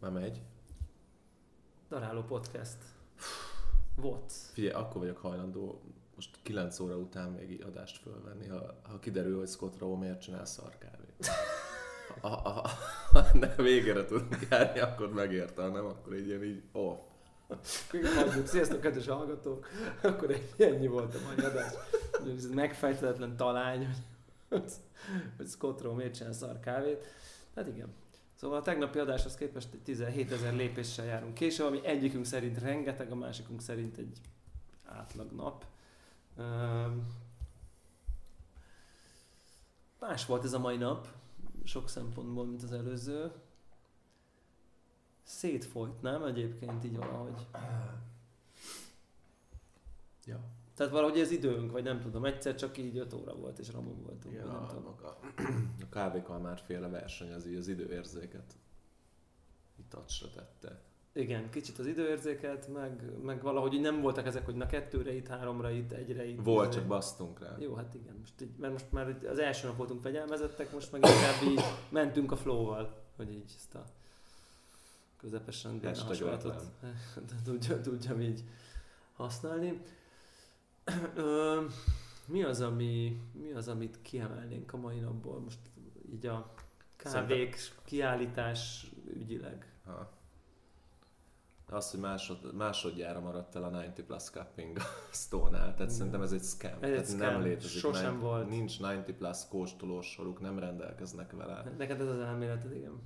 Már 0.00 0.10
megy. 0.10 0.40
Daráló 1.88 2.22
podcast. 2.22 2.76
What? 3.96 4.32
Figyelj, 4.52 4.74
akkor 4.74 5.00
vagyok 5.00 5.18
hajlandó 5.18 5.80
most 6.14 6.38
9 6.42 6.78
óra 6.78 6.96
után 6.96 7.30
még 7.30 7.50
így 7.50 7.62
adást 7.62 7.98
fölvenni, 8.02 8.46
ha, 8.46 8.80
ha 8.82 8.98
kiderül, 8.98 9.38
hogy 9.38 9.48
Scott 9.48 9.78
Rowe 9.78 9.98
miért 9.98 10.20
csinál 10.20 10.44
szarkávét. 10.44 11.26
Ha, 12.20 12.28
ha, 12.28 12.68
ha, 13.12 13.26
ennek 13.32 13.56
végére 13.56 14.04
tudunk 14.04 14.46
járni, 14.50 14.80
akkor 14.80 15.12
megérte, 15.12 15.68
nem, 15.68 15.84
akkor 15.84 16.16
így 16.16 16.26
ilyen 16.26 16.44
így 16.44 16.62
off. 16.72 16.98
Hagyjuk. 18.16 18.46
Sziasztok, 18.46 18.80
kedves 18.80 19.06
hallgatók! 19.06 19.66
Akkor 20.02 20.36
ennyi 20.56 20.86
volt 20.86 21.14
a 21.14 21.18
mai 21.26 21.44
adás. 21.44 21.72
Ez 22.36 22.46
megfejtetetlen 22.46 23.36
talány, 23.36 23.86
hogy, 24.48 24.72
hogy 25.36 25.46
Scott 25.46 25.82
Rowe 25.82 25.96
miért 25.96 26.14
csinál 26.14 26.32
szar 26.32 26.60
kávét. 26.60 27.06
Hát 27.54 27.66
igen. 27.66 27.94
Szóval 28.40 28.58
a 28.58 28.62
tegnapi 28.62 28.98
adáshoz 28.98 29.34
képest 29.34 29.72
egy 29.72 29.82
17 29.82 30.32
ezer 30.32 30.54
lépéssel 30.54 31.04
járunk 31.04 31.34
később, 31.34 31.66
ami 31.66 31.86
egyikünk 31.86 32.24
szerint 32.24 32.58
rengeteg, 32.58 33.12
a 33.12 33.14
másikunk 33.14 33.60
szerint 33.60 33.96
egy 33.96 34.20
átlag 34.84 35.32
nap. 35.32 35.64
Más 39.98 40.26
volt 40.26 40.44
ez 40.44 40.52
a 40.52 40.58
mai 40.58 40.76
nap, 40.76 41.08
sok 41.64 41.88
szempontból, 41.88 42.46
mint 42.46 42.62
az 42.62 42.72
előző. 42.72 43.32
Szétfolyt, 45.22 46.02
nem? 46.02 46.24
Egyébként 46.24 46.84
így 46.84 46.96
valahogy. 46.96 47.46
Ja. 50.24 50.40
Tehát 50.80 50.94
valahogy 50.94 51.20
ez 51.20 51.30
időnk, 51.30 51.72
vagy 51.72 51.82
nem 51.82 52.00
tudom, 52.00 52.24
egyszer 52.24 52.54
csak 52.54 52.78
így 52.78 52.98
5 52.98 53.12
óra 53.12 53.34
volt, 53.34 53.58
és 53.58 53.72
ramon 53.72 54.02
voltunk, 54.02 54.34
Ja, 54.34 54.44
nem 54.44 54.66
tudom. 54.68 54.82
maga. 54.82 55.18
A 55.80 55.88
kávékkal 55.90 56.38
már 56.38 56.62
féle 56.66 56.88
verseny 56.88 57.32
az 57.32 57.46
így 57.46 57.56
az 57.56 57.68
időérzéket 57.68 58.52
tacsra 59.88 60.30
tette. 60.30 60.80
Igen, 61.12 61.50
kicsit 61.50 61.78
az 61.78 61.86
időérzéket, 61.86 62.68
meg, 62.68 63.22
meg 63.22 63.42
valahogy 63.42 63.80
nem 63.80 64.00
voltak 64.00 64.26
ezek, 64.26 64.44
hogy 64.44 64.54
na 64.54 64.66
kettőre 64.66 65.14
itt, 65.14 65.26
háromra 65.26 65.70
itt, 65.70 65.92
egyre 65.92 66.24
itt. 66.26 66.44
Volt, 66.44 66.70
izé. 66.70 66.78
csak 66.78 66.88
basztunk 66.88 67.40
rá. 67.40 67.56
Jó, 67.58 67.74
hát 67.74 67.94
igen, 67.94 68.16
most 68.20 68.40
így, 68.40 68.56
mert 68.58 68.72
most 68.72 68.92
már 68.92 69.18
az 69.28 69.38
első 69.38 69.66
nap 69.66 69.76
voltunk 69.76 70.02
fegyelmezettek, 70.02 70.72
most 70.72 70.92
meg 70.92 71.04
inkább 71.04 71.42
így 71.50 71.60
mentünk 71.88 72.32
a 72.32 72.36
flow-val, 72.36 73.02
hogy 73.16 73.32
így 73.32 73.52
ezt 73.56 73.74
a 73.74 73.84
közepesen 75.16 75.80
hasonlatot 76.06 76.62
tudja, 77.44 77.80
tudjam 77.80 78.20
így 78.20 78.44
használni. 79.12 79.82
Ö, 81.14 81.64
mi 82.26 82.42
az, 82.42 82.60
ami, 82.60 83.20
mi 83.32 83.50
az, 83.52 83.68
amit 83.68 83.98
kiemelnénk 84.02 84.72
a 84.72 84.76
mai 84.76 84.98
napból? 84.98 85.40
Most 85.40 85.58
így 86.12 86.26
a 86.26 86.52
kávék 86.96 87.56
kiállítás 87.84 88.90
ügyileg. 89.14 89.72
Ha. 89.84 90.10
Az, 91.72 91.90
hogy 91.90 92.00
másod, 92.00 92.54
másodjára 92.54 93.20
maradt 93.20 93.54
el 93.56 93.64
a 93.64 93.70
90 93.70 94.06
plus 94.06 94.22
cupping 94.30 94.76
a 94.78 94.82
Stone-nál, 95.12 95.60
tehát 95.60 95.74
Igen. 95.78 95.88
szerintem 95.88 96.22
ez 96.22 96.32
egy 96.32 96.42
scam. 96.42 96.72
egy 96.72 96.90
tehát 96.90 97.06
scam, 97.06 97.18
nem 97.18 97.42
létezik. 97.42 97.78
sosem 97.78 98.10
Nine- 98.10 98.22
volt. 98.22 98.48
Nincs 98.48 98.76
90 98.76 99.16
plus 99.16 99.48
kóstolósoruk, 99.48 100.40
nem 100.40 100.58
rendelkeznek 100.58 101.32
vele. 101.32 101.72
Neked 101.78 102.00
ez 102.00 102.06
az 102.08 102.18
elméleted, 102.20 102.74
igen. 102.76 103.00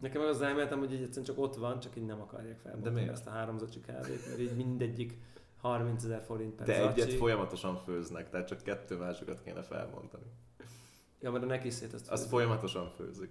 Nekem 0.00 0.22
az 0.22 0.42
elméletem, 0.42 0.78
hogy 0.78 0.92
így 0.92 1.00
egyszerűen 1.02 1.24
csak 1.24 1.38
ott 1.38 1.54
van, 1.56 1.80
csak 1.80 1.96
így 1.96 2.06
nem 2.06 2.20
akarják 2.20 2.58
felbontani 2.58 2.94
miért? 2.94 3.10
ezt 3.10 3.26
a 3.26 3.30
három 3.30 3.58
zacsi 3.58 3.80
kávét, 3.80 4.26
mert 4.28 4.38
így 4.38 4.56
mindegyik 4.56 5.18
30 5.60 6.04
ezer 6.04 6.22
forint 6.22 6.54
per 6.54 6.66
De 6.66 6.74
zacsi. 6.82 7.00
egyet 7.00 7.14
folyamatosan 7.18 7.76
főznek, 7.76 8.30
tehát 8.30 8.46
csak 8.46 8.62
kettő 8.62 8.96
másikat 8.96 9.42
kéne 9.42 9.62
felbontani. 9.62 10.24
Ja, 11.20 11.30
mert 11.30 11.44
a 11.44 11.46
neki 11.46 11.70
szét 11.70 11.92
azt 11.92 12.08
Az 12.10 12.18
főzik. 12.18 12.30
folyamatosan 12.32 12.90
főzik. 12.90 13.30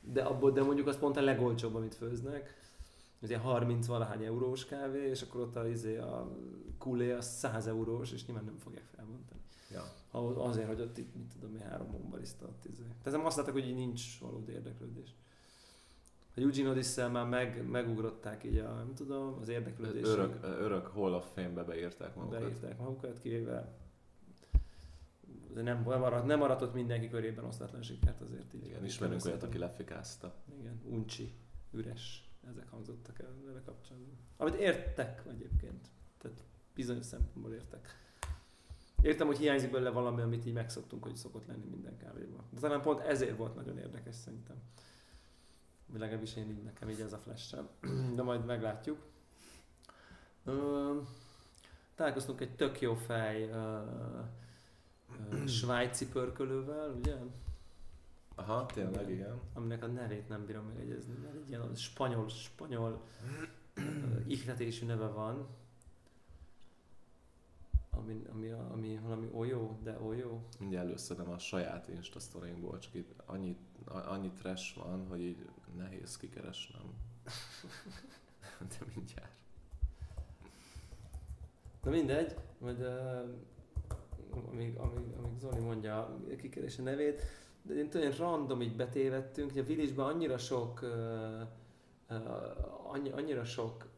De, 0.00 0.22
abból, 0.22 0.50
de 0.50 0.62
mondjuk 0.62 0.86
az 0.86 0.98
pont 0.98 1.16
a 1.16 1.20
legolcsóbb, 1.22 1.74
amit 1.74 1.94
főznek. 1.94 2.62
Ez 3.20 3.28
ilyen 3.28 3.40
30 3.42 3.86
valahány 3.86 4.24
eurós 4.24 4.64
kávé, 4.64 5.08
és 5.08 5.22
akkor 5.22 5.40
ott 5.40 5.56
a, 5.56 5.68
izé, 5.68 5.96
a 5.96 6.36
kulé 6.78 7.10
az 7.12 7.26
100 7.26 7.66
eurós, 7.66 8.12
és 8.12 8.26
nyilván 8.26 8.44
nem 8.44 8.56
fogják 8.56 8.84
felbontani. 8.96 9.40
Ja. 9.70 9.82
Ahhoz- 10.10 10.36
Azért, 10.36 10.66
hogy 10.66 10.80
ott 10.80 10.96
mit 10.96 11.32
tudom 11.40 11.54
én, 11.56 11.62
három 11.68 11.86
mombarista 11.90 12.46
ott 12.46 12.64
izé. 12.64 12.82
Tehát 13.02 13.26
azt 13.26 13.36
látták, 13.36 13.52
hogy 13.52 13.66
így 13.68 13.74
nincs 13.74 14.18
valódi 14.20 14.52
érdeklődés. 14.52 15.14
A 16.36 16.40
Eugene 16.40 16.70
Odyssey 16.70 17.10
már 17.10 17.28
meg, 17.28 17.68
megugrották 17.70 18.44
így 18.44 18.56
a, 18.56 18.72
nem 18.72 18.94
tudom, 18.94 19.36
az 19.40 19.48
érdeklődés. 19.48 20.06
Örök, 20.06 20.38
örök 20.42 20.86
Hall 20.86 21.12
of 21.12 21.32
Fame-be 21.32 21.62
beírták 21.62 22.14
magukat. 22.14 22.40
Beírták 22.40 22.78
magukat, 22.78 23.18
kivéve 23.18 23.82
de 25.54 25.62
nem, 25.62 25.88
arat, 25.88 26.24
nem 26.24 26.42
aratott 26.42 26.74
mindenki 26.74 27.08
körében 27.08 27.44
osztatlan 27.44 27.82
sikert 27.82 28.20
azért 28.20 28.54
így. 28.54 28.66
Igen, 28.66 28.84
ismerünk 28.84 29.24
olyat, 29.24 29.42
aki 29.42 29.58
lefikázta. 29.58 30.34
Igen, 30.58 30.80
uncsi, 30.84 31.32
üres, 31.70 32.30
ezek 32.50 32.68
hangzottak 32.68 33.18
el 33.18 33.34
vele 33.44 33.62
kapcsolatban. 33.64 34.16
Amit 34.36 34.54
értek 34.54 35.22
egyébként, 35.30 35.88
tehát 36.18 36.44
bizonyos 36.74 37.04
szempontból 37.04 37.52
értek. 37.52 37.98
Értem, 39.02 39.26
hogy 39.26 39.38
hiányzik 39.38 39.70
belőle 39.70 39.90
valami, 39.90 40.20
amit 40.22 40.46
így 40.46 40.52
megszoktunk, 40.52 41.02
hogy 41.02 41.16
szokott 41.16 41.46
lenni 41.46 41.66
minden 41.70 41.96
kávéban. 41.96 42.44
De 42.50 42.60
talán 42.60 42.82
pont 42.82 43.00
ezért 43.00 43.36
volt 43.36 43.54
nagyon 43.54 43.78
érdekes 43.78 44.14
szerintem. 44.14 44.56
Vagy 45.94 46.02
legalábbis 46.02 46.36
én 46.36 46.50
így, 46.50 46.62
nekem 46.62 46.88
így 46.90 47.00
ez 47.00 47.12
a 47.12 47.18
flash 47.18 47.56
De 48.14 48.22
majd 48.22 48.44
meglátjuk. 48.44 48.98
Ö, 50.44 51.00
találkoztunk 51.94 52.40
egy 52.40 52.56
tök 52.56 52.80
jó 52.80 52.94
fej 52.94 53.42
ö, 53.48 53.80
ö, 55.30 55.46
svájci 55.46 56.08
pörkölővel, 56.08 56.90
ugye? 56.90 57.16
Aha, 58.34 58.66
tényleg, 58.66 59.10
igen. 59.10 59.40
aminek 59.52 59.82
a 59.82 59.86
nevét 59.86 60.28
nem 60.28 60.46
bírom 60.46 60.64
megegyezni, 60.66 61.14
mert 61.22 61.34
egy 61.34 61.48
ilyen 61.48 61.74
spanyol, 61.74 62.28
spanyol 62.28 63.02
ö, 63.74 63.80
ihletésű 64.26 64.86
neve 64.86 65.06
van, 65.06 65.46
ami, 67.90 68.22
ami, 68.32 68.50
ami 68.50 68.98
valami 69.02 69.28
olyó, 69.32 69.78
de 69.82 69.98
olyó. 70.00 70.44
Mindjárt 70.58 70.86
előszedem 70.86 71.30
a 71.30 71.38
saját 71.38 71.88
Insta 71.88 72.20
csak 72.78 72.94
itt 72.94 73.12
annyi, 73.26 73.56
a- 73.73 73.73
annyi 73.84 74.30
trash 74.30 74.76
van, 74.76 75.06
hogy 75.08 75.20
így 75.20 75.48
nehéz 75.76 76.16
kikeresnem. 76.16 76.94
De 78.58 78.86
mindjárt. 78.94 79.32
Na 81.82 81.90
mindegy, 81.90 82.36
majd 82.58 82.80
uh, 82.80 84.48
amíg, 84.50 84.76
amíg, 84.76 85.12
amíg 85.18 85.38
Zoli 85.38 85.60
mondja 85.60 85.98
a 85.98 86.36
kikeresi 86.36 86.82
nevét, 86.82 87.22
de 87.62 87.74
én 87.74 87.90
tudom, 87.90 88.10
random 88.18 88.62
így 88.62 88.76
betévettünk, 88.76 89.50
hogy 89.50 89.60
a 89.60 89.64
Village-ben 89.64 90.06
annyira 90.06 90.38
sok 90.38 90.82
uh, 90.82 91.40
uh, 92.10 92.92
annyi, 92.92 93.10
annyira 93.10 93.44
sok 93.44 93.88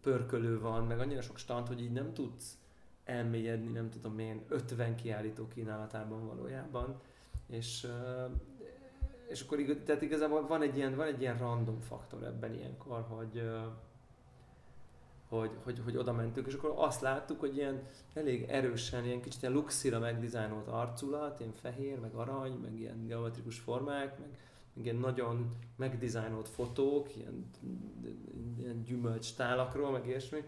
pörkölő 0.00 0.60
van, 0.60 0.86
meg 0.86 1.00
annyira 1.00 1.20
sok 1.20 1.38
stand, 1.38 1.66
hogy 1.66 1.80
így 1.80 1.92
nem 1.92 2.14
tudsz 2.14 2.58
elmélyedni, 3.04 3.72
nem 3.72 3.90
tudom 3.90 4.18
én, 4.18 4.44
50 4.48 4.96
kiállító 4.96 5.48
kínálatában 5.48 6.26
valójában. 6.26 7.00
És, 7.48 7.86
és 9.28 9.40
akkor 9.40 9.58
igaz, 9.58 9.76
tehát 9.84 10.02
igazából 10.02 10.46
van 10.46 10.62
egy, 10.62 10.76
ilyen, 10.76 10.94
van 10.94 11.06
egy 11.06 11.20
ilyen 11.20 11.38
random 11.38 11.80
faktor 11.80 12.22
ebben 12.22 12.54
ilyenkor, 12.54 13.06
hogy, 13.08 13.42
hogy, 15.28 15.50
hogy, 15.64 15.80
hogy 15.84 15.96
oda 15.96 16.12
mentünk, 16.12 16.46
és 16.46 16.54
akkor 16.54 16.72
azt 16.76 17.00
láttuk, 17.00 17.40
hogy 17.40 17.56
ilyen 17.56 17.82
elég 18.14 18.42
erősen, 18.48 19.04
ilyen 19.04 19.20
kicsit 19.20 19.42
ilyen 19.42 19.54
luxira 19.54 19.98
megdizájnolt 19.98 20.68
arculat, 20.68 21.40
ilyen 21.40 21.52
fehér, 21.52 21.98
meg 22.00 22.14
arany, 22.14 22.52
meg 22.52 22.78
ilyen 22.78 23.06
geometrikus 23.06 23.58
formák, 23.58 24.18
meg, 24.18 24.28
meg 24.74 24.84
ilyen 24.84 24.96
nagyon 24.96 25.56
megdizájnolt 25.76 26.48
fotók, 26.48 27.16
ilyen, 27.16 27.50
ilyen 28.58 28.82
gyümölcstálakról, 28.82 29.90
meg 29.90 30.06
ilyesmi, 30.06 30.44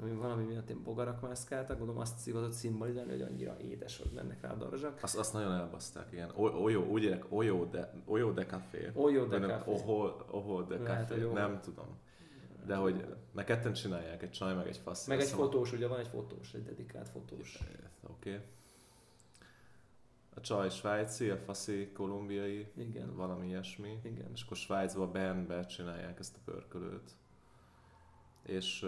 ami 0.00 0.12
valami 0.12 0.44
miatt 0.44 0.68
ilyen 0.68 0.82
bogarak 0.82 1.20
mászkáltak, 1.20 1.78
gondolom 1.78 2.00
azt 2.00 2.18
szívazott 2.18 2.52
szimbolizálni, 2.52 3.10
hogy 3.10 3.22
annyira 3.22 3.56
édes, 3.60 3.98
hogy 3.98 4.10
mennek 4.14 4.40
rá 4.40 4.50
a 4.50 4.54
darazsak. 4.54 4.98
Azt, 5.02 5.18
azt 5.18 5.32
nagyon 5.32 5.52
elbaszták, 5.52 6.12
igen. 6.12 6.30
Olyó, 6.36 6.84
úgy 6.84 7.02
érek, 7.02 7.24
olyó 7.28 7.64
de, 7.64 7.92
olyó 8.06 8.30
de 8.30 8.46
café. 8.46 8.90
Olyó 8.94 9.24
de 9.24 9.40
café. 9.40 9.70
Oho, 9.70 10.12
oho 10.30 10.62
de 10.62 10.76
café. 10.76 11.32
Nem 11.32 11.60
tudom. 11.60 11.98
De 12.66 12.74
hogy, 12.74 13.04
meg 13.32 13.44
ketten 13.44 13.72
csinálják, 13.72 14.22
egy 14.22 14.30
csaj, 14.30 14.54
meg 14.54 14.66
egy 14.66 14.76
fasz. 14.76 15.06
Meg 15.06 15.20
egy 15.20 15.28
fotós, 15.28 15.72
ugye 15.72 15.86
van 15.86 15.98
egy 15.98 16.08
fotós, 16.08 16.54
egy 16.54 16.62
dedikált 16.62 17.08
fotós. 17.08 17.58
Oké. 18.02 18.30
Okay. 18.30 18.42
A 20.34 20.40
csaj 20.40 20.70
svájci, 20.70 21.30
a 21.30 21.36
faszi 21.36 21.90
kolumbiai, 21.92 22.66
Igen. 22.76 23.16
valami 23.16 23.46
ilyesmi. 23.46 23.98
Igen. 24.02 24.30
És 24.34 24.42
akkor 24.42 24.56
Svájcban 24.56 25.12
Bernbe 25.12 25.66
csinálják 25.66 26.18
ezt 26.18 26.36
a 26.36 26.40
pörkölőt. 26.44 27.10
És 28.42 28.86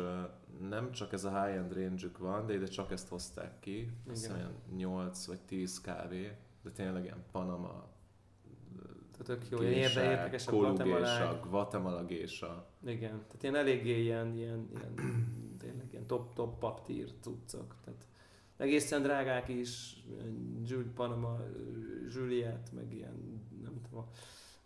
nem 0.68 0.90
csak 0.90 1.12
ez 1.12 1.24
a 1.24 1.44
high-end 1.44 1.72
range 1.72 2.10
van, 2.18 2.46
de 2.46 2.54
ide 2.54 2.66
csak 2.66 2.90
ezt 2.90 3.08
hozták 3.08 3.58
ki. 3.60 3.92
Azt 4.10 4.24
Igen. 4.24 4.36
ilyen 4.36 4.52
8 4.76 5.26
vagy 5.26 5.40
10 5.40 5.80
kávé, 5.80 6.36
de 6.62 6.70
tényleg 6.70 7.04
ilyen 7.04 7.24
Panama, 7.32 7.90
Tehát 9.12 9.40
tök 9.40 9.50
jó, 9.50 9.60
ilyen 9.60 9.72
érde 9.72 10.00
gésa, 10.00 10.10
érdekesebb 10.10 10.54
Kolu 10.54 10.66
Guatemalák. 10.66 11.00
gésa, 11.00 11.40
Guatemala 11.48 12.04
gésa. 12.04 12.66
Igen, 12.84 13.10
tehát 13.10 13.42
ilyen 13.42 13.54
eléggé 13.54 14.00
ilyen, 14.02 14.34
ilyen, 14.34 14.68
ilyen 14.74 14.94
tényleg 15.58 15.86
ilyen 15.90 16.06
top, 16.06 16.34
top 16.34 16.58
pap 16.58 16.84
tier 16.84 17.08
cuccok. 17.20 17.76
Tehát 17.84 18.06
egészen 18.56 19.02
drágák 19.02 19.48
is, 19.48 20.04
Jules 20.64 20.86
Panama, 20.94 21.38
Juliet, 22.14 22.70
meg 22.72 22.94
ilyen, 22.94 23.42
nem 23.62 23.80
tudom, 23.82 23.98
a, 23.98 24.08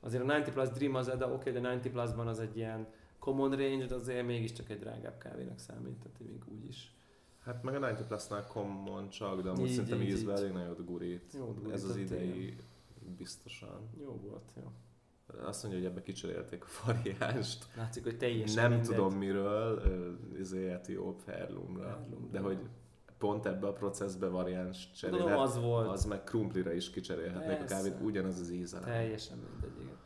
azért 0.00 0.22
a 0.22 0.26
90 0.26 0.52
Plus 0.52 0.68
Dream 0.68 0.94
az, 0.94 1.06
de 1.06 1.26
oké, 1.26 1.50
okay, 1.50 1.52
de 1.52 1.60
90 1.60 1.92
Plusban 1.92 2.26
az 2.26 2.40
egy 2.40 2.56
ilyen 2.56 2.86
common 3.26 3.50
range, 3.50 3.86
de 3.86 3.94
azért 3.94 4.26
mégiscsak 4.26 4.70
egy 4.70 4.78
drágább 4.78 5.18
kávénak 5.18 5.58
számít, 5.58 5.96
tehát 5.98 6.18
még 6.18 6.42
úgy 6.54 6.64
is. 6.68 6.94
Hát 7.44 7.62
meg 7.62 7.74
a 7.74 7.78
90 7.78 8.06
Plus-nál 8.06 8.44
common 8.46 9.08
csak, 9.08 9.42
de 9.42 9.48
amúgy 9.48 9.66
Így, 9.68 9.72
szerintem 9.74 10.00
így, 10.00 10.08
ízben 10.08 10.36
így. 10.36 10.42
elég 10.42 10.52
nagyot 10.52 10.84
gurít. 10.84 11.32
Jót 11.38 11.48
Ez 11.48 11.62
gurított, 11.62 11.90
az 11.90 11.96
idei 11.96 12.42
igen. 12.42 12.56
biztosan. 13.16 13.88
Jó 14.00 14.20
volt, 14.28 14.52
jó. 14.56 14.70
Azt 15.44 15.62
mondja, 15.62 15.80
hogy 15.82 15.90
ebbe 15.90 16.02
kicserélték 16.02 16.64
a 16.64 16.68
variánst. 16.86 17.66
Látszik, 17.76 18.02
hogy 18.02 18.16
teljesen 18.18 18.62
Nem 18.62 18.70
mindegy. 18.78 18.94
tudom 18.96 19.14
miről, 19.18 19.82
izé 20.38 20.68
Etióp 20.70 21.24
Herlumra. 21.24 22.06
De 22.30 22.40
hogy 22.40 22.58
pont 23.18 23.46
ebbe 23.46 23.66
a 23.66 23.72
processbe 23.72 24.28
variáns 24.28 24.90
Tudom, 25.00 25.18
cserélhet, 25.18 25.38
az 25.38 25.58
volt. 25.60 25.88
az 25.88 26.04
meg 26.04 26.24
krumplira 26.24 26.72
is 26.72 26.90
kicserélhetnék 26.90 27.56
a 27.60 27.64
Persze. 27.64 27.74
kávét, 27.74 27.94
ugyanaz 28.02 28.40
az 28.40 28.50
íze. 28.50 28.78
Teljesen 28.80 29.38
mindegy, 29.38 29.80
igen. 29.82 29.96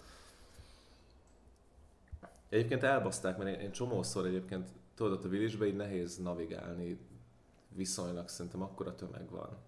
Egyébként 2.51 2.83
elbaszták, 2.83 3.39
mert 3.39 3.61
én, 3.61 3.73
csomószor 3.73 4.27
egyébként, 4.27 4.69
tudod, 4.95 5.13
ott 5.13 5.25
a 5.25 5.29
Village-be 5.29 5.67
így 5.67 5.77
nehéz 5.77 6.17
navigálni 6.17 6.99
viszonylag, 7.75 8.29
szerintem 8.29 8.63
akkora 8.63 8.95
tömeg 8.95 9.31
van. 9.31 9.59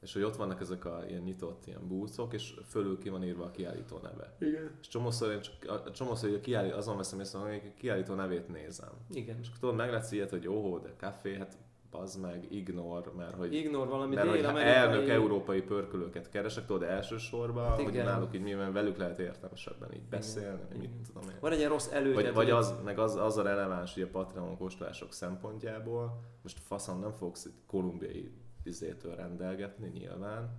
És 0.00 0.12
hogy 0.12 0.22
ott 0.22 0.36
vannak 0.36 0.60
ezek 0.60 0.84
a 0.84 1.04
ilyen 1.08 1.22
nyitott 1.22 1.66
ilyen 1.66 1.88
búcok, 1.88 2.32
és 2.32 2.54
fölül 2.68 2.98
ki 2.98 3.08
van 3.08 3.24
írva 3.24 3.44
a 3.44 3.50
kiállító 3.50 3.98
neve. 3.98 4.36
Igen. 4.38 4.70
És 4.80 4.88
csomószor, 4.88 5.32
én 5.32 5.40
csak, 5.40 5.70
a, 5.70 5.90
csomószor 5.90 6.28
hogy 6.28 6.38
a 6.38 6.40
kiállító, 6.40 6.76
azon 6.76 6.96
veszem 6.96 7.20
észre, 7.20 7.38
hogy 7.38 7.62
a 7.64 7.78
kiállító 7.78 8.14
nevét 8.14 8.48
nézem. 8.48 8.92
Igen. 9.10 9.38
És 9.38 9.46
akkor 9.46 9.58
tudod, 9.58 9.74
meglátsz 9.74 10.12
ilyet, 10.12 10.30
hogy 10.30 10.48
óhó, 10.48 10.78
de 10.78 10.96
kávé, 10.96 11.36
hát 11.36 11.58
bazd 11.90 12.20
meg, 12.20 12.46
ignor, 12.52 13.12
mert 13.16 13.34
hogy 13.34 13.54
Ignor 13.54 13.88
valami 13.88 14.14
mert 14.14 14.28
hogy 14.28 14.36
dél-amerikai... 14.38 14.74
elnök 14.74 15.08
európai 15.08 15.62
pörkölőket 15.62 16.28
keresek, 16.28 16.66
tudod, 16.66 16.82
elsősorban, 16.82 17.68
Hát 17.68 17.80
hogy 17.80 17.92
náluk 17.94 18.34
így 18.34 18.42
nyilván 18.42 18.72
velük 18.72 18.96
lehet 18.96 19.18
értelmesebben 19.18 19.92
így 19.94 20.02
beszélni, 20.08 20.60
Igen. 20.68 20.78
mit 20.80 21.08
tudom 21.12 21.30
én. 21.30 21.36
Van 21.40 21.52
egy 21.52 21.58
ilyen 21.58 21.70
rossz 21.70 21.90
elő. 21.92 22.14
Vagy, 22.14 22.24
vagy 22.24 22.34
hogy- 22.34 22.50
az, 22.50 22.74
meg 22.84 22.98
az, 22.98 23.14
az 23.16 23.36
a 23.36 23.42
releváns 23.42 23.96
ugye 23.96 24.04
a 24.04 24.08
Patreon 24.08 24.56
kóstolások 24.56 25.12
szempontjából, 25.12 26.20
most 26.42 26.58
faszom 26.60 27.00
nem 27.00 27.12
fogsz 27.12 27.44
itt 27.44 27.62
kolumbiai 27.66 28.32
izétől 28.62 29.14
rendelgetni 29.14 29.88
nyilván, 29.88 30.58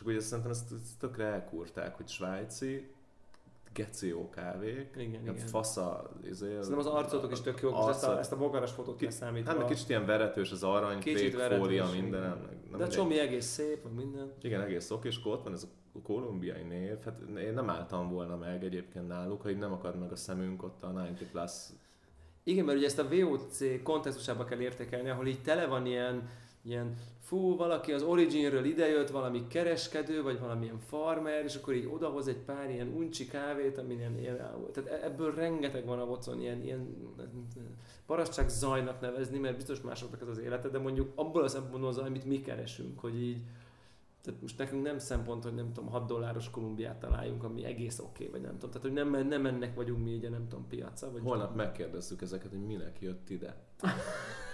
akkor 0.00 0.12
ugye 0.12 0.20
szerintem 0.20 0.52
ezt, 0.52 0.72
ezt 0.72 0.98
tökre 0.98 1.24
elkúrták, 1.24 1.96
hogy 1.96 2.08
svájci, 2.08 2.90
geció 3.76 4.28
kávék, 4.28 4.94
Igen, 4.96 5.22
igen. 5.22 5.36
fasza, 5.36 6.10
izé, 6.24 6.46
Szerintem 6.46 6.78
az 6.78 6.86
arcotok 6.86 7.32
is 7.32 7.40
tök 7.40 7.60
jó, 7.60 7.70
most 7.70 7.88
ezt 7.88 8.04
a, 8.04 8.18
ezt 8.18 8.32
a 8.32 8.36
bogaras 8.36 8.70
fotót 8.72 9.00
leszámítva. 9.00 9.50
Hát 9.50 9.58
meg 9.58 9.68
kicsit 9.68 9.88
ilyen 9.88 10.06
veretős 10.06 10.50
az 10.50 10.62
arany, 10.62 10.98
Kicsit 10.98 11.36
veretős, 11.36 11.58
fólia, 11.58 11.88
minden, 11.94 12.20
nem, 12.20 12.30
nem 12.30 12.38
De 12.40 12.56
a 12.56 12.70
mindegy. 12.70 12.88
csomi 12.88 13.18
egész 13.18 13.46
szép, 13.46 13.84
meg 13.84 13.92
minden. 13.92 14.32
Igen, 14.42 14.60
egész 14.60 14.90
oké, 14.90 15.08
és 15.08 15.20
ott 15.24 15.42
van 15.42 15.52
ez 15.52 15.62
a 15.94 15.98
kolumbiai 16.02 16.62
név, 16.62 17.02
hát 17.04 17.18
én 17.38 17.52
nem 17.52 17.70
álltam 17.70 18.08
volna 18.10 18.36
meg 18.36 18.64
egyébként 18.64 19.08
náluk, 19.08 19.42
hogy 19.42 19.58
nem 19.58 19.72
akad 19.72 19.98
meg 19.98 20.12
a 20.12 20.16
szemünk 20.16 20.62
ott 20.62 20.82
a 20.82 20.86
90 20.86 21.14
plus 21.30 21.52
Igen, 22.44 22.64
mert 22.64 22.78
ugye 22.78 22.86
ezt 22.86 22.98
a 22.98 23.08
VOC 23.08 23.82
kontextusába 23.82 24.44
kell 24.44 24.60
értékelni, 24.60 25.08
ahol 25.08 25.26
így 25.26 25.42
tele 25.42 25.66
van 25.66 25.86
ilyen, 25.86 26.28
ilyen 26.66 26.94
fú, 27.20 27.56
valaki 27.56 27.92
az 27.92 28.02
Originről 28.02 28.64
idejött, 28.64 29.10
valami 29.10 29.46
kereskedő, 29.46 30.22
vagy 30.22 30.40
valamilyen 30.40 30.78
farmer, 30.78 31.44
és 31.44 31.54
akkor 31.54 31.74
így 31.74 31.88
odahoz 31.92 32.28
egy 32.28 32.38
pár 32.38 32.70
ilyen 32.70 32.88
uncsi 32.88 33.26
kávét, 33.26 33.78
ami 33.78 33.94
ilyen, 33.94 34.18
ilyen 34.18 34.36
tehát 34.72 34.90
e- 34.90 35.04
ebből 35.04 35.34
rengeteg 35.34 35.86
van 35.86 35.98
a 35.98 36.06
vocon, 36.06 36.40
ilyen, 36.40 36.62
ilyen 36.62 36.96
parasztság 38.06 38.48
zajnak 38.48 39.00
nevezni, 39.00 39.38
mert 39.38 39.56
biztos 39.56 39.80
másoknak 39.80 40.20
ez 40.20 40.28
az 40.28 40.38
élete, 40.38 40.68
de 40.68 40.78
mondjuk 40.78 41.12
abból 41.14 41.42
a 41.42 41.48
szempontból 41.48 41.88
az, 41.88 41.98
amit 41.98 42.24
mi 42.24 42.40
keresünk, 42.40 42.98
hogy 43.00 43.22
így 43.22 43.42
tehát 44.22 44.40
most 44.40 44.58
nekünk 44.58 44.82
nem 44.82 44.98
szempont, 44.98 45.42
hogy 45.42 45.54
nem 45.54 45.72
tudom, 45.72 45.90
6 45.90 46.06
dolláros 46.06 46.50
Kolumbiát 46.50 46.96
találjunk, 46.96 47.44
ami 47.44 47.64
egész 47.64 47.98
oké, 47.98 48.08
okay, 48.10 48.28
vagy 48.28 48.40
nem 48.40 48.58
tudom. 48.58 48.70
Tehát, 48.70 48.86
hogy 48.86 49.12
nem, 49.12 49.26
nem 49.28 49.46
ennek 49.46 49.74
vagyunk 49.74 50.04
mi 50.04 50.10
így 50.10 50.24
a 50.24 50.28
nem 50.28 50.48
tudom, 50.48 50.66
piaca. 50.68 51.12
Vagy 51.12 51.22
Holnap 51.22 51.54
megkérdezzük 51.54 52.22
ezeket, 52.22 52.50
hogy 52.50 52.66
minek 52.66 53.00
jött 53.00 53.30
ide. 53.30 53.56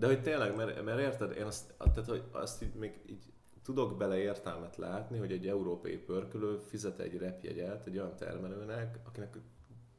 De 0.00 0.06
hogy 0.06 0.22
tényleg, 0.22 0.56
mert, 0.56 0.84
mert 0.84 1.00
érted, 1.00 1.36
én 1.36 1.44
azt, 1.44 1.74
tehát, 1.78 2.08
hogy 2.08 2.22
azt 2.30 2.62
így 2.62 2.74
még 2.74 3.00
így 3.06 3.24
tudok 3.62 3.96
bele 3.96 4.16
értelmet 4.16 4.76
látni, 4.76 5.18
hogy 5.18 5.32
egy 5.32 5.48
európai 5.48 5.96
pörkölő 5.96 6.58
fizet 6.58 6.98
egy 6.98 7.18
repjegyet 7.18 7.86
egy 7.86 7.98
olyan 7.98 8.16
termelőnek, 8.16 8.98
akinek 9.06 9.36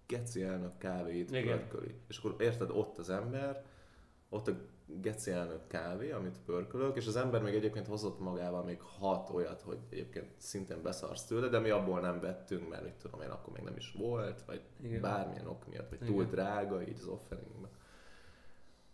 geci 0.08 0.44
elnök 0.44 0.78
kávéit 0.78 1.32
Igen. 1.32 1.58
pörköli. 1.58 1.96
És 2.08 2.18
akkor 2.18 2.36
érted, 2.40 2.70
ott 2.70 2.98
az 2.98 3.10
ember, 3.10 3.64
ott 4.30 4.48
a 4.48 4.52
geci 4.86 5.32
elnök 5.32 5.68
kávé, 5.68 6.12
amit 6.12 6.40
pörkölök, 6.46 6.96
és 6.96 7.08
az 7.08 7.16
ember 7.16 7.42
még 7.42 7.54
egyébként 7.54 7.88
hozott 7.88 8.20
magával 8.20 8.64
még 8.64 8.82
hat 8.82 9.30
olyat, 9.30 9.62
hogy 9.62 9.78
egyébként 9.90 10.32
szintén 10.38 10.82
beszarsz 10.82 11.26
tőle, 11.26 11.48
de 11.48 11.60
mi 11.60 11.70
abból 11.70 12.00
nem 12.00 12.20
vettünk, 12.20 12.70
mert 12.70 12.84
mit 12.84 12.94
tudom 12.94 13.22
én, 13.22 13.30
akkor 13.30 13.54
még 13.54 13.64
nem 13.64 13.76
is 13.76 13.96
volt, 13.98 14.42
vagy 14.46 14.62
Igen. 14.84 15.02
bármilyen 15.02 15.48
ok 15.48 15.68
miatt, 15.68 15.90
vagy 15.90 16.02
Igen. 16.02 16.14
túl 16.14 16.24
drága 16.24 16.82
így 16.82 16.98
az 17.00 17.08
offeringben. 17.08 17.70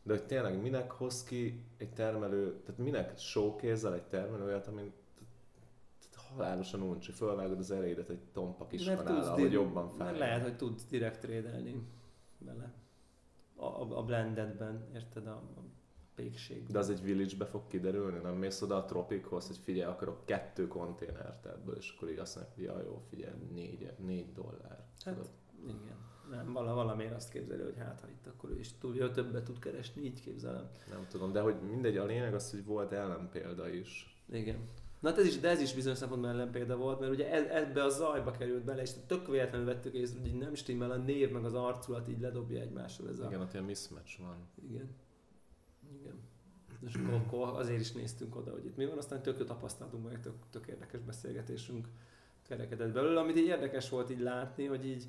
De 0.07 0.13
hogy 0.13 0.25
tényleg 0.25 0.61
minek 0.61 0.91
hoz 0.91 1.23
ki 1.23 1.63
egy 1.77 1.93
termelő, 1.93 2.59
tehát 2.65 2.81
minek 2.81 3.17
showkézzel 3.17 3.93
egy 3.93 4.07
termelő 4.07 4.43
olyat, 4.43 4.67
amin 4.67 4.93
halálosan 6.35 6.81
uncsi, 6.81 7.11
fölvágod 7.11 7.59
az 7.59 7.71
elédet 7.71 8.09
egy 8.09 8.19
tompa 8.33 8.67
kis 8.67 8.85
kanállal, 8.85 9.39
hogy 9.39 9.51
jobban 9.51 9.89
fáj. 9.89 10.17
Lehet, 10.17 10.41
hogy 10.41 10.55
tudsz 10.55 10.85
direkt 10.85 11.19
trédelni 11.19 11.87
vele. 12.37 12.73
A, 13.55 13.65
a, 13.65 13.97
a 13.97 14.03
blendedben, 14.03 14.85
érted? 14.93 15.27
A, 15.27 15.31
a 15.31 15.61
pékség. 16.15 16.67
De 16.67 16.79
az 16.79 16.89
egy 16.89 17.01
village-be 17.01 17.45
fog 17.45 17.67
kiderülni, 17.67 18.19
nem 18.19 18.35
mész 18.35 18.61
oda 18.61 18.75
a 18.75 18.85
tropikhoz, 18.85 19.47
hogy 19.47 19.57
figyelj, 19.57 19.91
akarok 19.91 20.25
kettő 20.25 20.67
konténert 20.67 21.45
ebből, 21.45 21.75
és 21.75 21.93
akkor 21.95 22.09
így 22.09 22.17
azt 22.17 22.35
mondják, 22.35 22.55
hogy 22.55 22.65
ja, 22.65 22.81
jó, 22.91 23.01
figyelj, 23.09 23.33
négy, 23.53 23.91
négy 23.97 24.33
dollár. 24.33 24.85
Hát, 25.05 25.13
tudod. 25.13 25.29
igen. 25.63 25.97
Nem, 26.29 26.53
vala, 26.53 26.73
valamiért 26.73 27.15
azt 27.15 27.31
képzeli, 27.31 27.63
hogy 27.63 27.77
hát 27.77 27.99
ha 28.01 28.07
itt 28.07 28.27
akkor 28.27 28.49
ő 28.49 28.59
is 28.59 28.75
ő 28.95 29.11
többet 29.11 29.43
tud 29.43 29.59
keresni, 29.59 30.03
így 30.03 30.21
képzelem. 30.21 30.69
Nem 30.89 31.07
tudom, 31.09 31.31
de 31.31 31.41
hogy 31.41 31.55
mindegy, 31.61 31.97
a 31.97 32.05
lényeg 32.05 32.33
az, 32.33 32.51
hogy 32.51 32.65
volt 32.65 32.91
ellenpélda 32.91 33.69
is. 33.69 34.21
Igen. 34.31 34.57
Na 34.99 35.09
hát 35.09 35.17
ez 35.17 35.25
is, 35.25 35.39
de 35.39 35.49
ez 35.49 35.61
is 35.61 35.73
bizonyos 35.73 35.97
szempontból 35.97 36.29
ellenpélda 36.29 36.77
volt, 36.77 36.99
mert 36.99 37.11
ugye 37.11 37.31
ez, 37.31 37.45
ebbe 37.45 37.83
a 37.83 37.89
zajba 37.89 38.31
került 38.31 38.63
bele, 38.63 38.81
és 38.81 38.91
tök 39.07 39.27
véletlenül 39.27 39.65
vettük 39.65 39.93
észre, 39.93 40.19
hogy 40.19 40.27
így 40.27 40.37
nem 40.37 40.55
stimmel 40.55 40.91
a 40.91 40.95
név, 40.95 41.31
meg 41.31 41.45
az 41.45 41.53
arculat 41.53 42.07
így 42.07 42.19
ledobja 42.19 42.61
egymásról 42.61 43.09
ez 43.09 43.19
a... 43.19 43.25
Igen, 43.27 43.41
ott 43.41 43.53
ilyen 43.53 43.65
mismatch 43.65 44.19
van. 44.19 44.35
Igen. 44.69 44.89
Igen. 45.99 46.19
És 46.85 46.95
akkor 46.95 47.59
azért 47.59 47.79
is 47.79 47.91
néztünk 47.91 48.35
oda, 48.35 48.51
hogy 48.51 48.65
itt 48.65 48.75
mi 48.75 48.85
van, 48.85 48.97
aztán 48.97 49.21
tök 49.21 49.39
jó 49.39 49.45
tapasztalatunk, 49.45 50.09
meg 50.09 50.19
tök, 50.19 50.33
tök 50.49 50.67
érdekes 50.67 51.01
beszélgetésünk 51.01 51.87
kerekedett 52.47 52.91
belőle, 52.91 53.19
amit 53.19 53.37
így 53.37 53.45
érdekes 53.45 53.89
volt 53.89 54.09
így 54.09 54.19
látni, 54.19 54.65
hogy 54.65 54.85
így, 54.85 55.07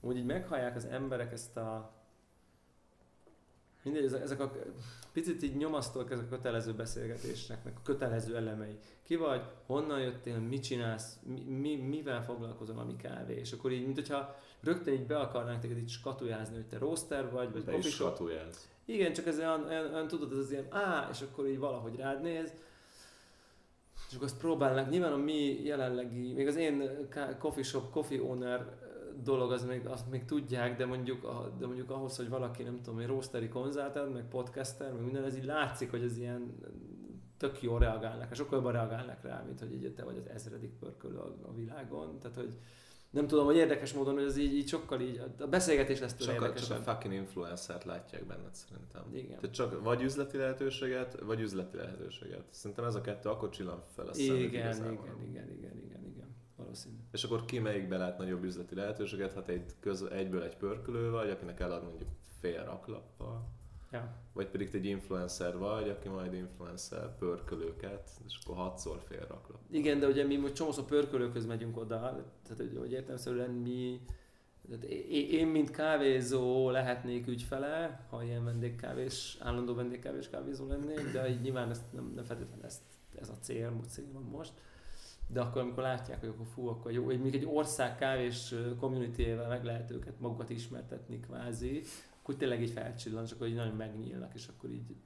hogy 0.00 0.16
így 0.16 0.24
meghallják 0.24 0.76
az 0.76 0.84
emberek 0.84 1.32
ezt 1.32 1.56
a 1.56 1.98
mindegy, 3.82 4.04
ezek, 4.04 4.40
a 4.40 4.52
picit 5.12 5.42
így 5.42 5.56
nyomasztóak 5.56 6.10
ezek 6.10 6.24
a 6.24 6.36
kötelező 6.36 6.72
beszélgetésnek, 6.72 7.64
meg 7.64 7.74
a 7.76 7.82
kötelező 7.82 8.36
elemei. 8.36 8.78
Ki 9.02 9.16
vagy, 9.16 9.42
honnan 9.66 10.00
jöttél, 10.00 10.38
mit 10.38 10.62
csinálsz, 10.62 11.18
mi, 11.22 11.40
mi, 11.40 11.76
mivel 11.76 12.24
foglalkozol, 12.24 12.78
ami 12.78 12.96
kávé, 12.96 13.34
és 13.34 13.52
akkor 13.52 13.72
így, 13.72 13.84
mint 13.84 13.94
hogyha 13.96 14.36
rögtön 14.60 14.94
így 14.94 15.06
be 15.06 15.18
akarnánk 15.18 15.60
téged 15.60 15.78
így 15.78 15.88
skatujázni, 15.88 16.54
hogy 16.54 16.66
te 16.66 16.78
roaster 16.78 17.30
vagy, 17.30 17.52
vagy 17.52 17.64
Be 17.64 17.80
satujálsz. 17.80 18.68
igen, 18.84 19.12
csak 19.12 19.26
ez 19.26 19.38
olyan, 19.38 19.64
olyan, 19.64 19.92
olyan 19.92 20.08
tudod, 20.08 20.32
ez 20.32 20.38
az 20.38 20.50
ilyen, 20.50 20.66
á, 20.70 21.08
és 21.12 21.20
akkor 21.20 21.46
így 21.46 21.58
valahogy 21.58 21.96
rád 21.96 22.22
néz, 22.22 22.52
és 24.08 24.16
akkor 24.16 24.26
azt 24.26 24.38
próbálnak, 24.38 24.90
nyilván 24.90 25.12
a 25.12 25.16
mi 25.16 25.62
jelenlegi, 25.64 26.32
még 26.32 26.46
az 26.46 26.56
én 26.56 27.08
coffee 27.38 27.62
shop, 27.62 27.90
coffee 27.90 28.22
owner 28.22 28.78
dolog, 29.22 29.52
az 29.52 29.64
még, 29.64 29.86
azt 29.86 30.10
még 30.10 30.24
tudják, 30.24 30.76
de 30.76 30.86
mondjuk, 30.86 31.24
a- 31.24 31.52
de 31.58 31.66
mondjuk 31.66 31.90
ahhoz, 31.90 32.16
hogy 32.16 32.28
valaki, 32.28 32.62
nem 32.62 32.80
tudom, 32.82 32.98
egy 32.98 33.06
roasteri 33.06 33.48
konzultant, 33.48 34.12
meg 34.12 34.28
podcaster, 34.28 34.92
meg 34.92 35.02
minden, 35.02 35.24
ez 35.24 35.36
így 35.36 35.44
látszik, 35.44 35.90
hogy 35.90 36.02
ez 36.02 36.16
ilyen 36.16 36.54
tök 37.36 37.62
jól 37.62 37.78
reagálnak, 37.78 38.34
sokkal 38.34 38.56
jobban 38.58 38.72
reagálnak 38.72 39.22
rá, 39.22 39.42
mint 39.46 39.58
hogy 39.60 39.72
így 39.72 39.94
te 39.94 40.04
vagy 40.04 40.16
az 40.16 40.28
ezredik 40.28 40.70
pörkölő 40.78 41.16
a, 41.16 41.36
a 41.42 41.54
világon. 41.54 42.18
Tehát, 42.18 42.36
hogy 42.36 42.58
nem 43.10 43.26
tudom, 43.26 43.44
hogy 43.44 43.56
érdekes 43.56 43.92
módon, 43.92 44.14
hogy 44.14 44.22
ez 44.22 44.36
így, 44.36 44.54
így 44.54 44.68
sokkal 44.68 45.00
így, 45.00 45.22
a 45.38 45.46
beszélgetés 45.46 46.00
lesz 46.00 46.14
tőle 46.14 46.32
a, 46.48 46.52
csak 46.54 46.78
a 46.78 46.80
fucking 46.82 47.14
influencert 47.14 47.84
látják 47.84 48.26
benned 48.26 48.54
szerintem. 48.54 49.02
Igen. 49.12 49.38
Tehát 49.40 49.54
csak 49.54 49.82
vagy 49.82 50.02
üzleti 50.02 50.36
lehetőséget, 50.36 51.20
vagy 51.20 51.40
üzleti 51.40 51.76
lehetőséget. 51.76 52.44
Szerintem 52.50 52.84
ez 52.84 52.94
a 52.94 53.00
kettő 53.00 53.28
akkor 53.28 53.48
csillan 53.48 53.82
fel 53.94 54.06
a 54.06 54.10
Igen, 54.14 54.36
igen, 54.36 54.92
igen, 54.92 55.48
igen, 55.50 55.76
igen, 55.82 56.04
igen, 56.06 56.29
valószínű. 56.60 56.96
És 57.12 57.24
akkor 57.24 57.44
ki 57.44 57.58
melyikbe 57.58 57.96
lát 57.96 58.18
nagyobb 58.18 58.44
üzleti 58.44 58.74
lehetőséget, 58.74 59.32
ha 59.32 59.42
te 59.42 59.52
egy 59.52 59.72
köz, 59.80 60.02
egyből 60.02 60.42
egy 60.42 60.56
pörkölő 60.56 61.10
vagy, 61.10 61.30
akinek 61.30 61.60
elad 61.60 61.82
mondjuk 61.84 62.08
fél 62.40 62.64
raklappal, 62.64 63.48
Ja. 63.92 64.16
vagy 64.32 64.48
pedig 64.48 64.70
te 64.70 64.76
egy 64.78 64.84
influencer 64.84 65.58
vagy, 65.58 65.88
aki 65.88 66.08
majd 66.08 66.34
influencer 66.34 67.16
pörkölőket, 67.16 68.10
és 68.26 68.38
akkor 68.44 68.56
hatszor 68.56 69.00
fél 69.08 69.26
raklap. 69.28 69.60
Igen, 69.70 69.98
de 69.98 70.06
ugye 70.06 70.24
mi 70.24 70.36
most 70.36 70.54
csomószor 70.54 70.84
pörkölőköz 70.84 71.46
megyünk 71.46 71.76
oda, 71.76 71.98
tehát 72.42 72.56
hogy, 72.56 72.76
hogy 72.78 72.92
értelmszerűen 72.92 73.50
mi, 73.50 74.00
tehát 74.68 74.84
én, 75.10 75.46
mint 75.46 75.70
kávézó 75.70 76.70
lehetnék 76.70 77.26
ügyfele, 77.26 78.06
ha 78.10 78.22
ilyen 78.22 78.44
vendégkávés, 78.44 79.36
állandó 79.40 79.74
vendégkávés 79.74 80.28
kávézó 80.28 80.66
lennék, 80.66 81.12
de 81.12 81.28
így 81.28 81.40
nyilván 81.40 81.70
ezt 81.70 81.92
nem, 81.92 82.12
nem 82.14 82.24
feltétlenül 82.24 82.64
ezt, 82.64 82.82
ez 83.20 83.28
a 83.28 83.38
cél, 83.40 83.80
cél 83.88 84.12
van 84.12 84.22
most. 84.22 84.52
De 85.32 85.40
akkor 85.40 85.62
amikor 85.62 85.82
látják, 85.82 86.20
hogy 86.20 86.28
akkor 86.28 86.46
fú, 86.46 86.68
akkor 86.68 86.92
jó, 86.92 87.04
hogy 87.04 87.20
még 87.20 87.34
egy 87.34 87.46
ország 87.46 87.96
kávés 87.96 88.54
community 88.78 89.22
meg 89.48 89.64
lehet 89.64 89.90
őket 89.90 90.20
magukat 90.20 90.50
ismertetni 90.50 91.20
kvázi, 91.20 91.82
akkor 92.20 92.34
tényleg 92.34 92.62
így 92.62 92.70
felcsillan, 92.70 93.24
és 93.24 93.30
akkor 93.30 93.46
így 93.46 93.54
nagyon 93.54 93.76
megnyílnak, 93.76 94.34
és 94.34 94.48
akkor 94.48 94.70
így 94.70 94.96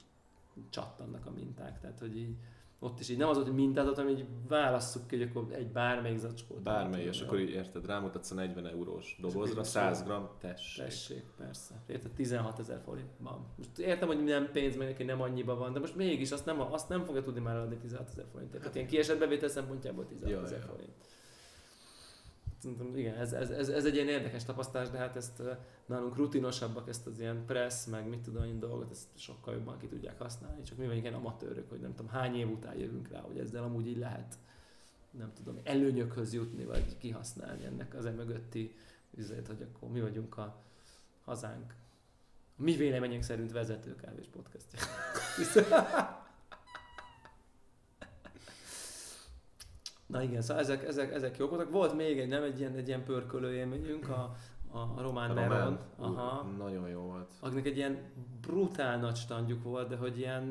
csattannak 0.71 1.26
a 1.26 1.31
minták. 1.31 1.81
Tehát, 1.81 1.99
hogy 1.99 2.16
így 2.16 2.37
ott 2.78 3.00
is 3.00 3.09
így 3.09 3.16
nem 3.16 3.28
az 3.28 3.37
hogy 3.37 3.54
mintázat, 3.54 3.97
hanem 3.97 4.11
így 4.11 4.26
válasszuk 4.49 5.07
ki, 5.07 5.16
hogy 5.16 5.28
akkor 5.28 5.47
egy 5.52 5.66
bármelyik 5.66 6.19
zacskót. 6.19 6.62
Bármely, 6.62 7.04
és 7.04 7.21
akkor 7.21 7.38
így 7.38 7.50
érted, 7.50 7.87
rámutatsz 7.87 8.31
a 8.31 8.35
40 8.35 8.66
eurós 8.66 9.19
dobozra, 9.21 9.62
100 9.64 10.02
gram, 10.02 10.28
tessék. 10.38 10.85
Tessék, 10.85 11.25
persze. 11.37 11.83
Érted, 11.87 12.11
16 12.11 12.59
ezer 12.59 12.81
forintban. 12.85 13.47
Most 13.57 13.78
értem, 13.78 14.09
hogy 14.09 14.25
nem 14.25 14.50
pénz, 14.52 14.76
meg 14.76 14.88
neki 14.88 15.02
nem 15.02 15.21
annyiba 15.21 15.57
van, 15.57 15.73
de 15.73 15.78
most 15.78 15.97
mégis 15.97 16.31
azt 16.31 16.47
nem, 16.47 16.61
azt 16.61 16.88
nem 16.88 17.04
fogja 17.04 17.23
tudni 17.23 17.40
már 17.40 17.57
adni 17.57 17.76
16 17.76 18.09
ezer 18.09 18.26
forintért. 18.33 18.61
Tehát 18.61 18.76
ilyen 18.76 18.88
kiesett 18.88 19.19
bevétel 19.19 19.49
szempontjából 19.49 20.07
16 20.07 20.45
ezer 20.45 20.61
forint. 20.61 20.93
Szerintem 22.64 22.97
igen, 22.97 23.14
ez, 23.14 23.33
ez, 23.33 23.50
ez, 23.50 23.68
ez, 23.68 23.85
egy 23.85 23.94
ilyen 23.94 24.09
érdekes 24.09 24.44
tapasztalás, 24.44 24.90
de 24.90 24.99
hát 24.99 25.16
ezt 25.16 25.42
nálunk 25.87 26.16
rutinosabbak 26.16 26.88
ezt 26.88 27.06
az 27.06 27.21
ilyen 27.21 27.44
press, 27.47 27.87
meg 27.87 28.09
mit 28.09 28.21
tudom 28.21 28.44
én 28.44 28.59
dolgot, 28.59 28.90
ezt 28.90 29.06
sokkal 29.14 29.54
jobban 29.54 29.78
ki 29.78 29.87
tudják 29.87 30.18
használni, 30.18 30.62
csak 30.62 30.78
mi 30.78 30.87
vagyunk 30.87 31.02
ilyen 31.02 31.16
amatőrök, 31.16 31.68
hogy 31.68 31.80
nem 31.80 31.94
tudom 31.94 32.11
hány 32.11 32.37
év 32.37 32.50
után 32.50 32.78
jövünk 32.78 33.09
rá, 33.09 33.21
hogy 33.21 33.38
ezzel 33.38 33.62
amúgy 33.62 33.87
így 33.87 33.99
lehet 33.99 34.38
nem 35.11 35.33
tudom, 35.35 35.61
előnyökhöz 35.62 36.33
jutni, 36.33 36.64
vagy 36.64 36.99
kihasználni 36.99 37.64
ennek 37.64 37.94
az 37.94 38.06
emögötti 38.06 38.75
üzlet, 39.14 39.47
hogy 39.47 39.62
akkor 39.62 39.88
mi 39.88 40.00
vagyunk 40.00 40.37
a 40.38 40.62
hazánk, 41.25 41.75
mi 42.56 42.76
véleményünk 42.76 43.23
szerint 43.23 43.52
vezető 43.52 43.94
kávés 43.94 44.26
podcastja. 44.33 44.78
Na 50.06 50.23
igen, 50.23 50.42
szóval 50.42 50.62
ezek, 50.62 50.84
ezek, 50.84 51.12
ezek 51.12 51.37
jók 51.37 51.50
voltak. 51.50 51.70
Volt 51.70 51.96
még 51.96 52.18
egy, 52.18 52.28
nem 52.28 52.42
egy 52.42 52.58
ilyen, 52.58 52.75
egy 52.75 52.88
ilyen 52.88 53.04
pörkölő 53.04 53.54
élményünk, 53.54 54.08
a, 54.08 54.37
a 54.70 55.02
Román 55.02 55.30
a 55.30 55.34
Meron. 55.34 55.78
Aha. 55.96 56.42
Nagyon 56.42 56.88
jó 56.88 57.00
volt. 57.00 57.32
Akinek 57.40 57.66
egy 57.66 57.76
ilyen 57.76 57.99
brutál 58.40 58.99
nagy 58.99 59.16
standjuk 59.16 59.62
volt, 59.62 59.88
de 59.88 59.96
hogy 59.96 60.18
ilyen... 60.18 60.44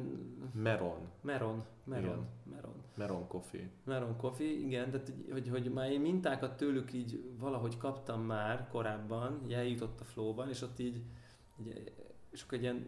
Meron. 0.53 0.98
Meron. 1.22 1.63
Meron. 1.83 2.03
Igen. 2.03 2.27
Meron. 2.55 2.74
Meron 2.95 3.27
Coffee. 3.27 3.69
Meron 3.83 4.17
Coffee, 4.17 4.51
igen, 4.51 4.91
tehát 4.91 5.12
hogy, 5.31 5.50
hogy 5.50 5.72
már 5.74 5.91
én 5.91 6.01
mintákat 6.01 6.57
tőlük 6.57 6.93
így 6.93 7.24
valahogy 7.39 7.77
kaptam 7.77 8.22
már 8.22 8.67
korábban, 8.72 9.41
eljutott 9.50 10.00
a 10.00 10.03
flowban, 10.03 10.50
és 10.50 10.62
ott 10.62 10.79
így, 10.79 11.01
így 11.60 11.93
és 12.29 12.41
akkor 12.41 12.57
egy 12.57 12.63
ilyen 12.63 12.88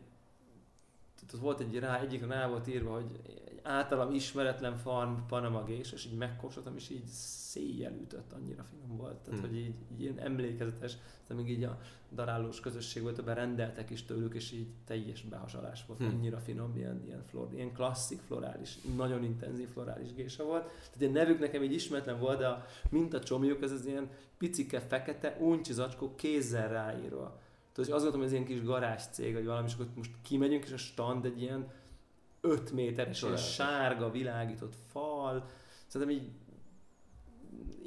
tehát 1.16 1.34
ott 1.34 1.42
volt 1.42 1.60
egy 1.60 1.80
rá, 1.80 2.00
egyik 2.00 2.28
rá 2.28 2.48
volt 2.48 2.68
írva, 2.68 2.94
hogy 2.94 3.20
általam 3.66 4.14
ismeretlen 4.14 4.78
farm 4.78 5.14
Panama 5.28 5.64
Gés, 5.64 5.92
és 5.92 6.06
így 6.06 6.18
megkóstoltam, 6.18 6.76
és 6.76 6.90
így 6.90 7.06
széjjel 7.06 7.94
ütött, 8.02 8.34
annyira 8.34 8.64
finom 8.64 8.98
volt. 8.98 9.16
Tehát, 9.16 9.40
hmm. 9.40 9.50
hogy 9.50 9.58
így, 9.58 9.74
így 9.92 10.02
ilyen 10.02 10.20
emlékezetes, 10.20 10.98
de 11.28 11.34
még 11.34 11.50
így 11.50 11.64
a 11.64 11.80
darálós 12.12 12.60
közösség 12.60 13.04
volt, 13.04 13.16
többen 13.16 13.36
rendeltek 13.36 13.90
is 13.90 14.04
tőlük, 14.04 14.34
és 14.34 14.52
így 14.52 14.68
teljes 14.86 15.22
behasalás 15.22 15.86
volt, 15.86 16.00
hmm. 16.00 16.08
annyira 16.08 16.40
finom, 16.40 16.76
ilyen, 16.76 17.04
ilyen, 17.06 17.24
flor, 17.30 17.48
ilyen 17.54 17.74
klasszik 17.74 18.20
florális, 18.20 18.78
nagyon 18.96 19.24
intenzív 19.24 19.68
florális 19.68 20.14
gése 20.14 20.44
volt. 20.44 20.64
Tehát 20.64 21.02
ilyen 21.02 21.12
nevük 21.12 21.40
nekem 21.40 21.64
így 21.64 21.74
ismeretlen 21.74 22.20
volt, 22.20 22.38
de 22.38 22.48
a 22.48 22.66
mintacsomjuk, 22.90 23.62
ez 23.62 23.72
az 23.72 23.86
ilyen 23.86 24.10
picike, 24.38 24.80
fekete, 24.80 25.38
uncsi 25.40 25.74
zacskó 25.74 26.16
kézzel 26.16 26.70
ráírva 26.70 27.44
Tudod, 27.76 27.92
azt 27.92 28.04
gondolom, 28.04 28.28
hogy 28.28 28.36
ez 28.36 28.42
ilyen 28.42 28.46
kis 28.46 28.68
garázs 28.68 29.02
cég, 29.12 29.34
vagy 29.34 29.46
valami, 29.46 29.68
és 29.68 29.74
akkor 29.74 29.88
most 29.96 30.12
kimegyünk, 30.22 30.64
és 30.66 30.72
a 30.72 30.78
stand 30.78 31.26
egy 31.26 31.42
ilyen 31.42 31.68
5 32.46 32.72
méteres, 32.72 33.22
ilyen 33.22 33.38
sárga, 33.38 34.12
világított 34.12 34.76
fal. 34.92 35.46
Szerintem 35.88 36.18
így 36.18 36.32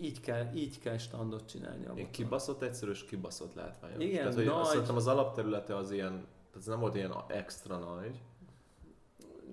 így 0.00 0.20
kell, 0.20 0.46
így 0.54 0.80
kell 0.80 0.98
standot 0.98 1.48
csinálni. 1.48 1.86
Ilyen 1.94 2.10
kibaszott 2.10 2.62
egyszerűs, 2.62 3.04
kibaszott 3.04 3.54
látvány. 3.54 4.00
Igen, 4.00 4.18
tehát, 4.18 4.34
hogy 4.34 4.44
nagy... 4.44 4.76
Azt 4.76 4.88
az 4.88 5.06
alapterülete 5.06 5.76
az 5.76 5.90
ilyen, 5.90 6.12
tehát 6.12 6.56
ez 6.56 6.66
nem 6.66 6.80
volt 6.80 6.94
ilyen 6.94 7.12
extra 7.28 7.78
nagy. 7.78 8.20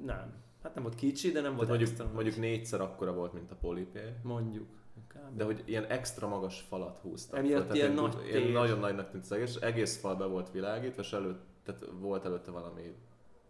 Nem. 0.06 0.44
Hát 0.64 0.74
nem 0.74 0.84
volt 0.84 0.96
kicsi, 0.96 1.32
de 1.32 1.42
nem 1.42 1.56
volt 1.56 1.68
tehát 1.68 1.82
extra 1.82 2.04
mondjuk, 2.04 2.24
mondjuk 2.24 2.46
négyszer 2.46 2.82
akkora 2.82 3.14
volt, 3.14 3.34
mint 3.34 3.52
a 3.52 3.56
polipé. 3.56 4.14
Mondjuk. 4.24 4.68
Kb. 5.08 5.38
De 5.38 5.44
hogy 5.44 5.64
ilyen 5.66 5.86
extra 5.86 6.28
magas 6.28 6.62
falat 6.62 6.98
húztak. 6.98 7.40
Emiatt 7.40 7.66
fel, 7.66 7.76
ilyen, 7.76 7.92
nagy 7.92 8.16
ilyen 8.28 8.52
nagyon 8.52 8.80
nagynak 8.80 9.10
tűnt 9.10 9.24
az 9.24 9.32
egész, 9.32 9.56
egész 9.56 10.00
fal 10.00 10.16
be 10.16 10.26
volt 10.26 10.52
világítva, 10.52 11.02
és 11.02 11.14
előtt, 11.14 11.44
tehát 11.64 11.86
volt 12.00 12.26
előtte 12.26 12.52
valami, 12.52 12.96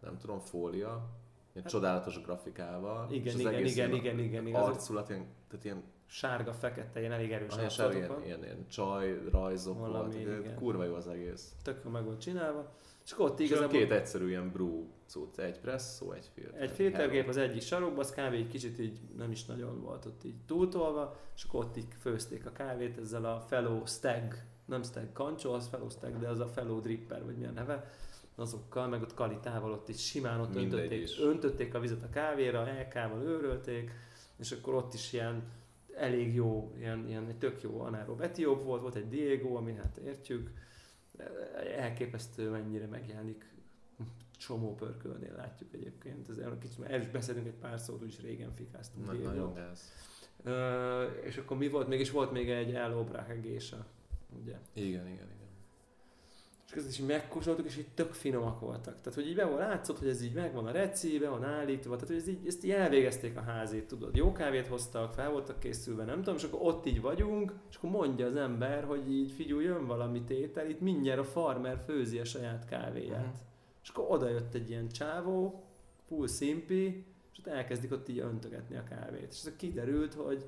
nem 0.00 0.18
tudom, 0.18 0.38
fólia, 0.38 1.08
ilyen 1.56 1.62
hát, 1.62 1.72
csodálatos 1.72 2.20
grafikával. 2.20 3.06
Igen, 3.10 3.34
és 3.34 3.40
igen, 3.40 3.52
igen, 3.52 3.64
igen, 3.64 3.94
igen, 3.94 4.18
igen, 4.18 4.46
igen. 4.46 4.60
Arculat, 4.60 5.08
ilyen, 5.08 5.26
tehát 5.48 5.64
ilyen 5.64 5.82
sárga, 6.06 6.52
fekete, 6.52 7.00
ilyen 7.00 7.12
elég 7.12 7.32
erős 7.32 7.54
ah, 7.54 7.68
sárga, 7.68 7.96
ilyen, 7.96 8.22
ilyen, 8.24 8.42
ilyen, 8.42 8.66
csaj, 8.68 9.20
rajzok 9.30 9.78
Valami, 9.78 10.24
volt, 10.24 10.38
igen. 10.44 10.54
kurva 10.54 10.84
jó 10.84 10.94
az 10.94 11.08
egész. 11.08 11.54
Tök 11.62 11.90
meg 11.90 12.04
volt 12.04 12.20
csinálva. 12.20 12.74
Akkor 13.12 13.30
ott 13.30 13.40
igazából... 13.40 13.68
két 13.68 13.90
egyszerű 13.90 14.28
ilyen 14.28 14.50
brew 14.52 14.84
cucc, 15.06 15.38
egy 15.38 15.60
presszó, 15.60 16.12
egy 16.12 16.30
filter. 16.34 16.62
Egy 16.62 16.70
filtergép 16.70 17.28
az 17.28 17.36
egyik 17.36 17.62
sarokban, 17.62 17.98
az 17.98 18.10
kávé 18.10 18.36
egy 18.36 18.48
kicsit 18.48 18.78
így 18.78 19.00
nem 19.16 19.30
is 19.30 19.44
nagyon 19.44 19.80
volt 19.80 20.04
ott 20.04 20.24
így 20.24 20.36
túltolva, 20.46 21.16
és 21.36 21.44
akkor 21.44 21.64
ott 21.64 21.76
így 21.76 21.88
főzték 22.00 22.46
a 22.46 22.52
kávét 22.52 22.98
ezzel 22.98 23.24
a 23.24 23.40
Fellow 23.40 23.86
Stag, 23.86 24.34
nem 24.64 24.82
Stag 24.82 25.12
Kancsó, 25.12 25.52
az 25.52 25.68
Fellow 25.68 25.88
Stag, 25.88 26.18
de 26.18 26.28
az 26.28 26.40
a 26.40 26.46
Fellow 26.46 26.80
Dripper, 26.80 27.24
vagy 27.24 27.36
milyen 27.36 27.54
neve, 27.54 27.90
azokkal, 28.36 28.88
meg 28.88 29.02
ott 29.02 29.14
kalitával 29.14 29.72
ott 29.72 29.88
is 29.88 30.06
simán 30.06 30.40
ott 30.40 30.54
öntötték, 30.54 31.08
öntötték 31.20 31.74
a 31.74 31.80
vizet 31.80 32.02
a 32.02 32.08
kávéra, 32.08 32.68
elkával 32.68 33.22
őrölték, 33.22 33.90
és 34.36 34.52
akkor 34.52 34.74
ott 34.74 34.94
is 34.94 35.12
ilyen 35.12 35.42
elég 35.94 36.34
jó, 36.34 36.72
ilyen, 36.78 37.08
ilyen 37.08 37.28
egy 37.28 37.38
tök 37.38 37.62
jó 37.62 37.80
anaerob 37.80 38.20
etióp 38.20 38.64
volt, 38.64 38.80
volt 38.80 38.94
egy 38.94 39.08
Diego, 39.08 39.54
ami 39.54 39.74
hát 39.74 39.96
értjük, 39.96 40.50
elképesztő 41.76 42.50
mennyire 42.50 42.86
megjelenik 42.86 43.54
csomó 44.38 44.74
pörkölnél 44.74 45.34
látjuk 45.36 45.72
egyébként. 45.72 46.28
Ez 46.28 46.36
kicsit, 46.60 46.82
el 46.84 47.00
is 47.00 47.08
beszélünk 47.08 47.46
egy 47.46 47.52
pár 47.52 47.80
szót, 47.80 48.02
is 48.06 48.20
régen 48.20 48.54
fikáztunk. 48.54 49.06
Nagy, 49.06 49.22
nagyon 49.22 49.54
gáz. 49.54 49.92
Uh, 50.44 51.26
és 51.26 51.36
akkor 51.36 51.56
mi 51.56 51.68
volt 51.68 51.88
még? 51.88 52.00
És 52.00 52.10
volt 52.10 52.32
még 52.32 52.50
egy 52.50 52.74
elóbrák 52.74 53.30
egésze, 53.30 53.86
ugye? 54.42 54.58
Igen, 54.72 55.06
igen, 55.06 55.30
igen. 55.34 55.45
És 56.66 56.72
ezt 56.72 56.88
is 56.88 56.98
megkóstoltuk, 56.98 57.66
és 57.66 57.76
így 57.76 57.88
tök 57.94 58.12
finomak 58.12 58.60
voltak. 58.60 59.00
Tehát, 59.00 59.14
hogy 59.14 59.28
így 59.28 59.34
be 59.34 59.44
van 59.44 59.58
látszott, 59.58 59.98
hogy 59.98 60.08
ez 60.08 60.22
így 60.22 60.32
megvan 60.32 60.66
a 60.66 60.70
reci, 60.70 61.18
be 61.18 61.28
van 61.28 61.44
állítva, 61.44 61.94
tehát, 61.94 62.08
hogy 62.08 62.16
ez 62.16 62.28
így, 62.28 62.46
ezt 62.46 62.64
így 62.64 62.70
elvégezték 62.70 63.36
a 63.36 63.40
házét, 63.40 63.86
tudod. 63.86 64.16
Jó 64.16 64.32
kávét 64.32 64.66
hoztak, 64.66 65.12
fel 65.12 65.30
voltak 65.30 65.58
készülve, 65.58 66.04
nem 66.04 66.16
tudom, 66.16 66.34
és 66.34 66.42
akkor 66.42 66.58
ott 66.62 66.86
így 66.86 67.00
vagyunk, 67.00 67.52
és 67.70 67.76
akkor 67.76 67.90
mondja 67.90 68.26
az 68.26 68.36
ember, 68.36 68.84
hogy 68.84 69.12
így 69.12 69.32
figyelj, 69.32 69.64
jön 69.64 69.86
valami 69.86 70.22
tétel, 70.22 70.70
itt 70.70 70.80
mindjárt 70.80 71.20
a 71.20 71.24
farmer 71.24 71.82
főzi 71.84 72.18
a 72.18 72.24
saját 72.24 72.64
kávéját. 72.64 73.18
Uh-huh. 73.18 73.44
És 73.82 73.88
akkor 73.88 74.04
oda 74.08 74.28
jött 74.28 74.54
egy 74.54 74.70
ilyen 74.70 74.88
csávó, 74.88 75.64
full 76.08 76.26
szimpi, 76.26 77.04
és 77.32 77.38
ott 77.38 77.46
elkezdik 77.46 77.92
ott 77.92 78.08
így 78.08 78.18
öntögetni 78.18 78.76
a 78.76 78.84
kávét. 78.84 79.32
És 79.32 79.44
ez 79.44 79.52
kiderült, 79.56 80.14
hogy 80.14 80.44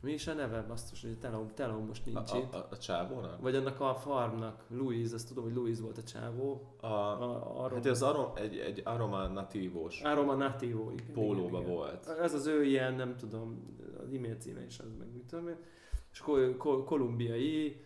mi 0.00 0.12
is 0.12 0.26
a 0.26 0.34
neve, 0.34 0.62
basszus, 0.68 1.02
hogy 1.02 1.18
Telom, 1.18 1.50
Telom 1.54 1.86
most 1.86 2.04
nincs 2.06 2.30
a, 2.32 2.36
itt. 2.36 2.54
A, 2.54 2.56
a, 2.56 2.66
a 2.70 2.78
csávónak? 2.78 3.40
Vagy 3.40 3.54
annak 3.54 3.80
a 3.80 3.94
farmnak, 3.94 4.64
Louise, 4.68 5.14
azt 5.14 5.28
tudom, 5.28 5.44
hogy 5.44 5.54
Louise 5.54 5.82
volt 5.82 5.98
a 5.98 6.02
csávó. 6.02 6.76
A, 6.80 6.86
a, 6.86 7.64
a 7.64 7.74
hát 7.74 7.86
ez 7.86 8.02
arom, 8.02 8.30
egy, 8.34 8.58
egy 8.58 8.82
Aroma 8.84 9.26
Natívós. 9.26 10.00
Aroma 10.02 10.34
Natívó, 10.34 10.90
igen. 10.90 11.12
Pólóba 11.12 11.58
igen, 11.58 11.72
volt. 11.72 12.06
Ez 12.06 12.34
az 12.34 12.46
ő 12.46 12.64
ilyen, 12.64 12.94
nem 12.94 13.16
tudom, 13.16 13.76
az 14.00 14.12
e-mail 14.14 14.36
címe 14.36 14.64
is 14.64 14.78
az, 14.78 14.96
meg 14.98 15.12
mit 15.12 15.24
tudom 15.24 15.48
én. 15.48 15.56
És 16.12 16.18
kol, 16.18 16.56
kol, 16.56 16.84
kolumbiai 16.84 17.80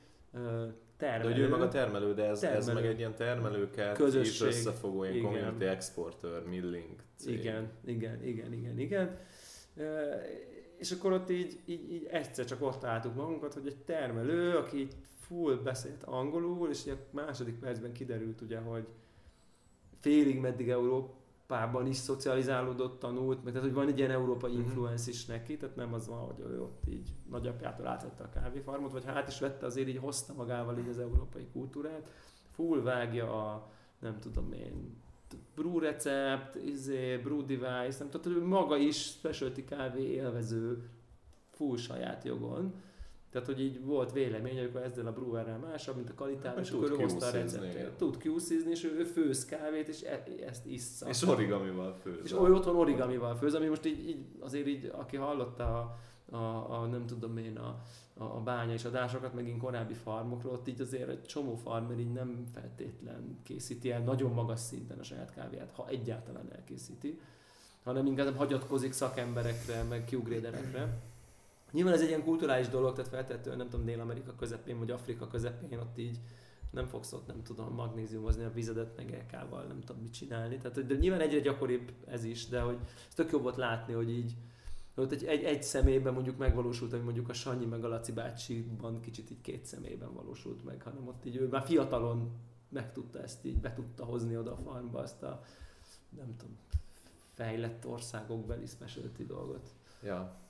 termelő. 0.97 1.29
De 1.29 1.35
hogy 1.35 1.39
ő 1.39 1.49
maga 1.49 1.69
termelő, 1.69 2.15
de 2.15 2.25
ez, 2.25 2.39
termelő. 2.39 2.61
ez 2.61 2.75
meg 2.75 2.87
egy 2.87 2.99
ilyen 2.99 3.15
termelőket 3.15 3.97
Közösség. 3.97 4.49
és 4.49 4.57
összefogó 4.57 5.05
ilyen 5.05 5.17
igen. 5.17 5.31
community 5.31 5.63
exporter, 5.63 6.43
milling 6.47 6.95
cég. 7.17 7.39
Igen, 7.39 7.71
igen, 7.85 8.23
igen, 8.25 8.53
igen, 8.53 8.79
igen 8.79 9.19
és 10.83 10.91
akkor 10.91 11.13
ott 11.13 11.31
így, 11.31 11.61
így, 11.65 11.93
így 11.93 12.05
egyszer 12.11 12.45
csak 12.45 12.63
ott 12.63 12.85
álltuk 12.85 13.15
magunkat, 13.15 13.55
hogy 13.55 13.67
egy 13.67 13.77
termelő, 13.77 14.57
aki 14.57 14.89
full 15.21 15.57
beszélt 15.57 16.05
angolul, 16.05 16.71
és 16.71 16.87
a 16.87 16.97
második 17.11 17.59
percben 17.59 17.93
kiderült 17.93 18.41
ugye, 18.41 18.59
hogy 18.59 18.87
félig 20.01 20.41
meddig 20.41 20.69
Európában 20.69 21.87
is 21.87 21.97
szocializálódott, 21.97 22.99
tanult, 22.99 23.45
meg 23.45 23.53
tehát 23.53 23.69
hogy 23.69 23.77
van 23.77 23.89
egy 23.89 23.99
ilyen 23.99 24.11
európai 24.11 24.53
mhm. 24.53 24.61
influence 24.61 25.11
is 25.11 25.25
neki, 25.25 25.57
tehát 25.57 25.77
nem 25.77 25.95
az 25.95 26.09
van, 26.09 26.19
hogy 26.19 26.41
ő 26.41 26.63
ott 26.63 26.83
így 26.89 27.13
nagyapjától 27.31 27.87
átvette 27.87 28.25
a 28.25 28.29
kávéfarmot, 28.29 28.93
vagy 28.93 29.05
hát 29.05 29.29
is 29.29 29.41
vette, 29.41 29.67
azért 29.67 29.89
így 29.89 29.99
hozta 29.99 30.35
magával 30.35 30.79
így 30.79 30.89
az 30.89 30.99
európai 30.99 31.47
kultúrát, 31.53 32.11
full 32.51 32.83
vágja 32.83 33.47
a, 33.47 33.71
nem 33.99 34.19
tudom 34.19 34.53
én, 34.53 35.02
brew 35.55 35.79
recept, 35.79 36.55
izé, 36.55 37.17
brew 37.17 37.47
device, 37.47 37.97
nem 37.99 38.11
tudom, 38.11 38.33
hogy 38.33 38.43
maga 38.43 38.77
is 38.77 38.97
specialty 38.97 39.65
kávé 39.65 40.03
élvező 40.03 40.89
full 41.51 41.77
saját 41.77 42.25
jogon. 42.25 42.75
Tehát, 43.31 43.47
hogy 43.47 43.61
így 43.61 43.85
volt 43.85 44.13
vélemény, 44.13 44.59
hogy 44.59 44.83
ezzel 44.83 45.07
a 45.07 45.13
brewerrel 45.13 45.59
másabb, 45.59 45.97
mint 45.97 46.11
a 46.11 46.15
kalitával, 46.15 46.61
és 46.61 46.71
akkor 46.71 46.91
ő 46.91 46.95
hozta 46.95 47.27
a 47.27 47.31
receptet. 47.31 47.97
Tud 47.97 48.17
kiúszizni, 48.17 48.71
és 48.71 48.85
ő, 48.85 48.99
ő 48.99 49.05
főz 49.05 49.45
kávét, 49.45 49.89
és 49.89 50.03
e, 50.03 50.25
ezt 50.47 50.67
issza. 50.67 51.09
És 51.09 51.23
origamival 51.23 51.97
főz. 52.03 52.21
És 52.25 52.33
ő 52.33 52.37
otthon 52.37 52.77
origamival 52.77 53.35
főz, 53.35 53.55
ami 53.55 53.67
most 53.67 53.85
így, 53.85 54.09
így 54.09 54.27
azért 54.41 54.67
így, 54.67 54.91
aki 54.95 55.17
hallotta 55.17 55.65
a, 55.65 55.99
a, 56.33 56.81
a 56.81 56.87
nem 56.87 57.07
tudom 57.07 57.37
én, 57.37 57.57
a, 57.57 57.83
a, 58.15 58.25
a 58.25 58.41
bánya 58.45 58.73
és 58.73 58.85
adásokat, 58.85 59.35
megint 59.35 59.59
korábbi 59.59 59.95
farmokról, 59.95 60.53
ott 60.53 60.69
így 60.69 60.81
azért 60.81 61.09
egy 61.09 61.25
csomó 61.25 61.55
farmer 61.55 61.99
így 61.99 62.13
nem 62.13 62.45
feltétlen 62.53 63.39
készíti 63.43 63.91
el 63.91 64.01
nagyon 64.01 64.33
magas 64.33 64.61
szinten 64.61 64.99
a 64.99 65.03
saját 65.03 65.35
kávéját, 65.35 65.73
ha 65.73 65.89
egyáltalán 65.89 66.53
elkészíti, 66.53 67.21
hanem 67.85 68.07
inkább 68.07 68.37
hagyatkozik 68.37 68.93
szakemberekre, 68.93 69.83
meg 69.83 70.05
kiugréderekre. 70.05 71.01
Nyilván 71.71 71.95
ez 71.95 72.01
egy 72.01 72.09
ilyen 72.09 72.25
kulturális 72.25 72.69
dolog, 72.69 72.95
tehát 72.95 73.11
feltétlenül 73.11 73.57
nem 73.57 73.69
tudom, 73.69 73.87
Dél-Amerika 73.87 74.35
közepén, 74.35 74.79
vagy 74.79 74.91
Afrika 74.91 75.27
közepén, 75.27 75.79
ott 75.79 75.99
így 75.99 76.19
nem 76.71 76.87
fogsz 76.87 77.13
ott, 77.13 77.27
nem 77.27 77.43
tudom, 77.43 77.75
magnéziumozni 77.75 78.45
a 78.45 78.53
vizedet, 78.53 78.97
meg 78.97 79.27
LK-val, 79.31 79.65
nem 79.65 79.81
tudom 79.81 80.03
mit 80.03 80.13
csinálni. 80.13 80.59
Tehát, 80.59 80.87
de 80.87 80.95
nyilván 80.95 81.21
egyre 81.21 81.41
gyakoribb 81.41 81.93
ez 82.07 82.25
is, 82.25 82.49
de 82.49 82.61
hogy 82.61 82.79
ez 83.09 83.15
tök 83.15 83.31
jobb 83.31 83.43
volt 83.43 83.57
látni, 83.57 83.93
hogy 83.93 84.11
így 84.11 84.35
ott 84.95 85.13
egy, 85.13 85.25
egy, 85.25 85.45
egy 85.45 85.63
személyben 85.63 86.15
mondjuk 86.15 86.39
megvalósult, 86.39 86.93
ami 86.93 87.03
mondjuk 87.03 87.29
a 87.29 87.33
Sanyi 87.33 87.65
meg 87.65 87.85
a 87.85 87.89
Laci 87.89 88.13
bácsiban 88.13 89.01
kicsit 89.01 89.31
így 89.31 89.41
két 89.41 89.67
személyben 89.67 90.15
valósult 90.15 90.65
meg, 90.65 90.83
hanem 90.83 91.09
ott 91.09 91.25
így 91.25 91.37
ő 91.37 91.49
már 91.49 91.63
fiatalon 91.63 92.31
meg 92.69 92.93
tudta 92.93 93.23
ezt 93.23 93.45
így, 93.45 93.59
be 93.59 93.73
tudta 93.73 94.05
hozni 94.05 94.37
oda 94.37 94.53
a 94.53 94.57
farmba 94.57 94.99
azt 94.99 95.23
a, 95.23 95.43
nem 96.17 96.37
tudom, 96.37 96.57
fejlett 97.35 97.87
országokbeli 97.87 98.67
specialty 98.67 99.27
dolgot. 99.27 99.69
Ja. 100.03 100.41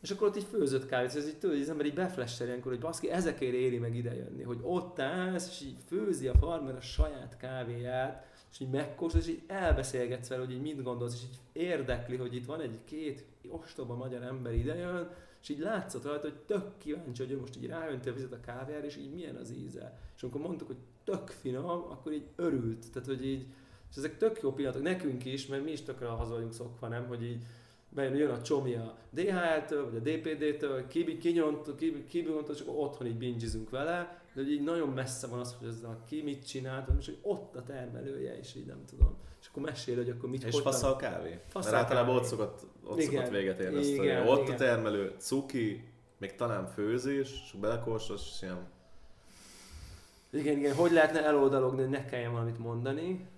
És 0.00 0.10
akkor 0.10 0.28
ott 0.28 0.36
így 0.36 0.46
főzött 0.50 0.86
kávét, 0.86 1.16
ez 1.16 1.28
így 1.28 1.38
tudod, 1.38 1.60
az 1.60 1.68
ember 1.68 1.86
így 1.86 1.94
beflessel 1.94 2.46
ilyenkor, 2.46 2.72
hogy 2.72 2.80
baszki, 2.80 3.10
ezekért 3.10 3.54
éri 3.54 3.78
meg 3.78 3.96
ide 3.96 4.14
jönni, 4.14 4.42
hogy 4.42 4.58
ott 4.62 4.98
állsz, 4.98 5.48
és 5.48 5.66
így 5.66 5.78
főzi 5.86 6.28
a 6.28 6.34
farmer 6.34 6.74
a 6.74 6.80
saját 6.80 7.36
kávéját, 7.36 8.26
és 8.50 8.60
így 8.60 8.70
megkóstolsz, 8.70 9.26
és 9.26 9.32
így 9.32 9.42
elbeszélgetsz 9.46 10.28
vele, 10.28 10.44
hogy 10.44 10.52
így 10.52 10.62
mit 10.62 10.82
gondolsz, 10.82 11.14
és 11.14 11.22
így 11.22 11.38
érdekli, 11.62 12.16
hogy 12.16 12.34
itt 12.34 12.46
van 12.46 12.60
egy 12.60 12.78
két 12.84 13.24
ostoba 13.48 13.94
magyar 13.94 14.22
ember 14.22 14.54
idejön, 14.54 15.08
és 15.42 15.48
így 15.48 15.58
látszott 15.58 16.04
rajta, 16.04 16.28
hogy 16.28 16.38
tök 16.46 16.78
kíváncsi, 16.78 17.22
hogy 17.22 17.32
ő 17.32 17.40
most 17.40 17.56
így 17.56 17.66
ráönti 17.66 18.08
a 18.08 18.12
vizet 18.12 18.32
a 18.32 18.40
kávéjára, 18.40 18.86
és 18.86 18.96
így 18.96 19.12
milyen 19.12 19.36
az 19.36 19.50
íze. 19.50 19.98
És 20.16 20.22
amikor 20.22 20.40
mondtuk, 20.40 20.66
hogy 20.66 20.78
tök 21.04 21.28
finom, 21.28 21.64
akkor 21.66 22.12
így 22.12 22.26
örült. 22.36 22.92
Tehát, 22.92 23.08
hogy 23.08 23.26
így, 23.26 23.46
és 23.90 23.96
ezek 23.96 24.16
tök 24.16 24.40
jó 24.42 24.52
pillanatok 24.52 24.82
nekünk 24.82 25.24
is, 25.24 25.46
mert 25.46 25.64
mi 25.64 25.70
is 25.70 25.82
tökre 25.82 26.06
haza 26.06 26.34
vagyunk 26.34 26.52
szokva, 26.52 26.88
nem, 26.88 27.06
hogy 27.06 27.24
így 27.24 27.42
bejön, 27.88 28.14
jön 28.14 28.30
a 28.30 28.42
csomi 28.42 28.74
a 28.74 28.96
DHL-től, 29.10 29.90
vagy 29.90 29.96
a 29.96 30.10
DPD-től, 30.10 30.86
kinyont, 31.18 31.74
kibontott, 32.08 32.54
és 32.54 32.60
akkor 32.60 32.74
otthon 32.76 33.06
így 33.06 33.18
bingizünk 33.18 33.70
vele, 33.70 34.19
de 34.34 34.42
hogy 34.42 34.52
így 34.52 34.62
nagyon 34.62 34.88
messze 34.88 35.26
van 35.26 35.38
az, 35.38 35.56
hogy 35.58 35.68
az 35.68 35.82
a 35.82 36.02
ki 36.06 36.22
mit 36.22 36.46
csinált, 36.46 36.88
és 36.98 37.06
hogy 37.06 37.18
ott 37.22 37.56
a 37.56 37.62
termelője, 37.62 38.38
és 38.38 38.54
így 38.54 38.66
nem 38.66 38.84
tudom. 38.86 39.16
És 39.40 39.46
akkor 39.48 39.62
mesél, 39.62 39.96
hogy 39.96 40.10
akkor 40.10 40.28
mit 40.28 40.44
És 40.44 40.60
fasz 40.60 40.82
a 40.82 40.96
kávé? 40.96 41.40
Faszal 41.48 41.72
Mert 41.72 41.84
általában 41.84 42.16
ott 42.16 42.24
szokott, 42.24 42.66
ott 42.84 43.00
igen, 43.00 43.12
szokott 43.12 43.38
véget 43.38 43.58
érni 43.58 43.86
igen, 43.86 44.26
Ott 44.26 44.42
igen. 44.42 44.54
a 44.54 44.58
termelő, 44.58 45.14
cuki, 45.18 45.88
még 46.18 46.34
talán 46.34 46.66
főzés, 46.66 47.30
és 47.44 47.52
belekóstolsz, 47.60 48.30
és 48.34 48.42
ilyen... 48.42 48.68
Igen, 50.30 50.58
igen, 50.58 50.74
hogy 50.74 50.92
lehetne 50.92 51.24
eloldalogni, 51.24 51.80
hogy 51.80 51.90
ne 51.90 52.04
kelljen 52.04 52.32
valamit 52.32 52.58
mondani. 52.58 53.28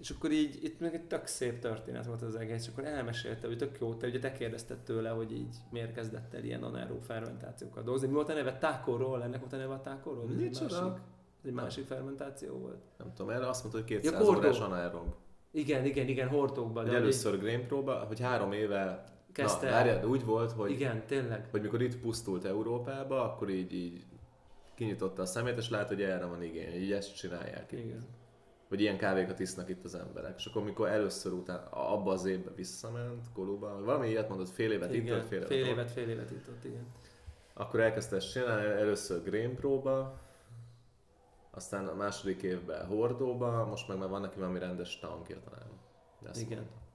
És 0.00 0.10
akkor 0.10 0.30
így, 0.30 0.64
itt 0.64 0.80
meg 0.80 0.94
egy 0.94 1.06
tök 1.06 1.26
szép 1.26 1.58
történet 1.58 2.06
volt 2.06 2.22
az 2.22 2.36
egész, 2.36 2.62
és 2.62 2.68
akkor 2.72 2.84
elmesélte, 2.84 3.46
hogy 3.46 3.58
tök 3.58 3.78
jó, 3.80 3.94
te 3.94 4.06
ugye 4.06 4.18
te 4.18 4.32
kérdezted 4.32 4.78
tőle, 4.78 5.08
hogy 5.08 5.32
így 5.32 5.56
miért 5.70 5.94
kezdett 5.94 6.34
el 6.34 6.44
ilyen 6.44 6.62
anaerób 6.62 7.02
fermentációkkal 7.02 7.82
dolgozni. 7.82 8.08
Mi 8.08 8.14
volt 8.14 8.28
a 8.28 8.32
neve? 8.32 8.58
Tákorról? 8.58 9.22
Ennek 9.22 9.40
volt 9.40 9.52
a 9.52 9.56
neve 9.56 9.74
a 9.74 9.80
tákorról? 9.80 10.24
Ez 10.24 10.40
egy 10.40 10.60
másik, 10.60 11.00
egy 11.44 11.52
másik 11.52 11.86
fermentáció 11.86 12.58
volt. 12.58 12.82
Nem 12.98 13.12
tudom, 13.14 13.30
erre 13.30 13.48
azt 13.48 13.62
mondta, 13.62 13.80
hogy 13.80 13.88
200 13.88 14.20
ja, 14.20 14.34
órás 14.34 14.60
anaerób. 14.60 15.14
Igen, 15.50 15.84
igen, 15.84 16.08
igen, 16.08 16.28
hortókban. 16.28 16.84
De 16.84 16.92
először 16.92 17.38
grain 17.38 17.66
próba, 17.66 17.94
hogy 17.94 18.20
három 18.20 18.52
éve 18.52 19.04
kezdte. 19.32 19.66
Na, 19.66 19.72
várjad, 19.72 20.06
úgy 20.06 20.24
volt, 20.24 20.52
hogy, 20.52 20.70
igen, 20.70 21.06
tényleg. 21.06 21.48
hogy 21.50 21.62
mikor 21.62 21.82
itt 21.82 21.96
pusztult 21.96 22.44
Európába, 22.44 23.32
akkor 23.32 23.50
így, 23.50 23.74
így 23.74 24.04
kinyitotta 24.74 25.22
a 25.22 25.26
szemét, 25.26 25.56
és 25.56 25.70
lát, 25.70 25.88
hogy 25.88 26.02
erre 26.02 26.24
van 26.24 26.42
igény, 26.42 26.74
így 26.74 26.92
ezt 26.92 27.16
csinálják. 27.16 27.72
Igen 27.72 28.15
hogy 28.68 28.80
ilyen 28.80 28.96
kávékat 28.96 29.38
isznak 29.38 29.68
itt 29.68 29.84
az 29.84 29.94
emberek. 29.94 30.34
És 30.38 30.46
akkor 30.46 30.64
mikor 30.64 30.88
először 30.88 31.32
után 31.32 31.66
abba 31.70 32.12
az 32.12 32.24
évbe 32.24 32.50
visszament 32.56 33.32
Kolóba, 33.32 33.84
valami 33.84 34.08
ilyet 34.08 34.28
mondott, 34.28 34.48
fél 34.48 34.72
évet 34.72 34.94
igen, 34.94 35.18
itt, 35.18 35.26
fél 35.26 35.38
évet 35.38 35.48
fél 35.48 35.66
évet, 35.66 35.90
fél 35.90 36.08
évet 36.08 36.30
itt, 36.30 36.48
ott, 36.48 36.64
igen. 36.64 36.86
Akkor 37.54 37.80
elkezdte 37.80 38.16
ezt 38.16 38.32
csinálni, 38.32 38.64
először 38.64 39.22
Grain 39.22 39.54
próba, 39.54 40.20
aztán 41.50 41.86
a 41.86 41.94
második 41.94 42.42
évben 42.42 42.86
Hordóba, 42.86 43.64
most 43.64 43.88
meg 43.88 43.98
már 43.98 44.08
van 44.08 44.20
neki 44.20 44.38
valami 44.38 44.58
rendes 44.58 44.98
tankja 44.98 45.40
talán. 45.40 45.68
Igen. 46.34 46.58
Mondta. 46.58 46.85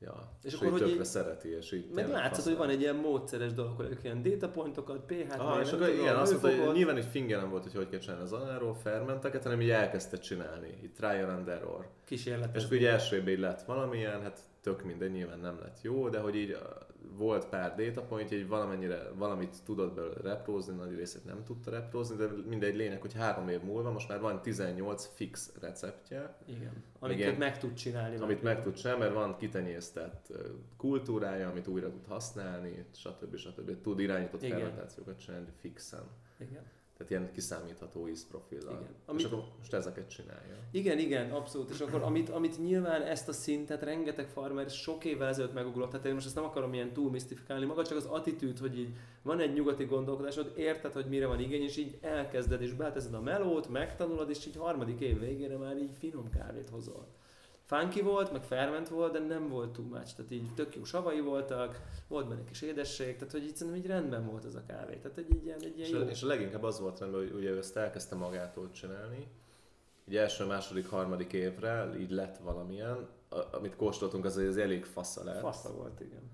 Ja, 0.00 0.38
és, 0.42 0.52
és 0.52 0.60
akkor 0.60 0.70
hogy 0.70 0.88
így, 0.88 1.04
szereti, 1.04 1.48
és 1.48 1.72
így 1.72 1.90
Meg 1.94 2.08
látszott, 2.08 2.44
hogy 2.44 2.56
van 2.56 2.68
egy 2.68 2.80
ilyen 2.80 2.96
módszeres 2.96 3.52
dolog, 3.52 3.76
hogy 3.76 3.98
ilyen 4.02 4.22
datapointokat, 4.22 5.00
pH-t, 5.06 5.38
ah, 5.38 5.60
és 5.60 5.72
akkor 5.72 5.88
igen, 5.88 6.16
azt 6.16 6.42
mondta, 6.42 6.64
hogy 6.64 6.74
nyilván 6.74 6.96
egy 6.96 7.04
fingerem 7.04 7.50
volt, 7.50 7.62
hogy 7.62 7.74
hogy 7.74 7.88
kell 7.88 7.98
csinálni 7.98 8.22
az 8.22 8.32
anaeró 8.32 8.72
fermenteket, 8.72 9.42
hanem 9.42 9.60
így 9.60 9.70
elkezdte 9.70 10.18
csinálni, 10.18 10.78
így 10.82 10.92
trial 10.92 11.30
and 11.30 11.48
error. 11.48 11.88
Kísérlet. 12.04 12.56
És 12.56 12.64
akkor 12.64 12.76
így 12.76 12.84
első 12.84 13.16
évben 13.16 13.40
lett 13.40 13.62
valamilyen, 13.62 14.22
hát 14.22 14.38
tök 14.68 14.84
mindegy, 14.84 15.12
nyilván 15.12 15.38
nem 15.38 15.58
lett 15.60 15.82
jó, 15.82 16.08
de 16.08 16.18
hogy 16.18 16.34
így 16.34 16.58
volt 17.16 17.48
pár 17.48 17.74
data 17.74 18.02
point, 18.02 18.28
hogy 18.28 18.48
valamennyire, 18.48 19.10
valamit 19.14 19.56
tudott 19.64 19.94
belőle 19.94 20.20
reprózni, 20.22 20.74
nagy 20.74 20.94
részét 20.94 21.24
nem 21.24 21.44
tudta 21.44 21.70
reprózni, 21.70 22.16
de 22.16 22.26
mindegy 22.48 22.76
lényeg, 22.76 23.00
hogy 23.00 23.14
három 23.14 23.48
év 23.48 23.60
múlva 23.60 23.90
most 23.90 24.08
már 24.08 24.20
van 24.20 24.42
18 24.42 25.06
fix 25.14 25.52
receptje. 25.60 26.36
Igen. 26.46 26.84
Amiket 26.98 27.26
igen, 27.26 27.34
meg 27.34 27.58
tud 27.58 27.74
csinálni. 27.74 28.16
Amit 28.16 28.42
meg 28.42 28.62
tud 28.62 28.74
csinálni, 28.74 29.00
mert 29.00 29.14
van 29.14 29.36
kitenyésztett 29.36 30.32
kultúrája, 30.76 31.48
amit 31.48 31.66
újra 31.66 31.90
tud 31.90 32.06
használni, 32.06 32.84
stb. 32.94 33.36
stb. 33.36 33.80
Tud 33.80 34.00
irányított 34.00 34.42
igen. 34.42 34.58
fermentációkat 34.58 35.18
csinálni 35.18 35.48
fixen. 35.60 36.04
Igen. 36.38 36.62
Tehát 36.98 37.12
ilyen 37.12 37.32
kiszámítható 37.32 38.08
ízprofillal. 38.08 38.72
Igen. 38.72 38.94
Amit, 39.06 39.20
és 39.20 39.26
akkor 39.26 39.44
most 39.58 39.72
ezeket 39.72 40.08
csinálja. 40.10 40.56
Igen, 40.70 40.98
igen, 40.98 41.30
abszolút. 41.30 41.70
És 41.70 41.80
akkor 41.80 42.02
amit, 42.02 42.28
amit 42.28 42.58
nyilván 42.58 43.02
ezt 43.02 43.28
a 43.28 43.32
szintet 43.32 43.82
rengeteg 43.82 44.28
farmer 44.28 44.70
sok 44.70 45.04
évvel 45.04 45.28
ezelőtt 45.28 45.54
megugrott, 45.54 45.90
tehát 45.90 46.06
én 46.06 46.14
most 46.14 46.26
ezt 46.26 46.34
nem 46.34 46.44
akarom 46.44 46.74
ilyen 46.74 46.92
túl 46.92 47.10
misztifikálni, 47.10 47.64
maga 47.64 47.84
csak 47.84 47.96
az 47.96 48.04
attitűd, 48.04 48.58
hogy 48.58 48.78
így 48.78 48.94
van 49.22 49.40
egy 49.40 49.52
nyugati 49.52 49.84
gondolkodásod, 49.84 50.52
érted, 50.56 50.92
hogy 50.92 51.06
mire 51.06 51.26
van 51.26 51.40
igény, 51.40 51.62
és 51.62 51.76
így 51.76 51.98
elkezded, 52.00 52.62
és 52.62 52.72
beteszed 52.72 53.14
a 53.14 53.20
melót, 53.20 53.68
megtanulod, 53.68 54.30
és 54.30 54.46
így 54.46 54.56
harmadik 54.56 55.00
év 55.00 55.20
végére 55.20 55.56
már 55.56 55.76
így 55.76 55.92
finom 55.98 56.30
kávét 56.30 56.68
hozol 56.68 57.06
funky 57.68 58.02
volt, 58.02 58.32
meg 58.32 58.42
ferment 58.42 58.88
volt, 58.88 59.12
de 59.12 59.18
nem 59.18 59.48
volt 59.48 59.72
too 59.72 59.84
much. 59.84 60.14
Tehát 60.14 60.30
így 60.30 60.54
tök 60.54 60.76
jó 60.76 60.84
savai 60.84 61.20
voltak, 61.20 61.80
volt 62.08 62.28
benne 62.28 62.44
kis 62.44 62.62
édesség, 62.62 63.16
tehát 63.16 63.32
hogy 63.32 63.42
így 63.42 63.56
szerintem 63.56 63.82
így 63.82 63.88
rendben 63.88 64.26
volt 64.26 64.44
az 64.44 64.54
a 64.54 64.62
kávé. 64.66 64.96
Tehát 64.96 65.18
egy, 65.18 65.26
egy 65.30 65.44
ilyen, 65.44 65.58
egy 65.62 65.78
ilyen 65.78 65.88
és, 65.88 65.94
jó. 65.94 66.00
és 66.00 66.22
a 66.22 66.26
leginkább 66.26 66.62
az 66.62 66.80
volt 66.80 66.98
rendben, 66.98 67.20
hogy 67.20 67.32
ugye 67.32 67.56
ezt 67.56 67.76
elkezdte 67.76 68.14
magától 68.14 68.70
csinálni. 68.70 69.28
Így 70.08 70.16
első, 70.16 70.44
második, 70.44 70.88
harmadik 70.88 71.32
évre 71.32 71.94
így 71.98 72.10
lett 72.10 72.36
valamilyen, 72.36 73.08
amit 73.50 73.76
kóstoltunk, 73.76 74.24
az, 74.24 74.36
az 74.36 74.56
elég 74.56 74.84
fasza 74.84 75.24
lett. 75.24 75.40
Fasza 75.40 75.74
volt, 75.74 76.00
igen. 76.00 76.30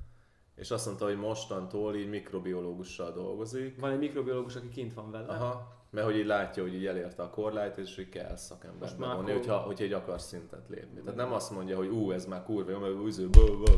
És 0.55 0.71
azt 0.71 0.87
mondta, 0.87 1.05
hogy 1.05 1.17
mostantól 1.17 1.95
így 1.95 2.09
mikrobiológussal 2.09 3.13
dolgozik. 3.13 3.81
Van 3.81 3.91
egy 3.91 3.99
mikrobiológus, 3.99 4.57
aki 4.57 4.69
kint 4.69 4.95
van 4.95 5.11
vele. 5.11 5.27
Aha, 5.27 5.73
mert 5.95 6.07
hogy 6.07 6.17
így 6.17 6.27
látja, 6.27 6.63
hogy 6.63 6.75
így 6.75 6.87
elérte 6.87 7.23
a 7.23 7.31
korlátot, 7.31 7.79
és 7.79 7.97
hogy 7.97 8.09
kell 8.09 8.37
szakember 8.37 8.91
bevonni, 8.99 9.33
hogyha, 9.33 9.57
hogyha 9.57 9.85
egy 9.85 9.93
akar 9.93 10.21
szintet 10.21 10.69
lépni. 10.69 11.01
Tehát 11.01 11.17
nem 11.17 11.33
azt 11.33 11.51
mondja, 11.51 11.77
hogy 11.77 11.89
ú, 11.89 12.11
ez 12.11 12.27
már 12.27 12.43
kurva 12.43 12.71
jó, 12.71 12.79
mert 12.79 12.95
újző, 12.95 13.29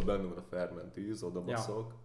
benne 0.06 0.22
van 0.22 0.38
a 0.38 0.42
fermentíz, 0.42 1.22
oda 1.22 1.42
baszok, 1.42 1.90
ja. 1.90 2.00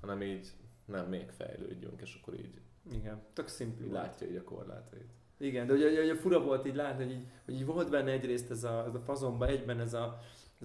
hanem 0.00 0.22
így 0.22 0.48
nem, 0.84 1.08
még 1.08 1.30
fejlődjünk, 1.30 2.00
és 2.00 2.18
akkor 2.20 2.34
így 2.34 2.60
igen, 2.90 3.22
tök 3.32 3.48
szimpli. 3.48 3.90
Látja 3.90 4.26
így 4.26 4.36
a 4.36 4.44
korlátait. 4.44 5.10
Igen, 5.38 5.66
de 5.66 5.72
ugye, 5.72 6.02
ugye 6.02 6.14
fura 6.14 6.40
volt 6.40 6.66
így 6.66 6.74
látni, 6.74 7.04
hogy 7.04 7.12
így, 7.12 7.26
hogy 7.44 7.54
így 7.54 7.66
volt 7.66 7.90
benne 7.90 8.10
egyrészt 8.10 8.50
ez 8.50 8.64
a, 8.64 8.84
ez 8.86 8.94
a 8.94 9.00
fazonba, 9.00 9.46
egyben 9.46 9.80
ez 9.80 9.94
a, 9.94 10.18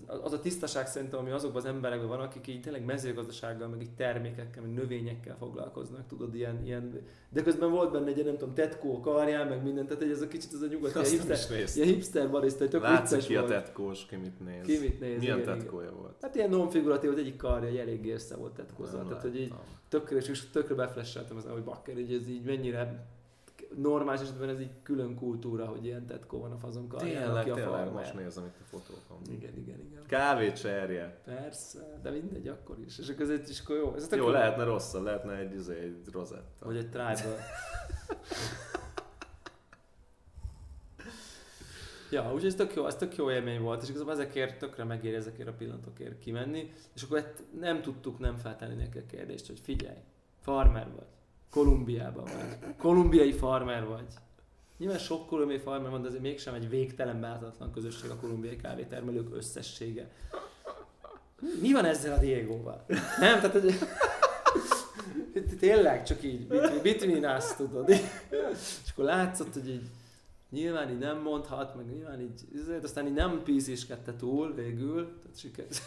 az 0.08 0.34
a 0.34 0.40
tisztaság 0.40 0.88
szerintem, 0.88 1.20
ami 1.20 1.32
azokban 1.32 1.62
az 1.62 1.68
emberekben 1.68 2.08
van, 2.08 2.20
akik 2.20 2.48
így 2.48 2.62
tényleg 2.62 2.86
mezőgazdasággal, 2.86 3.68
meg 3.68 3.82
így 3.82 3.96
termékekkel, 3.96 4.62
meg 4.62 4.74
növényekkel 4.74 5.36
foglalkoznak, 5.38 6.08
tudod, 6.08 6.36
ilyen, 6.36 6.66
ilyen 6.66 7.02
de 7.30 7.44
közben 7.44 7.72
volt 7.72 7.92
benne 7.92 8.08
egy 8.08 8.26
nem 8.26 8.38
tudom, 8.38 8.54
tetkó 8.54 9.00
karján, 9.00 9.48
meg 9.48 9.64
minden, 9.64 9.88
tehát 9.88 10.04
ez 10.04 10.22
a 10.22 10.28
kicsit 10.28 10.54
az 10.54 10.62
a 10.62 10.68
nyugat, 10.68 10.96
ilyen 10.96 11.10
hipster, 11.10 11.60
ilyen 11.76 11.88
hipster 11.88 12.30
barista, 12.30 12.68
tök 12.68 12.82
Látszik 12.82 13.20
ki 13.20 13.36
a 13.36 13.44
tetkós, 13.44 14.06
ki 14.06 14.16
mit 14.16 14.40
néz. 14.40 14.66
Ki 14.66 14.78
mit 14.78 15.00
néz, 15.00 15.20
Milyen 15.20 15.40
igen, 15.40 15.58
tetkója 15.58 15.88
igen. 15.88 16.00
volt? 16.00 16.16
Hát 16.22 16.36
ilyen 16.36 16.50
non-figuratív, 16.50 17.10
hogy 17.10 17.20
egyik 17.20 17.38
karja 17.38 17.68
egy 17.68 17.78
elég 17.78 18.12
össze 18.12 18.36
volt 18.36 18.54
tetkózva, 18.54 19.04
tehát 19.04 19.22
hogy 19.22 19.40
így 19.40 19.54
tökre, 19.90 20.18
és 20.18 20.50
tökre 20.50 20.76
beflesseltem 20.76 21.38
az, 21.38 21.46
hogy 21.50 21.64
bakker, 21.64 21.94
hogy 21.94 22.14
ez 22.14 22.28
így 22.28 22.44
mennyire 22.44 23.06
normális 23.76 24.22
esetben 24.22 24.50
ez 24.50 24.60
egy 24.60 24.72
külön 24.84 25.16
kultúra, 25.16 25.66
hogy 25.66 25.86
ilyen 25.86 26.06
tetkó 26.06 26.40
van 26.40 26.52
a 26.52 26.58
fazon 26.58 26.88
karján, 26.88 27.24
tényleg, 27.24 27.50
a 27.50 27.54
tényleg, 27.54 27.92
most 27.92 28.14
nézem 28.14 28.46
itt 28.46 28.60
a 28.62 28.64
fotókon. 28.64 29.34
Igen, 29.34 29.58
igen, 29.58 29.80
igen. 29.80 30.04
Kávét 30.08 30.60
cserje. 30.60 31.22
Persze, 31.26 32.00
de 32.02 32.10
mindegy, 32.10 32.48
akkor 32.48 32.80
is. 32.86 33.00
És 33.00 33.10
akkor 33.10 33.22
ez 33.22 33.30
egy, 33.30 33.50
és 33.50 33.60
akkor 33.60 33.76
jó. 33.76 33.96
Ez 33.96 34.10
jó, 34.12 34.30
lehetne 34.30 34.64
rossz, 34.64 34.94
lehetne 34.94 35.38
egy, 35.38 35.54
izé, 35.54 35.80
egy 35.80 36.10
rozetta. 36.12 36.66
Vagy 36.66 36.78
egy 36.78 36.90
tribal. 36.90 37.38
Ja, 42.12 42.34
úgyhogy 42.34 42.46
ez 42.46 42.56
tök 42.56 42.74
jó, 42.76 42.86
ez 42.86 42.96
tök 42.96 43.16
jó 43.16 43.32
élmény 43.32 43.62
volt, 43.62 43.82
és 43.82 43.90
igazából 43.90 44.14
ezekért 44.14 44.60
tökre 44.60 44.84
megéri 44.84 45.16
ezekért 45.16 45.48
a 45.48 45.54
pillanatokért 45.54 46.20
kimenni, 46.20 46.74
és 46.96 47.04
akkor 47.04 47.20
hát 47.20 47.44
nem 47.60 47.82
tudtuk 47.82 48.20
nem 48.20 48.38
feltenni 48.38 48.76
neki 48.76 48.98
a 48.98 49.06
kérdést, 49.06 49.48
hogy 49.48 49.60
figyelj, 49.60 49.98
farmer 50.40 50.92
vagy, 50.96 51.08
Kolumbiában 51.52 52.24
vagy, 52.24 52.76
kolumbiai 52.78 53.32
farmer 53.32 53.86
vagy. 53.86 54.08
Nyilván 54.78 54.98
sok 54.98 55.28
kolumbiai 55.28 55.60
farmer 55.60 55.92
van, 55.92 56.02
de 56.02 56.08
azért 56.08 56.22
mégsem 56.22 56.54
egy 56.54 56.70
végtelen 56.70 57.20
beáltatlan 57.22 57.72
közösség 57.72 58.10
a 58.10 58.16
kolumbiai 58.16 58.56
kávétermelők 58.56 59.36
összessége. 59.36 60.10
Mi 61.62 61.74
van 61.74 61.86
ezzel 61.86 62.18
a 62.18 62.20
Diego-val? 62.20 62.86
Nem, 63.20 63.40
tehát 63.40 63.52
hogy... 63.52 63.74
Tényleg 65.60 66.04
csak 66.04 66.24
így, 66.24 66.48
between, 66.82 67.36
us, 67.38 67.56
tudod. 67.56 67.90
És 67.90 68.92
akkor 68.92 69.06
látszott, 69.06 69.54
hogy 69.54 69.70
így 69.70 69.88
nyilván 70.50 70.90
így 70.90 70.98
nem 70.98 71.22
mondhat, 71.22 71.76
meg 71.76 71.86
nyilván 71.86 72.22
így, 72.22 72.42
aztán 72.84 73.08
így 73.08 73.14
nem 73.14 73.42
píziskedte 73.44 74.16
túl 74.16 74.54
végül, 74.54 75.20
tehát 75.22 75.40
sikerült 75.40 75.82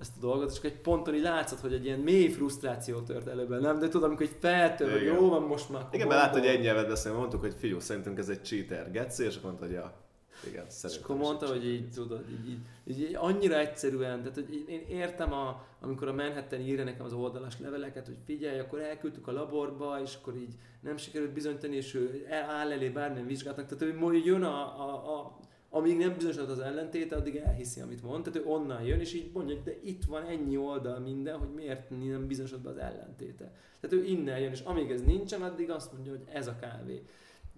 ezt 0.00 0.16
a 0.16 0.20
dolgot, 0.20 0.50
és 0.50 0.54
csak 0.54 0.64
egy 0.64 0.80
ponton 0.80 1.14
így 1.14 1.22
látszott, 1.22 1.60
hogy 1.60 1.72
egy 1.72 1.84
ilyen 1.84 1.98
mély 1.98 2.28
frusztráció 2.28 3.00
tört 3.00 3.26
előben, 3.26 3.60
nem? 3.60 3.78
De 3.78 3.88
tudom, 3.88 4.08
amikor 4.08 4.26
egy 4.26 4.36
feltör, 4.40 4.92
hogy 4.92 5.04
jó 5.04 5.28
van 5.28 5.42
most 5.42 5.70
már. 5.70 5.88
Igen, 5.90 6.06
mert 6.06 6.20
látod, 6.20 6.40
hogy 6.40 6.48
egy 6.48 6.60
nyelvet 6.60 6.88
beszél, 6.88 7.12
mondtuk, 7.12 7.40
hogy 7.40 7.54
figyelj, 7.58 7.80
szerintünk 7.80 8.18
ez 8.18 8.28
egy 8.28 8.44
cheater, 8.44 8.90
geci, 8.90 9.24
és 9.24 9.36
akkor 9.36 9.44
mondta, 9.44 9.64
hogy 9.64 9.74
ja, 9.74 10.08
igen, 10.46 10.66
És 10.82 10.98
akkor 11.02 11.16
mondta, 11.16 11.46
hogy 11.46 11.66
így 11.66 11.90
tudod, 11.90 12.24
így, 12.30 12.48
így, 12.48 12.58
így, 12.84 13.00
így, 13.00 13.14
annyira 13.14 13.58
egyszerűen, 13.58 14.18
tehát 14.18 14.34
hogy 14.34 14.64
én 14.68 14.84
értem, 14.88 15.32
a, 15.32 15.66
amikor 15.80 16.08
a 16.08 16.12
Manhattan 16.12 16.60
írja 16.60 16.84
nekem 16.84 17.04
az 17.04 17.12
oldalas 17.12 17.60
leveleket, 17.60 18.06
hogy 18.06 18.16
figyelj, 18.24 18.58
akkor 18.58 18.80
elküldtük 18.80 19.28
a 19.28 19.32
laborba, 19.32 20.00
és 20.02 20.14
akkor 20.20 20.36
így 20.36 20.54
nem 20.80 20.96
sikerült 20.96 21.32
bizonyítani, 21.32 21.76
és 21.76 21.94
ő 21.94 22.26
áll 22.48 22.72
elé 22.72 22.88
bármilyen 22.88 23.26
vizsgálatnak, 23.26 23.78
tehát 23.78 23.98
hogy 24.00 24.24
jön 24.24 24.42
a, 24.42 24.80
a, 24.88 25.18
a 25.18 25.38
amíg 25.70 25.96
nem 25.96 26.14
bizonyosodott 26.14 26.50
az 26.50 26.58
ellentéte, 26.58 27.16
addig 27.16 27.36
elhiszi, 27.36 27.80
amit 27.80 28.02
mond. 28.02 28.24
Tehát 28.24 28.38
ő 28.38 28.50
onnan 28.50 28.82
jön, 28.82 29.00
és 29.00 29.12
így 29.12 29.30
mondja, 29.32 29.56
de 29.64 29.74
itt 29.82 30.04
van 30.04 30.24
ennyi 30.24 30.56
oldal 30.56 30.98
minden, 30.98 31.38
hogy 31.38 31.48
miért 31.54 31.90
nem 31.90 32.26
bizonyosodott 32.26 32.64
be 32.64 32.70
az 32.70 32.76
ellentéte. 32.76 33.52
Tehát 33.80 33.96
ő 33.96 34.04
innen 34.04 34.38
jön, 34.38 34.52
és 34.52 34.60
amíg 34.60 34.90
ez 34.90 35.02
nincsen, 35.02 35.42
addig 35.42 35.70
azt 35.70 35.92
mondja, 35.92 36.12
hogy 36.12 36.24
ez 36.32 36.46
a 36.46 36.56
kávé. 36.60 37.02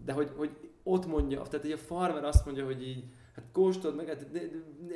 De 0.05 0.13
hogy, 0.13 0.31
hogy 0.37 0.51
ott 0.83 1.07
mondja, 1.07 1.43
tehát 1.43 1.67
egy 1.67 1.73
a 1.73 1.77
farmer 1.77 2.25
azt 2.25 2.45
mondja, 2.45 2.65
hogy 2.65 2.87
így, 2.87 3.05
hát 3.35 3.45
kóstold 3.53 3.97
meg, 3.97 4.07
hát 4.07 4.27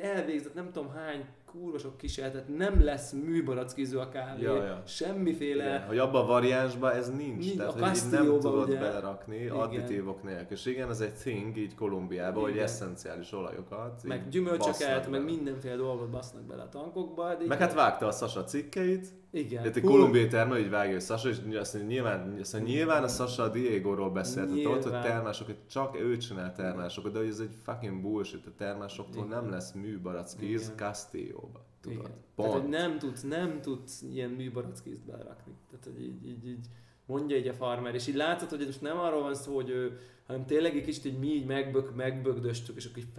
elvégzett 0.01 0.53
nem 0.53 0.71
tudom 0.71 0.89
hány 0.89 1.25
kurva 1.59 1.77
sok 1.77 1.97
kísérletet, 1.97 2.57
nem 2.57 2.83
lesz 2.83 3.11
műbarackizó 3.11 3.99
a 3.99 4.09
kávé, 4.09 4.41
ja, 4.41 4.63
ja. 4.63 4.83
semmiféle... 4.85 5.65
Igen, 5.65 5.81
hogy 5.81 5.97
abban 5.97 6.23
a 6.23 6.25
variánsban 6.25 6.91
ez 6.91 7.09
nincs, 7.09 7.45
nincs 7.45 7.57
tehát 7.57 7.81
a 7.81 7.87
hogy 7.87 8.01
nem 8.11 8.39
tudod 8.39 8.67
ugye, 8.67 8.79
belerakni 8.79 9.35
igen. 9.35 9.55
additívok 9.55 10.23
nélkül. 10.23 10.57
És 10.57 10.65
igen, 10.65 10.89
ez 10.89 10.99
egy 10.99 11.13
thing 11.13 11.57
így 11.57 11.75
Kolumbiában, 11.75 12.41
igen. 12.41 12.51
hogy 12.51 12.61
eszenciális 12.61 13.31
olajokat. 13.31 14.03
Meg 14.03 14.29
gyümölcsöket, 14.29 15.09
meg 15.09 15.23
mindenféle 15.23 15.75
dolgot 15.75 16.09
basznak 16.09 16.43
bele 16.43 16.61
a 16.61 16.69
tankokba. 16.69 17.35
De 17.35 17.45
meg 17.45 17.59
hát 17.59 17.73
vágta 17.73 18.07
a 18.07 18.11
Sasa 18.11 18.43
cikkeit, 18.43 19.07
igen. 19.35 19.61
Tehát 19.61 19.75
egy 19.77 19.83
kolumbiai 19.83 20.27
termelő 20.27 20.59
így 20.61 20.69
vágja, 20.69 20.93
hogy 20.93 21.03
Sasa, 21.03 21.29
és 21.29 21.37
azt 21.37 21.73
mondja, 21.73 21.93
nyilván, 21.95 22.37
azt 22.39 22.53
mondja, 22.53 22.73
nyilván 22.73 23.03
a 23.03 23.07
Sasa 23.07 23.43
a 23.43 23.49
Diego-ról 23.49 24.11
beszélt, 24.11 24.47
tehát 24.47 24.65
ott, 24.65 24.83
hogy 24.83 25.01
termásokat, 25.01 25.55
csak 25.69 25.99
ő 25.99 26.17
csinál 26.17 26.53
termásokat, 26.53 27.11
de 27.11 27.19
hogy 27.19 27.27
ez 27.27 27.39
egy 27.39 27.55
fucking 27.63 28.01
bullshit, 28.01 28.45
a 28.45 28.51
termásoktól 28.57 29.25
Igen. 29.25 29.41
nem 29.41 29.49
lesz 29.49 29.71
műbarackíz 29.71 30.71
Castillo-ba. 30.75 31.65
Tudod? 31.81 31.97
Igen. 31.97 32.11
Pont. 32.35 32.49
Tehát, 32.49 32.61
hogy 32.61 32.69
nem 32.69 32.99
tudsz, 32.99 33.21
nem 33.21 33.61
tudsz 33.61 34.01
ilyen 34.01 34.29
műbarackízt 34.29 35.05
belerakni. 35.05 35.53
Tehát, 35.69 35.85
hogy 35.85 36.03
így, 36.03 36.27
így, 36.27 36.47
így 36.47 36.67
mondja 37.05 37.37
így 37.37 37.47
a 37.47 37.53
farmer, 37.53 37.95
és 37.95 38.07
így 38.07 38.15
látod, 38.15 38.49
hogy 38.49 38.65
most 38.65 38.81
nem 38.81 38.99
arról 38.99 39.21
van 39.21 39.35
szó, 39.35 39.55
hogy 39.55 39.69
ő, 39.69 39.99
hanem 40.27 40.45
tényleg 40.45 40.75
egy 40.75 40.83
kicsit 40.83 41.05
így 41.05 41.19
mi 41.19 41.27
így 41.27 41.45
megbök, 41.45 41.95
megbögdöstük, 41.95 42.75
és 42.75 42.85
akkor 42.85 42.97
így 42.97 43.13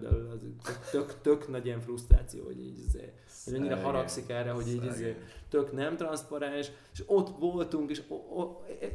belőle, 0.00 0.30
az 0.30 0.40
tök, 0.64 0.88
tök, 0.90 1.20
tök 1.20 1.48
nagy 1.48 1.66
ilyen 1.66 1.80
frusztráció, 1.80 2.44
hogy 2.44 2.60
így 2.60 2.84
azért, 2.86 3.12
hogy 3.44 3.52
mennyire 3.52 3.76
haragszik 3.76 4.28
erre, 4.28 4.50
hogy 4.50 4.68
így 4.68 4.86
azért 4.86 5.18
tök 5.48 5.72
nem 5.72 5.96
transzparens, 5.96 6.70
és 6.92 7.02
ott 7.06 7.38
voltunk, 7.38 7.90
és 7.90 8.02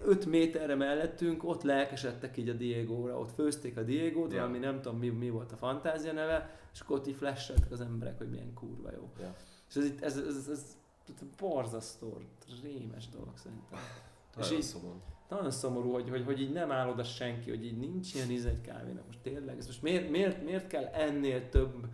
öt 0.05 0.25
méterre 0.25 0.75
mellettünk, 0.75 1.43
ott 1.43 1.63
lelkesedtek 1.63 2.37
így 2.37 2.49
a 2.49 2.53
Diego-ra, 2.53 3.19
ott 3.19 3.31
főzték 3.31 3.77
a 3.77 3.83
Diego-t, 3.83 4.31
yeah. 4.31 4.59
nem 4.59 4.81
tudom 4.81 4.99
mi, 4.99 5.09
mi 5.09 5.29
volt 5.29 5.51
a 5.51 5.55
fantázia 5.55 6.13
neve, 6.13 6.59
és 6.73 6.79
akkor 6.79 6.97
ott 6.97 7.07
így 7.07 7.15
flasheltek 7.15 7.71
az 7.71 7.81
emberek, 7.81 8.17
hogy 8.17 8.29
milyen 8.29 8.53
kurva 8.53 8.91
jó. 8.91 9.09
Yeah. 9.19 9.33
És 9.69 9.75
ez, 9.75 9.83
ez, 9.99 10.17
ez, 10.17 10.35
ez, 10.35 10.47
ez 10.49 10.75
borzasztó, 11.37 12.21
rémes 12.63 13.09
dolog 13.09 13.37
szerintem. 13.37 13.79
És 14.39 14.51
így, 14.51 14.61
szomorú. 14.61 15.01
Nagyon 15.29 15.51
szomorú, 15.51 15.91
hogy, 15.91 16.09
hogy, 16.09 16.23
hogy 16.23 16.41
így 16.41 16.51
nem 16.51 16.71
áll 16.71 16.89
oda 16.89 17.03
senki, 17.03 17.49
hogy 17.49 17.65
így 17.65 17.77
nincs 17.77 18.13
ilyen 18.13 18.29
íze 18.29 18.49
egy 18.49 18.61
kávénak. 18.61 19.05
Most 19.05 19.19
tényleg, 19.19 19.57
ez 19.57 19.65
most 19.65 19.81
miért, 19.81 20.09
miért, 20.09 20.43
miért 20.43 20.67
kell 20.67 20.85
ennél 20.85 21.49
több 21.49 21.87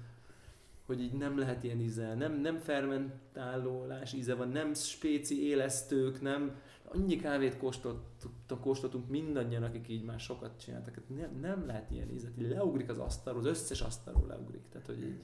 hogy 0.88 1.02
így 1.02 1.14
nem 1.14 1.40
lehet 1.40 1.64
ilyen 1.64 1.80
íze, 1.80 2.14
nem, 2.14 2.34
nem 2.42 2.60
fermentálólás 2.60 4.14
íze 4.14 4.36
van, 4.36 4.50
nem 4.50 4.74
spéci 4.74 5.48
élesztők, 5.48 6.22
nem, 6.22 6.62
annyi 6.92 7.16
kávét 7.16 7.58
kóstoltunk, 7.58 8.62
kóstoltunk 8.62 9.10
mindannyian, 9.10 9.64
akik 9.64 9.88
így 9.88 10.04
már 10.04 10.20
sokat 10.20 10.60
csináltak, 10.60 10.96
hát 10.96 11.10
nem, 11.10 11.40
nem 11.40 11.66
lehet 11.66 11.92
ilyen 11.92 12.10
ízet, 12.10 12.38
így 12.38 12.50
leugrik 12.50 12.90
az 12.90 12.98
asztalról, 12.98 13.42
az 13.42 13.48
összes 13.48 13.82
asztalról 13.82 14.28
leugrik, 14.28 14.70
tehát 14.70 14.88
hogy 14.88 15.02
így 15.02 15.22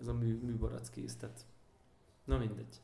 ez 0.00 0.06
a 0.06 0.14
mű, 0.14 0.40
műbarackész, 0.42 1.16
tehát 1.16 1.46
na 2.24 2.38
mindegy. 2.38 2.80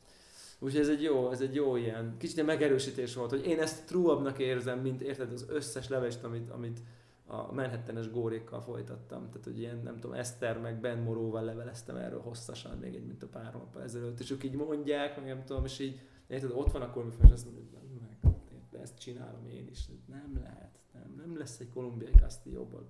Úgyhogy 0.63 0.81
ez 0.81 0.89
egy 0.89 1.03
jó, 1.03 1.31
ez 1.31 1.41
egy 1.41 1.55
jó 1.55 1.75
ilyen, 1.75 2.15
kicsit 2.17 2.37
egy 2.37 2.45
megerősítés 2.45 3.15
volt, 3.15 3.29
hogy 3.29 3.45
én 3.45 3.59
ezt 3.59 3.85
true 3.87 4.33
érzem, 4.37 4.79
mint 4.79 5.01
érted 5.01 5.31
az 5.31 5.45
összes 5.49 5.87
levest, 5.87 6.23
amit, 6.23 6.49
amit, 6.49 6.79
a 7.25 7.53
Manhattanes 7.53 8.11
górékkal 8.11 8.61
folytattam. 8.61 9.27
Tehát, 9.27 9.43
hogy 9.43 9.59
ilyen, 9.59 9.81
nem 9.83 9.99
tudom, 9.99 10.15
Eszter 10.15 10.59
meg 10.59 10.79
Ben 10.79 10.97
Moróval 10.97 11.43
leveleztem 11.43 11.95
erről 11.95 12.19
hosszasan, 12.19 12.77
még 12.77 12.95
egy, 12.95 13.05
mint 13.05 13.23
a 13.23 13.27
pár 13.27 13.53
hónappal 13.53 13.81
ezelőtt, 13.81 14.19
és 14.19 14.31
ők 14.31 14.43
így 14.43 14.55
mondják, 14.55 15.15
meg 15.15 15.25
nem 15.25 15.43
tudom, 15.43 15.65
és 15.65 15.79
így, 15.79 15.99
érted, 16.27 16.51
ott 16.51 16.71
van 16.71 16.81
a 16.81 16.93
és 17.23 17.31
azt 17.31 17.45
mondja, 17.45 17.79
meg, 18.01 18.33
ezt 18.81 18.97
csinálom 18.97 19.47
én 19.47 19.67
is. 19.67 19.89
Nem 20.05 20.39
lehet, 20.41 20.79
nem, 20.93 21.13
nem 21.17 21.37
lesz 21.37 21.59
egy 21.59 21.69
kolumbiai 21.69 22.11
Castillo-ból 22.11 22.89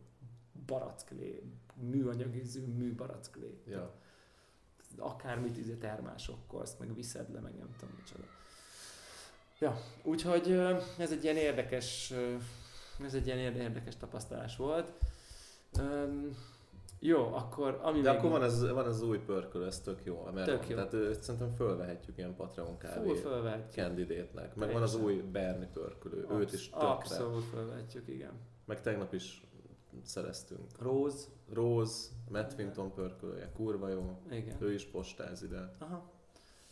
baracklé, 0.65 1.43
műanyag 1.75 2.35
ízű 2.35 2.65
mű 2.65 2.95
baracklé. 2.95 3.61
Ja. 3.67 3.99
Akármit 4.97 5.57
izé 5.57 5.73
termásokkal, 5.73 6.61
azt 6.61 6.79
meg 6.79 6.95
viszed 6.95 7.33
le, 7.33 7.39
meg 7.39 7.57
nem 7.57 7.75
tudom 7.79 7.95
micsoda. 7.97 8.23
Ja, 9.59 9.77
úgyhogy 10.03 10.51
ez 10.97 11.11
egy 11.11 11.23
ilyen 11.23 11.35
érdekes 11.35 12.13
ez 13.05 13.13
egy 13.13 13.25
ilyen 13.25 13.55
érdekes 13.55 13.97
tapasztalás 13.97 14.55
volt. 14.55 14.93
Um, 15.79 16.37
jó, 16.99 17.33
akkor 17.33 17.79
ami 17.81 18.01
De 18.01 18.09
még 18.09 18.19
akkor 18.19 18.31
van 18.31 18.41
az, 18.41 18.69
van 18.69 18.85
az 18.85 19.01
új 19.01 19.17
pörköl, 19.17 19.65
ez 19.65 19.79
tök 19.79 19.99
jó. 20.03 20.27
Mert 20.33 20.47
tök 20.47 20.69
jó. 20.69 20.75
Tehát 20.75 20.93
őt 20.93 21.21
szerintem 21.21 21.53
fölvehetjük 21.53 22.17
ilyen 22.17 22.35
Patreon 22.35 22.77
kávé 22.77 23.21
candidate-nek. 23.71 24.55
Meg 24.55 24.71
van 24.71 24.81
az 24.81 24.95
új 24.95 25.21
Berni 25.31 25.67
pörkölő, 25.73 26.23
Absz- 26.23 26.39
őt 26.39 26.53
is 26.53 26.69
tökre. 26.69 26.87
Abszolút 26.87 27.43
fölvehetjük, 27.43 28.07
igen. 28.07 28.31
Meg 28.65 28.81
tegnap 28.81 29.13
is 29.13 29.41
szereztünk. 30.03 30.65
Rose. 30.79 31.27
Rose, 31.53 32.09
Matt 32.29 32.57
Winton 32.57 32.93
pörkölője, 32.93 33.51
kurva 33.55 33.89
jó. 33.89 34.21
Igen. 34.31 34.57
Ő 34.59 34.73
is 34.73 34.85
postáz 34.85 35.43
ide. 35.43 35.75
Aha. 35.79 36.11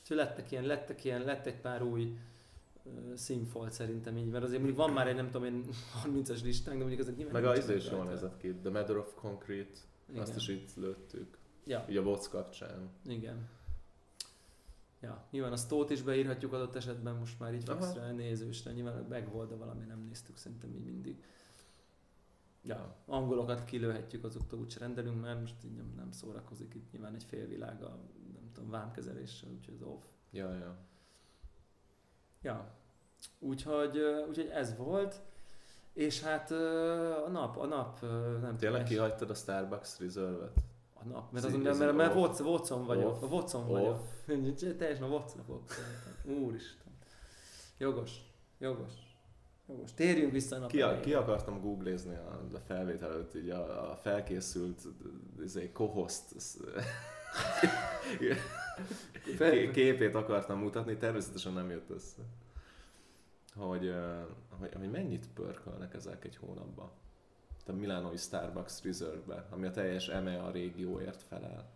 Úgyhogy 0.01 0.17
lettek 0.17 0.51
ilyen, 0.51 0.63
lettek 0.63 1.03
ilyen, 1.03 1.21
lett 1.21 1.45
egy 1.45 1.61
pár 1.61 1.83
új 1.83 2.17
színfolt 3.13 3.71
szerintem 3.71 4.17
így, 4.17 4.29
mert 4.29 4.43
azért 4.43 4.61
mondjuk 4.61 4.79
van 4.79 4.93
már 4.93 5.07
egy 5.07 5.15
nem 5.15 5.29
tudom 5.29 5.43
én 5.43 5.65
30-as 6.05 6.43
listánk, 6.43 6.77
de 6.77 6.83
mondjuk 6.83 6.99
ezek 7.01 7.15
nyilván 7.15 7.41
Meg 7.41 7.51
az 7.51 7.69
is 7.69 7.89
jól 7.89 8.03
nézett 8.03 8.37
ki, 8.37 8.55
The 8.55 8.69
Matter 8.69 8.97
of 8.97 9.13
Concrete, 9.15 9.79
Igen. 10.09 10.21
azt 10.21 10.35
is 10.35 10.47
itt 10.47 10.75
lőttük. 10.75 11.37
Ja. 11.65 11.85
Így 11.89 11.97
a 11.97 12.03
boc 12.03 12.27
kapcsán. 12.27 12.89
Igen. 13.05 13.47
Ja, 15.01 15.27
nyilván 15.31 15.51
a 15.51 15.55
stót 15.55 15.89
is 15.89 16.01
beírhatjuk 16.01 16.53
adott 16.53 16.75
esetben 16.75 17.15
most 17.15 17.39
már 17.39 17.53
így 17.53 17.63
fixre 17.69 18.11
nézősre, 18.11 18.71
nyilván 18.71 19.05
meg 19.09 19.31
volt, 19.31 19.49
de 19.49 19.55
valami 19.55 19.85
nem 19.85 19.99
néztük 20.07 20.37
szerintem 20.37 20.73
így 20.73 20.83
mindig. 20.83 21.23
Ja, 22.61 22.95
angolokat 23.05 23.65
kilőhetjük, 23.65 24.23
azoktól 24.23 24.59
úgyse 24.59 24.79
rendelünk, 24.79 25.21
mert 25.21 25.39
most 25.39 25.63
így 25.65 25.75
nem, 25.75 25.93
nem 25.95 26.11
szórakozik 26.11 26.73
itt 26.73 26.91
nyilván 26.91 27.15
egy 27.15 27.23
félvilága, 27.23 27.87
nem 28.33 28.51
tudom, 28.53 28.69
vámkezeléssel, 28.69 29.49
úgyhogy 29.49 29.75
az 29.75 29.81
off. 29.81 30.03
Ja, 30.31 30.53
ja. 30.53 30.77
Ja, 32.41 32.75
úgyhogy, 33.39 33.97
úgyhogy 34.27 34.47
ez 34.47 34.77
volt. 34.77 35.21
És 35.93 36.21
hát 36.21 36.51
a 36.51 37.29
nap, 37.29 37.57
a 37.57 37.65
nap, 37.65 38.01
nem 38.41 38.57
Tényleg 38.57 38.83
kihagytad 38.83 39.29
a 39.29 39.33
Starbucks 39.33 39.99
Reserve-et? 39.99 40.57
A 40.93 41.05
nap, 41.07 41.31
mert, 41.31 41.45
az, 41.45 41.55
mert, 41.55 41.77
mert, 41.77 41.95
mert 41.95 42.15
Watson, 42.15 42.47
Watson 42.47 42.85
vagyok, 42.85 43.21
off. 43.21 43.31
Watson 43.31 43.67
vagyok. 43.67 44.07
Teljesen 44.77 45.03
a 45.03 45.07
Watson 45.07 45.43
vagyok. 45.47 45.71
Úristen. 46.23 46.93
Jogos, 47.77 48.21
jogos. 48.57 49.08
Jogos. 49.69 49.93
Térjünk 49.93 50.31
vissza 50.31 50.63
a 50.63 50.67
ki, 50.67 50.83
ki 51.01 51.13
akartam 51.13 51.61
googlezni 51.61 52.15
a, 52.15 52.41
a 52.53 52.57
felvétel 52.57 53.11
előtt, 53.11 53.35
így 53.35 53.49
a, 53.49 53.91
a 53.91 53.95
felkészült 53.95 54.81
izé, 55.43 55.71
co-host 55.73 56.23
képét 59.71 60.15
akartam 60.15 60.59
mutatni, 60.59 60.97
természetesen 60.97 61.53
nem 61.53 61.69
jött 61.69 61.89
össze. 61.89 62.21
Hogy, 63.55 63.93
hogy, 64.49 64.73
hogy 64.73 64.91
mennyit 64.91 65.27
pörkölnek 65.33 65.93
ezek 65.93 66.25
egy 66.25 66.35
hónapban. 66.35 66.91
a 67.67 67.71
Milánói 67.71 68.17
Starbucks 68.17 68.83
Reserve-be, 68.83 69.47
ami 69.49 69.65
a 69.65 69.71
teljes 69.71 70.07
EMEA 70.07 70.51
régióért 70.51 71.21
felel, 71.21 71.69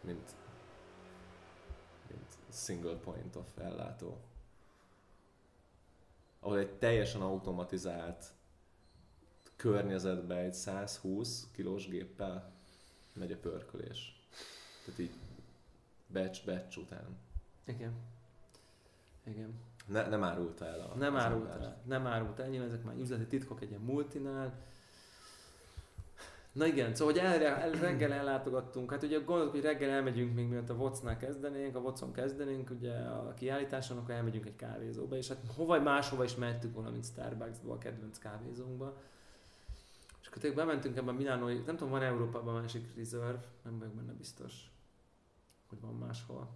mint, 0.00 0.34
mint 2.10 2.28
single 2.52 2.96
point 2.96 3.36
of 3.36 3.46
ellátó. 3.58 4.18
Ahol 6.44 6.58
egy 6.58 6.72
teljesen 6.72 7.20
automatizált 7.20 8.24
környezetbe 9.56 10.36
egy 10.36 10.54
120 10.54 11.48
kilós 11.52 11.88
géppel 11.88 12.52
megy 13.12 13.32
a 13.32 13.36
pörkölés. 13.36 14.26
Tehát 14.84 15.00
így 15.00 15.12
batch 16.12 16.44
batch 16.44 16.78
után. 16.78 17.16
Igen. 17.66 17.92
Igen. 19.26 19.54
Ne, 19.86 20.08
nem 20.08 20.22
árulta 20.24 20.66
el 20.66 20.80
a 20.80 20.94
Nem 20.96 21.14
az 21.14 21.22
árult 21.22 21.50
ember. 21.50 21.62
el. 21.66 21.82
Nem 21.84 22.06
árult 22.06 22.38
el. 22.38 22.48
Nyilván 22.48 22.68
ezek 22.68 22.84
már 22.84 22.96
üzleti 22.96 23.26
titkok 23.26 23.60
egy 23.62 23.68
ilyen 23.68 23.80
multinál. 23.80 24.62
Na 26.54 26.66
igen, 26.66 26.94
szóval 26.94 27.14
hogy 27.14 27.22
el, 27.22 27.42
el, 27.42 27.70
reggel 27.70 28.12
ellátogattunk, 28.12 28.90
hát 28.90 29.02
ugye 29.02 29.18
gondoltuk, 29.18 29.54
hogy 29.54 29.62
reggel 29.62 29.90
elmegyünk 29.90 30.34
még 30.34 30.48
mielőtt 30.48 30.70
a 30.70 30.74
Vocnál 30.74 31.16
kezdenénk, 31.16 31.76
a 31.76 31.80
Vocon 31.80 32.12
kezdenénk 32.12 32.70
ugye 32.70 32.92
a 32.92 33.34
kiállításon, 33.34 33.98
akkor 33.98 34.14
elmegyünk 34.14 34.46
egy 34.46 34.56
kávézóba, 34.56 35.16
és 35.16 35.28
hát 35.28 35.38
hova 35.56 35.80
máshova 35.80 36.24
is 36.24 36.34
mehettük 36.34 36.74
volna, 36.74 36.90
mint 36.90 37.04
Starbucksba, 37.04 37.72
a 37.72 37.78
kedvenc 37.78 38.18
kávézónkba. 38.18 39.00
És 40.20 40.26
akkor 40.26 40.42
tényleg 40.42 40.66
bementünk 40.66 40.96
ebben 40.96 41.14
a 41.14 41.18
Milánói, 41.18 41.54
nem 41.54 41.76
tudom, 41.76 41.90
van 41.90 42.02
Európában 42.02 42.60
másik 42.60 42.96
reserve, 42.96 43.44
nem 43.62 43.78
vagyok 43.78 43.94
benne 43.94 44.12
biztos, 44.12 44.70
hogy 45.68 45.80
van 45.80 45.94
máshol 45.94 46.48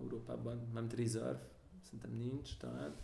Európában, 0.00 0.70
nem 0.74 0.88
reserve, 0.96 1.48
szerintem 1.82 2.12
nincs 2.12 2.56
talán. 2.56 2.94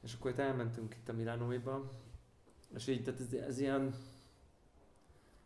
És 0.00 0.14
akkor 0.14 0.30
itt 0.30 0.38
elmentünk 0.38 0.94
itt 0.94 1.08
a 1.08 1.12
Milánóiba, 1.12 1.90
és 2.74 2.86
így, 2.86 3.04
tehát 3.04 3.20
ez, 3.20 3.32
ez 3.32 3.58
ilyen, 3.58 3.94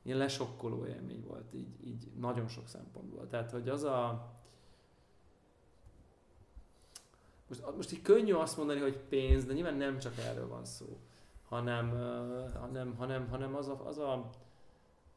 ilyen 0.04 0.18
lesokkoló 0.18 0.86
élmény 0.86 1.24
volt, 1.26 1.54
így, 1.54 1.86
így 1.86 2.06
nagyon 2.18 2.48
sok 2.48 2.68
szempontból. 2.68 3.28
Tehát, 3.28 3.50
hogy 3.50 3.68
az 3.68 3.82
a... 3.84 4.30
Most, 7.48 7.76
most 7.76 7.92
így 7.92 8.02
könnyű 8.02 8.32
azt 8.32 8.56
mondani, 8.56 8.80
hogy 8.80 8.96
pénz, 8.96 9.44
de 9.44 9.52
nyilván 9.52 9.74
nem 9.74 9.98
csak 9.98 10.18
erről 10.18 10.48
van 10.48 10.64
szó, 10.64 10.98
hanem, 11.48 11.90
hanem, 12.60 12.94
hanem, 12.96 13.28
hanem 13.28 13.54
az, 13.54 13.68
a, 13.68 13.86
az, 13.86 13.98
a, 13.98 14.30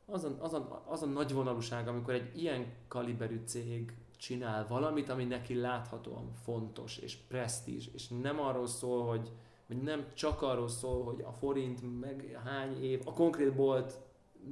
az, 0.06 0.23
a, 0.23 0.36
az, 0.39 0.54
a, 0.54 0.84
az 0.88 1.02
a 1.02 1.06
nagy 1.06 1.34
vonalúság, 1.34 1.88
amikor 1.88 2.13
egy 2.13 2.41
ilyen 2.41 2.73
kaliberű 2.88 3.41
cég 3.45 3.93
csinál 4.17 4.67
valamit, 4.67 5.10
ami 5.10 5.23
neki 5.23 5.56
láthatóan 5.56 6.32
fontos 6.43 6.97
és 6.97 7.15
presztízs, 7.15 7.88
és 7.93 8.08
nem 8.08 8.39
arról 8.39 8.67
szól, 8.67 9.06
hogy, 9.06 9.32
hogy 9.67 9.82
nem 9.82 10.06
csak 10.13 10.41
arról 10.41 10.69
szól, 10.69 11.04
hogy 11.04 11.21
a 11.21 11.32
forint 11.32 12.00
meg 12.00 12.39
hány 12.43 12.84
év, 12.84 13.02
a 13.06 13.13
konkrét 13.13 13.56
bolt 13.56 14.00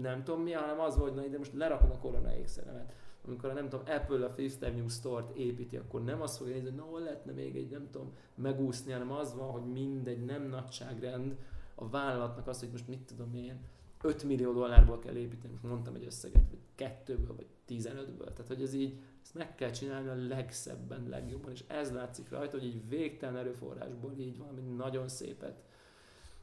nem 0.02 0.24
tudom 0.24 0.42
mi, 0.42 0.52
hanem 0.52 0.80
az 0.80 0.98
volt, 0.98 1.14
hogy 1.14 1.24
na, 1.24 1.28
de 1.28 1.38
most 1.38 1.54
lerakom 1.54 1.92
a 1.92 1.98
korona 1.98 2.36
ékszeremet. 2.36 2.94
Amikor 3.28 3.50
a 3.50 3.54
nem 3.54 3.70
tudom, 3.70 3.86
Apple 3.88 4.26
a 4.26 4.30
Fifth 4.30 4.68
Avenue 4.68 4.88
Store-t 4.90 5.38
építi, 5.38 5.78
akkor 5.78 6.04
nem 6.04 6.22
azt 6.22 6.38
fogja 6.38 6.54
nézni, 6.54 6.70
hogy 6.70 6.78
na 6.78 6.84
hol 6.84 7.00
lehetne 7.00 7.32
még 7.32 7.56
egy, 7.56 7.70
nem 7.70 7.88
tudom, 7.92 8.14
megúszni, 8.36 8.92
hanem 8.92 9.12
az 9.12 9.36
van, 9.36 9.52
hogy 9.52 9.66
mindegy, 9.72 10.26
nem 10.26 10.44
nagyságrend 10.44 11.38
a 11.76 11.90
vállalatnak 11.90 12.48
az, 12.48 12.60
hogy 12.60 12.72
most 12.72 12.88
mit 12.88 13.00
tudom 13.00 13.34
én, 13.34 13.60
5 14.02 14.24
millió 14.24 14.54
dollárból 14.54 15.00
kell 15.00 15.16
építeni, 15.16 15.52
most 15.52 15.64
mondtam 15.64 15.96
egy 15.96 16.06
összeget, 16.06 16.50
vagy 16.50 16.60
kettőből, 16.76 17.36
vagy 17.36 17.48
15-ből. 17.70 18.34
Tehát, 18.34 18.48
hogy 18.48 18.62
ez 18.62 18.74
így, 18.74 19.00
ezt 19.24 19.34
meg 19.34 19.56
kell 19.56 19.70
csinálni 19.72 20.08
a 20.08 20.28
legszebben, 20.28 21.10
legjobban, 21.10 21.52
és 21.52 21.64
ez 21.68 21.94
látszik 21.94 22.30
rajta, 22.30 22.58
hogy 22.58 22.66
így 22.66 22.90
végtelen 22.90 23.38
erőforrásból 23.38 24.14
így 24.18 24.38
valami 24.38 24.62
nagyon 24.62 25.08
szépet. 25.08 25.64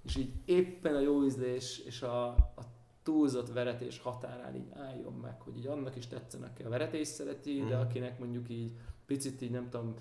És 0.05 0.17
így 0.17 0.33
éppen 0.45 0.95
a 0.95 1.01
jó 1.01 1.25
ízlés 1.25 1.79
és 1.79 2.03
a, 2.03 2.27
a 2.27 2.63
túlzott 3.03 3.53
veretés 3.53 3.99
határán 3.99 4.55
így 4.55 4.71
álljon 4.75 5.13
meg, 5.13 5.41
hogy 5.41 5.57
így 5.57 5.67
annak 5.67 5.97
is 5.97 6.07
tetszenek 6.07 6.53
ki 6.55 6.63
a 6.63 6.69
veretés 6.69 7.07
szereti, 7.09 7.59
de 7.59 7.75
Mhm. 7.77 7.87
akinek 7.87 8.19
mondjuk 8.19 8.49
így 8.49 8.73
picit 9.07 9.43
így 9.43 9.51
nem 9.51 9.69
tudom, 9.71 9.95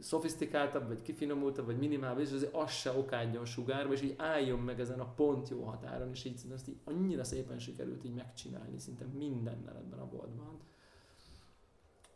szofisztikáltabb, 0.00 0.86
vagy 0.86 1.02
kifinomultabb, 1.02 1.66
vagy 1.66 1.78
minimál, 1.78 2.20
és 2.20 2.32
azért 2.32 2.54
az 2.54 2.70
se 2.70 2.92
okádjon 2.98 3.44
sugárba, 3.44 3.92
és 3.92 4.02
így 4.02 4.14
álljon 4.18 4.58
meg 4.58 4.80
ezen 4.80 5.00
a 5.00 5.12
pont 5.14 5.48
jó 5.48 5.62
határon, 5.62 6.10
és 6.10 6.24
így 6.24 6.36
szerintem 6.36 6.56
ezt 6.58 6.68
így 6.68 6.78
annyira 6.84 7.24
szépen 7.24 7.58
sikerült 7.58 8.04
így 8.04 8.14
megcsinálni, 8.14 8.78
szinte 8.78 9.04
mindennel 9.04 9.76
ebben 9.76 9.98
a 9.98 10.06
boltban. 10.08 10.58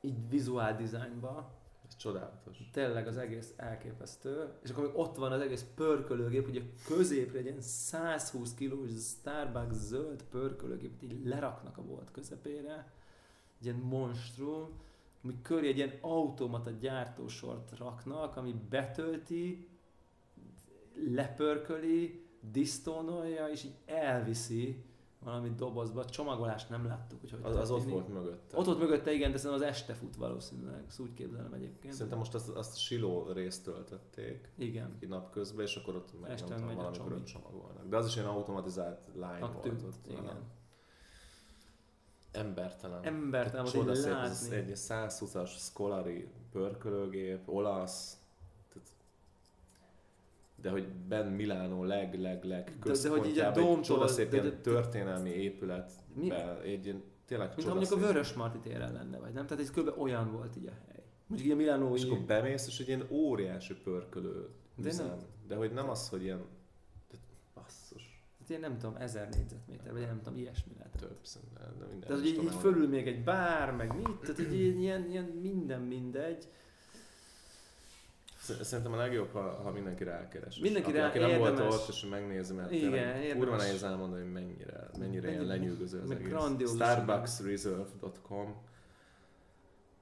Így 0.01 0.29
vizuál 0.29 0.77
dizájnban, 0.77 1.47
csodálatos. 1.97 2.57
tényleg 2.73 3.07
az 3.07 3.17
egész 3.17 3.53
elképesztő, 3.57 4.49
és 4.63 4.71
akkor 4.71 4.93
ott 4.95 5.17
van 5.17 5.33
az 5.33 5.41
egész 5.41 5.67
pörkölőgép, 5.75 6.49
ugye 6.49 6.63
középre 6.87 7.39
egy 7.39 7.45
ilyen 7.45 7.61
120 7.61 8.55
kilós 8.55 8.91
Starbucks 8.91 9.75
zöld 9.75 10.23
pörkölőgépet 10.31 11.03
így 11.03 11.27
leraknak 11.27 11.79
a 11.79 11.83
bolt 11.83 12.11
közepére, 12.11 12.93
egy 13.59 13.65
ilyen 13.67 13.79
monstrum, 13.79 14.69
ami 15.25 15.35
köré 15.43 15.69
egy 15.69 15.77
ilyen 15.77 15.99
automata 16.01 16.71
gyártósort 16.71 17.79
raknak, 17.79 18.37
ami 18.37 18.55
betölti, 18.69 19.69
lepörköli, 21.11 22.25
disztónolja, 22.53 23.49
és 23.49 23.65
így 23.65 23.75
elviszi 23.87 24.85
valami 25.25 25.51
dobozba. 25.57 26.05
Csomagolást 26.05 26.69
nem 26.69 26.87
láttuk, 26.87 27.21
hogy 27.21 27.31
hogy 27.31 27.41
Az, 27.43 27.57
az 27.57 27.71
ott 27.71 27.85
volt 27.85 28.09
mögötte. 28.09 28.59
Ott 28.59 28.65
volt 28.65 28.79
mögötte, 28.79 29.13
igen, 29.13 29.31
de 29.31 29.37
szerintem 29.39 29.67
az 29.67 29.75
este 29.75 29.95
fut 29.95 30.17
valószínűleg, 30.17 30.85
ezt 30.89 31.01
úgy 31.01 31.15
képzelem 31.15 31.53
egyébként. 31.53 31.95
Szerintem 31.95 32.19
most 32.19 32.35
azt, 32.35 32.49
azt 32.49 32.77
siló 32.77 33.33
részt 33.33 33.65
töltötték 33.65 34.53
Igen. 34.57 34.97
ki 34.99 35.07
napközben, 35.07 35.65
és 35.65 35.77
akkor 35.77 35.97
ott 35.97 36.21
meg 36.21 36.31
Este 36.31 36.49
nem 36.49 36.59
tudom, 36.59 36.75
valamikor 36.77 37.13
ott 37.13 37.25
csomagolnak. 37.25 37.89
De 37.89 37.97
az 37.97 38.07
is 38.07 38.17
ilyen 38.17 38.29
automatizált 38.29 39.09
line 39.15 39.39
A 39.41 39.53
volt. 39.53 39.83
Ott, 39.83 40.07
igen. 40.07 40.43
Embertelen. 42.33 43.03
Embertelen 43.05 43.65
Csodaszép, 43.65 44.13
ez 44.13 44.51
látni. 44.51 44.57
egy 44.57 44.73
120-as 44.75 45.49
Scolari 45.59 46.29
pörkölőgép, 46.51 47.49
olasz, 47.49 48.19
de 50.65 50.71
hogy 50.71 50.89
Ben 51.09 51.27
Milánó 51.27 51.85
leg, 51.85 52.21
leg, 52.21 52.45
leg 52.45 52.77
De- 52.85 52.93
de 53.03 53.09
hogy 53.09 53.27
így 53.27 53.39
a 53.39 53.47
egy 53.47 53.53
dómtól- 53.53 53.83
csodaszép 53.83 54.31
de- 54.31 54.37
ilyen 54.37 54.49
de- 54.51 54.61
történelmi 54.61 55.31
épület, 55.31 55.93
Mi- 56.15 56.31
egy 56.65 56.85
ilyen 56.85 57.03
tényleg 57.27 57.53
Mint 57.57 57.69
mondjuk 57.69 57.93
a. 57.93 57.97
Vörös 57.97 58.33
Marti 58.33 58.59
téren 58.59 58.93
lenne, 58.93 59.19
vagy 59.19 59.33
nem? 59.33 59.47
Tehát 59.47 59.63
ez 59.63 59.71
kb. 59.71 59.99
olyan 59.99 60.33
volt 60.33 60.57
így 60.57 60.67
a 60.67 60.71
hely. 60.89 61.03
Mondjuk 61.27 61.49
így 61.51 61.55
a 61.55 61.61
Milánói... 61.61 61.99
És 61.99 62.05
akkor 62.05 62.19
bemész, 62.19 62.67
és 62.67 62.79
egy 62.81 62.89
ilyen 62.89 63.07
óriási 63.11 63.75
pörkölő 63.75 64.49
De 64.77 64.89
üzem. 64.89 65.07
nem- 65.07 65.19
De 65.47 65.57
hogy 65.57 65.73
nem 65.73 65.89
az, 65.91 66.09
hogy 66.09 66.23
ilyen 66.23 66.45
de 67.11 67.17
basszus, 67.55 68.23
Hát 68.39 68.49
ilyen 68.49 68.61
nem 68.61 68.79
tudom, 68.79 68.97
ezer 68.97 69.29
négyzetméter, 69.29 69.93
vagy 69.93 70.01
nem 70.01 70.21
tudom, 70.23 70.39
ilyesmi 70.39 70.73
lehet. 70.77 70.97
több 70.99 71.19
szerintem, 71.23 71.75
de 71.79 71.85
minden. 71.87 72.01
Tehát, 72.09 72.23
hogy 72.23 72.31
így, 72.31 72.43
így 72.43 72.55
fölül 72.61 72.89
még 72.89 73.07
egy 73.07 73.25
bár, 73.25 73.73
meg 73.77 73.97
mit, 73.97 74.19
tehát 74.21 74.39
így 74.41 74.53
ilyen, 74.55 74.79
ilyen, 74.79 75.11
ilyen 75.11 75.25
minden 75.25 75.81
mindegy. 75.81 76.49
Szerintem 78.45 78.93
a 78.93 78.97
legjobb, 78.97 79.33
ha, 79.33 79.61
ha 79.63 79.71
mindenki 79.71 80.05
rákeres. 80.05 80.59
Mindenki 80.59 80.89
aki, 80.91 80.99
rá- 80.99 81.09
aki 81.09 81.19
nem 81.19 81.39
volt 81.39 81.61
ott, 81.61 81.89
és 81.89 82.07
megnézi, 82.11 82.55
mert 82.55 82.71
Igen, 82.71 83.39
kurva 83.39 83.57
nehéz 83.57 83.83
elmondani, 83.83 84.23
hogy 84.23 84.33
mennyire, 84.33 84.89
mennyire 84.99 85.31
ilyen 85.31 85.45
lenyűgöző 85.45 86.01
az 86.01 86.11
egész. 86.11 86.71
Starbucksreserve.com 86.75 88.55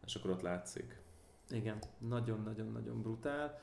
és 0.04 0.14
akkor 0.14 0.30
ott 0.30 0.42
látszik. 0.42 1.00
Igen, 1.50 1.78
nagyon-nagyon-nagyon 1.98 3.02
brutál. 3.02 3.60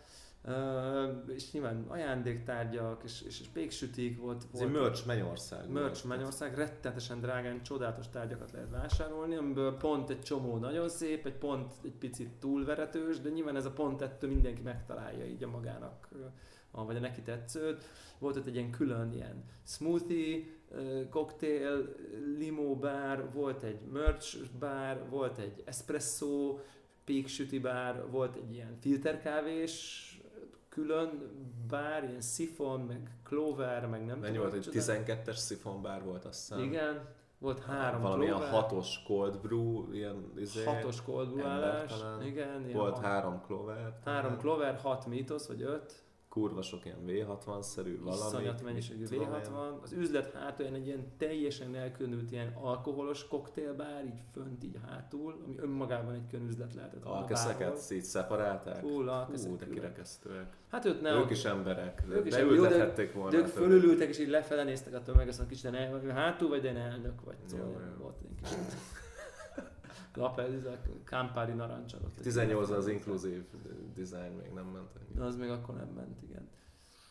És 1.28 1.52
nyilván 1.52 1.86
ajándéktárgyak, 1.88 3.04
és, 3.04 3.22
és, 3.22 3.40
és 3.40 3.48
péksütik 3.48 4.20
volt. 4.20 4.44
Ez 4.54 4.60
egy 4.60 4.72
volt 4.72 4.84
merch 4.84 5.08
Mennyország. 5.08 5.70
Merch 5.70 6.06
Mennyország, 6.06 6.56
rettenetesen 6.56 7.20
drágán, 7.22 7.64
csodálatos 7.64 8.10
tárgyakat 8.10 8.52
lehet 8.52 8.70
vásárolni, 8.70 9.36
amiből 9.36 9.78
pont 9.78 10.10
egy 10.10 10.22
csomó 10.22 10.58
nagyon 10.58 10.90
szép, 10.90 11.26
egy 11.26 11.38
pont 11.38 11.74
egy 11.84 11.96
picit 12.00 12.30
túlveretős, 12.30 13.20
de 13.20 13.30
nyilván 13.30 13.56
ez 13.56 13.66
a 13.66 13.72
pont 13.72 14.02
ettől 14.02 14.30
mindenki 14.30 14.62
megtalálja 14.62 15.26
így 15.26 15.44
a 15.44 15.50
magának, 15.50 16.08
vagy 16.72 16.96
a 16.96 17.00
neki 17.00 17.22
tetszőt. 17.22 17.84
Volt 18.20 18.36
ott 18.36 18.48
egy 18.48 18.56
ilyen 18.56 18.72
külön 18.72 19.12
ilyen 19.14 19.44
smoothie, 19.64 20.44
ö, 20.72 21.10
cocktail, 21.10 21.96
limo 22.38 22.76
bár, 22.76 23.32
volt 23.34 23.64
egy 23.64 23.82
merch 23.82 24.38
bár, 24.60 25.10
volt 25.10 25.38
egy 25.38 25.64
espresso, 25.66 26.60
péksüti 27.06 27.60
bár, 27.60 28.10
volt 28.10 28.36
egy 28.36 28.54
ilyen 28.54 28.78
filterkávés, 28.82 30.04
külön 30.70 31.32
bár, 31.70 32.04
ilyen 32.04 32.22
szifon, 32.22 32.80
meg 32.82 33.12
clover, 33.24 33.88
meg 33.88 34.06
nem 34.06 34.20
Mennyi 34.20 34.36
tudom. 34.36 34.50
volt, 34.52 34.66
micsoda. 34.72 35.04
12-es 35.04 35.36
szifonbár 35.36 36.04
volt 36.04 36.26
azt 36.26 36.40
hiszem. 36.40 36.64
Igen, 36.64 37.08
volt 37.38 37.60
három 37.64 38.02
Valami 38.02 38.24
ilyen 38.24 38.36
clover, 38.38 38.54
hatos 38.54 39.04
cold 39.04 39.40
brew, 39.40 39.92
ilyen 39.94 40.32
izé, 40.38 40.64
hatos 40.64 41.02
cold 41.04 41.34
brew 41.34 41.46
állás, 41.48 41.92
igen, 42.24 42.66
ilyen 42.68 42.78
Volt 42.78 42.94
hat- 42.94 43.04
három 43.04 43.42
clover. 43.46 44.00
három 44.06 44.38
clover, 44.38 44.76
hat 44.76 45.06
mítosz, 45.06 45.48
vagy 45.48 45.62
öt, 45.62 46.04
kurva 46.30 46.62
sok 46.62 46.86
ilyen 46.86 46.98
V60-szerű 47.08 47.98
valami. 48.02 48.22
Iszonyat 48.28 48.64
mennyiségű 48.64 49.00
mit 49.00 49.10
tudom 49.10 49.34
én. 49.34 49.42
V60. 49.44 49.82
Az 49.82 49.92
üzlet 49.92 50.32
hátulján 50.34 50.74
egy 50.74 50.86
ilyen 50.86 51.12
teljesen 51.18 51.76
elkülönült 51.76 52.32
ilyen 52.32 52.54
alkoholos 52.62 53.28
koktélbár, 53.28 54.06
így 54.06 54.22
fönt, 54.34 54.64
így 54.64 54.80
hátul, 54.88 55.42
ami 55.46 55.58
önmagában 55.58 56.14
egy 56.14 56.28
külön 56.30 56.48
üzlet 56.48 56.74
lehetett 56.74 57.04
volna 57.04 57.20
Alkeszeket 57.20 57.78
szét 57.78 58.04
szeparálták? 58.04 58.84
Alkeszek 58.84 59.50
Hú, 59.50 59.58
de 59.58 59.68
kirekesztőek. 59.68 60.54
Hát 60.72 60.86
őt 60.86 61.02
ne, 61.02 61.12
Ők 61.12 61.30
is 61.30 61.46
emberek. 61.46 62.04
Ők 62.10 62.26
is 62.26 62.34
de 62.34 62.40
emberek. 62.40 62.58
Jó, 62.58 62.64
de- 62.64 62.70
ültethették 62.70 63.14
volna. 63.14 63.30
de 63.30 63.38
ők 63.38 63.46
fölülültek, 63.46 64.10
és 64.10 64.20
így 64.20 64.30
lefele 64.30 64.64
néztek 64.64 64.94
a 64.94 65.02
tömeg, 65.02 65.28
azt 65.28 65.48
kicsit 65.48 65.72
ne, 65.72 66.14
hátul 66.14 66.50
vagy, 66.50 66.62
de 66.62 66.72
ne 66.72 66.80
elnök 66.80 67.24
vagy. 67.24 67.38
Jó, 67.42 67.58
Szóval 67.58 67.82
jó. 67.98 68.04
volt 68.04 68.18
egy 68.22 68.36
kis 68.42 68.50
Campari 71.04 71.54
narancsal. 71.54 72.00
18 72.22 72.70
az 72.70 72.88
inkluzív 72.88 73.44
design 73.96 74.34
még 74.42 74.52
nem 74.54 74.66
ment 74.66 74.96
ennyi. 74.96 75.20
Na, 75.20 75.26
az 75.26 75.36
még 75.36 75.50
akkor 75.50 75.76
nem 75.76 75.88
ment, 75.88 76.22
igen. 76.24 76.50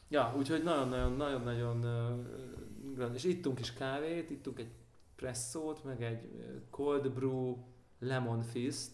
Ja, 0.09 0.35
úgyhogy 0.37 0.63
nagyon-nagyon, 0.63 1.13
nagyon-nagyon, 1.13 1.83
ö, 1.83 2.15
ö, 2.97 3.13
és 3.13 3.25
ittunk 3.25 3.61
is 3.61 3.73
kávét, 3.73 4.31
ittunk 4.31 4.59
egy 4.59 4.73
presszót, 5.17 5.85
meg 5.85 6.03
egy 6.03 6.29
cold 6.71 7.11
brew 7.11 7.57
lemon 7.99 8.43
fist, 8.43 8.93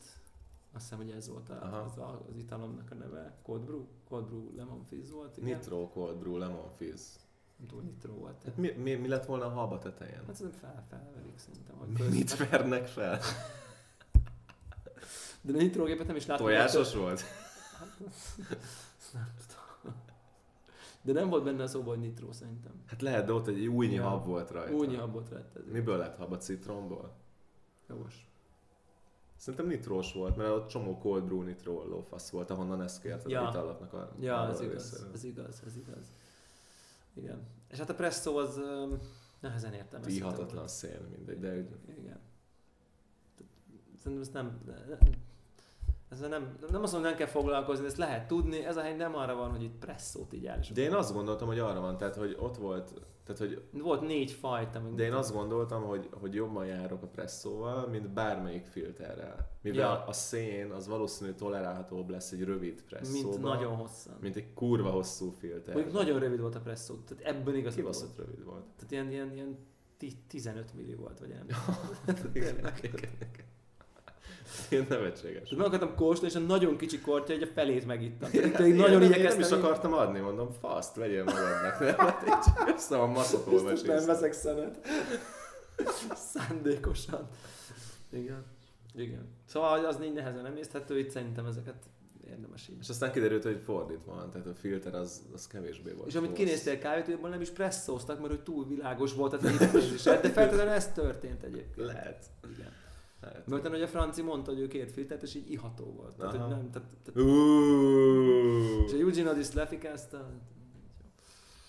azt 0.74 0.82
hiszem, 0.82 0.98
hogy 0.98 1.10
ez 1.10 1.28
volt 1.28 1.48
a, 1.48 1.58
Aha. 1.62 1.76
az, 1.76 1.98
a, 1.98 2.24
az 2.28 2.36
italomnak 2.36 2.90
a 2.90 2.94
neve. 2.94 3.38
Cold 3.42 3.62
brew? 3.62 3.84
Cold 4.08 4.24
brew 4.24 4.56
lemon 4.56 4.84
fizz 4.88 5.10
volt, 5.10 5.36
igen. 5.36 5.56
Nitro 5.56 5.88
Cold 5.88 6.16
Brew 6.16 6.36
Lemon 6.36 6.70
Fizz. 6.76 7.16
Nem 7.56 7.68
tudom, 7.68 7.84
nitro 7.84 8.12
volt. 8.12 8.42
Hát 8.44 8.56
mi, 8.56 8.70
mi, 8.70 8.94
mi 8.94 9.08
lett 9.08 9.26
volna 9.26 9.44
a 9.44 9.48
haba 9.48 9.78
tetején? 9.78 10.22
Hát 10.26 10.34
szerintem 10.34 10.60
fel, 10.60 10.84
felverik 10.88 11.38
szerintem. 11.38 12.10
Mit 12.10 12.36
vernek 12.36 12.86
fel? 12.86 13.20
De 15.46 15.52
a 15.52 15.56
nitrogépet 15.56 16.06
nem 16.06 16.16
is 16.16 16.26
láttam. 16.26 16.46
Tojásos 16.46 16.94
volt? 16.94 17.22
Nem 19.12 19.34
tudom. 19.46 19.94
De 21.02 21.12
nem 21.12 21.28
volt 21.28 21.44
benne 21.44 21.62
a 21.62 21.66
szóban, 21.66 21.88
hogy 21.96 22.04
nitro 22.06 22.32
szerintem. 22.32 22.72
Hát 22.86 23.02
lehet, 23.02 23.26
de 23.26 23.32
ott 23.32 23.46
egy 23.46 23.66
újnyi 23.66 23.94
Ja. 23.94 24.08
hab 24.08 24.26
volt 24.26 24.50
rajta. 24.50 24.72
Únyi 24.74 24.96
habot 24.96 25.28
vett 25.28 25.56
ez. 25.56 25.62
Miből 25.72 25.96
lett 25.96 26.16
hab? 26.16 26.32
A 26.32 26.36
citromból? 26.36 27.14
Jogos. 27.88 28.28
Szerintem 29.36 29.68
nitrós 29.68 30.12
volt, 30.12 30.36
mert 30.36 30.50
ott 30.50 30.68
csomó 30.68 30.98
cold 30.98 31.24
brew 31.24 31.42
nitro 31.42 31.84
lófasz 31.86 32.30
volt, 32.30 32.50
ahonnan 32.50 32.82
ezt 32.82 33.00
kérted 33.00 33.30
Ja. 33.30 33.46
a 33.46 33.50
itallatnak 33.50 33.92
a 33.92 34.12
Ja, 34.20 34.48
ez 34.48 34.60
igaz, 34.60 34.72
részéről. 34.92 35.12
ez 35.14 35.24
igaz, 35.24 35.62
ez 35.66 35.76
igaz. 35.76 36.06
Igen. 37.14 37.42
És 37.70 37.78
hát 37.78 37.90
a 37.90 37.94
presszó 37.94 38.36
az 38.36 38.60
nehezen 39.40 39.72
értem. 39.72 40.02
Íhatatlan 40.08 40.68
szén, 40.68 41.00
mindegy, 41.16 41.38
de 41.38 41.54
Igen. 41.98 42.18
Szerintem 44.02 44.20
ezt 44.20 44.32
nem, 44.32 44.60
ne- 44.66 44.98
ezzel 46.14 46.28
nem, 46.28 46.56
nem 46.70 46.82
azt 46.82 46.92
mondom, 46.92 47.10
nem 47.10 47.18
kell 47.18 47.28
foglalkozni, 47.28 47.86
ezt 47.86 47.96
lehet 47.96 48.26
tudni, 48.26 48.64
ez 48.64 48.76
a 48.76 48.80
hely 48.80 48.96
nem 48.96 49.14
arra 49.16 49.34
van, 49.34 49.50
hogy 49.50 49.62
itt 49.62 49.78
presszót 49.78 50.32
így 50.32 50.50
és 50.60 50.70
De 50.70 50.82
én 50.82 50.92
azt 50.92 51.12
gondoltam, 51.12 51.48
hogy 51.48 51.58
arra 51.58 51.80
van, 51.80 51.96
tehát 51.96 52.16
hogy 52.16 52.36
ott 52.40 52.56
volt, 52.56 52.92
tehát 53.24 53.40
hogy 53.40 53.62
Volt 53.82 54.00
négy 54.00 54.30
fajta. 54.30 54.80
Meg 54.80 54.94
De 54.94 55.04
én 55.04 55.12
azt 55.12 55.32
gondoltam, 55.32 55.82
hogy, 55.82 56.08
hogy 56.12 56.34
jobban 56.34 56.66
járok 56.66 57.02
a 57.02 57.06
presszóval, 57.06 57.86
mint 57.86 58.08
bármelyik 58.08 58.64
filterrel. 58.66 59.50
Mivel 59.62 59.80
Ja. 59.80 60.04
a 60.06 60.12
szén 60.12 60.70
az 60.70 60.88
valószínű 60.88 61.32
tolerálhatóbb 61.32 62.08
lesz 62.10 62.32
egy 62.32 62.42
rövid 62.44 62.82
presszóban, 62.82 63.30
mint 63.30 63.42
nagyon 63.42 63.76
hosszan. 63.76 64.16
mint 64.20 64.36
egy 64.36 64.52
kurva 64.54 64.90
hosszú 64.90 65.30
filter. 65.30 65.74
Mondjuk 65.74 65.94
nagyon 65.94 66.18
rövid 66.18 66.40
volt 66.40 66.54
a 66.54 66.60
presszó, 66.60 66.94
tehát 66.94 67.24
ebből 67.24 67.54
igazad 67.54 67.82
volt. 67.82 67.94
Kibaszott 67.96 68.16
rövid 68.16 68.44
volt. 68.44 68.64
Tehát 68.76 68.90
ilyen, 68.90 69.10
ilyen, 69.10 69.32
ilyen 69.34 69.58
ti- 69.96 70.18
15 70.28 70.74
milli 70.74 70.94
volt, 70.94 71.18
vagy 71.18 71.28
nem. 71.28 71.46
Igen, 72.34 72.56
igen, 72.58 72.74
igen. 72.82 73.10
Ilyen 73.20 73.44
nevetséges. 74.88 75.50
Meg 75.50 75.66
akartam 75.66 75.94
kóstolni, 75.94 76.34
és 76.34 76.40
a 76.40 76.44
nagyon 76.46 76.76
kicsi 76.76 77.00
kortya, 77.00 77.32
egy 77.32 77.42
a 77.42 77.46
felét 77.54 77.86
megittam. 77.86 78.30
Pedig, 78.30 78.52
nagyon 78.52 78.76
nem, 78.76 78.92
én 78.92 78.98
nem 78.98 79.02
igyekeztem. 79.02 79.40
is 79.40 79.50
akartam 79.50 79.92
adni, 79.92 80.18
mondom, 80.18 80.48
faszt, 80.60 80.94
vegyél 80.94 81.24
magadnak. 81.24 81.80
Nem, 81.80 81.94
hát 82.06 82.22
össze 82.76 82.98
a 82.98 83.06
maszatól 83.06 83.52
Biztos 83.52 83.82
nem 83.82 83.94
mesélsz. 83.94 84.06
veszek 84.06 84.32
szenet. 84.32 84.78
Szándékosan. 86.14 87.28
Igen. 88.10 88.44
Igen. 88.94 89.28
Szóval 89.46 89.84
az 89.84 90.02
így 90.02 90.12
nehezen 90.12 90.46
emészthető, 90.46 90.98
itt 90.98 91.10
szerintem 91.10 91.46
ezeket 91.46 91.74
érdemes 92.30 92.68
így. 92.68 92.76
És 92.80 92.88
aztán 92.88 93.12
kiderült, 93.12 93.42
hogy 93.42 93.60
fordítva 93.64 94.14
van, 94.14 94.30
tehát 94.30 94.46
a 94.46 94.54
filter 94.54 94.94
az, 94.94 95.22
az 95.34 95.46
kevésbé 95.46 95.92
volt. 95.92 96.08
És 96.08 96.14
amit 96.14 96.32
kinéztél 96.32 96.78
kávét, 96.78 97.14
abban 97.14 97.30
nem 97.30 97.40
is 97.40 97.50
presszóztak, 97.50 98.18
mert 98.18 98.30
hogy 98.30 98.42
túl 98.42 98.66
világos 98.66 99.12
volt 99.14 99.32
a 99.32 99.36
tényezés. 99.36 100.02
De 100.02 100.30
feltétlenül 100.30 100.72
ez 100.72 100.92
történt 100.92 101.42
egyébként. 101.42 101.86
Lehet. 101.86 102.24
Igen. 102.56 102.72
Mert 103.24 103.48
utána, 103.48 103.74
hogy 103.74 103.82
a 103.82 103.88
Franci 103.88 104.22
mondta, 104.22 104.50
hogy 104.50 104.60
ő 104.60 104.66
két 104.66 104.92
filtert, 104.92 105.22
és 105.22 105.34
így 105.34 105.50
iható 105.50 105.84
volt. 105.84 106.16
Tehát, 106.16 106.36
hogy 106.36 106.48
nem, 106.48 106.70
tehát, 106.70 106.88
tehát, 107.04 107.28
és 108.86 108.92
a 108.92 108.96
Eugene 108.96 109.30
Addis 109.30 109.52
lefikázta. 109.52 110.30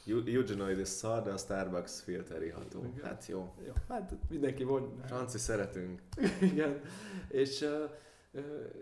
Eu- 0.06 0.28
Eugenoid 0.28 0.86
szar, 0.86 1.22
de 1.22 1.32
a 1.32 1.38
Starbucks 1.38 2.02
filter 2.02 2.44
iható. 2.44 2.84
Igen. 2.94 3.06
Hát 3.06 3.26
jó. 3.28 3.54
Jó, 3.66 3.74
hát 3.90 4.16
mindenki 4.30 4.64
von. 4.64 5.02
Franci 5.06 5.38
szeretünk. 5.38 6.02
Igen. 6.42 6.82
És 7.28 7.62
uh, 7.62 7.90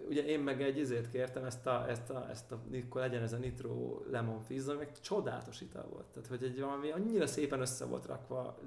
ugye 0.08 0.26
én 0.26 0.40
meg 0.40 0.62
egy 0.62 0.78
izét 0.78 1.10
kértem, 1.10 1.44
ezt 1.44 1.68
a, 1.68 1.86
ezt 1.90 2.10
a, 2.10 2.30
ezt 2.30 2.52
a 2.52 2.62
akkor 2.86 3.02
legyen 3.02 3.22
ez 3.22 3.34
a 3.34 3.38
Nitro 3.38 4.02
Lemon 4.12 4.42
Fizz, 4.42 4.68
ami 4.68 4.78
meg 4.78 5.00
csodálatos 5.02 5.62
ital 5.62 5.88
volt. 5.92 6.06
Tehát, 6.06 6.30
hogy 6.30 6.44
egy 6.44 6.60
valami 6.60 6.92
annyira 6.92 7.28
szépen 7.28 7.62
össze 7.62 7.86
volt 7.86 8.06
rakva, 8.06 8.60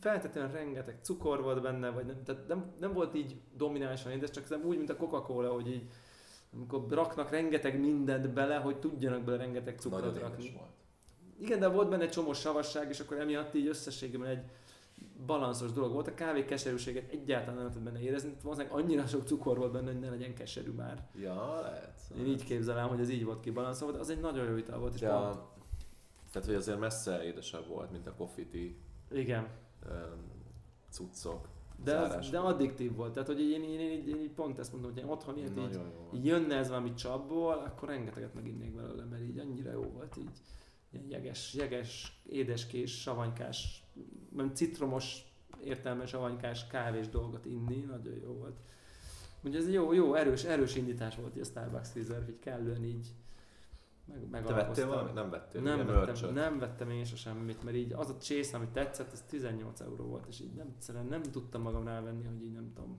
feltétlenül 0.00 0.50
rengeteg 0.50 0.98
cukor 1.02 1.42
volt 1.42 1.62
benne, 1.62 1.90
vagy 1.90 2.06
nem, 2.06 2.22
tehát 2.24 2.48
nem, 2.48 2.72
nem 2.80 2.92
volt 2.92 3.14
így 3.14 3.36
dominánsan 3.56 4.12
édes, 4.12 4.30
csak 4.30 4.48
nem 4.48 4.64
úgy, 4.64 4.76
mint 4.76 4.90
a 4.90 4.96
Coca-Cola, 4.96 5.52
hogy 5.52 5.68
így 5.68 5.88
amikor 6.52 6.84
raknak 6.90 7.30
rengeteg 7.30 7.80
mindent 7.80 8.30
bele, 8.30 8.56
hogy 8.56 8.78
tudjanak 8.78 9.22
bele 9.22 9.36
rengeteg 9.36 9.78
cukrot 9.78 10.00
Nagyon 10.00 10.18
rakni. 10.18 10.52
volt. 10.56 10.70
Igen, 11.40 11.60
de 11.60 11.68
volt 11.68 11.88
benne 11.88 12.02
egy 12.02 12.10
csomó 12.10 12.32
savasság, 12.32 12.88
és 12.88 13.00
akkor 13.00 13.18
emiatt 13.18 13.54
így 13.54 13.66
összességében 13.66 14.28
egy 14.28 14.42
balanszos 15.26 15.72
dolog 15.72 15.92
volt. 15.92 16.08
A 16.08 16.14
kávé 16.14 16.44
keserűséget 16.44 17.12
egyáltalán 17.12 17.54
nem 17.54 17.64
lehetett 17.64 17.82
benne 17.82 18.00
érezni. 18.00 18.36
Valószínűleg 18.42 18.76
annyira 18.76 19.06
sok 19.06 19.26
cukor 19.26 19.58
volt 19.58 19.72
benne, 19.72 19.86
hogy 19.86 20.00
ne 20.00 20.10
legyen 20.10 20.34
keserű 20.34 20.70
már. 20.70 21.08
Ja, 21.14 21.60
lehet. 21.60 22.00
Én 22.18 22.26
így 22.26 22.44
képzelem, 22.44 22.88
hogy 22.88 23.00
ez 23.00 23.08
így 23.08 23.24
volt 23.24 23.40
kibalanszolva, 23.40 23.94
de 23.94 24.00
az 24.00 24.10
egy 24.10 24.20
nagyon 24.20 24.50
jó 24.50 24.56
ital 24.56 24.78
volt. 24.78 24.94
És 24.94 25.00
pont, 25.00 25.12
Ja, 25.12 25.52
tehát, 26.32 26.48
hogy 26.48 26.56
azért 26.56 26.78
messze 26.78 27.24
édesebb 27.24 27.66
volt, 27.66 27.90
mint 27.90 28.06
a 28.06 28.14
coffee 28.14 28.46
tea 28.46 28.70
igen, 29.10 29.48
um, 29.86 30.24
cuccok. 30.90 31.48
de, 31.84 31.98
az, 31.98 32.30
de 32.30 32.38
addiktív 32.38 32.94
volt. 32.94 33.12
Tehát, 33.12 33.28
hogy 33.28 33.40
én, 33.40 33.62
én, 33.62 33.80
én, 33.80 33.90
én, 33.90 34.16
én 34.16 34.34
pont 34.34 34.58
ezt 34.58 34.72
mondom, 34.72 34.92
hogy 34.92 35.02
én 35.02 35.08
otthon 35.08 35.36
ilyet 35.38 35.58
így, 35.58 35.80
így 36.14 36.24
jönne 36.24 36.56
ez 36.56 36.68
valami 36.68 36.94
csapból, 36.94 37.52
akkor 37.52 37.88
rengeteget 37.88 38.34
meginnék 38.34 38.74
belőle, 38.74 39.04
mert 39.04 39.22
így 39.22 39.38
annyira 39.38 39.72
jó 39.72 39.82
volt 39.82 40.16
így. 40.16 40.30
Ilyen 40.90 41.08
jeges, 41.08 41.54
jeges, 41.54 42.20
édeskés, 42.28 43.00
savanykás, 43.00 43.84
nem 44.36 44.54
citromos 44.54 45.22
értelme 45.64 46.06
savanykás 46.06 46.66
kávés 46.66 47.08
dolgot 47.08 47.44
inni, 47.44 47.80
nagyon 47.80 48.14
jó 48.22 48.32
volt. 48.32 48.56
Úgyhogy 49.42 49.60
ez 49.60 49.72
jó, 49.72 49.92
jó, 49.92 50.14
erős, 50.14 50.44
erős 50.44 50.76
indítás 50.76 51.16
volt 51.16 51.36
a 51.36 51.44
Starbucks 51.44 51.88
Freezer, 51.88 52.24
hogy 52.24 52.38
kellően 52.38 52.84
így 52.84 53.14
meg, 54.30 54.44
Te 54.44 54.54
vettél 54.54 54.86
valamit? 54.86 55.14
Nem 55.14 55.30
vettél? 55.30 55.60
Nem 55.60 55.76
vettem, 55.78 55.94
merch-öt? 55.94 56.34
nem 56.34 56.58
vettem 56.58 56.90
én 56.90 57.04
se 57.04 57.16
semmit, 57.16 57.62
mert 57.62 57.76
így 57.76 57.92
az 57.92 58.10
a 58.10 58.16
csész, 58.16 58.52
ami 58.52 58.66
tetszett, 58.72 59.12
ez 59.12 59.22
18 59.22 59.80
euró 59.80 60.04
volt, 60.04 60.26
és 60.26 60.40
így 60.40 60.52
nem, 60.54 60.72
egyszerűen 60.76 61.06
nem 61.06 61.22
tudtam 61.22 61.62
magam 61.62 61.84
rávenni, 61.84 62.24
hogy 62.24 62.42
így 62.42 62.52
nem 62.52 62.72
tudom, 62.74 62.98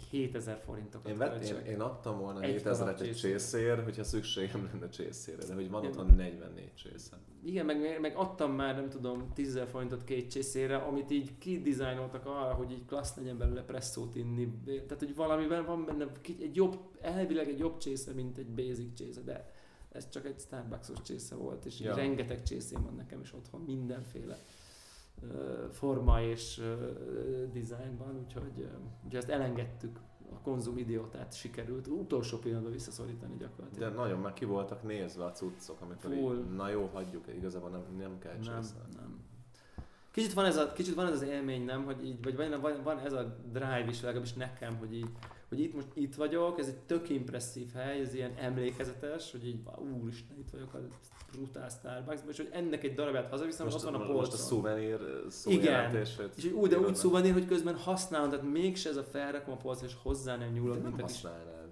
7000 0.00 0.58
forintokat 0.64 1.10
Én, 1.10 1.16
vett, 1.18 1.44
én, 1.44 1.56
én 1.56 1.80
adtam 1.80 2.18
volna 2.18 2.40
Egy 2.40 2.60
7000-et 2.62 2.78
darab 2.78 3.00
egy 3.00 3.16
csészér. 3.16 3.82
hogyha 3.84 4.04
szükségem 4.04 4.70
lenne 4.72 4.88
csészére, 4.88 5.44
de 5.46 5.54
hogy 5.54 5.70
van 5.70 5.82
Ja. 5.82 5.88
otthon 5.88 6.06
44 6.16 6.74
csésze. 6.74 7.18
Igen, 7.44 7.66
meg, 7.66 7.98
meg 8.00 8.16
adtam 8.16 8.52
már, 8.52 8.74
nem 8.74 8.88
tudom, 8.88 9.32
10 9.34 9.54
000 9.54 9.66
forintot 9.66 10.04
két 10.04 10.30
csészére, 10.30 10.76
amit 10.76 11.10
így 11.10 11.38
kidizájnoltak 11.38 12.26
arra, 12.26 12.54
hogy 12.54 12.70
így 12.70 12.84
klassz 12.86 13.16
legyen 13.16 13.38
belőle 13.38 13.62
presszót 13.62 14.14
inni. 14.14 14.48
Tehát, 14.64 14.98
hogy 14.98 15.14
valamiben 15.14 15.64
van 15.64 15.84
benne 15.84 16.06
egy 16.26 16.56
jobb, 16.56 16.78
elvileg 17.00 17.48
egy 17.48 17.58
jobb 17.58 17.76
csésze, 17.78 18.12
mint 18.12 18.38
egy 18.38 18.48
basic 18.48 18.94
csésze, 18.94 19.20
de 19.20 19.50
ez 19.92 20.08
csak 20.10 20.26
egy 20.26 20.38
Starbucksos 20.40 21.02
csésze 21.02 21.34
volt, 21.34 21.64
és 21.64 21.80
Ja. 21.80 21.94
rengeteg 21.94 22.42
csészém 22.42 22.82
van 22.82 22.94
nekem 22.94 23.20
is 23.20 23.32
otthon, 23.34 23.60
mindenféle 23.60 24.38
forma 25.70 26.22
és 26.22 26.62
dizájnban, 27.52 28.16
úgyhogy, 28.24 28.68
úgyhogy 29.04 29.14
ezt 29.16 29.28
elengedtük 29.28 29.98
a 30.34 30.40
konzum 30.42 30.78
idiótát 30.78 31.34
sikerült 31.34 31.86
utolsó 31.86 32.38
pillanatban 32.38 32.72
visszaszorítani 32.72 33.36
De 33.36 33.44
gyakorlatilag. 33.44 33.94
nagyon 33.94 34.18
meg 34.18 34.32
ki 34.32 34.44
voltak 34.44 34.82
nézve 34.82 35.24
a 35.24 35.32
cuccok, 35.32 35.80
amikor 35.80 36.10
Full. 36.10 36.36
így, 36.36 36.54
na 36.54 36.68
jó, 36.68 36.90
hagyjuk, 36.92 37.24
igazából 37.36 37.70
nem, 37.70 37.82
nem 37.98 38.18
kell 38.18 38.36
Nem, 38.44 38.62
nem. 38.96 39.20
Kicsit 40.10 40.32
van, 40.32 40.44
ez 40.44 40.56
a, 40.56 40.72
kicsit 40.72 40.94
van 40.94 41.06
ez 41.06 41.12
az 41.12 41.22
élmény, 41.22 41.64
nem, 41.64 41.84
hogy 41.84 42.04
így, 42.04 42.22
vagy 42.22 42.36
van, 42.36 42.60
van, 42.60 42.82
van 42.82 42.98
ez 42.98 43.12
a 43.12 43.36
drive 43.52 43.84
is, 43.88 44.02
legalábbis 44.02 44.32
nekem, 44.32 44.76
hogy 44.76 44.94
így, 44.94 45.10
hogy 45.52 45.60
itt 45.60 45.74
most 45.74 45.86
itt 45.94 46.14
vagyok, 46.14 46.58
ez 46.58 46.66
egy 46.66 46.78
tök 46.78 47.08
impresszív 47.08 47.72
hely, 47.72 48.00
ez 48.00 48.14
ilyen 48.14 48.32
emlékezetes, 48.38 49.30
hogy 49.30 49.46
így, 49.46 49.60
úristen, 50.02 50.38
itt 50.38 50.50
vagyok 50.50 50.74
a 50.74 50.78
brutál 51.32 51.68
Starbucksban, 51.68 52.30
és 52.30 52.36
hogy 52.36 52.48
ennek 52.52 52.84
egy 52.84 52.94
darabját 52.94 53.30
hazaviszem, 53.30 53.66
és 53.66 53.74
ott 53.74 53.82
van 53.82 53.94
a 53.94 53.98
most 53.98 54.10
a 54.10 54.12
polcon. 54.12 54.38
szuvenír 54.38 54.98
szó 55.28 55.50
Igen. 55.50 55.72
jelentését 55.72 56.32
és 56.36 56.44
úgy, 56.52 56.70
de 56.70 56.78
úgy 56.78 56.94
szuvanír, 56.94 57.32
hogy 57.32 57.46
közben 57.46 57.76
használom, 57.76 58.30
tehát 58.30 58.52
mégse 58.52 58.88
ez 58.88 58.96
a 58.96 59.04
felrakom 59.04 59.54
a 59.54 59.56
polcra, 59.56 59.86
és 59.86 59.96
hozzá 60.02 60.36
nem 60.36 60.52
nyúlok, 60.52 60.76
De 60.76 60.82
nem 60.82 60.98
használnád. 60.98 61.70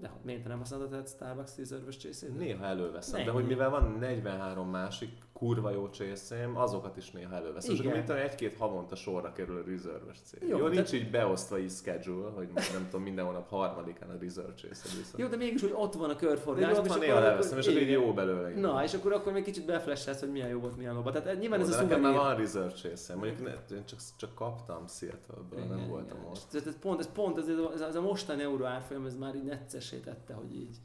De 0.00 0.10
miért 0.22 0.48
nem 0.48 0.58
használod 0.58 0.92
a 0.92 1.02
Starbucks 1.06 1.56
Reserve-ös 1.56 1.96
csészét? 1.96 2.38
Néha 2.38 2.64
előveszem, 2.64 3.24
de 3.24 3.30
hogy 3.30 3.46
mivel 3.46 3.70
van 3.70 3.96
43 3.98 4.70
másik 4.70 5.10
kurva 5.44 5.70
jó 5.70 5.90
csészém, 5.90 6.56
azokat 6.56 6.96
is 6.96 7.10
néha 7.10 7.34
előveszem. 7.34 7.74
És 7.74 7.80
akkor 7.80 7.92
mint 7.92 8.10
egy-két 8.10 8.56
havonta 8.56 8.96
sorra 8.96 9.32
kerül 9.32 9.56
a 9.56 9.62
reserve 9.66 10.12
cég. 10.24 10.48
Jó, 10.48 10.58
Jó, 10.58 10.68
de- 10.68 10.74
nincs 10.74 10.92
így 10.92 11.10
beosztva 11.10 11.58
így 11.58 11.70
schedule, 11.70 12.30
hogy 12.30 12.48
nem 12.54 12.84
tudom, 12.84 13.02
minden 13.02 13.24
hónap 13.24 13.48
harmadikán 13.48 14.10
a 14.10 14.16
reserve 14.20 14.54
csészed 14.54 14.90
viszont. 14.96 15.18
Jó, 15.18 15.26
de 15.26 15.36
mégis 15.36 15.62
úgy 15.62 15.74
ott 15.74 15.94
van 15.94 16.10
a 16.10 16.12
de 16.12 16.18
körforgás. 16.18 16.70
így 16.70 16.78
ott 16.78 16.86
van 16.86 16.98
néha 16.98 17.20
leveszem, 17.20 17.58
és 17.58 17.66
akkor 17.66 17.80
így 17.80 17.90
jó 17.90 18.12
belőle. 18.12 18.60
Na, 18.60 18.82
és 18.82 18.94
akkor, 18.94 19.12
akkor 19.12 19.32
még 19.32 19.44
kicsit 19.44 19.66
beflesselsz, 19.66 20.20
hogy 20.20 20.30
milyen 20.30 20.48
jó 20.48 20.60
volt, 20.60 20.76
milyen 20.76 20.94
lóba. 20.94 21.10
Tehát 21.10 21.38
nyilván 21.38 21.60
Jó, 21.60 21.66
ez 21.66 21.72
a 21.72 21.76
de 21.76 21.82
nekem 21.82 22.00
már 22.00 22.12
szuvenír. 22.12 22.34
van 22.36 22.44
reserve 22.44 22.72
csészem, 22.72 23.18
mondjuk 23.18 23.42
ne, 23.42 23.76
én 23.76 23.84
csak, 23.84 23.98
csak 24.16 24.34
kaptam 24.34 24.86
Seattle-ből, 24.86 25.64
nem 25.64 25.88
voltam 25.88 26.18
ott. 26.30 26.54
Ez 26.54 26.78
pont, 26.78 27.00
ez 27.00 27.12
pont 27.12 27.38
ez, 27.38 27.48
ez, 27.48 27.58
a, 27.58 27.86
ez 27.86 27.94
a 27.94 28.00
mostani 28.00 28.42
euró 28.42 28.64
árfolyam, 28.64 29.06
ez 29.06 29.14
már 29.14 29.34
így 29.34 29.44
neccesé 29.44 29.96
tette, 29.96 30.34
hogy 30.34 30.54
így 30.54 30.76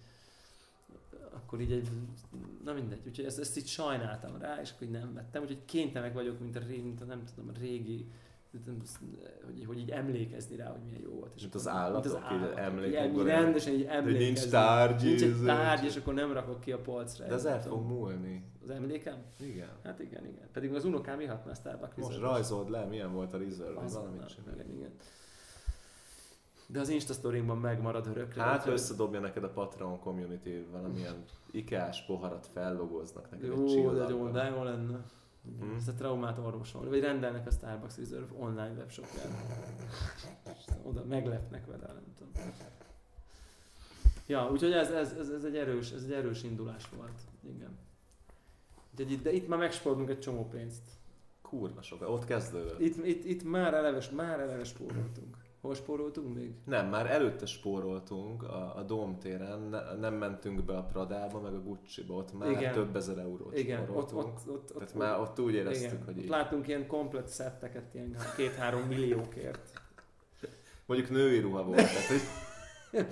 akkor 1.49 1.61
így 1.61 1.71
egy, 1.71 1.89
na 2.63 2.73
mindegy, 2.73 2.99
úgyhogy 3.07 3.25
ezt, 3.25 3.39
ezt 3.39 3.57
így 3.57 3.67
sajnáltam 3.67 4.37
rá, 4.37 4.61
és 4.61 4.71
akkor 4.71 4.87
így 4.87 4.93
nem 4.93 5.13
vettem, 5.13 5.41
úgyhogy 5.41 5.65
kénytelenek 5.65 6.13
vagyok, 6.13 6.39
mint 6.39 6.55
a, 6.55 6.59
ré, 6.67 6.77
mint 6.81 7.01
a 7.01 7.05
nem 7.05 7.23
tudom, 7.35 7.49
a 7.55 7.59
régi, 7.59 8.07
hogy, 9.45 9.65
hogy 9.65 9.79
így 9.79 9.89
emlékezni 9.89 10.55
rá, 10.55 10.69
hogy 10.69 10.81
milyen 10.83 11.01
jó 11.01 11.11
volt. 11.11 11.35
És 11.35 11.41
Mint 11.41 11.55
az 11.55 11.67
állatok, 11.67 12.21
így 12.31 12.41
így, 12.41 12.47
emlékekből 12.55 13.21
így 13.21 13.27
rendesen 13.27 13.73
így 13.73 13.85
De 13.85 13.91
emlékezni. 13.91 14.25
nincs 14.25 14.47
tárgy, 14.47 15.03
Nincs 15.03 15.21
egy 15.21 15.43
tárgy, 15.45 15.83
és 15.85 15.95
akkor 15.95 16.13
nem 16.13 16.31
rakok 16.31 16.59
ki 16.59 16.71
a 16.71 16.79
polcra. 16.81 17.25
De 17.25 17.33
ez 17.33 17.45
el 17.45 17.61
fog 17.61 17.85
múlni. 17.85 18.43
Az 18.63 18.69
emlékem? 18.69 19.17
Igen. 19.39 19.69
Hát 19.83 19.99
igen, 19.99 20.25
igen. 20.25 20.47
Pedig 20.51 20.73
az 20.73 20.85
unokám 20.85 21.19
ihatna 21.19 21.51
a 21.51 21.55
Starbucks 21.55 21.95
Most 21.95 22.07
Reserve-ös. 22.09 22.31
rajzold 22.31 22.69
le, 22.69 22.85
milyen 22.85 23.13
volt 23.13 23.33
a 23.33 23.37
reserve, 23.37 23.81
valamit 23.93 24.25
csinál. 24.25 24.53
Igen, 24.53 24.69
igen. 24.71 24.91
De 26.71 26.79
az 26.79 26.89
Insta 26.89 27.13
sztorinkban 27.13 27.57
megmarad 27.57 28.07
örökre. 28.07 28.41
Hát, 28.41 28.63
ha 28.63 28.71
összedobja 28.71 29.19
neked 29.19 29.43
a 29.43 29.49
Patreon 29.49 29.99
community 29.99 30.65
valamilyen 30.71 31.23
ikás 31.51 32.05
poharat 32.05 32.47
fellogoznak 32.53 33.31
neked 33.31 33.49
egy 33.49 33.57
Jó, 33.57 33.65
de 33.65 33.69
csillaggal. 33.71 34.09
jó, 34.09 34.27
de 34.27 34.43
jó 34.43 34.63
lenne. 34.63 34.99
Mhm. 35.41 35.75
Ezt 35.75 35.87
a 35.87 35.93
traumát 35.93 36.37
orvosolni. 36.37 36.89
Vagy 36.89 36.99
rendelnek 36.99 37.47
a 37.47 37.51
Starbucks 37.51 37.97
Reserve 37.97 38.27
online 38.39 38.71
webshopján. 38.77 39.27
Oda 40.83 41.03
meglepnek 41.05 41.65
vele, 41.65 41.85
nem 41.85 42.13
tudom. 42.17 42.31
Ja, 44.27 44.49
úgyhogy 44.51 44.71
ez, 44.71 44.89
ez, 44.91 45.13
ez, 45.13 45.29
ez, 45.29 45.43
egy 45.43 45.55
erős, 45.55 45.91
ez 45.91 46.03
egy 46.03 46.11
erős 46.11 46.43
indulás 46.43 46.89
volt. 46.97 47.21
Igen. 47.55 47.77
De 48.95 49.03
itt, 49.03 49.23
de 49.23 49.31
itt 49.31 49.47
már 49.47 49.59
megspórolunk 49.59 50.09
egy 50.09 50.19
csomó 50.19 50.47
pénzt. 50.47 50.81
Kurva 51.41 51.81
sok, 51.81 52.09
ott 52.09 52.25
kezdődött. 52.25 52.79
Itt, 52.79 53.05
itt, 53.05 53.25
itt 53.25 53.43
már 53.43 53.73
eleves, 53.73 54.09
már 54.09 54.39
eleves 54.39 54.67
spóroltunk. 54.67 55.38
Hol 55.61 55.75
spóroltunk 55.75 56.35
még? 56.35 56.53
Nem, 56.65 56.87
már 56.87 57.11
előtte 57.11 57.45
spóroltunk 57.45 58.43
a, 58.43 58.75
a 58.75 58.83
Dóm 58.83 59.17
téren, 59.17 59.59
ne, 59.59 59.93
nem 59.95 60.13
mentünk 60.13 60.63
be 60.63 60.77
a 60.77 60.83
Pradába, 60.83 61.39
meg 61.39 61.53
a 61.53 61.61
Gucci-ba, 61.61 62.13
ott 62.13 62.37
már 62.37 62.49
Igen. 62.51 62.73
több 62.73 62.95
ezer 62.95 63.17
eurót 63.17 63.57
Igen, 63.57 63.89
ott, 63.89 64.13
ott, 64.13 64.47
ott, 64.47 64.65
Tehát 64.67 64.89
ott, 64.89 64.93
már 64.93 65.19
ott 65.19 65.39
úgy 65.39 65.53
éreztük, 65.53 65.91
igen. 65.91 66.03
hogy 66.05 66.17
ott 66.17 66.23
így. 66.23 66.29
látunk 66.29 66.67
ilyen 66.67 66.87
komplet 66.87 67.27
szetteket, 67.27 67.93
ilyen 67.93 68.15
két-három 68.35 68.81
milliókért. 68.81 69.81
Mondjuk 70.85 71.09
női 71.09 71.39
ruha 71.39 71.63
volt, 71.63 71.77
tehát 71.77 72.07
hogy 72.07 72.21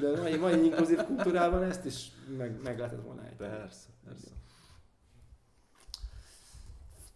De 0.00 0.08
a 0.08 0.16
mai, 0.20 0.36
mai 0.36 0.64
inkluzív 0.64 0.98
kultúrában 1.04 1.62
ezt 1.62 1.84
is 1.84 2.10
meg, 2.36 2.62
meg 2.62 2.78
lehetett 2.78 3.02
volna 3.02 3.22
ejteni. 3.24 3.50
persze, 3.50 3.86
persze. 4.04 4.28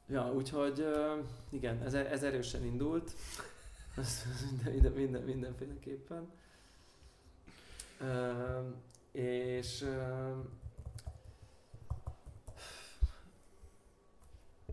Ja, 0.09 0.33
úgyhogy 0.35 0.87
igen, 1.51 1.83
ez, 1.83 1.95
ez 1.95 2.23
erősen 2.23 2.65
indult. 2.65 3.15
Ez 4.01 4.25
minden, 4.51 4.73
minden, 4.73 4.93
minden, 4.93 5.23
mindenféleképpen. 5.23 6.31
Ö, 8.01 8.61
és 9.13 9.83
ö, 9.83 10.31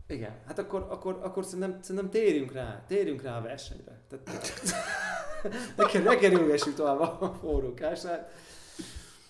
igen, 0.07 0.39
hát 0.45 0.59
akkor, 0.59 0.87
akkor, 0.89 1.19
akkor 1.21 1.45
szerintem, 1.45 1.81
szerintem 1.81 2.09
térjünk 2.09 2.51
rá, 2.51 2.83
térjünk 2.87 3.21
rá 3.21 3.37
a 3.37 3.41
versenyre. 3.41 3.99
Tehát, 4.07 4.63
ne, 5.93 5.99
ne 5.99 6.15
kerülgessük 6.15 6.75
tovább 6.75 6.99
a 6.99 7.33
forrókását. 7.39 8.31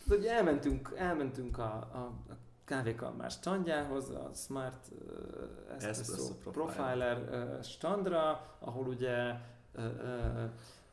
Tehát, 0.08 0.22
ugye 0.22 0.32
elmentünk, 0.32 0.93
elmentünk 0.95 1.58
a, 1.58 1.89
a, 1.93 1.98
a 2.32 2.38
kávékalmár 2.66 3.32
standjához, 3.32 4.10
a 4.10 4.32
Smart 4.34 4.88
uh, 4.91 5.76
Espresso, 5.76 6.02
Espresso 6.02 6.34
Profiler, 6.52 7.18
uh, 7.18 7.64
standra, 7.64 8.56
ahol 8.60 8.88
ugye 8.88 9.30
uh, 9.30 9.30
uh, 9.30 9.57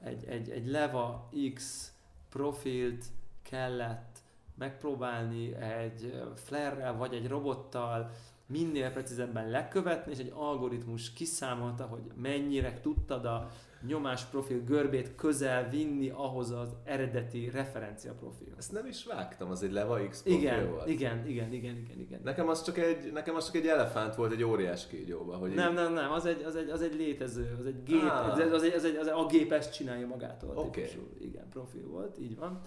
egy, 0.04 0.24
egy, 0.24 0.50
egy 0.50 0.66
Leva 0.66 1.30
X 1.54 1.92
profilt 2.28 3.04
kellett 3.42 4.18
megpróbálni 4.54 5.54
egy 5.54 6.22
flare 6.34 6.90
vagy 6.90 7.14
egy 7.14 7.28
robottal 7.28 8.10
minél 8.46 8.90
precízebben 8.90 9.50
lekövetni, 9.50 10.12
és 10.12 10.18
egy 10.18 10.32
algoritmus 10.34 11.12
kiszámolta, 11.12 11.84
hogy 11.84 12.02
mennyire 12.22 12.80
tudtad 12.80 13.24
a 13.24 13.48
nyomás 13.86 14.24
profil 14.24 14.60
görbét 14.64 15.14
közel 15.14 15.68
vinni 15.70 16.08
ahhoz 16.08 16.50
az 16.50 16.68
eredeti 16.84 17.50
referencia 17.50 18.12
profilhoz. 18.12 18.58
Ezt 18.58 18.72
nem 18.72 18.86
is 18.86 19.04
vágtam, 19.04 19.50
az 19.50 19.62
egy 19.62 19.72
Leva 19.72 20.08
X 20.08 20.22
profil 20.22 20.40
Igen, 20.40 20.70
volt. 20.70 20.88
igen, 20.88 21.26
igen, 21.26 21.52
igen, 21.52 21.76
igen, 21.76 21.98
igen. 21.98 22.20
Nekem 22.24 22.48
az, 22.48 22.62
csak 22.64 22.78
egy, 22.78 23.12
nekem 23.12 23.34
az 23.34 23.44
csak 23.44 23.54
egy 23.54 23.66
elefánt 23.66 24.14
volt 24.14 24.32
egy 24.32 24.42
óriás 24.42 24.86
kígyóba. 24.86 25.36
Hogy 25.36 25.54
Nem, 25.54 25.68
így- 25.70 25.74
nem, 25.76 25.92
nem, 25.92 26.10
az 26.12 26.26
egy, 26.26 26.42
az 26.42 26.56
egy, 26.56 26.68
az 26.68 26.82
egy 26.82 26.94
létező, 26.94 27.56
az 27.60 27.66
egy 27.66 27.82
gép, 27.82 28.02
Ah. 28.02 28.32
az, 28.32 28.38
egy, 28.38 28.50
az, 28.52 28.62
egy, 28.62 28.72
az, 28.72 28.84
egy, 28.84 28.96
az 28.96 29.06
egy, 29.06 29.12
a 29.16 29.26
gép 29.26 29.52
ezt 29.52 29.72
csinálja 29.74 30.06
magától. 30.06 30.56
Oké. 30.56 30.80
típusú. 30.82 31.08
Igen, 31.20 31.48
profil 31.48 31.86
volt, 31.86 32.18
így 32.18 32.36
van. 32.36 32.60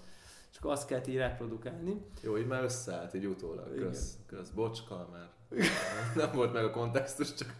És 0.58 0.64
akkor 0.64 0.76
azt 0.76 0.88
kellett 0.88 1.08
így 1.08 1.16
reprodukálni. 1.16 2.06
Jó, 2.22 2.38
így 2.38 2.48
már 2.48 2.64
összeállt, 2.64 3.14
így 3.14 3.26
utólag. 3.26 3.76
Igen. 3.76 3.90
Kösz, 3.90 4.18
kösz. 4.28 4.50
Bocska 4.50 5.08
már. 5.12 5.30
nem 6.16 6.32
volt 6.34 6.54
meg 6.54 6.64
a 6.64 6.72
kontextus, 6.72 7.34
csak 7.34 7.54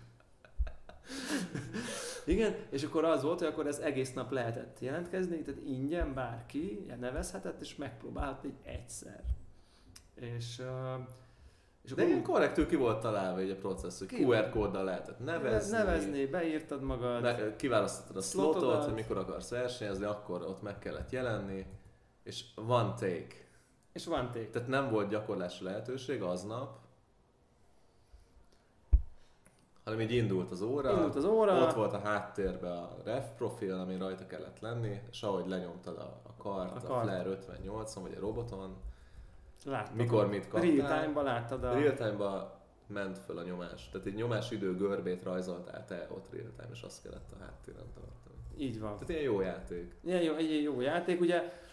Igen, 2.26 2.56
és 2.70 2.84
akkor 2.84 3.04
az 3.04 3.24
volt, 3.24 3.40
hogy 3.40 3.48
akkor 3.48 3.68
ez 3.68 3.80
egész 3.80 4.14
nap 4.14 4.32
lehetett 4.32 4.80
jelentkezni, 4.80 5.42
tehát 5.42 5.62
ingyen 5.66 6.14
bárki 6.14 6.86
nevezhetett, 7.00 7.62
és 7.62 7.76
megpróbálhat 7.76 8.44
egy 8.44 8.58
egyszer. 8.64 9.24
És, 10.16 10.62
és 11.84 11.92
De 11.94 12.06
ilyen 12.06 12.24
korrektül 12.24 12.68
ki 12.68 12.76
volt 12.76 13.02
találva 13.02 13.42
így 13.42 13.50
a 13.50 13.56
processz, 13.56 14.00
hogy 14.00 14.14
QR 14.22 14.50
kóddal 14.50 14.84
lehetett 14.84 15.20
nevezni. 15.20 15.78
nevezni, 15.78 16.26
beírtad 16.26 16.82
magad, 16.82 17.22
Ne, 17.22 17.56
kiválasztottad 17.56 18.18
a 18.18 18.22
slotot, 18.22 18.84
hogy 18.84 18.94
mikor 18.94 19.18
akarsz 19.18 19.50
versenyezni, 19.50 20.06
akkor 20.06 20.42
ott 20.42 20.62
meg 20.62 20.80
kellett 20.80 21.12
jelenni, 21.12 21.66
és 22.28 22.44
one 22.56 22.94
take. 22.94 23.36
és 23.92 24.06
van 24.06 24.32
take. 24.32 24.50
Tehát 24.50 24.68
nem 24.68 24.90
volt 24.90 25.10
gyakorlási 25.10 25.64
lehetőség 25.64 26.22
aznap, 26.22 26.80
hanem 29.84 30.00
így 30.00 30.12
indult 30.12 30.52
az 30.52 30.62
óra, 30.62 30.92
Indult 30.92 31.16
az 31.16 31.26
óra, 31.26 31.62
ott 31.62 31.74
volt 31.74 31.94
a 31.94 32.00
háttérben 32.00 32.78
a 32.78 32.96
ref 33.04 33.26
profil, 33.38 33.74
ami 33.74 33.98
rajta 33.98 34.26
kellett 34.26 34.60
lenni, 34.60 35.00
és 35.12 35.24
ahogy 35.24 35.48
lenyomtad 35.48 35.98
a, 35.98 36.22
a 36.24 36.34
kart, 36.38 36.72
A 36.72 36.76
a, 36.76 36.88
kart. 36.88 37.04
Flare 37.04 37.38
58-on 37.42 38.00
vagy 38.02 38.14
a 38.18 38.20
roboton, 38.20 38.76
láttad. 39.66 39.96
mikor 39.96 40.28
mit 40.28 40.48
kaptál. 40.48 40.72
Real 40.72 41.00
time-ban 41.00 41.24
láttad 41.24 41.64
a... 41.64 41.74
Real 41.74 41.94
time-ban 41.94 42.52
ment 42.88 43.18
föl 43.18 43.38
a 43.38 43.44
nyomás. 43.44 43.90
Tehát 43.90 44.08
egy 44.08 44.16
nyomás 44.16 44.52
idő 44.52 44.76
görbét 44.76 45.24
rajzoltál 45.24 45.86
te 45.86 46.08
ott 46.12 46.32
real 46.32 46.52
time, 46.56 46.70
és 46.72 46.82
azt 46.82 47.02
kellett 47.02 47.32
a 47.32 47.44
háttéren 47.44 47.92
tartani. 47.94 48.64
Így 48.66 48.80
van. 48.80 48.94
Tehát 48.94 49.10
ilyen 49.10 49.22
jó 49.22 49.42
játék. 49.42 49.96
Ilyen 50.04 50.22
jó, 50.22 50.36
egy 50.36 50.64
jó 50.64 50.82
játék, 50.82 51.20
ugye 51.22 51.66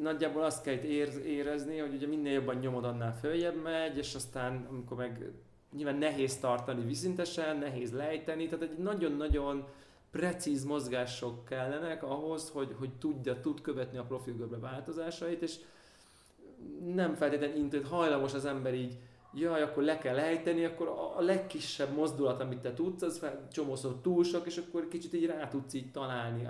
nagyjából 0.00 0.42
azt 0.42 0.62
kell 0.62 0.74
itt 0.74 0.82
érezni, 1.24 1.78
hogy 1.78 1.94
ugye 1.94 2.06
minél 2.06 2.32
jobban 2.32 2.56
nyomod, 2.56 2.84
annál 2.84 3.16
följebb 3.16 3.62
megy, 3.62 3.96
és 3.96 4.14
aztán 4.14 4.66
amikor 4.70 4.96
meg 4.96 5.30
nyilván 5.76 5.96
nehéz 5.96 6.38
tartani 6.38 6.84
viszintesen, 6.84 7.56
nehéz 7.56 7.92
lejteni, 7.92 8.46
tehát 8.46 8.70
egy 8.70 8.78
nagyon-nagyon 8.78 9.64
precíz 10.10 10.64
mozgások 10.64 11.44
kellenek 11.44 12.02
ahhoz, 12.02 12.50
hogy, 12.50 12.74
hogy 12.78 12.90
tudja, 12.98 13.40
tud 13.40 13.60
követni 13.60 13.98
a 13.98 14.04
profilgörbe 14.04 14.58
változásait, 14.58 15.42
és 15.42 15.56
nem 16.94 17.14
feltétlenül 17.14 17.56
intuit, 17.56 17.86
hajlamos 17.86 18.34
az 18.34 18.44
ember 18.44 18.74
így, 18.74 18.98
jaj, 19.34 19.62
akkor 19.62 19.82
le 19.82 19.98
kell 19.98 20.18
ejteni, 20.18 20.64
akkor 20.64 20.88
a, 21.16 21.20
legkisebb 21.20 21.94
mozdulat, 21.94 22.40
amit 22.40 22.58
te 22.58 22.72
tudsz, 22.72 23.02
az 23.02 23.26
csomószor 23.50 23.94
túl 24.02 24.24
sok, 24.24 24.46
és 24.46 24.56
akkor 24.56 24.88
kicsit 24.88 25.14
így 25.14 25.26
rá 25.26 25.48
tudsz 25.48 25.74
így 25.74 25.90
találni, 25.90 26.44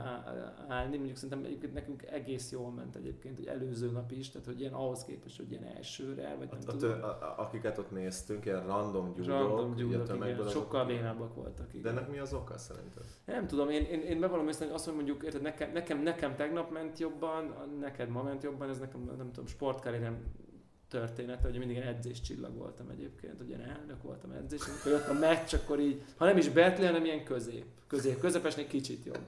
állni. 0.69 0.97
Mondjuk 0.97 1.17
szerintem 1.17 1.45
egyébként 1.45 1.73
nekünk 1.73 2.03
egész 2.03 2.51
jól 2.51 2.71
ment 2.71 2.97
egyébként, 2.97 3.37
hogy 3.37 3.47
előző 3.47 3.91
nap 3.91 4.13
is, 4.13 4.31
tehát 4.31 4.47
hogy 4.47 4.61
ilyen 4.61 4.73
ahhoz 4.73 5.05
képest, 5.05 5.37
hogy 5.37 5.51
ilyen 5.51 5.65
elsőre, 5.65 6.35
vagy 6.39 6.49
nem 6.51 6.59
a, 6.67 6.71
tudom. 6.71 7.03
a, 7.03 7.07
a, 7.07 7.35
akiket 7.39 7.79
ott 7.79 7.91
néztünk, 7.91 8.45
ilyen 8.45 8.67
random 8.67 9.13
gyúrok, 9.13 9.29
Random 9.29 9.75
gyúrok, 9.75 10.15
igen, 10.15 10.49
sokkal 10.49 10.85
bénábbak 10.85 11.35
voltak. 11.35 11.67
Igen. 11.69 11.83
De 11.83 11.89
ennek 11.91 12.11
mi 12.11 12.19
az 12.19 12.33
oka 12.35 12.59
szerinted? 12.59 13.05
Nem 13.25 13.47
tudom, 13.47 13.71
én, 13.71 13.83
én, 13.83 14.01
én 14.01 14.21
bevallom 14.21 14.49
ezt, 14.49 14.59
hogy 14.59 14.71
azt, 14.73 14.85
hogy 14.85 14.95
mondjuk, 14.95 15.23
érted, 15.23 15.43
nekem, 15.43 15.73
nekem, 15.73 16.03
nekem 16.03 16.37
tegnap 16.37 16.71
ment 16.71 16.99
jobban, 16.99 17.55
neked 17.81 18.09
ma 18.09 18.23
ment 18.23 18.43
jobban, 18.43 18.69
ez 18.69 18.79
nekem, 18.79 19.01
nem 19.17 19.33
tudom, 19.33 19.47
sportkarrierem 19.47 20.19
története, 20.91 21.49
hogy 21.49 21.59
mindig 21.59 21.77
edzés 21.77 22.21
csillag 22.21 22.57
voltam 22.57 22.89
egyébként, 22.89 23.41
ugye 23.41 23.57
elnök 23.57 24.03
voltam 24.03 24.31
edzés, 24.31 24.61
amikor 24.69 24.91
jött 24.93 25.09
a 25.09 25.19
meccs, 25.19 25.55
akkor 25.55 25.81
így, 25.81 26.03
ha 26.17 26.25
nem 26.25 26.37
is 26.37 26.49
Berkeley, 26.49 26.87
hanem 26.87 27.05
ilyen 27.05 27.25
közép, 27.25 27.65
közép, 27.87 28.19
közepesnél 28.21 28.67
kicsit 28.67 29.05
jobb. 29.05 29.19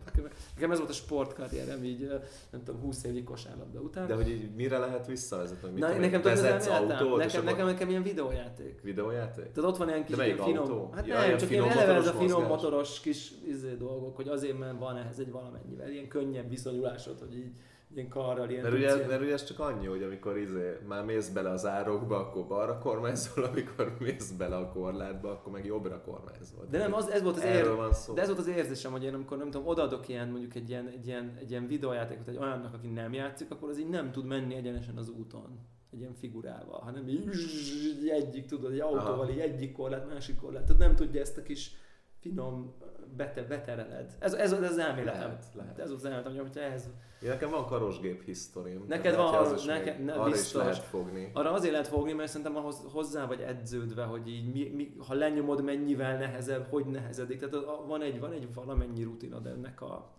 Nekem 0.54 0.70
ez 0.70 0.78
volt 0.78 0.90
a 0.90 0.92
sportkarrierem, 0.92 1.84
így 1.84 2.08
nem 2.50 2.62
tudom, 2.64 2.80
20 2.80 3.04
évig 3.04 3.24
kosárlabda 3.24 3.80
után. 3.80 4.06
De 4.06 4.14
hogy 4.14 4.28
így 4.28 4.54
mire 4.54 4.78
lehet 4.78 5.06
visszavezetni? 5.06 5.68
Mit 5.70 5.78
Na, 5.78 5.86
tudom, 5.86 6.00
nekem 6.00 6.22
vezetsz 6.22 6.66
autót, 6.66 6.88
nekem, 7.18 7.44
nekem, 7.44 7.46
akkor- 7.46 7.72
nekem 7.72 7.88
ilyen 7.88 8.02
videójáték. 8.02 8.80
Videójáték? 8.82 9.52
Tehát 9.52 9.70
ott 9.70 9.76
van 9.76 9.88
ilyen 9.88 10.04
kis 10.04 10.16
ilyen 10.16 10.36
finom, 10.36 10.62
autó? 10.62 10.90
hát 10.94 11.06
Ja, 11.06 11.14
nem, 11.14 11.24
ilyen 11.26 11.38
csak 11.38 11.48
finom 11.48 11.64
ilyen 11.64 11.78
eleve 11.78 11.98
ez 11.98 12.06
a 12.06 12.12
finom 12.12 12.46
motoros 12.46 13.00
kis 13.00 13.32
izé 13.46 13.74
dolgok, 13.74 14.16
hogy 14.16 14.28
azért 14.28 14.58
mert 14.58 14.78
van 14.78 14.96
ehhez 14.96 15.18
egy 15.18 15.30
valamennyivel, 15.30 15.90
ilyen 15.90 16.08
könnyebb 16.08 16.48
viszonyulásod, 16.48 17.18
hogy 17.18 17.36
így 17.36 17.52
ilyen 17.94 18.08
karral, 18.08 18.50
ilyen 18.50 18.62
Mert 18.62 18.74
ugye, 18.74 19.06
mert 19.06 19.22
ugye 19.22 19.32
ez 19.32 19.44
csak 19.44 19.58
annyi, 19.58 19.86
hogy 19.86 20.02
amikor 20.02 20.38
izé, 20.38 20.78
már 20.88 21.04
mész 21.04 21.28
bele 21.28 21.50
az 21.50 21.66
árokba, 21.66 22.16
akkor 22.16 22.46
balra 22.46 22.78
kormányzol, 22.78 23.44
amikor 23.44 23.96
mész 23.98 24.30
bele 24.30 24.56
a 24.56 24.68
korlátba, 24.68 25.30
akkor 25.30 25.52
meg 25.52 25.64
jobbra 25.64 26.00
kormányzol. 26.00 26.66
De 26.70 26.78
nem, 26.78 26.94
az, 26.94 27.10
ez 27.10 27.22
volt 27.22 27.36
az 27.36 27.44
ér... 27.44 27.74
van 27.74 27.92
szó. 27.92 28.14
De 28.14 28.20
ez 28.20 28.26
volt 28.26 28.38
az 28.38 28.48
érzésem, 28.48 28.92
hogy 28.92 29.04
én 29.04 29.14
amikor 29.14 29.38
nem 29.38 29.50
tudom, 29.50 29.66
odaadok 29.66 30.08
ilyen 30.08 30.28
mondjuk 30.28 30.54
egy 30.54 30.68
ilyen, 30.68 30.86
egy 30.86 31.06
ilyen, 31.06 31.36
egy 31.40 31.50
ilyen 31.50 31.66
videójátékot 31.66 32.28
egy 32.28 32.36
olyannak, 32.36 32.74
aki 32.74 32.88
nem 32.88 33.12
játszik, 33.12 33.50
akkor 33.50 33.68
az 33.68 33.78
így 33.78 33.88
nem 33.88 34.12
tud 34.12 34.24
menni 34.24 34.54
egyenesen 34.54 34.96
az 34.96 35.08
úton 35.08 35.58
egy 35.92 36.00
ilyen 36.00 36.14
figurával, 36.14 36.80
hanem 36.80 37.08
így, 37.08 37.28
így 37.84 38.08
egyik, 38.08 38.46
tudod, 38.46 38.72
egy 38.72 38.80
autóval, 38.80 39.20
Aha. 39.20 39.30
így 39.30 39.38
egyik 39.38 39.72
korlát, 39.72 40.08
másik 40.08 40.36
korlát, 40.36 40.64
tehát 40.64 40.80
nem 40.80 40.96
tudja 40.96 41.20
ezt 41.20 41.38
a 41.38 41.42
kis 41.42 41.70
finom 42.22 42.74
bete, 43.16 43.42
betereled. 43.42 44.16
Ez, 44.18 44.34
ez, 44.34 44.52
ez 44.52 44.62
az 44.62 44.78
elméletem. 44.78 45.20
Lehet, 45.20 45.44
lehet. 45.54 45.78
Ez 45.78 45.90
az 45.90 46.04
elméletem, 46.04 46.36
hogyha 46.36 46.60
ehhez 46.60 46.90
Én 47.22 47.28
nekem 47.28 47.50
van 47.50 47.66
karosgép 47.66 48.24
hisztorim. 48.24 48.84
Neked 48.88 49.16
van 49.16 49.34
az 49.34 49.52
is 49.52 49.64
még- 49.64 50.04
ne, 50.04 50.12
arra 50.12 50.28
is 50.28 50.34
biztos. 50.34 50.62
lehet 50.62 50.78
fogni. 50.78 51.30
Arra 51.34 51.52
azért 51.52 51.72
lehet 51.72 51.88
fogni, 51.88 52.12
mert 52.12 52.28
szerintem 52.28 52.56
ahhoz, 52.56 52.80
hozzá 52.92 53.26
vagy 53.26 53.40
edződve, 53.40 54.04
hogy 54.04 54.28
így 54.28 54.52
mi, 54.52 54.68
mi, 54.68 54.96
ha 55.06 55.14
lenyomod, 55.14 55.62
mennyivel 55.64 56.16
nehezebb, 56.18 56.66
hogy 56.70 56.84
nehezedik. 56.84 57.38
Tehát 57.38 57.66
van 57.86 58.02
egy, 58.02 58.20
van 58.20 58.32
egy 58.32 58.54
valamennyi 58.54 59.02
rutinod 59.02 59.46
ennek 59.46 59.80
a 59.80 60.10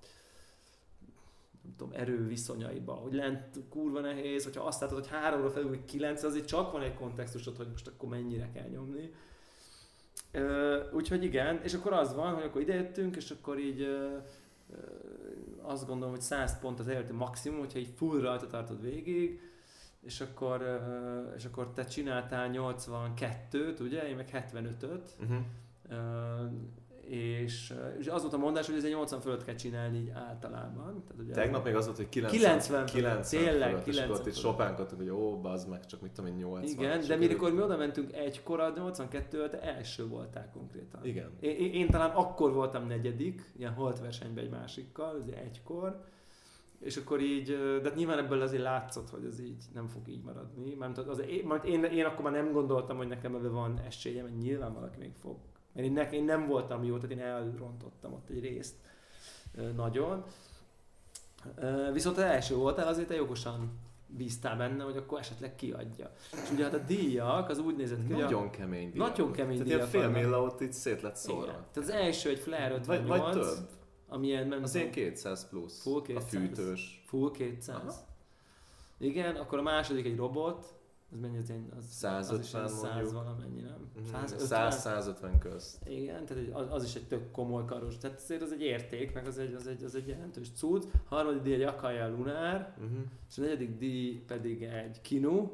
nem 1.64 1.76
tudom, 1.78 1.94
erő 1.94 2.28
viszonyaiba, 2.28 2.94
hogy 2.94 3.14
lent 3.14 3.60
kurva 3.70 4.00
nehéz, 4.00 4.44
hogyha 4.44 4.64
azt 4.64 4.82
látod, 4.82 4.98
hogy 4.98 5.08
háromra 5.08 5.50
felül, 5.50 5.70
hogy 5.70 5.86
kilenc, 5.86 6.24
azért 6.24 6.46
csak 6.46 6.72
van 6.72 6.82
egy 6.82 6.94
kontextusod, 6.94 7.58
hogy 7.58 7.68
most 7.72 7.88
akkor 7.88 8.10
mennyire 8.10 8.50
kell 8.54 8.68
nyomni. 8.68 9.14
Ö, 10.36 10.78
úgyhogy 10.92 11.24
igen, 11.24 11.60
és 11.64 11.74
akkor 11.74 11.94
az 11.94 12.16
van, 12.16 12.34
hogy 12.34 12.44
akkor 12.44 12.62
idejöttünk, 12.62 13.16
és 13.16 13.32
akkor 13.32 13.60
így 13.60 13.82
ö, 13.82 14.18
ö, 14.72 14.76
azt 15.62 15.88
gondolom, 15.88 16.12
hogy 16.14 16.22
100 16.22 16.60
pont 16.60 16.80
az 16.80 16.88
előtti 16.88 17.14
maximum, 17.14 17.60
hogyha 17.60 17.80
így 17.80 17.94
full 17.96 18.22
rajta 18.22 18.48
tartod 18.48 18.82
végig, 18.82 19.42
és 20.02 20.22
akkor, 20.22 20.62
ö, 20.62 21.22
és 21.36 21.46
akkor 21.46 21.72
te 21.74 21.84
csináltál 21.86 22.50
82-t, 22.54 23.80
ugye, 23.82 24.08
én 24.08 24.16
meg 24.16 24.30
75-öt, 24.54 25.16
Uh-huh. 25.22 25.38
És, 27.08 27.74
és 28.00 28.08
az 28.08 28.22
volt 28.22 28.34
a 28.34 28.38
mondás, 28.38 28.66
hogy 28.66 28.76
ez 28.76 28.84
egy 28.84 28.92
80 28.92 29.20
fölött 29.20 29.44
kell 29.44 29.56
csinálni 29.56 29.98
így 29.98 30.10
általában. 30.10 31.04
Tehát 31.08 31.24
ugye 31.24 31.34
Tegnap 31.34 31.64
még 31.64 31.76
az 31.76 31.86
volt, 31.86 31.98
hogy 31.98 32.10
90, 32.10 32.40
90 32.40 32.88
fölött, 32.88 33.04
90 33.04 33.44
tényleg, 33.44 33.70
fölött, 33.70 33.88
és 33.88 33.96
90 33.96 34.10
akkor 34.10 34.20
ott 34.20 34.28
itt 34.28 34.36
sopánkodtunk, 34.36 35.02
hogy 35.02 35.10
ó, 35.10 35.40
bazd 35.42 35.70
meg, 35.70 35.86
csak 35.86 36.02
mit 36.02 36.12
tudom 36.12 36.32
én, 36.32 36.38
80. 36.38 36.70
Igen, 36.70 37.00
és 37.00 37.08
de 37.08 37.14
akkor 37.14 37.28
mikor 37.28 37.54
mi 37.54 37.62
oda 37.62 37.78
mentünk 37.78 38.14
egykor, 38.14 38.60
a 38.60 38.74
82 38.76 39.50
te 39.50 39.62
első 39.62 40.08
voltál 40.08 40.50
konkrétan. 40.54 41.06
Igen. 41.06 41.30
Én, 41.40 41.74
én, 41.74 41.90
talán 41.90 42.10
akkor 42.10 42.54
voltam 42.54 42.88
negyedik, 42.88 43.54
ilyen 43.58 43.74
holt 43.74 44.00
versenyben 44.00 44.44
egy 44.44 44.50
másikkal, 44.50 45.18
ez 45.18 45.26
egykor, 45.28 46.04
és 46.80 46.98
akkor 46.98 47.22
így, 47.22 47.48
de 47.82 47.90
hát 47.90 47.96
nyilván 47.96 48.18
ebből 48.18 48.42
azért 48.42 48.64
látszott, 48.64 49.10
hogy 49.10 49.26
ez 49.26 49.40
így 49.40 49.64
nem 49.74 49.88
fog 49.88 50.08
így 50.08 50.24
maradni. 50.24 50.74
Mert 50.74 50.98
az, 50.98 51.20
én, 51.20 51.46
mert 51.46 51.66
én, 51.66 51.84
én, 51.84 52.06
akkor 52.06 52.24
már 52.24 52.34
nem 52.34 52.52
gondoltam, 52.52 52.98
hogy 52.98 53.08
nekem 53.08 53.36
ebben 53.36 53.54
van 53.54 53.80
esélyem, 53.80 54.24
hogy 54.24 54.38
nyilván 54.38 54.74
valaki 54.74 55.00
még 55.00 55.12
fog. 55.22 55.38
Mert 55.74 55.88
én, 55.88 55.94
ne, 55.94 56.10
én 56.10 56.24
nem 56.24 56.48
voltam 56.48 56.84
jó, 56.84 56.96
tehát 56.98 57.12
én 57.12 57.20
elrontottam 57.24 58.14
ott 58.14 58.30
egy 58.30 58.40
részt 58.40 58.76
nagyon. 59.76 60.24
Viszont 61.94 62.18
az 62.18 62.24
első 62.24 62.56
voltál, 62.56 62.88
azért 62.88 63.08
te 63.08 63.16
jogosan 63.16 63.80
bíztál 64.08 64.58
benne, 64.58 64.84
hogy 64.84 64.98
akkor 64.98 65.20
esetleg 65.20 65.56
kiadja. 65.56 66.12
És 66.44 66.52
ugye 66.52 66.64
hát 66.64 66.74
a 66.74 66.78
díjak 66.78 67.50
az 67.50 67.60
úgy 67.60 67.76
nézett 67.76 68.08
ki, 68.08 68.14
hogy 68.14 68.22
a, 68.22 68.24
Nagyon 68.26 68.50
kemény 68.50 68.90
díj. 68.92 69.00
Nagyon 69.00 69.32
kemény 69.32 69.58
Tehát 69.58 69.68
díjak 69.68 69.88
fél 69.88 70.02
vannak. 70.02 70.16
milla 70.16 70.42
ott 70.42 70.62
itt 70.62 70.72
szét 70.72 71.02
lett 71.02 71.20
igen. 71.24 71.36
szórva. 71.36 71.46
Tehát 71.52 71.78
az 71.78 71.90
első 71.90 72.30
egy 72.30 72.40
Flare 72.40 72.70
Vagy, 72.70 72.80
58, 73.00 73.08
vagy 73.36 73.44
több. 73.44 73.70
amilyen 74.08 74.48
nem 74.48 74.64
Az 74.64 74.76
ilyen 74.76 74.92
200 74.92 75.50
plusz. 75.50 75.82
Full 75.82 76.00
A 76.00 76.02
200. 76.02 76.30
fűtős. 76.30 77.04
Full 77.08 77.32
200. 77.32 77.76
Aha. 77.76 77.94
Igen, 78.98 79.36
akkor 79.36 79.58
a 79.60 79.62
második 79.62 80.06
egy 80.06 80.18
robot, 80.18 80.74
az 81.14 81.20
mennyi 81.20 81.38
az, 81.38 81.50
ilyen, 81.50 81.70
az, 81.78 81.86
150 81.86 82.34
az 82.40 82.46
is 82.46 82.54
ilyen 82.54 82.68
100 82.68 82.82
mondjuk. 82.92 83.12
valamennyi, 83.14 83.62
nem? 83.62 83.90
Mhm. 83.96 84.06
150? 84.06 84.72
100-150 84.72 85.38
közt. 85.40 85.88
Igen, 85.88 86.26
tehát 86.26 86.44
egy- 86.44 86.52
az, 86.54 86.68
az, 86.70 86.84
is 86.84 86.96
egy 86.96 87.08
tök 87.08 87.32
komoly 87.32 87.66
karos. 87.66 87.98
Tehát 87.98 88.20
azért 88.20 88.42
az 88.42 88.52
egy 88.52 88.62
érték, 88.62 89.14
meg 89.14 89.28
az 89.28 89.38
egy, 89.38 89.54
az 89.54 89.68
egy, 89.68 89.84
az 89.84 89.96
egy 89.96 90.08
jelentős 90.08 90.52
cucc. 90.56 90.84
Harmadik 91.06 91.42
díj 91.42 91.54
egy 91.54 91.62
Akaya 91.62 92.10
Lunár, 92.10 92.74
Uh-huh. 92.78 92.98
és 93.30 93.38
a 93.38 93.42
negyedik 93.42 93.78
díj 93.78 94.24
pedig 94.28 94.64
egy 94.64 95.02
Kinu, 95.02 95.52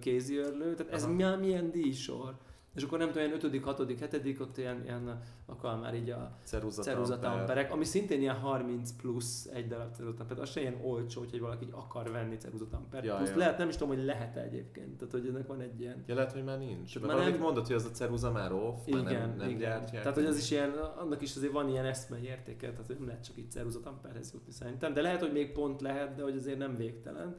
kéziörlő. 0.00 0.74
Tehát 0.74 0.92
ez 0.92 1.02
Aha. 1.04 1.12
milyen, 1.12 1.38
milyen 1.38 1.70
díjsor. 1.70 2.36
És 2.74 2.82
akkor 2.82 2.98
nem 2.98 3.06
tudom, 3.08 3.22
ilyen 3.22 3.36
ötödik, 3.36 3.64
hatodik, 3.64 3.98
hetedik, 3.98 4.40
ott 4.40 4.56
ilyen, 4.56 4.82
ilyen 4.84 5.22
akkor 5.46 5.78
már 5.80 5.94
így 5.94 6.10
a 6.10 6.36
Ceruza, 6.44 6.82
ceruzatamperek, 6.82 7.72
ami 7.72 7.84
szintén 7.84 8.20
ilyen 8.20 8.34
30 8.34 8.92
plusz 8.92 9.46
egy 9.52 9.66
darab 9.66 9.94
ceruzatamper, 9.94 10.38
az 10.38 10.50
se 10.50 10.60
ilyen 10.60 10.78
olcsó, 10.82 11.20
hogy 11.20 11.40
valaki 11.40 11.66
akar 11.70 12.10
venni 12.10 12.36
ceruzatampert. 12.36 13.04
Ja, 13.04 13.16
plusz 13.16 13.30
ja. 13.30 13.36
lehet, 13.36 13.58
nem 13.58 13.68
is 13.68 13.76
tudom, 13.76 13.96
hogy 13.96 14.04
lehet 14.04 14.36
egyébként, 14.36 14.96
tehát 14.98 15.12
hogy 15.12 15.26
ennek 15.26 15.46
van 15.46 15.60
egy 15.60 15.80
ilyen 15.80 16.04
Ja, 16.06 16.14
lehet, 16.14 16.32
hogy 16.32 16.44
már 16.44 16.58
nincs. 16.58 17.00
Már 17.00 17.16
nem- 17.16 17.38
mondott, 17.38 17.66
hogy 17.66 17.76
az 17.76 17.84
a 17.84 17.90
ceruza 17.90 18.30
már 18.30 18.52
off, 18.52 18.86
igen, 18.86 19.02
már 19.02 19.12
nem, 19.12 19.36
nem 19.36 19.48
igen. 19.48 19.60
gyártják. 19.60 20.02
Tehát, 20.02 20.16
hogy 20.16 20.26
az 20.26 20.36
is 20.36 20.50
ilyen, 20.50 20.70
annak 20.70 21.22
is 21.22 21.36
azért 21.36 21.52
van 21.52 21.68
ilyen 21.68 21.84
eszmei 21.84 22.24
értéke, 22.24 22.70
tehát 22.70 22.86
hogy 22.86 22.96
nem 22.96 23.06
lehet 23.06 23.24
csak 23.24 23.36
így 23.36 23.50
ceruzatamperhez 23.50 24.32
jutni 24.32 24.52
szerintem, 24.52 24.92
de 24.92 25.00
lehet, 25.00 25.20
hogy 25.20 25.32
még 25.32 25.52
pont 25.52 25.80
lehet, 25.80 26.14
de 26.14 26.22
hogy 26.22 26.36
azért 26.36 26.58
nem 26.58 26.76
végtelen. 26.76 27.36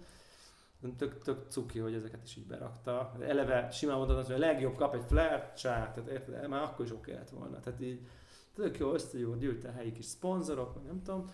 Tök, 0.98 1.24
tök 1.24 1.46
cuki, 1.50 1.80
hogy 1.80 1.94
ezeket 1.94 2.24
is 2.24 2.36
így 2.36 2.48
berakta. 2.48 3.14
Eleve 3.22 3.70
simán 3.72 3.98
mondhatod, 3.98 4.26
hogy 4.26 4.36
a 4.36 4.38
legjobb 4.38 4.76
kap 4.76 4.96
egy 4.96 5.04
flare, 5.08 5.54
csá, 5.58 5.92
tehát 5.94 6.10
érted, 6.10 6.48
már 6.48 6.64
akkor 6.64 6.86
is 6.86 6.92
oké 6.92 7.14
lett 7.14 7.30
volna. 7.30 7.60
Tehát 7.60 7.82
így 7.82 8.00
tök 8.56 8.78
jó 8.78 8.94
összegyúrt, 8.94 9.40
gyűlt 9.40 9.64
a 9.64 9.72
helyi 9.72 9.92
kis 9.92 10.06
szponzorok, 10.06 10.76
meg 10.76 10.86
nem 10.86 11.02
tudom. 11.04 11.26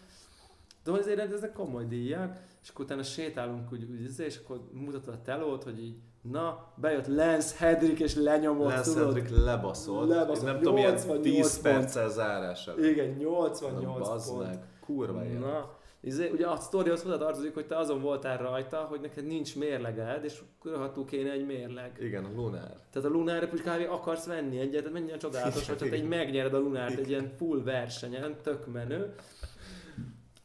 De 0.83 0.91
azért 0.91 1.33
ezek 1.33 1.53
komoly 1.53 1.85
díjak, 1.85 2.37
és 2.61 2.69
akkor 2.69 2.85
utána 2.85 3.03
sétálunk 3.03 3.71
úgy, 3.71 3.83
úgy 3.83 4.01
izé, 4.01 4.25
és 4.25 4.37
akkor 4.43 4.69
mutatod 4.71 5.13
a 5.13 5.21
telót, 5.21 5.63
hogy 5.63 5.83
így, 5.83 5.95
na, 6.21 6.73
bejött 6.75 7.07
Lance 7.07 7.55
Hedrick, 7.57 7.99
és 7.99 8.15
lenyomott, 8.15 8.69
Lance 8.69 8.93
tudod. 8.93 9.13
Cedric 9.13 9.43
lebaszott. 9.45 10.07
Lebaszott, 10.09 10.45
nem 10.45 10.57
tudom, 10.57 10.77
ilyen 10.77 10.93
88 10.93 11.21
10 11.23 11.61
pont. 11.61 11.75
perccel 11.75 12.09
zárás 12.09 12.67
előtt. 12.67 12.85
Igen, 12.85 13.09
88 13.09 14.07
Bazd 14.07 14.29
pont. 14.29 14.45
meg, 14.45 14.63
kurva 14.79 15.25
élet. 15.25 15.39
Na, 15.39 15.77
izé, 16.01 16.29
ugye 16.29 16.47
a 16.47 16.55
sztorihoz 16.55 17.01
hozzá 17.03 17.17
tartozik, 17.17 17.53
hogy 17.53 17.67
te 17.67 17.77
azon 17.77 18.01
voltál 18.01 18.37
rajta, 18.37 18.77
hogy 18.77 19.01
neked 19.01 19.25
nincs 19.25 19.55
mérleged, 19.55 20.23
és 20.23 20.41
rohadtul 20.63 21.05
kéne 21.05 21.31
egy 21.31 21.45
mérleg. 21.45 21.97
Igen, 21.99 22.25
a 22.25 22.29
Lunár. 22.35 22.75
Tehát 22.91 23.09
a 23.09 23.11
Lunár 23.11 23.49
hogy 23.49 23.61
kb. 23.61 23.91
akarsz 23.91 24.25
venni 24.25 24.59
egyet, 24.59 24.83
tehát 24.83 24.93
mennyire 24.93 25.17
csodálatos, 25.17 25.67
hogy 25.67 25.77
te 25.77 25.95
így 25.95 26.07
megnyered 26.07 26.53
a 26.53 26.59
Lunárt 26.59 26.97
egy 26.97 27.09
ilyen 27.09 27.31
full 27.37 27.63
versenyen, 27.63 28.35
tök 28.41 28.71
menő. 28.71 29.15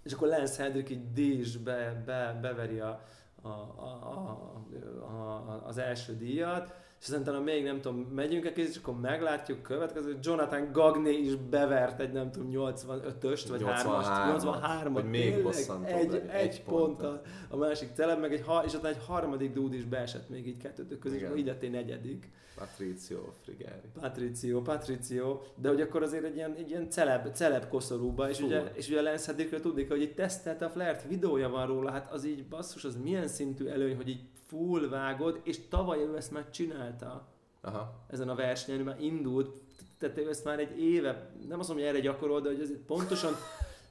És 0.02 0.12
akkor 0.12 0.28
Lance 0.28 0.62
Hendrick 0.62 0.90
így 0.90 1.12
díj 1.12 1.44
be, 1.64 2.02
be, 2.06 2.38
beveri 2.42 2.78
a, 2.78 3.00
a, 3.42 3.48
a, 3.48 4.62
a, 5.00 5.10
a, 5.10 5.62
az 5.66 5.78
első 5.78 6.16
díjat, 6.16 6.74
és 7.06 7.10
aztán 7.10 7.42
még 7.42 7.64
nem 7.64 7.80
tudom, 7.80 8.00
megyünk 8.00 8.44
egy 8.44 8.58
és 8.58 8.76
akkor 8.76 9.00
meglátjuk 9.00 9.62
következő, 9.62 10.18
Jonathan 10.22 10.72
Gagné 10.72 11.12
is 11.12 11.34
bevert 11.34 12.00
egy 12.00 12.12
nem 12.12 12.30
tudom 12.30 12.48
85-öst, 12.52 13.44
vagy 13.48 13.62
3-ast, 13.62 13.66
83-at, 13.66 14.40
83-at, 14.40 14.90
vagy 14.92 15.04
még 15.04 15.42
bosszantóbb 15.42 15.88
egy, 15.88 16.14
egy, 16.14 16.28
egy 16.28 16.62
ponttal. 16.62 16.86
ponttal. 16.86 17.22
A 17.48 17.56
másik 17.56 17.88
celeb, 17.94 18.20
meg 18.20 18.32
egy, 18.32 18.42
ha, 18.46 18.62
és 18.66 18.74
aztán 18.74 18.92
egy 18.92 19.04
harmadik 19.06 19.52
dúd 19.52 19.74
is 19.74 19.84
beesett 19.84 20.28
még 20.28 20.46
így 20.46 20.56
kettőtök 20.56 20.98
közé, 20.98 21.16
és 21.16 21.26
így 21.36 21.46
lettél 21.46 21.70
negyedik. 21.70 22.30
Patricio 22.58 23.18
Frigeri. 23.42 23.88
Patricio, 24.00 24.62
Patricio, 24.62 25.40
de 25.54 25.68
hogy 25.68 25.80
akkor 25.80 26.02
azért 26.02 26.24
egy 26.24 26.36
ilyen, 26.36 26.54
egy 26.58 26.70
ilyen 26.70 26.90
celeb, 26.90 27.32
celeb 27.32 27.68
koszorúba, 27.68 28.28
és 28.28 28.38
Fú. 28.38 28.46
ugye, 28.46 28.62
és 28.74 28.88
ugye 28.88 28.98
a 28.98 29.02
Lance 29.02 29.26
Hedrickről 29.26 29.60
tudni 29.60 29.84
hogy 29.84 30.00
így 30.00 30.14
tesztelte 30.14 30.64
a 30.64 30.70
Flert, 30.70 31.08
videója 31.08 31.48
van 31.48 31.66
róla, 31.66 31.90
hát 31.90 32.12
az 32.12 32.24
így 32.24 32.44
basszus, 32.44 32.84
az 32.84 32.96
milyen 33.02 33.28
szintű 33.28 33.66
előny, 33.66 33.96
hogy 33.96 34.08
így 34.08 34.20
full 34.46 34.88
vágod, 34.88 35.40
és 35.42 35.68
tavaly 35.68 35.98
ő 35.98 36.16
ezt 36.16 36.30
már 36.30 36.50
csinálta 36.50 37.28
Aha. 37.60 37.94
ezen 38.10 38.28
a 38.28 38.34
versenyen, 38.34 38.80
már 38.80 39.02
indult, 39.02 39.62
tehát 39.98 40.18
ő 40.18 40.28
ezt 40.28 40.44
már 40.44 40.58
egy 40.58 40.80
éve, 40.80 41.30
nem 41.48 41.58
azt 41.58 41.68
mondom, 41.68 41.86
hogy 41.86 41.94
erre 41.94 42.04
gyakorol, 42.04 42.40
de 42.40 42.48
hogy 42.48 42.60
azért 42.60 42.80
pontosan 42.80 43.32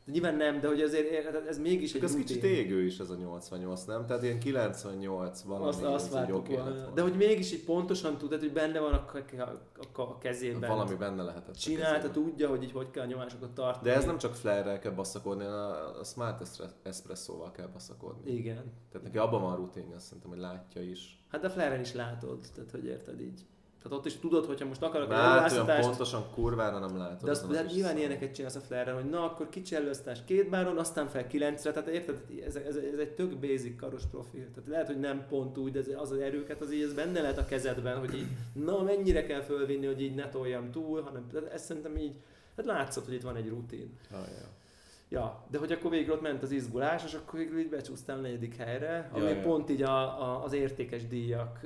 nyilván 0.05 0.35
nem, 0.35 0.59
de 0.59 0.67
hogy 0.67 0.81
azért 0.81 1.25
ez, 1.25 1.35
ez 1.47 1.57
mégis 1.59 1.93
egy 1.93 2.03
Ez 2.03 2.11
rutin. 2.11 2.25
kicsit 2.25 2.43
égő 2.43 2.81
is 2.81 2.99
ez 2.99 3.09
a 3.09 3.15
88, 3.15 3.83
nem? 3.83 4.05
Tehát 4.05 4.23
ilyen 4.23 4.39
98 4.39 5.41
valami, 5.41 5.67
Azt, 5.67 5.83
azt 5.83 6.11
vártuk 6.11 6.49
élet 6.49 6.63
volna. 6.63 6.89
De 6.93 7.01
hogy 7.01 7.15
mégis 7.15 7.53
így 7.53 7.63
pontosan 7.63 8.17
tudod, 8.17 8.39
hogy 8.39 8.53
benne 8.53 8.79
van 8.79 8.93
a, 8.93 9.05
a, 9.95 10.01
a, 10.01 10.17
kezében. 10.17 10.69
Valami 10.69 10.95
benne 10.95 11.23
lehetett. 11.23 11.55
Csinálta, 11.55 12.11
tudja, 12.11 12.49
hogy 12.49 12.63
így 12.63 12.71
hogy 12.71 12.91
kell 12.91 13.03
a 13.03 13.07
nyomásokat 13.07 13.51
tartani. 13.51 13.89
De 13.89 13.95
ez 13.95 14.05
nem 14.05 14.17
csak 14.17 14.35
flare 14.35 14.79
kell 14.79 14.91
baszakodni, 14.91 15.43
hanem 15.43 15.59
a, 15.59 15.99
a 15.99 16.03
Smart 16.03 16.41
Espresso-val 16.83 17.51
kell 17.51 17.67
baszakodni. 17.67 18.31
Igen. 18.31 18.73
Tehát 18.91 19.03
neki 19.03 19.17
abban 19.17 19.41
van 19.41 19.55
rutinja, 19.55 19.95
azt 19.95 20.05
szerintem, 20.05 20.31
hogy 20.31 20.39
látja 20.39 20.81
is. 20.81 21.25
Hát 21.29 21.41
de 21.41 21.47
a 21.47 21.49
flare 21.49 21.79
is 21.79 21.93
látod, 21.93 22.39
tehát 22.55 22.71
hogy 22.71 22.85
érted 22.85 23.21
így. 23.21 23.45
Tehát 23.83 23.97
ott 23.97 24.05
is 24.05 24.17
tudod, 24.17 24.45
hogyha 24.45 24.65
most 24.65 24.81
akarok 24.81 25.11
egy 25.11 25.17
előválasztást, 25.17 25.87
pontosan 25.87 26.23
kurvára 26.33 26.79
nem 26.79 26.97
látod. 26.97 27.23
de 27.23 27.31
azt, 27.31 27.47
de 27.47 27.57
hát 27.57 27.73
nyilván 27.73 27.97
ilyeneket 27.97 28.33
csinálsz 28.33 28.55
a 28.55 28.59
flare 28.59 28.91
hogy 28.91 29.09
na 29.09 29.23
akkor 29.23 29.49
kicsi 29.49 29.75
előosztás 29.75 30.19
két 30.25 30.49
báron, 30.49 30.77
aztán 30.77 31.07
fel 31.07 31.27
kilencre, 31.27 31.71
tehát 31.71 31.89
érted, 31.89 32.21
ez, 32.45 32.55
ez, 32.55 32.75
ez, 32.75 32.99
egy 32.99 33.11
tök 33.11 33.37
basic 33.37 33.79
karos 33.79 34.03
profil. 34.11 34.51
Tehát 34.53 34.69
lehet, 34.69 34.87
hogy 34.87 34.99
nem 34.99 35.25
pont 35.27 35.57
úgy, 35.57 35.71
de 35.71 35.79
ez, 35.79 35.87
az 35.97 36.11
az 36.11 36.17
erőket 36.17 36.61
az 36.61 36.73
így, 36.73 36.81
ez 36.81 36.93
benne 36.93 37.21
lehet 37.21 37.37
a 37.37 37.45
kezedben, 37.45 37.99
hogy 37.99 38.15
így, 38.15 38.27
na 38.53 38.81
mennyire 38.81 39.25
kell 39.25 39.41
fölvinni, 39.41 39.85
hogy 39.85 40.01
így 40.01 40.15
ne 40.15 40.29
toljam 40.29 40.71
túl, 40.71 41.01
hanem 41.01 41.29
ez 41.53 41.63
szerintem 41.63 41.97
így, 41.97 42.15
hát 42.55 42.65
látszott, 42.65 43.05
hogy 43.05 43.13
itt 43.13 43.21
van 43.21 43.35
egy 43.35 43.47
rutin. 43.47 43.97
Ja, 44.11 44.17
ja. 44.17 44.62
Ja, 45.13 45.45
de 45.49 45.57
hogy 45.57 45.71
akkor 45.71 45.91
végül 45.91 46.13
ott 46.13 46.21
ment 46.21 46.43
az 46.43 46.51
izgulás, 46.51 47.03
és 47.03 47.13
akkor 47.13 47.39
végül 47.39 47.59
így 47.59 47.69
becsúsztál 47.69 48.17
a 48.17 48.21
negyedik 48.21 48.55
helyre, 48.55 49.09
ami 49.13 49.23
Ja, 49.23 49.39
pont 49.41 49.69
így 49.69 49.81
a, 49.81 50.21
a, 50.21 50.43
az 50.43 50.53
értékes 50.53 51.07
díjak 51.07 51.59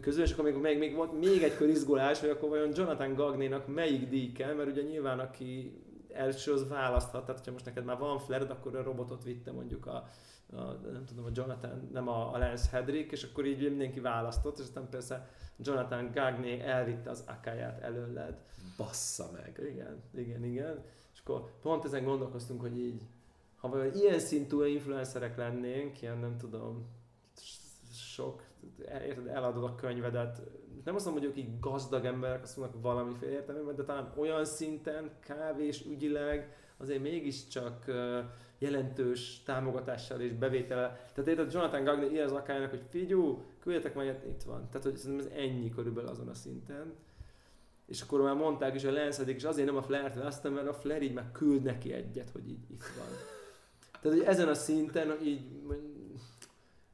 közül, 0.00 0.22
és 0.22 0.32
akkor 0.32 0.44
még, 0.44 0.54
még, 0.54 0.78
még 0.78 0.94
volt 0.94 1.20
még 1.20 1.42
egy 1.42 1.56
kör 1.56 1.68
izgulás, 1.68 2.20
hogy 2.20 2.28
akkor 2.28 2.48
vajon 2.48 2.70
Jonathan 2.74 3.14
Gagnénak 3.14 3.66
melyik 3.66 4.08
díj 4.08 4.32
kell, 4.32 4.54
mert 4.54 4.70
ugye 4.70 4.82
nyilván 4.82 5.18
aki 5.18 5.80
első 6.12 6.52
az 6.52 6.68
választhat, 6.68 7.24
tehát 7.24 7.36
hogyha 7.38 7.52
most 7.52 7.64
neked 7.64 7.84
már 7.84 7.98
van 7.98 8.18
flared, 8.18 8.50
akkor 8.50 8.76
a 8.76 8.82
robotot 8.82 9.24
vitte 9.24 9.52
mondjuk 9.52 9.86
a, 9.86 10.08
a 10.52 10.62
nem 10.92 11.04
tudom, 11.06 11.24
a 11.24 11.30
Jonathan, 11.32 11.88
nem 11.92 12.08
a, 12.08 12.34
a 12.34 12.38
Lance 12.38 12.68
Hedrick, 12.70 13.12
és 13.12 13.22
akkor 13.22 13.46
így 13.46 13.68
mindenki 13.68 14.00
választott, 14.00 14.58
és 14.58 14.64
aztán 14.64 14.88
persze 14.90 15.28
Jonathan 15.58 16.10
Gagné 16.14 16.60
elvitte 16.60 17.10
az 17.10 17.24
akáját 17.26 17.80
előled. 17.82 18.38
Bassza 18.76 19.30
meg. 19.32 19.60
Igen, 19.70 20.02
igen, 20.14 20.44
igen. 20.44 20.84
Akkor 21.34 21.50
pont 21.62 21.84
ezen 21.84 22.04
gondolkoztunk, 22.04 22.60
hogy 22.60 22.78
így, 22.78 23.02
ha 23.56 23.68
vajon 23.68 23.94
ilyen 23.94 24.18
szintű 24.18 24.66
influencerek 24.66 25.36
lennénk, 25.36 26.02
ilyen 26.02 26.18
nem 26.18 26.36
tudom, 26.36 26.86
sok, 27.92 28.42
érted, 28.78 29.26
eladod 29.26 29.64
a 29.64 29.74
könyvedet, 29.74 30.42
nem 30.84 30.94
azt 30.94 31.04
mondom, 31.04 31.22
hogy 31.22 31.32
ők 31.32 31.44
így 31.44 31.60
gazdag 31.60 32.04
emberek, 32.04 32.42
azt 32.42 32.56
mondnak 32.56 32.82
valamiféle 32.82 33.32
értelmében, 33.32 33.76
de 33.76 33.84
talán 33.84 34.12
olyan 34.16 34.44
szinten, 34.44 35.10
kávés 35.20 35.84
ügyileg, 35.84 36.56
azért 36.76 37.02
mégiscsak 37.02 37.86
ö, 37.86 38.20
jelentős 38.58 39.42
támogatással 39.42 40.20
és 40.20 40.32
bevétele. 40.32 41.06
Tehát 41.14 41.30
érted, 41.30 41.52
Jonathan 41.52 41.84
Gagné 41.84 42.12
ír 42.12 42.22
az 42.22 42.32
akájának, 42.32 42.70
hogy 42.70 42.84
figyú, 42.88 43.42
küldjetek 43.60 44.02
ilyet, 44.02 44.26
itt 44.26 44.42
van. 44.42 44.68
Tehát 44.68 44.82
hogy 44.82 44.96
szerintem 44.96 45.26
ez 45.26 45.32
ennyi 45.38 45.70
körülbelül 45.70 46.10
azon 46.10 46.28
a 46.28 46.34
szinten. 46.34 46.94
És 47.90 48.00
akkor 48.00 48.20
már 48.20 48.34
mondták 48.34 48.74
is, 48.74 48.84
hogy 48.84 48.92
Lenszedik, 48.92 49.36
és 49.36 49.44
azért 49.44 49.66
nem 49.66 49.76
a 49.76 49.82
Flair-t 49.82 50.14
választom, 50.14 50.52
mert 50.52 50.68
a 50.68 50.74
Flair 50.74 51.02
így 51.02 51.12
már 51.12 51.32
küld 51.32 51.62
neki 51.62 51.92
egyet, 51.92 52.30
hogy 52.30 52.48
így 52.48 52.70
itt 52.70 52.84
van. 52.96 53.06
Tehát, 54.00 54.18
hogy 54.18 54.26
ezen 54.26 54.48
a 54.48 54.54
szinten 54.54 55.18
így, 55.22 55.42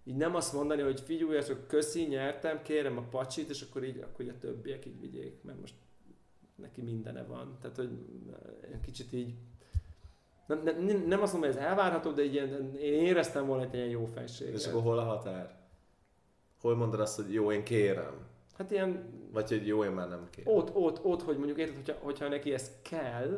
így 0.04 0.16
nem 0.16 0.34
azt 0.34 0.52
mondani, 0.52 0.82
hogy 0.82 1.00
figyelj, 1.00 1.42
csak 1.42 1.66
köszi, 1.66 2.02
nyertem, 2.02 2.62
kérem 2.62 2.98
a 2.98 3.02
pacsit, 3.10 3.48
és 3.48 3.62
akkor 3.62 3.84
így, 3.84 3.98
akkor 3.98 4.24
így 4.24 4.30
a 4.30 4.38
többiek 4.38 4.86
így 4.86 5.00
vigyék, 5.00 5.42
mert 5.42 5.60
most 5.60 5.74
neki 6.54 6.82
mindene 6.82 7.22
van. 7.22 7.58
Tehát, 7.60 7.76
hogy 7.76 7.90
kicsit 8.82 9.12
így 9.12 9.34
nem, 10.46 10.62
nem, 10.62 11.04
nem 11.06 11.22
azt 11.22 11.32
mondom, 11.32 11.50
hogy 11.50 11.60
ez 11.60 11.66
elvárható, 11.66 12.10
de 12.10 12.24
ilyen, 12.24 12.76
én 12.76 13.04
éreztem 13.04 13.46
volna 13.46 13.62
egy 13.62 13.74
ilyen 13.74 13.88
jó 13.88 14.04
fejséget. 14.04 14.54
És 14.54 14.66
akkor 14.66 14.82
hol 14.82 14.98
a 14.98 15.04
határ? 15.04 15.58
Hol 16.60 16.76
mondod 16.76 17.00
azt, 17.00 17.16
hogy 17.16 17.32
jó, 17.32 17.52
én 17.52 17.64
kérem? 17.64 18.26
Hát 18.58 18.70
ilyen 18.70 19.12
Vagy 19.32 19.48
hogy 19.48 19.66
jó, 19.66 19.84
én 19.84 19.90
már 19.90 20.08
nem 20.08 20.28
kérem? 20.30 20.54
ott, 20.54 20.74
ott, 20.74 21.04
ott, 21.04 21.22
hogy 21.22 21.36
mondjuk 21.36 21.58
érted, 21.58 21.76
hogyha, 21.76 21.94
hogyha 22.00 22.28
neki 22.28 22.52
ez 22.52 22.70
kell, 22.82 23.28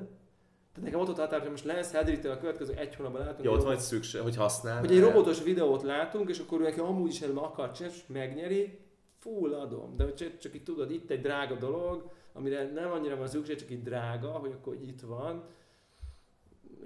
tehát 0.73 0.83
nekem 0.83 1.01
ott 1.01 1.09
ott 1.09 1.19
határ, 1.19 1.41
hogy 1.41 1.51
most 1.51 1.65
Lance 1.65 1.97
Hedrick-től 1.99 2.33
a 2.33 2.39
következő 2.39 2.75
egy 2.75 2.95
hónapban 2.95 3.21
látunk, 3.21 3.45
Jó, 3.45 3.51
egy 3.51 3.57
ott 3.59 3.65
van 3.65 3.73
egy 3.73 3.81
szükség, 3.81 4.21
hogy 4.21 4.37
használ. 4.37 4.79
hogy 4.79 4.93
egy 4.93 5.01
robotos 5.01 5.43
videót 5.43 5.83
látunk, 5.83 6.29
és 6.29 6.39
akkor 6.39 6.61
ő 6.61 6.63
neki 6.63 6.81
amúgy 6.81 7.11
is 7.11 7.21
előbb 7.21 7.37
akar 7.37 7.73
csinálni, 7.73 7.97
és 7.97 8.07
megnyeri, 8.07 8.79
full 9.19 9.55
adom. 9.55 9.97
De 9.97 10.05
hogy 10.05 10.15
csak, 10.15 10.39
csak 10.39 10.55
így 10.55 10.63
tudod, 10.63 10.91
itt 10.91 11.11
egy 11.11 11.21
drága 11.21 11.55
dolog, 11.55 12.11
amire 12.33 12.71
nem 12.73 12.91
annyira 12.91 13.17
van 13.17 13.29
szükség, 13.29 13.59
csak 13.59 13.71
így 13.71 13.83
drága, 13.83 14.31
hogy 14.31 14.53
akkor 14.53 14.75
itt 14.75 15.01
van. 15.01 15.45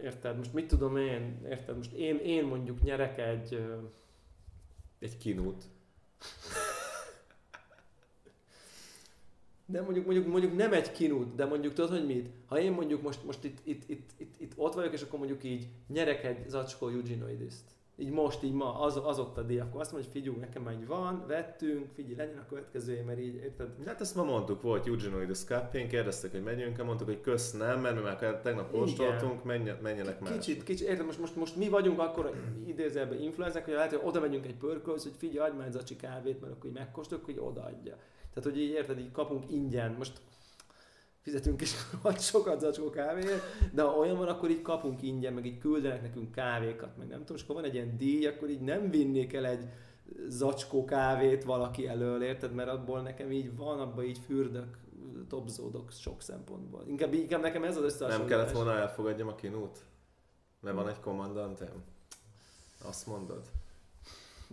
Érted? 0.02 0.36
Most 0.36 0.52
mit 0.52 0.66
tudom 0.66 0.96
én? 0.96 1.46
Érted? 1.48 1.76
Most 1.76 1.92
én, 1.92 2.16
én 2.16 2.44
mondjuk 2.44 2.82
nyerek 2.82 3.18
egy... 3.18 3.66
Egy 4.98 5.16
kinút. 5.16 5.64
De 9.72 9.82
mondjuk, 9.82 10.04
mondjuk, 10.04 10.26
mondjuk 10.26 10.56
nem 10.56 10.72
egy 10.72 10.92
kinút, 10.92 11.34
de 11.34 11.44
mondjuk 11.44 11.72
tudod, 11.72 11.90
hogy 11.90 12.06
mit? 12.06 12.28
Ha 12.46 12.60
én 12.60 12.72
mondjuk 12.72 13.02
most, 13.02 13.24
most 13.24 13.44
itt, 13.44 13.58
itt, 13.64 13.82
itt, 13.86 14.10
itt, 14.16 14.34
itt, 14.38 14.52
ott 14.56 14.74
vagyok, 14.74 14.92
és 14.92 15.02
akkor 15.02 15.18
mondjuk 15.18 15.44
így 15.44 15.68
nyerek 15.88 16.24
egy 16.24 16.48
zacskó 16.48 16.88
Eugenoidis-t. 16.88 17.64
Így 17.96 18.10
most, 18.10 18.42
így 18.42 18.52
ma, 18.52 18.80
az, 18.80 19.00
az 19.04 19.18
ott 19.18 19.38
a 19.38 19.42
díj, 19.42 19.60
akkor 19.60 19.80
azt 19.80 19.92
mondom, 19.92 20.10
hogy 20.10 20.20
figyelj, 20.20 20.38
nekem 20.38 20.70
így 20.80 20.86
van, 20.86 21.24
vettünk, 21.26 21.90
figyelj, 21.94 22.16
legyen 22.16 22.38
a 22.38 22.46
következő, 22.48 23.02
mert 23.06 23.18
így, 23.18 23.34
érted? 23.34 23.68
Hát 23.86 24.00
ezt 24.00 24.14
ma 24.14 24.22
mondtuk, 24.22 24.62
volt 24.62 24.86
Eugenoidis 24.86 25.38
Cupping, 25.38 25.88
kérdeztek, 25.88 26.30
hogy 26.30 26.42
megyünk-e, 26.42 26.82
mondtuk, 26.82 27.06
hogy 27.06 27.20
kösz 27.20 27.52
nem, 27.52 27.80
mert 27.80 27.94
mi 27.94 28.00
már 28.00 28.16
tegnap 28.18 28.68
Igen. 28.68 28.80
kóstoltunk, 28.80 29.44
menjen, 29.44 29.78
menjenek 29.82 30.20
már. 30.20 30.32
Kicsit, 30.32 30.62
kicsit, 30.62 30.88
érted, 30.88 31.06
most, 31.06 31.20
most, 31.20 31.36
most 31.36 31.56
mi 31.56 31.68
vagyunk 31.68 32.00
akkor 32.00 32.32
idézőjelben 32.66 33.20
influenzek, 33.20 33.64
hogy 33.64 33.74
lehet, 33.74 33.90
hogy 33.90 34.00
oda 34.04 34.20
megyünk 34.20 34.46
egy 34.46 34.56
pörkölhöz, 34.56 35.02
hogy 35.02 35.16
figyelj, 35.16 35.48
adj 35.48 35.56
már 35.56 35.66
egy 35.66 35.72
zacsi 35.72 35.96
kávét, 35.96 36.40
mert 36.40 36.52
akkor 36.52 36.66
így 36.70 36.76
megkóstoljuk, 36.76 37.26
hogy 37.26 37.38
odaadja. 37.38 37.96
Tehát, 38.34 38.50
hogy 38.50 38.60
így 38.60 38.70
érted, 38.70 38.98
így 38.98 39.12
kapunk 39.12 39.50
ingyen, 39.50 39.94
most 39.98 40.20
fizetünk 41.22 41.60
is 41.60 41.72
vagy 42.02 42.20
sokat 42.20 42.60
zacskó 42.60 42.90
kávéért, 42.90 43.42
de 43.72 43.82
ha 43.82 43.96
olyan 43.96 44.16
van, 44.16 44.28
akkor 44.28 44.50
így 44.50 44.62
kapunk 44.62 45.02
ingyen, 45.02 45.32
meg 45.32 45.46
így 45.46 45.58
küldenek 45.58 46.02
nekünk 46.02 46.32
kávékat, 46.32 46.96
meg 46.96 47.08
nem 47.08 47.18
tudom, 47.18 47.36
és 47.36 47.42
akkor 47.42 47.54
van 47.54 47.64
egy 47.64 47.74
ilyen 47.74 47.96
díj, 47.96 48.26
akkor 48.26 48.50
így 48.50 48.60
nem 48.60 48.90
vinnék 48.90 49.32
el 49.32 49.46
egy 49.46 49.68
zacskó 50.28 50.84
kávét 50.84 51.44
valaki 51.44 51.86
elől, 51.86 52.22
érted? 52.22 52.54
Mert 52.54 52.68
abból 52.68 53.00
nekem 53.00 53.32
így 53.32 53.56
van, 53.56 53.80
abban 53.80 54.04
így 54.04 54.18
fürdök, 54.18 54.78
topzódok 55.28 55.90
sok 55.90 56.22
szempontból. 56.22 56.84
Inkább, 56.86 57.12
inkább 57.12 57.40
nekem 57.40 57.64
ez 57.64 57.70
az 57.70 57.76
Nem 57.76 57.84
összehasonlítás. 57.84 58.38
kellett 58.38 58.52
volna 58.54 58.78
elfogadjam 58.78 59.28
a 59.28 59.34
kinút? 59.34 59.78
Mert 60.60 60.76
van 60.76 60.88
egy 60.88 61.00
kommandantem? 61.00 61.82
Azt 62.84 63.06
mondod? 63.06 63.42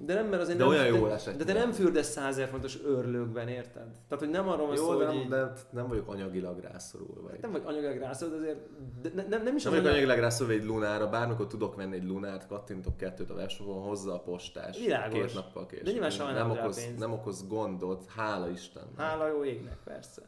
De 0.05 0.13
nem, 0.13 0.27
mert 0.27 0.41
azért 0.41 0.57
De 0.57 0.63
nem, 0.63 0.73
olyan 0.73 0.91
de, 0.91 0.97
jól 0.97 1.13
esett 1.13 1.37
de 1.37 1.43
te 1.43 1.53
nem 1.53 1.71
fürdesz 1.71 2.09
százer 2.09 2.47
fontos 2.47 2.79
örlőkben, 2.83 3.47
érted? 3.47 3.87
Tehát, 4.07 4.23
hogy 4.23 4.29
nem 4.29 4.49
arról 4.49 4.67
van 4.67 4.75
szó, 4.77 4.97
de 4.97 5.05
hogy 5.05 5.13
nem, 5.13 5.23
így, 5.23 5.27
de 5.29 5.53
nem 5.71 5.87
vagyok 5.87 6.07
anyagilag 6.07 6.59
rászorulva. 6.59 7.21
Vagy. 7.21 7.39
nem 7.41 7.51
vagy 7.51 7.61
anyagilag 7.65 7.97
rászol, 7.97 8.29
de 8.29 8.35
azért 8.35 8.57
de 9.01 9.09
ne, 9.15 9.27
nem, 9.27 9.43
nem 9.43 9.55
is 9.55 9.63
Nem 9.63 9.71
vagyok 9.73 9.85
anyag- 9.85 9.97
anyagilag 9.97 10.19
rászorulva 10.19 10.59
egy 10.61 10.65
lunára, 10.67 11.09
bármikor 11.09 11.47
tudok 11.47 11.75
venni 11.75 11.95
egy 11.95 12.05
lunát, 12.05 12.47
kattintok 12.47 12.97
kettőt 12.97 13.29
a 13.29 13.33
webshopon, 13.33 13.81
hozza 13.81 14.13
a 14.13 14.19
postás. 14.19 14.77
Világos. 14.77 15.19
Két 15.19 15.33
nappal 15.33 15.65
később. 15.65 15.85
De 15.85 15.91
nyilván 15.91 16.33
nem, 16.33 16.49
a 16.49 16.53
okoz, 16.53 16.87
nem 16.97 17.11
okoz 17.11 17.47
gondot, 17.47 18.05
hála 18.15 18.49
Istennek. 18.49 18.97
Hála 18.97 19.27
jó 19.27 19.43
égnek, 19.43 19.77
persze. 19.83 20.21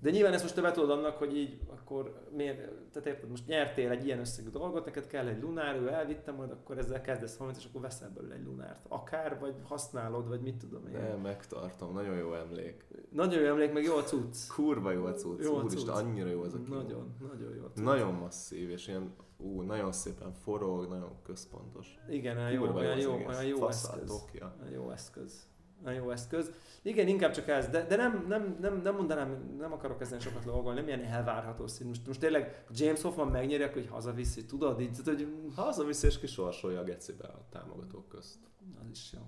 De 0.00 0.10
nyilván 0.10 0.32
ezt 0.32 0.42
most 0.42 0.54
te 0.54 0.60
betudod 0.60 0.90
annak, 0.90 1.16
hogy 1.16 1.36
így 1.36 1.58
akkor 1.66 2.20
miért, 2.36 2.56
tehát 2.92 3.08
érted, 3.08 3.28
most 3.30 3.46
nyertél 3.46 3.90
egy 3.90 4.04
ilyen 4.06 4.18
összegű 4.18 4.48
dolgot, 4.48 4.84
neked 4.84 5.06
kell 5.06 5.26
egy 5.26 5.40
lunár, 5.40 5.76
ő 5.76 5.88
elvitte, 5.88 6.32
majd 6.32 6.50
akkor 6.50 6.78
ezzel 6.78 7.00
kezdesz 7.00 7.36
valamit, 7.36 7.58
és 7.60 7.66
akkor 7.66 7.80
veszel 7.80 8.10
belőle 8.14 8.34
egy 8.34 8.44
lunárt. 8.44 8.86
Akár, 8.88 9.38
vagy 9.40 9.54
használod, 9.62 10.28
vagy 10.28 10.40
mit 10.40 10.56
tudom 10.56 10.86
én. 10.86 10.92
Nem, 10.92 11.20
megtartom, 11.20 11.92
nagyon 11.92 12.16
jó 12.16 12.34
emlék. 12.34 12.84
Nagyon 13.10 13.42
jó 13.42 13.46
emlék, 13.48 13.72
meg 13.72 13.82
jó 13.82 13.96
a 13.96 14.02
cucc. 14.02 14.46
Kurva 14.48 14.90
jó 14.90 15.04
a 15.04 15.12
cucc, 15.12 15.42
Jó 15.44 15.56
a 15.56 15.64
cucc. 15.64 15.88
annyira 15.88 16.28
jó 16.28 16.42
az 16.42 16.54
a 16.54 16.60
kinó. 16.60 16.76
Nagyon, 16.76 17.16
nagyon 17.20 17.54
jó 17.54 17.64
a 17.64 17.70
cucc. 17.70 17.84
Nagyon 17.84 18.14
masszív, 18.14 18.70
és 18.70 18.88
ilyen, 18.88 19.14
ú, 19.36 19.60
nagyon 19.60 19.92
szépen 19.92 20.32
forog, 20.32 20.88
nagyon 20.88 21.12
központos. 21.22 21.94
Igen, 22.08 22.36
olyan 22.36 22.50
jó, 22.50 22.62
olyan 22.74 22.98
jó, 22.98 23.12
olyan 23.12 23.44
jó 23.44 23.68
eszköz. 23.68 24.26
jó 24.72 24.90
eszköz. 24.90 25.46
Olyan 25.86 26.02
jó 26.02 26.10
eszköz. 26.10 26.52
Igen, 26.82 27.08
inkább 27.08 27.32
csak 27.32 27.48
ez, 27.48 27.68
de, 27.68 27.86
de 27.86 27.96
nem, 27.96 28.24
nem, 28.28 28.56
nem, 28.60 28.80
nem 28.82 28.94
mondanám, 28.94 29.56
nem 29.58 29.72
akarok 29.72 30.00
ezen 30.00 30.20
sokat 30.20 30.44
logolni, 30.44 30.80
nem 30.80 30.88
ilyen 30.88 31.04
elvárható 31.04 31.66
szint. 31.66 31.88
Most, 31.88 32.06
most 32.06 32.20
tényleg 32.20 32.64
James 32.70 33.02
Hoffman 33.02 33.28
megnyeri, 33.28 33.62
akkor 33.62 33.74
hogy 33.74 33.90
hazaviszi, 33.90 34.44
tudod? 34.44 34.80
Így, 34.80 34.92
tudod, 34.92 35.14
hogy 35.14 35.52
Hazaviszi 35.54 36.06
és 36.06 36.18
kisorsolja 36.18 36.80
a 36.80 36.84
gecibe 36.84 37.26
a 37.26 37.46
támogatók 37.50 38.08
közt. 38.08 38.38
az 38.80 38.90
is 38.90 39.12
jó. 39.12 39.20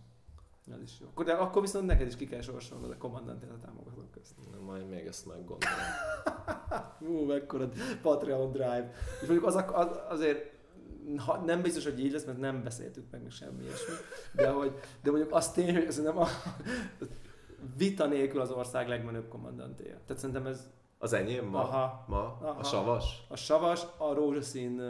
Az 0.74 0.82
is 0.82 1.00
jó. 1.00 1.06
Akkor, 1.06 1.24
de 1.24 1.32
akkor 1.32 1.62
viszont 1.62 1.86
neked 1.86 2.06
is 2.06 2.16
ki 2.16 2.26
kell 2.26 2.40
sorsolnod 2.40 2.90
a 2.90 2.96
kommandantét 2.96 3.50
a 3.50 3.58
támogatók 3.58 4.10
közt. 4.10 4.34
Majd 4.66 4.88
még 4.88 5.06
ezt 5.06 5.26
meggondolom. 5.26 5.78
Ú, 7.08 7.24
mekkora 7.24 7.68
Patreon 8.02 8.52
drive. 8.52 8.92
És 9.20 9.28
mondjuk 9.28 9.46
az, 9.46 9.64
az, 9.72 9.88
azért 10.08 10.55
ha, 11.16 11.36
nem 11.36 11.62
biztos, 11.62 11.84
hogy 11.84 12.04
így 12.04 12.12
lesz, 12.12 12.24
mert 12.24 12.38
nem 12.38 12.62
beszéltük 12.62 13.04
meg, 13.10 13.22
meg 13.22 13.30
semmi 13.30 13.62
ilyesmi. 13.62 13.94
De, 14.32 14.50
hogy, 14.50 14.78
de 15.02 15.10
mondjuk 15.10 15.34
az 15.34 15.52
tény, 15.52 15.74
hogy 15.74 15.90
szerintem 15.90 16.18
a 16.18 16.26
vita 17.76 18.06
nélkül 18.06 18.40
az 18.40 18.50
ország 18.50 18.88
legmenőbb 18.88 19.28
kommandantéja. 19.28 19.98
Tehát 20.06 20.22
szerintem 20.22 20.46
ez 20.46 20.70
Az 20.98 21.12
enyém 21.12 21.44
ma? 21.44 21.58
Aha. 21.58 22.04
Ma? 22.08 22.38
Aha. 22.40 22.58
A 22.58 22.62
savas? 22.62 23.24
A 23.28 23.36
savas 23.36 23.86
a 23.96 24.14
rózsaszín 24.14 24.80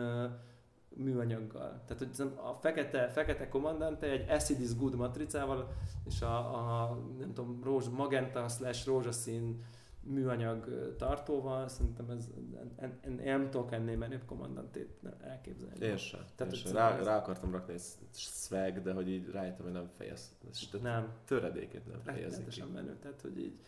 műanyaggal. 0.97 1.83
Tehát 1.87 1.99
hogy 1.99 2.33
a 2.37 2.53
fekete, 2.61 3.09
fekete 3.09 3.49
kommandante 3.49 4.07
egy 4.07 4.31
acid 4.31 4.61
is 4.61 4.77
good 4.77 4.95
matricával, 4.95 5.73
és 6.07 6.23
a, 6.23 6.37
a 6.37 6.99
nem 7.19 7.33
tudom, 7.33 7.61
rózs, 7.65 7.89
magenta 7.89 8.49
slash 8.49 8.87
rózsaszín 8.87 9.65
műanyag 10.09 10.95
tartóval, 10.97 11.69
szerintem 11.69 12.11
ez, 12.11 12.29
en, 12.77 12.99
en, 13.01 13.19
én 13.21 13.39
nem 13.39 13.51
tudok 13.51 13.73
ennél 13.73 13.97
menőbb 13.97 14.25
kommandantét 14.27 15.01
elképzelni. 15.21 15.85
Én 15.87 15.97
sem. 15.97 16.21
Tehát, 16.37 16.53
Én 16.53 16.59
sem. 16.59 16.73
Rá, 16.73 16.97
rá, 17.03 17.17
akartam 17.17 17.53
rakni 17.53 17.73
egy 17.73 17.83
swag, 18.13 18.83
de 18.83 18.93
hogy 18.93 19.09
így 19.09 19.31
rájöttem, 19.31 19.65
hogy 19.65 19.73
nem 19.75 19.89
fejez. 19.97 20.37
Nem, 20.83 21.13
Töredékét 21.25 21.87
nem 21.87 22.01
fejezik 22.03 22.49
ki. 22.49 22.63
menő, 22.73 22.97
tehát 22.99 23.21
hogy 23.21 23.39
így 23.39 23.59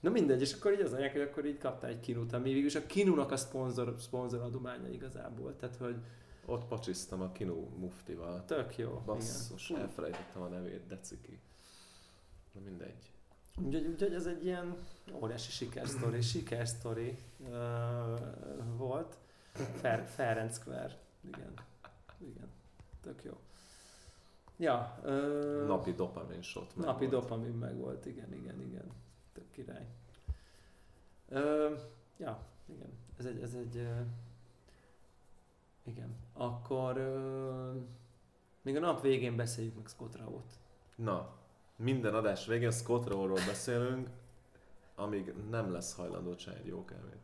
Na 0.00 0.10
mindegy, 0.10 0.40
és 0.40 0.52
akkor 0.52 0.72
így 0.72 0.80
az 0.80 0.92
anyag, 0.92 1.10
hogy 1.12 1.20
akkor 1.20 1.44
így 1.46 1.58
kaptál 1.58 1.90
egy 1.90 2.00
kinút, 2.00 2.32
ami 2.32 2.52
végülis 2.52 2.74
a 2.74 2.86
kinunak 2.86 3.30
a 3.30 3.36
szponzor, 3.36 3.94
szponzor 3.98 4.40
adománya 4.40 4.88
igazából, 4.88 5.56
tehát 5.56 5.76
hogy 5.76 5.96
Ott 6.46 6.64
pacsisztam 6.66 7.20
a 7.20 7.32
Kinu 7.32 7.68
muftival. 7.78 8.44
tök 8.44 8.76
jó. 8.78 9.02
Basszus, 9.06 9.70
igen. 9.70 9.82
Elfelejtettem 9.82 10.42
a 10.42 10.46
nevét, 10.48 10.86
deciki. 10.86 11.38
Na 12.52 12.60
mindegy. 12.60 13.12
Úgyhogy, 13.62 13.86
úgyhogy 13.86 14.14
ez 14.14 14.26
egy 14.26 14.44
ilyen 14.44 14.76
óriási 15.12 15.50
sikersztori, 15.50 16.20
sikersztori 16.20 17.18
uh, 17.38 17.48
volt. 18.76 19.16
Fer, 19.52 20.06
Ferenc 20.06 20.54
Square. 20.54 20.98
Igen. 21.20 21.52
Igen. 22.18 22.50
Tök 23.00 23.24
jó. 23.24 23.38
Ja. 24.56 24.98
Uh, 25.04 25.66
Napi 25.66 25.92
dopamin 25.92 26.42
shot. 26.42 26.76
meg 26.76 26.86
napi 26.86 27.06
volt. 27.06 27.22
dopamin 27.22 27.52
meg 27.52 27.76
volt, 27.76 28.06
igen, 28.06 28.32
igen, 28.32 28.60
igen. 28.60 28.92
Tök 29.32 29.50
király. 29.50 29.86
Uh, 31.28 31.78
ja, 32.16 32.38
igen. 32.66 32.92
Ez 33.18 33.24
egy, 33.24 33.40
ez 33.42 33.54
egy 33.54 33.76
uh, 33.76 34.00
igen. 35.82 36.16
Akkor 36.32 36.96
uh, 36.98 37.82
még 38.62 38.76
a 38.76 38.80
nap 38.80 39.00
végén 39.00 39.36
beszéljük 39.36 39.76
meg 39.76 39.86
Scott 39.86 40.16
Rao-t. 40.16 40.58
Na, 40.96 41.32
minden 41.76 42.14
adás 42.14 42.46
végén 42.46 42.70
Scott 42.70 43.08
Rowe-ról 43.08 43.40
beszélünk, 43.46 44.08
amíg 44.94 45.32
nem 45.50 45.72
lesz 45.72 45.94
hajlandó 45.94 46.34
csinálni 46.34 46.62
egy 46.62 46.68
jó 46.68 46.84
kávét. 46.84 47.22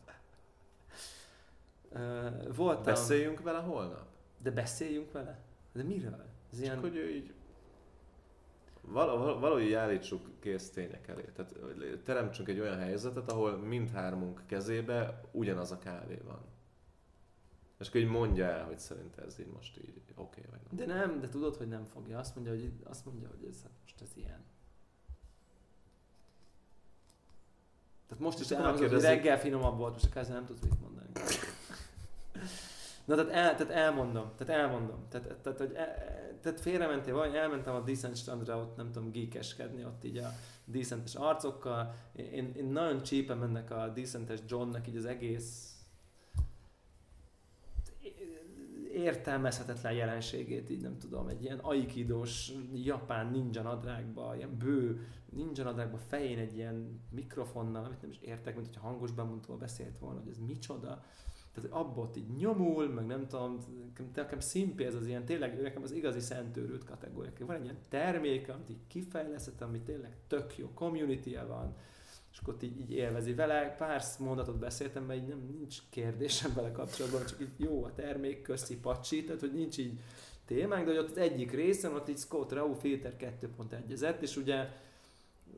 Uh, 1.93 2.57
voltam... 2.57 2.85
Beszéljünk 2.85 3.41
vele 3.41 3.59
holnap? 3.59 4.07
De 4.43 4.51
beszéljünk 4.51 5.13
vele? 5.13 5.39
De 5.73 5.83
miről? 5.83 6.25
Ez 6.53 6.57
Csak 6.57 6.65
ilyen... 6.65 6.79
hogy 6.81 6.97
ő 6.97 7.11
így 7.11 7.33
val- 8.81 9.41
valahogy 9.41 9.73
állítsuk 9.73 10.29
kész 10.41 10.71
tények 10.71 11.09
elé. 11.09 11.25
Tehát 11.35 11.55
teremtsünk 12.05 12.49
egy 12.49 12.61
olyan 12.61 12.79
helyzetet, 12.79 13.31
ahol 13.31 13.57
mindhármunk 13.57 14.43
kezébe 14.47 15.21
ugyanaz 15.31 15.71
a 15.71 15.79
kávé 15.79 16.21
van. 16.25 16.41
És 17.81 17.89
akkor 17.89 18.01
így 18.01 18.09
mondja 18.09 18.45
el, 18.45 18.65
hogy 18.65 18.79
szerint 18.79 19.19
ez 19.19 19.39
így 19.39 19.47
most 19.47 19.79
így 19.79 20.03
oké 20.15 20.41
okay, 20.41 20.45
vagy 20.51 20.61
nem. 20.69 20.87
De 20.87 20.95
nem, 20.95 21.21
de 21.21 21.29
tudod, 21.29 21.57
hogy 21.57 21.69
nem 21.69 21.85
fogja. 21.85 22.19
Azt 22.19 22.35
mondja, 22.35 22.53
hogy, 22.53 22.73
azt 22.85 23.05
mondja, 23.05 23.29
hogy 23.29 23.49
ez 23.49 23.63
hát 23.63 23.73
most 23.83 24.01
ez 24.01 24.11
ilyen. 24.15 24.45
Tehát 28.09 28.25
most 28.25 28.41
is 28.41 28.51
elhangzott, 28.51 28.91
hogy 28.91 29.01
reggel 29.01 29.39
finomabb 29.39 29.79
volt, 29.79 29.93
most 29.93 30.05
a 30.05 30.09
kezem 30.09 30.35
nem 30.35 30.45
tudsz 30.45 30.61
mit 30.61 30.81
mondani. 30.81 31.09
Na, 33.05 33.15
tehát, 33.15 33.31
el, 33.31 33.57
tehát 33.57 33.73
elmondom, 33.73 34.31
tehát 34.37 34.63
elmondom. 34.63 35.09
Tehát, 35.09 35.37
tehát, 35.43 35.59
hogy 35.59 35.73
el, 35.75 35.95
tehát 36.41 36.61
félrementél 36.61 37.15
vagy, 37.15 37.35
elmentem 37.35 37.75
a 37.75 37.81
Decent 37.81 38.17
strandra, 38.17 38.57
ott 38.57 38.77
nem 38.77 38.93
tudom, 38.93 39.11
geekeskedni, 39.11 39.85
ott 39.85 40.05
így 40.05 40.19
a 40.19 40.33
decentes 40.65 41.15
arcokkal. 41.15 41.95
Én, 42.13 42.53
én 42.57 42.65
nagyon 42.65 43.03
csípen 43.03 43.39
mennek 43.39 43.71
a 43.71 43.89
decentes 43.89 44.39
Johnnak 44.47 44.89
így 44.89 44.97
az 44.97 45.05
egész 45.05 45.80
értelmezhetetlen 49.01 49.93
jelenségét, 49.93 50.71
így 50.71 50.81
nem 50.81 50.99
tudom, 50.99 51.29
egy 51.29 51.43
ilyen 51.43 51.59
aikidós 51.59 52.53
japán 52.75 53.31
ninja 53.31 53.63
nadrágba, 53.63 54.37
ilyen 54.37 54.57
bő 54.59 55.07
ninja 55.31 55.65
nadrágba, 55.65 55.99
fején 55.99 56.39
egy 56.39 56.57
ilyen 56.57 57.01
mikrofonnal, 57.11 57.85
amit 57.85 58.01
nem 58.01 58.11
is 58.11 58.19
értek, 58.21 58.55
mint 58.55 58.67
hogyha 58.67 58.87
hangos 58.87 59.11
bemutatóval 59.11 59.59
beszélt 59.59 59.99
volna, 59.99 60.21
hogy 60.21 60.29
ez 60.29 60.39
micsoda. 60.39 61.05
Tehát 61.55 61.71
abból 61.71 62.11
így 62.17 62.37
nyomul, 62.37 62.89
meg 62.89 63.07
nem 63.07 63.27
tudom, 63.27 63.59
nekem, 64.15 64.41
szimpi 64.41 64.85
ez 64.85 64.95
az 64.95 65.07
ilyen, 65.07 65.25
tényleg 65.25 65.63
nekem 65.63 65.83
az 65.83 65.93
igazi 65.93 66.21
szentőrült 66.21 66.85
kategória. 66.85 67.33
Van 67.39 67.57
egy 67.57 67.65
ilyen 67.65 67.79
termék, 67.89 68.49
amit 68.49 68.71
így 68.71 68.87
kifejlesztett, 68.87 69.61
ami 69.61 69.81
tényleg 69.81 70.17
tök 70.27 70.59
jó 70.59 70.71
community 70.75 71.37
van, 71.49 71.77
és 72.33 72.39
akkor 72.39 72.57
így, 72.61 72.81
így 72.81 72.93
élvezi 72.93 73.35
vele. 73.35 73.75
Pár 73.79 74.03
mondatot 74.19 74.59
beszéltem, 74.59 75.05
mert 75.05 75.21
így 75.21 75.29
nem, 75.29 75.39
nincs 75.59 75.79
kérdésem 75.91 76.53
vele 76.55 76.73
kapcsolatban, 76.73 77.27
csak 77.27 77.41
így 77.41 77.55
jó 77.57 77.85
a 77.85 77.95
termék, 77.95 78.43
köszi 78.43 78.81
pacsi, 78.81 79.25
tehát 79.25 79.41
hogy 79.41 79.53
nincs 79.53 79.79
így 79.79 80.01
témánk, 80.45 80.87
de 80.87 80.91
hogy 80.91 81.05
ott 81.05 81.17
egyik 81.17 81.53
részen 81.53 81.95
ott 81.95 82.09
így 82.09 82.19
Scott 82.19 82.53
Rau 82.53 82.73
Filter 82.73 83.17
2.1-ezett, 83.19 84.21
és 84.21 84.37
ugye 84.37 84.69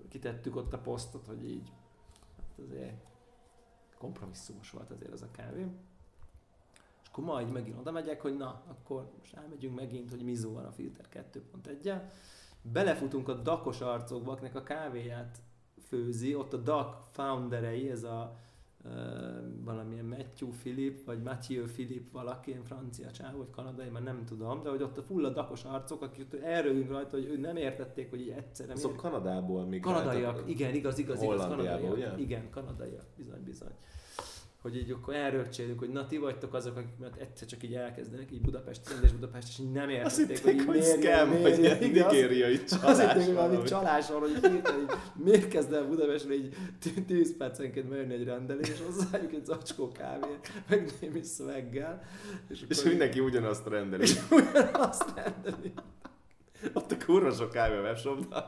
kitettük 0.08 0.56
ott 0.56 0.72
a 0.72 0.78
posztot, 0.78 1.26
hogy 1.26 1.50
így 1.50 1.72
hát 2.36 2.66
azért 2.66 2.94
kompromisszumos 3.98 4.70
volt 4.70 4.90
azért 4.90 5.12
az 5.12 5.22
a 5.22 5.30
kávé. 5.30 5.66
És 7.02 7.08
akkor 7.08 7.24
majd 7.24 7.50
megint 7.50 7.78
oda 7.78 7.90
megyek, 7.90 8.20
hogy 8.20 8.36
na, 8.36 8.62
akkor 8.68 9.10
most 9.18 9.34
elmegyünk 9.34 9.74
megint, 9.74 10.10
hogy 10.10 10.22
Mizu 10.24 10.52
van 10.52 10.64
a 10.64 10.72
Filter 10.72 11.06
2.1-jel. 11.32 12.00
Belefutunk 12.62 13.28
a 13.28 13.34
dakos 13.34 13.80
arcokba, 13.80 14.32
akinek 14.32 14.54
a 14.54 14.62
kávéját 14.62 15.40
főzi, 15.96 16.34
ott 16.34 16.52
a 16.52 16.56
DAC 16.56 16.94
founderei, 17.12 17.90
ez 17.90 18.04
a 18.04 18.36
uh, 18.84 18.90
valamilyen 19.64 20.04
Matthew 20.04 20.48
Philip, 20.48 21.04
vagy 21.04 21.22
Mathieu 21.22 21.64
Philip 21.64 22.12
valaki, 22.12 22.50
ilyen 22.50 22.64
francia 22.64 23.10
csáv, 23.10 23.36
vagy 23.36 23.50
kanadai, 23.50 23.88
már 23.88 24.02
nem 24.02 24.24
tudom, 24.24 24.62
de 24.62 24.70
hogy 24.70 24.82
ott 24.82 24.98
a 24.98 25.02
full 25.02 25.24
a 25.24 25.28
dakos 25.28 25.64
arcok, 25.64 26.02
akik 26.02 26.24
ott 26.32 26.40
erőünk 26.40 26.90
rajta, 26.90 27.16
hogy 27.16 27.24
ők 27.26 27.40
nem 27.40 27.56
értették, 27.56 28.10
hogy 28.10 28.20
így 28.20 28.28
egyszerre 28.28 28.72
Azok 28.72 28.90
miért- 28.90 29.02
Kanadából 29.06 29.64
még 29.64 29.80
Kanadaiak, 29.80 30.42
igen, 30.46 30.74
igaz, 30.74 30.98
igaz, 30.98 31.22
igaz, 31.22 31.40
kanadaiak. 31.40 31.92
ugye? 31.92 32.18
Igen, 32.18 32.50
kanadaiak, 32.50 33.04
bizony, 33.16 33.42
bizony. 33.44 33.72
Hogy 34.62 34.76
így 34.76 34.90
akkor 34.90 35.14
elrögcsélünk, 35.14 35.78
hogy 35.78 35.88
na 35.88 36.06
ti 36.06 36.16
vagytok 36.18 36.54
azok, 36.54 36.76
akik 36.76 36.98
mert 37.00 37.20
egyszer 37.20 37.48
csak 37.48 37.62
így 37.62 37.74
elkezdenek, 37.74 38.32
így 38.32 38.40
Budapest, 38.40 38.88
rendes 38.90 39.12
Budapest, 39.12 39.48
és 39.48 39.58
így 39.58 39.70
nem 39.70 39.88
Azt 40.04 40.18
értették, 40.18 40.42
hogy 40.44 40.52
hitték, 40.52 40.60
így 40.60 40.66
hogy 40.66 40.78
miért, 40.78 41.02
scam, 41.02 41.28
miért, 41.28 41.42
vagy 41.42 41.58
ilyen 41.58 41.72
azt- 41.72 41.80
nigériai 42.10 42.56
azt 42.56 42.80
csalás. 42.80 42.98
hitték, 43.12 43.24
hogy 43.26 43.34
valami 43.34 43.62
csalás 43.62 44.08
van, 44.08 44.20
hogy 44.20 44.30
hirtelen 44.30 44.86
miért 45.24 45.48
kezd 45.48 45.72
el 45.72 45.84
Budapestre 45.86 46.34
így 46.34 46.56
10 47.06 47.36
percenként 47.36 47.88
bejönni 47.88 48.14
egy 48.14 48.24
rendelés, 48.24 48.68
és 48.68 48.80
hozzájuk 48.86 49.32
egy 49.32 49.44
zacskó 49.44 49.88
kávét, 49.92 50.52
meg 50.68 50.90
némi 51.00 51.22
szveggel. 51.22 52.02
És, 52.48 52.64
És 52.68 52.78
így 52.78 52.88
mindenki 52.88 53.20
ugyanazt 53.20 53.66
rendeli. 53.66 54.06
ugyanazt 54.30 55.12
rendeli. 55.14 55.72
Ott 56.72 56.92
a 56.92 56.96
kurva 57.04 57.30
sok 57.30 57.50
kávé 57.50 57.76
a 57.76 57.80
webshopban. 57.80 58.44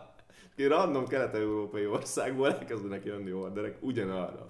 Random 0.56 1.06
kelet-európai 1.06 1.86
országból 1.86 2.52
elkezdenek 2.52 3.04
jönni 3.04 3.32
orderek 3.32 3.76
ugyanarra. 3.80 4.48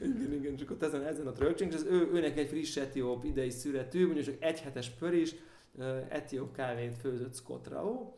Igen, 0.00 0.32
igen, 0.32 0.56
csak 0.56 0.70
ott 0.70 0.82
ezen, 0.82 1.02
ezen 1.02 1.26
a 1.26 1.32
rögcsünk, 1.38 1.72
és 1.72 1.76
az 1.76 1.84
ő, 1.84 2.10
őnek 2.12 2.38
egy 2.38 2.48
friss 2.48 2.76
etióp 2.76 3.24
idei 3.24 3.50
születő, 3.50 4.04
mondjuk 4.04 4.24
csak 4.24 4.42
egy 4.42 4.60
hetes 4.60 4.90
pör 4.90 5.12
is, 5.12 5.34
ö, 5.78 5.98
etióp 6.08 6.54
kávét 6.54 6.94
főzött 6.94 7.34
Scott 7.34 7.68
Rao, 7.68 8.12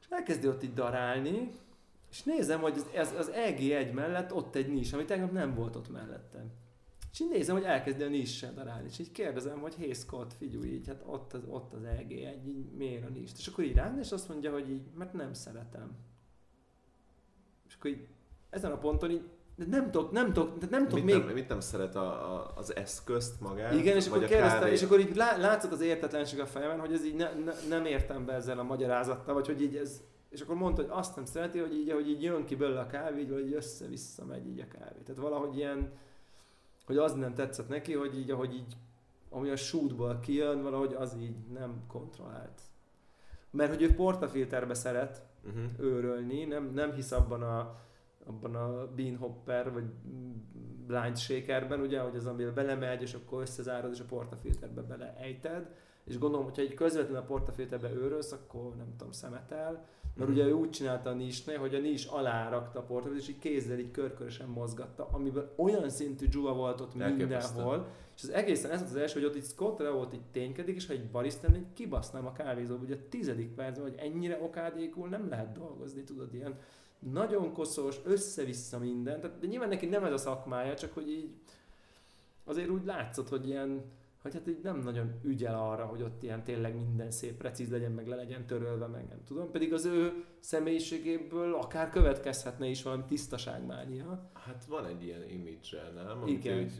és 0.00 0.06
elkezdi 0.08 0.48
ott 0.48 0.62
így 0.62 0.74
darálni, 0.74 1.50
és 2.10 2.22
nézem, 2.22 2.60
hogy 2.60 2.74
az, 2.76 2.86
ez, 2.94 3.12
az 3.18 3.30
EG1 3.34 3.92
mellett 3.92 4.32
ott 4.32 4.54
egy 4.54 4.72
nis, 4.72 4.92
ami 4.92 5.04
tegnap 5.04 5.32
nem 5.32 5.54
volt 5.54 5.76
ott 5.76 5.90
mellettem. 5.90 6.50
És 7.12 7.20
így 7.20 7.28
nézem, 7.30 7.56
hogy 7.56 7.64
elkezdi 7.64 8.02
a 8.02 8.08
nissel 8.08 8.54
darálni, 8.54 8.88
és 8.88 8.98
így 8.98 9.12
kérdezem, 9.12 9.58
hogy 9.58 9.74
hey 9.74 9.92
Scott, 9.92 10.32
figyelj, 10.32 10.72
így, 10.72 10.86
hát 10.86 11.02
ott 11.06 11.32
az, 11.32 11.42
ott 11.48 11.72
az 11.72 11.82
EG1, 11.82 12.46
így 12.46 12.72
miért 12.76 13.06
a 13.06 13.08
nis? 13.08 13.30
És 13.38 13.46
akkor 13.46 13.64
így 13.64 13.74
rám, 13.74 13.98
és 13.98 14.12
azt 14.12 14.28
mondja, 14.28 14.52
hogy 14.52 14.70
így, 14.70 14.82
mert 14.94 15.12
nem 15.12 15.32
szeretem. 15.32 16.10
Akkor 17.82 17.94
így 17.94 18.06
ezen 18.50 18.72
a 18.72 18.78
ponton 18.78 19.10
így 19.10 19.22
de 19.54 19.64
nem 19.66 19.90
tudok, 19.90 20.10
nem 20.10 20.32
tudok, 20.32 20.58
de 20.58 20.66
nem 20.70 20.88
tudok 20.88 21.04
Mit 21.04 21.14
még... 21.14 21.24
nem, 21.24 21.34
mit 21.34 21.48
nem 21.48 21.60
szeret 21.60 21.94
a, 21.94 22.34
a, 22.34 22.52
az 22.56 22.76
eszközt 22.76 23.40
magát? 23.40 23.74
Igen, 23.74 23.96
és 23.96 24.06
akkor 24.06 24.24
kérdeztem, 24.24 24.60
kávé- 24.60 24.72
és 24.72 24.82
akkor 24.82 25.00
így 25.00 25.16
lá, 25.16 25.36
látszott 25.36 25.72
az 25.72 25.80
értetlenség 25.80 26.40
a 26.40 26.46
fejemben, 26.46 26.80
hogy 26.80 26.92
ez 26.92 27.04
így 27.04 27.14
ne, 27.14 27.32
ne, 27.32 27.52
nem 27.68 27.86
értem 27.86 28.24
be 28.24 28.32
ezzel 28.32 28.58
a 28.58 28.62
magyarázattal, 28.62 29.34
vagy 29.34 29.46
hogy 29.46 29.62
így 29.62 29.76
ez, 29.76 30.02
és 30.28 30.40
akkor 30.40 30.54
mondta, 30.54 30.82
hogy 30.82 30.90
azt 30.94 31.16
nem 31.16 31.24
szereti, 31.24 31.58
hogy 31.58 31.74
így, 31.74 31.92
hogy 31.92 32.08
így 32.08 32.22
jön 32.22 32.44
ki 32.44 32.56
belőle 32.56 32.80
a 32.80 32.86
kávé, 32.86 33.20
így, 33.20 33.46
így 33.46 33.54
össze-vissza 33.54 34.24
megy 34.24 34.46
így 34.46 34.60
a 34.60 34.78
kávé. 34.78 35.00
Tehát 35.04 35.22
valahogy 35.22 35.56
ilyen, 35.56 35.92
hogy 36.86 36.96
az 36.96 37.12
nem 37.12 37.34
tetszett 37.34 37.68
neki, 37.68 37.94
hogy 37.94 38.18
így, 38.18 38.30
ahogy 38.30 38.54
így, 38.54 38.76
ami 39.30 39.50
a 39.50 39.56
shootból 39.56 40.20
kijön, 40.20 40.62
valahogy 40.62 40.94
az 40.94 41.16
így 41.20 41.36
nem 41.52 41.82
kontrollált. 41.88 42.60
Mert 43.50 43.70
hogy 43.70 43.82
ő 43.82 43.94
portafilterbe 43.94 44.74
szeret, 44.74 45.22
Uh-huh. 45.44 45.62
őrölni, 45.78 46.44
nem, 46.44 46.70
nem 46.74 46.92
hisz 46.92 47.12
abban 47.12 47.42
a, 47.42 47.78
abban 48.26 48.54
a 48.54 48.86
bean 48.94 49.16
hopper, 49.16 49.72
vagy 49.72 49.84
blind 50.86 51.18
shakerben, 51.18 51.80
ugye, 51.80 52.00
hogy 52.00 52.16
az, 52.16 52.26
amivel 52.26 52.52
belemegy, 52.52 53.02
és 53.02 53.14
akkor 53.14 53.40
összezárod, 53.40 53.92
és 53.92 54.00
a 54.00 54.04
portafilterbe 54.04 54.82
beleejted, 54.82 55.74
és 56.04 56.18
gondolom, 56.18 56.44
hogyha 56.44 56.62
egy 56.62 56.74
közvetlenül 56.74 57.22
a 57.22 57.24
portafilterbe 57.24 57.92
őrölsz, 57.92 58.32
akkor 58.32 58.76
nem 58.76 58.94
tudom, 58.96 59.12
szemetel, 59.12 59.86
Mert 60.14 60.30
ugye 60.30 60.44
ő 60.44 60.52
úgy 60.52 60.70
csinálta 60.70 61.10
a 61.10 61.14
nisnél, 61.14 61.58
hogy 61.58 61.74
a 61.74 61.78
nis 61.78 62.04
alá 62.04 62.48
rakta 62.48 62.78
a 62.78 62.82
portafót, 62.82 63.18
és 63.18 63.28
így 63.28 63.38
kézzel 63.38 63.78
így 63.78 63.90
körkörösen 63.90 64.48
mozgatta, 64.48 65.08
amiben 65.12 65.50
olyan 65.56 65.90
szintű 65.90 66.28
dzsuva 66.28 66.54
volt 66.54 66.80
ott 66.80 67.00
Elképesztő. 67.00 67.54
mindenhol, 67.54 67.86
és 68.16 68.22
az 68.22 68.30
egészen 68.30 68.70
ez 68.70 68.78
volt 68.78 68.90
az 68.90 68.96
első, 68.96 69.20
hogy 69.20 69.28
ott 69.28 69.36
itt 69.36 69.44
Scott 69.44 69.80
Rowot 69.80 70.14
így 70.14 70.26
ténykedik, 70.32 70.76
és 70.76 70.86
ha 70.86 70.92
egy 70.92 71.10
baristán 71.10 71.56
így 71.56 71.72
kibasznám 71.74 72.26
a 72.26 72.32
kávézóba, 72.32 72.84
ugye 72.84 72.94
a 72.94 73.08
tizedik 73.08 73.54
percben, 73.54 73.88
hogy 73.88 73.98
ennyire 73.98 74.38
okádékul 74.42 75.08
nem 75.08 75.28
lehet 75.28 75.52
dolgozni, 75.52 76.02
tudod, 76.02 76.34
ilyen 76.34 76.58
nagyon 76.98 77.52
koszos, 77.52 77.96
össze-vissza 78.04 78.78
minden, 78.78 79.20
tehát, 79.20 79.38
de 79.38 79.46
nyilván 79.46 79.68
neki 79.68 79.86
nem 79.86 80.04
ez 80.04 80.12
a 80.12 80.18
szakmája, 80.18 80.74
csak 80.74 80.94
hogy 80.94 81.08
így 81.08 81.30
azért 82.44 82.68
úgy 82.68 82.84
látszott, 82.84 83.28
hogy 83.28 83.48
ilyen, 83.48 83.82
hogy 84.22 84.34
hát 84.34 84.48
így 84.48 84.60
nem 84.62 84.78
nagyon 84.78 85.12
ügyel 85.22 85.54
arra, 85.54 85.84
hogy 85.84 86.02
ott 86.02 86.22
ilyen 86.22 86.44
tényleg 86.44 86.76
minden 86.76 87.10
szép, 87.10 87.36
precíz 87.36 87.70
legyen, 87.70 87.92
meg 87.92 88.06
le 88.06 88.16
legyen 88.16 88.46
törölve, 88.46 88.86
meg 88.86 89.08
nem 89.08 89.24
tudom. 89.26 89.50
Pedig 89.50 89.72
az 89.72 89.84
ő 89.84 90.24
személyiségéből 90.38 91.54
akár 91.54 91.90
következhetne 91.90 92.66
is 92.66 92.82
valami 92.82 93.02
tisztaságmánia. 93.06 94.30
Hát 94.32 94.64
van 94.64 94.86
egy 94.86 95.04
ilyen 95.04 95.28
image 95.28 95.90
nem? 95.94 96.22
Amit 96.22 96.44
Igen. 96.44 96.58
Úgy, 96.58 96.72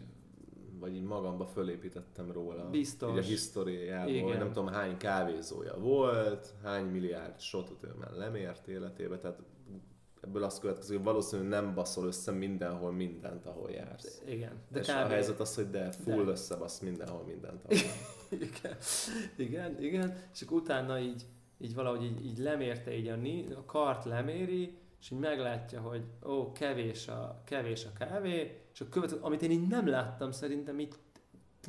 vagy 0.81 0.95
így 0.95 1.03
magamba 1.03 1.47
fölépítettem 1.47 2.33
róla. 2.33 2.71
Biztos. 2.71 3.11
Így 3.13 3.19
a 3.19 3.23
historiájából, 3.23 4.13
Igen. 4.13 4.39
nem 4.39 4.53
tudom 4.53 4.67
hány 4.67 4.97
kávézója 4.97 5.79
volt, 5.79 6.55
hány 6.63 6.85
milliárd 6.85 7.41
shotot 7.41 7.83
ő 7.83 7.95
már 8.01 8.13
lemért 8.13 8.69
életébe, 8.69 9.19
tehát 9.19 9.43
ebből 10.23 10.43
azt 10.43 10.61
következik, 10.61 10.97
hogy 10.97 11.05
valószínűleg 11.05 11.51
nem 11.51 11.75
baszol 11.75 12.07
össze 12.07 12.33
mindenhol 12.33 12.93
mindent, 12.93 13.47
ahol 13.47 13.71
jársz. 13.71 14.23
Igen. 14.27 14.53
De 14.69 14.81
és 14.81 14.89
a 14.89 15.07
helyzet 15.07 15.41
az, 15.41 15.55
hogy 15.55 15.71
de 15.71 15.93
full 15.93 16.25
De. 16.25 16.31
összebasz 16.31 16.81
mindenhol 16.81 17.23
mindent, 17.25 17.65
ahol 17.65 17.79
igen, 18.49 18.77
igen, 19.37 19.83
igen, 19.83 20.17
és 20.33 20.43
akkor 20.43 20.57
utána 20.57 20.99
így, 20.99 21.23
így 21.59 21.75
valahogy 21.75 22.05
így, 22.05 22.25
így 22.25 22.39
lemérte 22.39 22.97
így 22.97 23.09
a, 23.09 23.19
a 23.59 23.65
kart 23.65 24.05
leméri, 24.05 24.79
és 25.01 25.11
így 25.11 25.19
meglátja, 25.19 25.81
hogy 25.81 26.03
ó, 26.27 26.53
kevés 26.53 27.09
a, 27.09 27.43
kevés 27.45 27.85
a 27.85 27.93
kávé, 27.99 28.61
és 28.73 28.81
a 28.81 28.89
következő, 28.89 29.21
amit 29.23 29.43
én 29.43 29.51
így 29.51 29.67
nem 29.67 29.89
láttam 29.89 30.31
szerintem 30.31 30.79
itt 30.79 30.99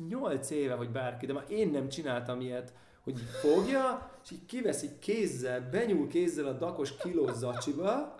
8 0.08 0.50
éve, 0.50 0.74
hogy 0.74 0.90
bárki, 0.90 1.26
de 1.26 1.32
már 1.32 1.44
én 1.48 1.68
nem 1.68 1.88
csináltam 1.88 2.40
ilyet, 2.40 2.72
hogy 3.00 3.18
így 3.18 3.30
fogja, 3.40 4.10
és 4.24 4.30
így 4.30 4.46
kivesz 4.46 4.82
így 4.82 4.98
kézzel, 4.98 5.68
benyúl 5.70 6.08
kézzel 6.08 6.46
a 6.46 6.52
dakos 6.52 6.96
kilós 6.96 7.32
zacsiba, 7.32 8.14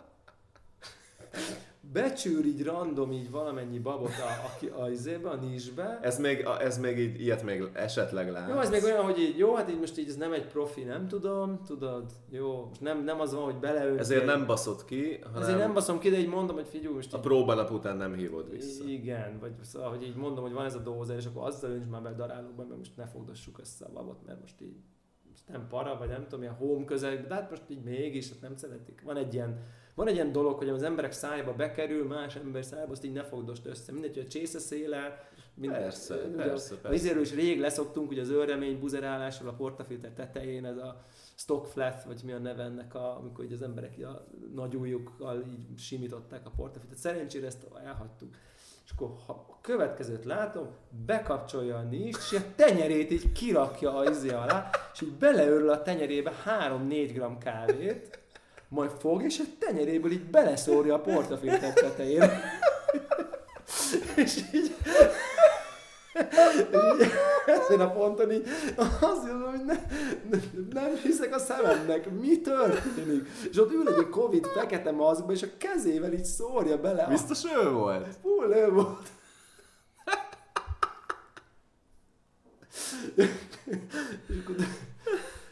becsűr 1.93 2.45
így 2.45 2.63
random 2.65 3.13
így 3.13 3.31
valamennyi 3.31 3.79
babot 3.79 4.11
a, 4.11 4.67
a, 4.77 4.83
a, 4.83 4.91
izébe, 4.91 5.29
a 5.29 5.35
nisbe, 5.37 5.99
Ez 6.03 6.19
még, 6.19 6.47
a- 6.47 6.61
ez 6.63 6.79
még 6.79 6.99
így, 6.99 7.21
ilyet 7.21 7.43
még 7.43 7.65
esetleg 7.73 8.31
látsz. 8.31 8.49
jó, 8.51 8.59
ez 8.59 8.71
még 8.71 8.85
olyan, 8.85 9.05
hogy 9.05 9.19
így, 9.19 9.39
jó, 9.39 9.55
hát 9.55 9.71
így 9.71 9.79
most 9.79 9.99
így 9.99 10.09
ez 10.09 10.17
nem 10.17 10.33
egy 10.33 10.47
profi, 10.47 10.83
nem 10.83 11.09
tudom, 11.09 11.61
tudod, 11.67 12.05
jó, 12.31 12.65
most 12.69 12.81
nem, 12.81 13.05
nem 13.05 13.21
az 13.21 13.35
van, 13.35 13.45
hogy 13.45 13.57
beleönt. 13.57 14.01
Ezért 14.01 14.25
nem 14.25 14.47
baszott 14.47 14.85
ki, 14.85 15.19
hanem 15.25 15.43
Ezért 15.43 15.59
nem 15.59 15.73
baszom 15.73 15.99
ki, 15.99 16.11
de 16.11 16.19
így 16.19 16.29
mondom, 16.29 16.57
hogy 16.57 16.69
figyelj, 16.69 16.95
most 16.95 17.13
a 17.13 17.17
így, 17.17 17.23
próbanap 17.23 17.71
után 17.71 17.97
nem 17.97 18.15
hívod 18.15 18.51
vissza. 18.51 18.85
Igen, 18.89 19.39
vagy 19.41 19.53
szóval, 19.63 19.89
hogy 19.89 20.03
így 20.03 20.17
mondom, 20.17 20.45
hogy 20.45 20.53
van 20.53 20.65
ez 20.65 20.75
a 20.75 20.79
dózer, 20.79 21.17
és 21.17 21.27
akkor 21.27 21.47
azzal 21.47 21.71
önts 21.71 21.87
már 21.91 22.03
be 22.03 22.13
darálóban, 22.13 22.67
mert 22.67 22.79
most 22.79 22.97
ne 22.97 23.07
fogdassuk 23.07 23.59
össze 23.59 23.85
a 23.85 23.91
babot, 23.93 24.19
mert 24.27 24.41
most 24.41 24.61
így 24.61 24.77
nem 25.51 25.67
para, 25.69 25.97
vagy 25.99 26.09
nem 26.09 26.23
tudom, 26.23 26.43
ilyen 26.43 26.55
home 26.55 26.85
közeg, 26.85 27.27
de 27.27 27.35
hát 27.35 27.51
most 27.51 27.63
így 27.69 27.83
mégis, 27.83 28.29
hát 28.29 28.41
nem 28.41 28.57
szeretik. 28.57 29.03
Van 29.05 29.17
egy 29.17 29.35
ilyen, 29.35 29.59
van 29.95 30.09
egy 30.09 30.15
ilyen 30.15 30.33
dolog, 30.33 30.59
hogy 30.59 30.69
az 30.69 30.83
emberek 30.83 31.13
szájába 31.13 31.53
bekerül, 31.53 32.07
más 32.07 32.37
ember 32.37 32.65
szájába, 32.65 32.93
azt 32.93 33.05
így 33.05 33.13
ne 33.13 33.25
fogdost 33.25 33.67
össze. 33.67 33.93
Mindegy, 33.93 34.15
hogy 34.15 34.25
a 34.25 34.29
csésze 34.29 34.59
széle, 34.59 35.29
Persze, 35.61 36.15
ugye 36.15 36.37
persze, 36.37 36.77
persze. 36.77 36.97
izéről 36.97 37.23
is 37.23 37.35
rég 37.35 37.61
leszoktunk, 37.61 38.11
ugye 38.11 38.21
az 38.21 38.29
őrremény 38.29 38.79
buzerálással 38.79 39.49
a 39.49 39.53
portafilter 39.53 40.11
tetején, 40.11 40.65
ez 40.65 40.77
a 40.77 41.05
stock 41.35 41.67
flat, 41.67 42.05
vagy 42.05 42.21
mi 42.25 42.33
a 42.33 42.39
neve 42.39 42.63
ennek, 42.63 42.95
a, 42.95 43.17
amikor 43.17 43.45
így 43.45 43.53
az 43.53 43.63
emberek 43.63 43.97
így 43.97 44.05
a 44.05 44.27
nagy 44.55 44.77
ujjukkal 44.77 45.45
így 45.47 45.79
simították 45.79 46.47
a 46.47 46.51
portafiltert. 46.57 47.01
Szerencsére 47.01 47.47
ezt 47.47 47.67
elhagytuk. 47.85 48.35
És 48.85 48.91
akkor 48.97 49.17
ha 49.27 49.33
a 49.33 49.59
következőt 49.61 50.25
látom, 50.25 50.69
bekapcsolja 51.07 51.77
a 51.77 51.83
nincs, 51.83 52.17
és 52.17 52.39
a 52.39 52.43
tenyerét 52.57 53.11
így 53.11 53.33
kirakja 53.33 53.97
a 53.97 54.11
izé 54.11 54.29
alá, 54.29 54.71
és 54.93 55.01
így 55.01 55.13
beleörül 55.13 55.71
a 55.71 55.83
tenyerébe 55.83 56.33
3-4 56.47 57.11
g 57.15 57.39
kávét, 57.39 58.19
majd 58.69 58.91
fog, 58.91 59.23
és 59.23 59.39
a 59.39 59.45
tenyeréből 59.59 60.11
így 60.11 60.31
beleszórja 60.31 60.95
a 60.95 61.01
portafilter 61.01 61.73
tetejére. 61.73 62.41
és 64.17 64.37
így 64.53 64.74
és 66.99 67.09
ezen 67.47 67.81
a 67.81 67.91
ponton 67.93 68.33
így 68.33 68.47
azt 69.01 69.23
mondom, 69.27 69.51
hogy 69.51 69.65
ne, 69.65 69.75
ne, 70.31 70.39
nem 70.81 70.95
hiszek 71.03 71.35
a 71.35 71.39
szememnek, 71.39 72.11
mi 72.21 72.41
történik? 72.41 73.29
És 73.51 73.59
ott 73.59 73.73
ül 73.73 73.89
egy 73.95 74.09
Covid 74.09 74.47
fekete 74.47 74.91
maszkba, 74.91 75.33
és 75.33 75.43
a 75.43 75.47
kezével 75.59 76.13
így 76.13 76.25
szórja 76.25 76.81
bele. 76.81 77.03
a- 77.03 77.09
Biztos 77.09 77.43
ő 77.65 77.71
volt? 77.71 78.07
Full 78.23 78.53
ő 78.53 78.69
volt. 78.71 79.09
és, 83.15 83.29
akkor, 84.43 84.55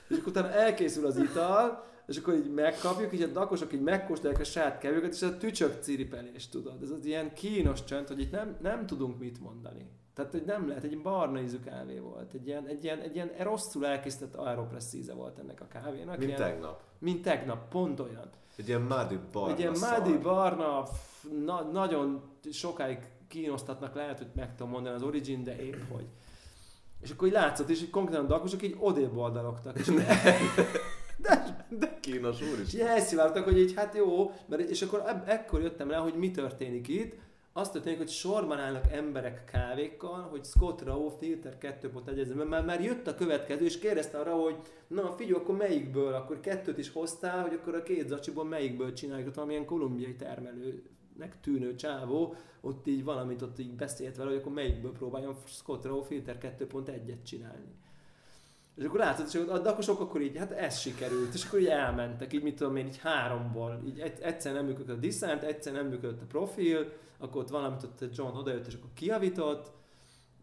és 0.09 0.17
akkor 0.17 0.27
utána 0.29 0.51
elkészül 0.51 1.07
az 1.07 1.17
ital, 1.17 1.85
és 2.07 2.17
akkor 2.17 2.35
így 2.35 2.51
megkapjuk, 2.51 3.13
így 3.13 3.23
a 3.23 3.27
dakosok 3.27 3.73
így 3.73 3.81
megkóstolják 3.83 4.41
a 4.41 4.45
saját 4.45 4.79
kevőket, 4.79 5.13
és 5.15 5.23
a 5.23 5.37
tücsök 5.37 5.83
ciripelés, 5.83 6.49
tudod. 6.49 6.83
Ez 6.83 6.91
az 6.91 7.05
ilyen 7.05 7.35
kínos 7.35 7.85
csönd, 7.85 8.09
hogy 8.09 8.21
itt 8.21 8.31
nem, 8.33 8.57
nem 8.63 8.87
tudunk 8.87 9.19
mit 9.19 9.41
mondani. 9.41 9.91
Tehát, 10.15 10.31
hogy 10.31 10.43
nem 10.45 10.69
lehet, 10.69 10.85
egy 10.85 11.03
barna 11.03 11.41
ízű 11.41 11.61
kávé 11.61 11.99
volt. 11.99 12.33
Egy 12.33 12.47
ilyen, 12.47 12.67
egy 12.67 12.85
ilyen, 12.85 12.99
egy 12.99 13.15
ilyen 13.15 13.31
rosszul 13.39 13.87
elkészített 13.87 14.35
aeropress 14.35 14.93
íze 14.93 15.15
volt 15.15 15.39
ennek 15.39 15.61
a 15.61 15.67
kávénak. 15.67 16.17
Mint 16.17 16.29
ilyen, 16.29 16.41
tegnap. 16.41 16.83
mint 16.99 17.23
tegnap, 17.23 17.69
pont 17.69 18.01
olyan. 18.01 18.31
Egy 18.57 18.69
ilyen 18.69 18.81
muddy 18.81 19.19
barna 19.33 19.53
Egy 19.53 19.59
ilyen 19.59 19.77
mádi 19.81 20.17
barna, 20.19 20.85
f- 20.87 21.45
na, 21.45 21.61
nagyon 21.63 22.23
sokáig 22.53 22.99
kínosztatnak, 23.29 23.95
lehet, 23.95 24.19
hogy 24.19 24.31
meg 24.35 24.55
tudom 24.57 24.73
mondani 24.73 24.95
az 24.95 25.03
Origin, 25.03 25.43
de 25.45 25.57
épp 25.63 25.91
hogy. 25.93 26.07
És 27.01 27.11
akkor 27.11 27.27
így 27.29 27.35
látszott 27.35 27.69
is, 27.69 27.79
hogy 27.81 27.91
konkrétan 27.91 28.25
a 28.25 28.29
dakosok 28.29 28.63
így 28.63 28.77
odébb 28.79 29.17
oldalogtak. 29.17 29.79
És, 29.79 29.87
de, 31.19 31.67
De 31.69 31.99
kínos 32.01 32.43
úr 32.43 32.59
és 32.61 32.67
is. 32.67 32.75
így 32.75 32.81
elszivárogtak, 32.81 33.45
hogy 33.45 33.59
így 33.59 33.75
hát 33.75 33.95
jó, 33.95 34.33
mert, 34.47 34.71
és 34.71 34.83
akkor 34.83 35.03
eb- 35.07 35.29
ekkor 35.29 35.61
jöttem 35.63 35.91
rá, 35.91 35.99
hogy 35.99 36.15
mi 36.15 36.31
történik 36.31 36.89
itt. 36.89 37.15
Az 37.55 37.70
történik, 37.70 37.98
hogy 37.98 38.09
sorban 38.09 38.59
állnak 38.59 38.92
emberek 38.92 39.44
kávékkal, 39.44 40.20
hogy 40.20 40.44
Scott 40.44 40.82
Rao 40.82 41.09
Filter 41.09 41.57
2.1 41.61 42.34
mert 42.34 42.48
már, 42.48 42.64
már 42.64 42.84
jött 42.84 43.07
a 43.07 43.14
következő, 43.14 43.64
és 43.64 43.78
kérdezte 43.78 44.18
arra, 44.18 44.34
hogy 44.34 44.57
na 44.86 45.12
figyelj, 45.12 45.40
akkor 45.40 45.57
melyikből, 45.57 46.14
akkor 46.14 46.40
kettőt 46.40 46.78
is 46.78 46.90
hoztál, 46.90 47.42
hogy 47.42 47.55
akkor 47.55 47.74
a 47.74 47.82
két 47.82 48.09
zacsiból 48.09 48.44
melyikből 48.44 48.92
csináljuk, 48.92 49.28
ott 49.28 49.34
valamilyen 49.34 49.64
kolumbiai 49.64 50.14
termelőnek 50.14 51.40
tűnő 51.40 51.74
csávó, 51.74 52.34
ott 52.61 52.86
így 52.86 53.05
valamit 53.05 53.42
ott 53.42 53.59
így 53.59 53.74
beszélt 53.74 54.16
vele, 54.16 54.30
hogy 54.30 54.38
akkor 54.38 54.53
melyikből 54.53 54.92
próbáljon 54.92 55.36
Scott 55.46 55.84
Rao 55.84 56.03
Filter 56.03 56.38
2.1-et 56.59 57.22
csinálni. 57.22 57.74
És 58.77 58.85
akkor 58.85 58.99
látszott, 58.99 59.27
és 59.27 59.35
a 59.35 59.59
dakosok 59.59 60.01
akkor 60.01 60.20
így, 60.20 60.37
hát 60.37 60.51
ez 60.53 60.79
sikerült, 60.79 61.35
és 61.35 61.45
akkor 61.47 61.59
így 61.61 61.66
elmentek, 61.66 62.33
így 62.33 62.43
mit 62.43 62.57
tudom 62.57 62.77
én, 62.77 62.87
így 62.87 62.99
háromból, 62.99 63.83
így 63.87 64.01
egy- 64.01 64.20
egyszer 64.20 64.53
nem 64.53 64.64
működött 64.64 64.97
a 64.97 65.01
Descent, 65.01 65.43
egyszer 65.43 65.73
nem 65.73 65.87
működött 65.87 66.23
a 66.23 66.27
profil, 66.27 66.93
akkor 67.18 67.43
ott 67.43 67.49
valamit 67.49 67.83
ott 67.83 68.05
John 68.16 68.37
odajött, 68.37 68.66
és 68.66 68.75
akkor 68.75 68.91
kiavított, 68.95 69.70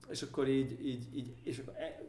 és 0.09 0.21
akkor 0.21 0.47
így, 0.47 0.85
így, 0.87 1.15
így 1.17 1.33
és 1.43 1.57
akkor 1.59 1.73
e- 1.77 2.01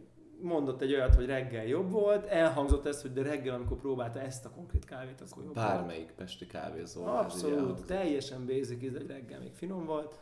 mondott 0.42 0.80
egy 0.80 0.92
olyat, 0.94 1.14
hogy 1.14 1.26
reggel 1.26 1.64
jobb 1.66 1.90
volt, 1.90 2.26
elhangzott 2.26 2.86
ez, 2.86 3.02
hogy 3.02 3.12
de 3.12 3.22
reggel, 3.22 3.54
amikor 3.54 3.76
próbálta 3.76 4.20
ezt 4.20 4.44
a 4.44 4.50
konkrét 4.50 4.84
kávét, 4.84 5.20
akkor 5.20 5.44
jobb 5.44 5.54
volt. 5.54 5.66
Bármelyik 5.66 6.10
pesti 6.16 6.46
kávézó. 6.46 7.04
Abszolút, 7.04 7.84
teljesen 7.86 8.46
basic 8.46 8.82
íz, 8.82 8.92
hogy 8.96 9.06
reggel 9.06 9.40
még 9.40 9.52
finom 9.54 9.84
volt, 9.84 10.18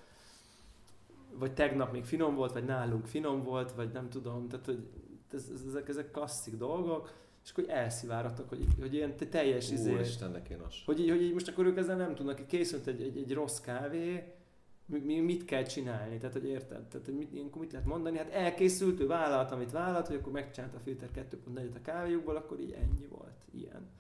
vagy 1.33 1.53
tegnap 1.55 1.93
még 1.93 2.05
finom 2.05 2.35
volt, 2.35 2.53
vagy 2.53 2.65
nálunk 2.65 3.07
finom 3.07 3.43
volt, 3.43 3.73
vagy 3.73 3.89
nem 3.93 4.09
tudom, 4.09 4.49
tehát 4.49 4.67
hogy 4.67 4.87
ez, 5.33 5.45
ez, 5.55 5.61
ezek, 5.69 5.89
ezek 5.89 6.11
klasszik 6.11 6.57
dolgok, 6.57 7.13
és 7.45 7.51
akkor 7.51 7.65
elsziváradtak, 7.69 8.49
hogy, 8.49 8.67
hogy 8.81 8.95
ilyen 8.95 9.17
te- 9.17 9.27
teljes 9.27 9.71
izé, 9.71 9.93
Úristen, 9.93 10.33
de 10.33 10.43
kínos. 10.43 10.83
hogy 10.87 11.01
így, 11.01 11.11
hogy 11.11 11.23
így 11.23 11.33
most 11.33 11.49
akkor 11.49 11.67
ők 11.67 11.77
ezzel 11.77 11.97
nem 11.97 12.15
tudnak, 12.15 12.47
készült 12.47 12.87
egy, 12.87 13.03
egy, 13.03 13.17
egy 13.17 13.33
rossz 13.33 13.61
kávé, 13.61 14.33
mi, 14.87 15.21
mit 15.21 15.45
kell 15.45 15.63
csinálni, 15.63 16.19
tehát 16.19 16.33
hogy 16.33 16.45
érted, 16.45 16.83
tehát 16.83 17.07
hogy 17.07 17.17
mit, 17.17 17.33
ilyenkor 17.33 17.61
mit 17.61 17.73
lehet 17.73 17.87
mondani, 17.87 18.17
hát 18.17 18.31
elkészült, 18.31 19.01
ő 19.01 19.07
vállalt, 19.07 19.51
amit 19.51 19.71
vállalt, 19.71 20.07
hogy 20.07 20.17
akkor 20.17 20.33
megcsinálta 20.33 20.77
a 20.77 20.81
filter 20.81 21.09
2.4-et 21.15 21.75
a 21.77 21.83
kávéjukból, 21.83 22.37
akkor 22.37 22.61
így 22.61 22.73
ennyi 22.73 23.07
volt, 23.07 23.45
ilyen. 23.51 23.91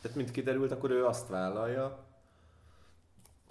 Tehát 0.00 0.16
mint 0.16 0.30
kiderült, 0.30 0.72
akkor 0.72 0.90
ő 0.90 1.04
azt 1.04 1.28
vállalja, 1.28 2.04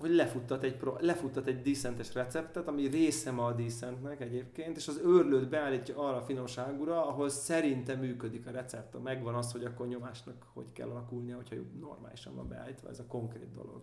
hogy 0.02 0.16
lefuttat 0.16 0.64
egy, 0.64 0.76
pro, 0.76 0.96
lefuttat 1.00 1.48
egy 1.48 1.62
decentes 1.62 2.14
receptet, 2.14 2.68
ami 2.68 2.88
része 2.88 3.32
ma 3.32 3.46
a 3.46 3.54
decentnek 3.54 4.22
egyébként, 4.22 4.78
és 4.78 4.88
az 4.88 5.02
őrlőt 5.06 5.50
beállítja 5.50 5.98
arra 5.98 6.18
a 6.18 6.22
finomságúra, 6.22 7.08
ahol 7.08 7.30
szerintem 7.30 8.00
működik 8.00 8.48
a 8.48 8.52
recept. 8.52 9.04
Megvan 9.04 9.36
az, 9.36 9.52
hogy 9.52 9.66
akkor 9.66 9.88
nyomásnak 9.88 10.46
hogy 10.54 10.72
kell 10.74 10.90
alakulnia, 10.90 11.36
hogyha 11.36 11.56
normálisan 11.80 12.36
van 12.36 12.48
beállítva, 12.48 12.90
ez 12.90 13.00
a 13.00 13.06
konkrét 13.08 13.54
dolog. 13.54 13.82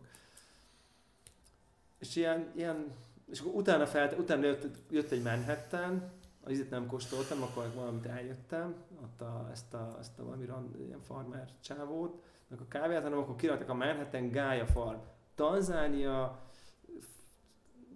És 1.99 2.17
ilyen, 2.17 2.53
ilyen 2.57 2.93
és 3.31 3.41
akkor 3.41 3.55
utána, 3.55 3.87
felt, 3.87 4.19
utána 4.19 4.47
jött, 4.47 4.67
jött 4.91 5.11
egy 5.11 5.23
Manhattan, 5.23 6.11
az 6.45 6.51
izét 6.51 6.71
nem 6.71 6.87
kóstoltam, 6.87 7.43
akkor 7.43 7.71
valamit 7.75 8.07
eljöttem, 8.07 8.75
ott 9.03 9.21
a, 9.21 9.49
ezt, 9.53 9.75
a, 9.75 9.97
ezt 10.01 10.19
a 10.19 10.25
valami 10.25 10.45
rand, 10.45 10.81
ilyen 10.81 11.03
farmer 11.03 11.49
csávót, 11.61 12.23
a 12.51 12.69
kávéát, 12.69 13.03
hanem 13.03 13.19
akkor 13.19 13.37
kiraktak 13.37 13.69
a 13.69 13.75
Manhattan 13.75 14.31
Gaia 14.31 14.67
Farm. 14.67 14.99
Tanzánia, 15.39 16.39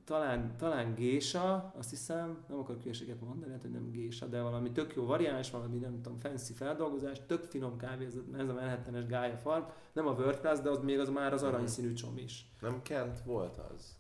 talán, 0.05 0.57
talán 0.57 0.95
gésa, 0.95 1.73
azt 1.77 1.91
hiszem, 1.91 2.45
nem 2.49 2.59
akarok 2.59 2.83
hülyeséget 2.83 3.21
mondani, 3.21 3.47
lehet, 3.47 3.63
hogy 3.63 3.71
nem 3.71 3.91
gésa, 3.91 4.27
de 4.27 4.43
valami 4.43 4.71
tök 4.73 4.95
jó 4.95 5.05
variáns, 5.07 5.51
valami 5.51 5.79
nem 5.79 6.03
tudom, 6.03 6.19
fancy 6.19 6.53
feldolgozás, 6.53 7.27
tök 7.27 7.45
finom 7.45 7.77
kávé, 7.77 8.05
ez, 8.05 8.15
ez 8.39 8.49
a 8.49 8.53
Manhattan-es 8.53 9.07
Gaia 9.07 9.37
Farm, 9.37 9.65
nem 9.93 10.07
a 10.07 10.13
World 10.13 10.41
Class, 10.41 10.61
de 10.61 10.71
az 10.71 10.79
még 10.79 10.99
az 10.99 11.09
már 11.09 11.33
az 11.33 11.43
aranyszínű 11.43 11.93
csom 11.93 12.19
is. 12.19 12.47
Nem 12.61 12.83
Kent 12.83 13.21
volt 13.21 13.57
az? 13.57 13.97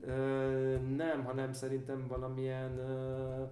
Ö, 0.00 0.78
nem, 0.96 1.24
hanem 1.24 1.52
szerintem 1.52 2.06
valamilyen... 2.06 2.78
Ö, 2.78 3.44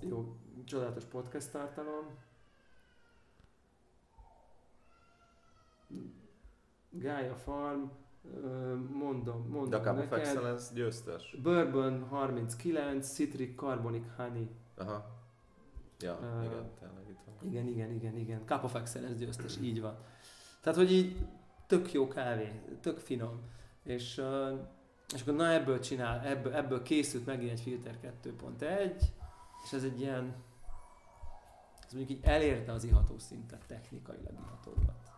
jó, 0.00 0.36
csodálatos 0.64 1.04
podcast 1.04 1.52
tartalom. 1.52 2.23
Gaia 6.98 7.34
Farm, 7.34 7.82
mondom, 8.92 9.46
mondom 9.48 9.70
De 9.70 9.80
Cup 9.80 9.98
of. 9.98 10.12
Excellence 10.12 10.74
győztes? 10.74 11.36
Bourbon 11.42 12.04
39, 12.08 13.12
Citric 13.12 13.56
Carbonic 13.56 14.04
Honey. 14.16 14.50
Aha. 14.76 15.12
Ja, 16.00 16.18
Ö, 16.22 16.44
igen, 16.44 16.70
tényleg 16.80 17.08
itt 17.08 17.18
van. 17.24 17.50
Igen, 17.50 17.66
igen, 17.66 17.90
igen, 17.90 18.16
igen. 18.16 18.42
Cup 18.46 18.64
of 18.64 18.74
Excellence 18.74 19.24
győztes, 19.24 19.56
így 19.60 19.80
van. 19.80 19.96
Tehát, 20.60 20.78
hogy 20.78 20.92
így 20.92 21.26
tök 21.66 21.92
jó 21.92 22.08
kávé, 22.08 22.60
tök 22.80 22.98
finom. 22.98 23.40
És, 23.82 24.18
ö, 24.18 24.54
és 25.14 25.20
akkor 25.20 25.34
na 25.34 25.52
ebből 25.52 25.80
csinál, 25.80 26.20
ebből, 26.20 26.52
ebből 26.52 26.82
készült 26.82 27.26
megint 27.26 27.50
egy 27.50 27.60
Filter 27.60 27.98
2.1, 28.22 29.02
és 29.64 29.72
ez 29.72 29.84
egy 29.84 30.00
ilyen, 30.00 30.34
ez 31.86 31.92
mondjuk 31.92 32.18
így 32.18 32.24
elérte 32.24 32.72
az 32.72 32.84
iható 32.84 33.18
szintet, 33.18 33.64
technikailag 33.66 34.32
iható 34.32 34.72
volt. 34.74 35.13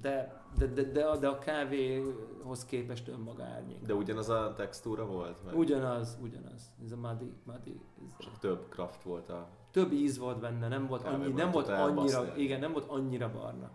De, 0.00 0.42
de, 0.58 0.66
de, 0.66 0.82
de, 0.82 1.04
a, 1.04 1.16
de 1.16 1.28
a 1.28 1.38
kávéhoz 1.38 2.64
képest 2.64 3.08
önmaga 3.08 3.44
árnyék. 3.44 3.82
De 3.82 3.94
ugyanaz 3.94 4.28
a 4.28 4.54
textúra 4.56 5.06
volt? 5.06 5.44
Meg? 5.44 5.58
Ugyanaz, 5.58 6.18
ugyanaz. 6.22 6.72
Ez 6.84 6.92
a 6.92 6.96
muddy, 6.96 7.32
muddy. 7.44 7.80
Ez 8.00 8.14
Csak 8.18 8.38
több 8.38 8.68
kraft 8.68 9.02
volt 9.02 9.30
a... 9.30 9.48
több 9.70 9.92
íz 9.92 10.18
volt 10.18 10.40
benne, 10.40 10.68
nem 10.68 10.86
volt, 10.86 11.02
annyi, 11.02 11.32
nem 11.32 11.50
volt 11.50 11.68
annyira, 11.68 12.36
igen, 12.36 12.60
nem 12.60 12.72
volt 12.72 12.88
annyira 12.88 13.30
barna. 13.32 13.70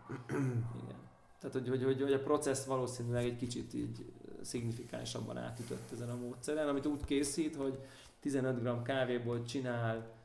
igen. 0.84 1.00
Tehát, 1.40 1.56
hogy, 1.56 1.70
hogy, 1.70 1.84
hogy, 1.84 2.02
hogy, 2.02 2.14
a 2.14 2.20
processz 2.20 2.66
valószínűleg 2.66 3.26
egy 3.26 3.36
kicsit 3.36 3.74
így 3.74 4.14
szignifikánsabban 4.42 5.38
átütött 5.38 5.92
ezen 5.92 6.10
a 6.10 6.16
módszeren, 6.16 6.68
amit 6.68 6.86
úgy 6.86 7.06
készít, 7.06 7.56
hogy 7.56 7.80
15 8.20 8.64
g 8.64 8.82
kávéból 8.82 9.44
csinál 9.44 10.20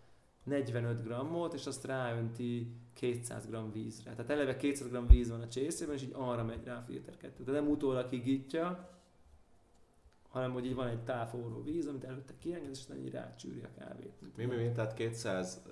45 0.45 1.03
grammot, 1.03 1.55
és 1.55 1.67
azt 1.67 1.85
ráönti 1.85 2.77
200 2.97 3.47
g 3.47 3.73
vízre. 3.73 4.11
Tehát 4.11 4.31
eleve 4.31 4.57
200 4.57 4.91
g 4.91 5.09
víz 5.09 5.31
van 5.31 5.41
a 5.41 5.49
csészében, 5.49 5.95
és 5.95 6.03
így 6.03 6.13
arra 6.15 6.45
megy 6.45 6.65
rá 6.65 6.79
a 6.79 6.83
filter 6.83 7.17
2. 7.17 7.45
Tehát 7.45 7.61
nem 7.61 7.71
utólag 7.71 8.09
higítja, 8.09 8.89
hanem 10.29 10.53
hogy 10.53 10.67
így 10.67 10.75
van 10.75 10.89
egy 10.89 11.01
tál 11.01 11.29
forró 11.29 11.63
víz, 11.63 11.87
amit 11.87 12.05
előtte 12.05 12.35
kienged, 12.39 12.71
és 12.71 12.85
így 12.99 13.11
rácsűri 13.11 13.61
a 13.63 13.71
kávét. 13.79 14.13
Mi, 14.37 14.45
mi, 14.45 14.57
mi? 14.57 14.73
Tehát 14.73 14.95
200, 14.95 15.63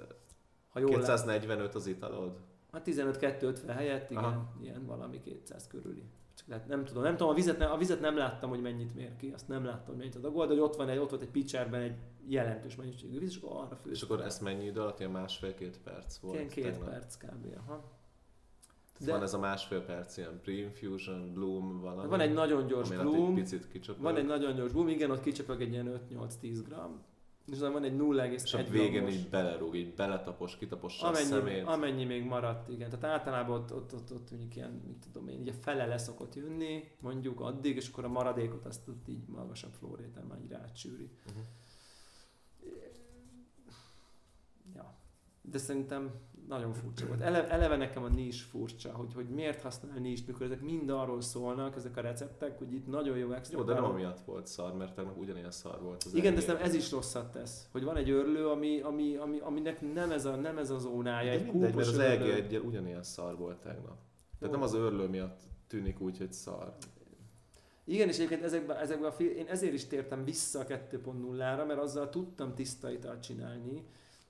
Ha 0.69 0.79
jól 0.79 0.91
lát, 0.91 1.01
245 1.01 1.75
az 1.75 1.87
italod? 1.87 2.41
a 2.71 2.83
15-250 2.83 3.63
helyett, 3.67 4.11
igen, 4.11 4.25
Aha. 4.25 4.53
ilyen 4.61 4.87
valami 4.87 5.21
200 5.21 5.67
körüli. 5.67 6.05
Csak 6.37 6.49
lehet, 6.49 6.67
nem 6.67 6.85
tudom, 6.85 7.03
nem 7.03 7.17
tudom, 7.17 7.33
a 7.33 7.35
vizet, 7.35 7.59
ne, 7.59 7.67
a 7.67 7.77
vizet 7.77 8.01
nem 8.01 8.17
láttam, 8.17 8.51
hogy 8.51 8.61
mennyit 8.61 8.95
mér 8.95 9.17
ki, 9.17 9.31
azt 9.35 9.49
nem 9.49 9.65
láttam, 9.65 9.87
hogy 9.87 9.97
mennyit 9.97 10.15
adagol, 10.15 10.47
de 10.47 10.53
hogy 10.53 10.63
ott 10.63 10.77
van 10.77 10.89
egy, 10.89 10.99
ott 10.99 11.11
volt 11.11 11.23
egy 11.23 11.31
pitcherben 11.31 11.81
egy 11.81 11.97
jelentős 12.27 12.77
mennyiségű 12.77 13.19
víz, 13.19 13.29
és 13.29 13.41
akkor 13.43 13.57
arra 13.57 13.77
fő. 13.77 13.91
És 13.91 14.03
akkor 14.03 14.21
ezt 14.21 14.41
mennyi 14.41 14.65
idő 14.65 14.81
alatt? 14.81 14.99
Ilyen 14.99 15.11
másfél-két 15.11 15.81
perc 15.85 16.17
volt? 16.17 16.35
Ilyen 16.35 16.49
két 16.49 16.65
tegnap? 16.65 16.89
perc 16.89 17.17
kb. 17.17 17.47
Aha. 17.57 17.93
De... 18.99 19.13
Van 19.13 19.23
ez 19.23 19.35
a 19.35 19.39
másfél 19.39 19.85
perc, 19.85 20.17
ilyen 20.17 20.41
pre-infusion, 20.43 21.33
bloom, 21.33 21.81
valami. 21.81 22.09
Van 22.09 22.21
egy 22.21 22.33
nagyon 22.33 22.67
gyors 22.67 22.91
alatt 22.91 23.05
egy 23.05 23.11
bloom, 23.11 23.35
picit 23.35 23.69
kicsapod. 23.69 24.03
van 24.03 24.17
egy 24.17 24.27
nagyon 24.27 24.55
gyors 24.55 24.73
bloom, 24.73 24.89
igen, 24.89 25.11
ott 25.11 25.21
kicsapog 25.21 25.61
egy 25.61 25.73
ilyen 25.73 26.01
5-8-10 26.11 26.61
gram, 26.69 27.03
és 27.53 27.59
van 27.59 27.85
egy 27.85 27.97
0,1 27.97 28.43
és 28.43 28.55
a 28.55 28.63
végén 28.63 28.93
grammos. 28.93 29.15
így 29.15 29.29
belerúg, 29.29 29.77
így 29.77 29.95
beletapos, 29.95 30.57
kitapossa 30.57 31.07
a 31.07 31.09
Amennyi, 31.09 31.25
szemét. 31.25 31.65
amennyi 31.67 32.05
még 32.05 32.25
maradt, 32.25 32.69
igen. 32.69 32.91
Tehát 32.91 33.05
általában 33.19 33.61
ott, 33.61 33.75
ott, 33.75 33.95
ott, 33.95 34.13
ott 34.13 34.31
mondjuk 34.31 34.57
ilyen, 34.57 34.83
mit 34.87 35.07
tudom 35.13 35.29
én, 35.29 35.41
így 35.41 35.49
a 35.49 35.53
fele 35.53 35.87
le 35.87 35.99
szokott 35.99 36.35
jönni, 36.35 36.91
mondjuk 37.01 37.41
addig, 37.41 37.77
és 37.77 37.89
akkor 37.89 38.05
a 38.05 38.09
maradékot 38.09 38.67
azt 38.67 38.89
ott 38.89 39.09
így 39.09 39.27
magasabb 39.27 39.73
flóréten 39.73 40.25
már 40.25 40.39
így 40.41 40.51
rácsűri. 40.51 41.11
Uh-huh. 41.27 41.45
Ja. 44.75 44.95
De 45.43 45.59
szerintem 45.59 46.13
nagyon 46.49 46.73
furcsa 46.73 47.07
volt. 47.07 47.21
Ele, 47.21 47.49
eleve 47.49 47.77
nekem 47.77 48.03
a 48.03 48.09
nis 48.09 48.43
furcsa, 48.43 48.93
hogy, 48.93 49.15
hogy 49.15 49.29
miért 49.29 49.61
használ 49.63 49.99
nis, 49.99 50.25
mikor 50.25 50.43
ezek 50.47 50.61
mind 50.61 50.91
arról 50.91 51.21
szólnak, 51.21 51.77
ezek 51.77 51.97
a 51.97 52.01
receptek, 52.01 52.59
hogy 52.59 52.73
itt 52.73 52.87
nagyon 52.87 53.17
jó 53.17 53.33
extra. 53.33 53.59
Jó, 53.59 53.65
de 53.65 53.75
nem 53.75 53.85
amiatt 53.85 54.21
volt 54.21 54.47
szar, 54.47 54.75
mert 54.77 54.95
tegnap 54.95 55.19
ugyanilyen 55.19 55.51
szar 55.51 55.83
volt 55.83 56.05
az 56.05 56.15
Igen, 56.15 56.23
de 56.23 56.29
egész. 56.29 56.45
szerintem 56.45 56.69
ez 56.71 56.75
is 56.75 56.91
rosszat 56.91 57.33
tesz, 57.33 57.69
hogy 57.73 57.85
van 57.85 57.97
egy 57.97 58.11
örlő, 58.11 58.49
ami, 58.49 58.81
ami, 58.81 59.17
ami, 59.17 59.39
aminek 59.39 59.93
nem 59.95 60.11
ez 60.11 60.25
a, 60.25 60.37
nem 60.37 60.59
ez 60.59 60.71
a 60.71 60.79
zónája, 60.79 61.33
De 61.33 61.39
egy 61.39 61.53
mindegy, 61.53 61.75
mert 61.75 61.89
az. 61.89 61.99
EG 61.99 62.23
egyel 62.23 62.61
ugyanilyen 62.61 63.03
szar 63.03 63.37
volt 63.37 63.59
tegnap. 63.61 63.99
Tehát 64.39 64.41
Jó. 64.41 64.51
nem 64.51 64.63
az 64.63 64.75
örlő 64.75 65.09
miatt 65.09 65.41
tűnik 65.67 66.01
úgy, 66.01 66.19
hogy 66.19 66.33
szar. 66.33 66.75
Igen, 67.87 68.09
és 68.09 68.17
egyébként 68.17 68.43
ezekben, 68.43 68.77
ezekben 68.77 69.09
a 69.09 69.13
fil- 69.13 69.37
én 69.37 69.47
ezért 69.47 69.73
is 69.73 69.87
tértem 69.87 70.25
vissza 70.25 70.59
a 70.61 70.65
2.0-ra, 70.65 71.67
mert 71.67 71.79
azzal 71.81 72.09
tudtam 72.09 72.55
tiszta 72.55 72.91
italt 72.91 73.23
csinálni. 73.23 73.85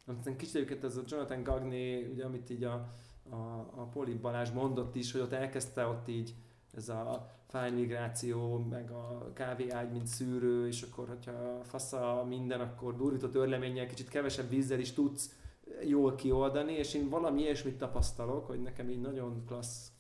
Aztán 0.07 0.37
kicsit 0.37 0.55
egyébként 0.55 0.85
ez 0.85 0.97
a 0.97 1.03
Jonathan 1.07 1.43
Gagné, 1.43 2.11
ugye, 2.13 2.25
amit 2.25 2.51
így 2.51 2.65
a, 2.65 2.89
a, 3.31 3.35
a 3.75 3.89
Poli 3.93 4.15
Balázs 4.15 4.51
mondott 4.51 4.95
is, 4.95 5.13
hogy 5.13 5.21
ott 5.21 5.33
elkezdte 5.33 5.87
ott 5.87 6.09
így 6.09 6.35
ez 6.77 6.89
a 6.89 7.31
fájl 7.47 7.75
migráció, 7.75 8.59
meg 8.59 8.91
a 8.91 9.31
kávéágy, 9.33 9.91
mint 9.91 10.07
szűrő, 10.07 10.67
és 10.67 10.83
akkor, 10.83 11.09
hogyha 11.09 11.61
fasza 11.63 12.25
minden, 12.29 12.61
akkor 12.61 12.97
durvított 12.97 13.35
örleménnyel 13.35 13.87
kicsit 13.87 14.09
kevesebb 14.09 14.49
vízzel 14.49 14.79
is 14.79 14.93
tudsz 14.93 15.39
jól 15.85 16.15
kioldani, 16.15 16.73
és 16.73 16.95
én 16.95 17.09
valami 17.09 17.41
ilyesmit 17.41 17.79
tapasztalok, 17.79 18.47
hogy 18.47 18.63
nekem 18.63 18.89
így 18.89 19.01
nagyon 19.01 19.45
klassz, 19.47 19.93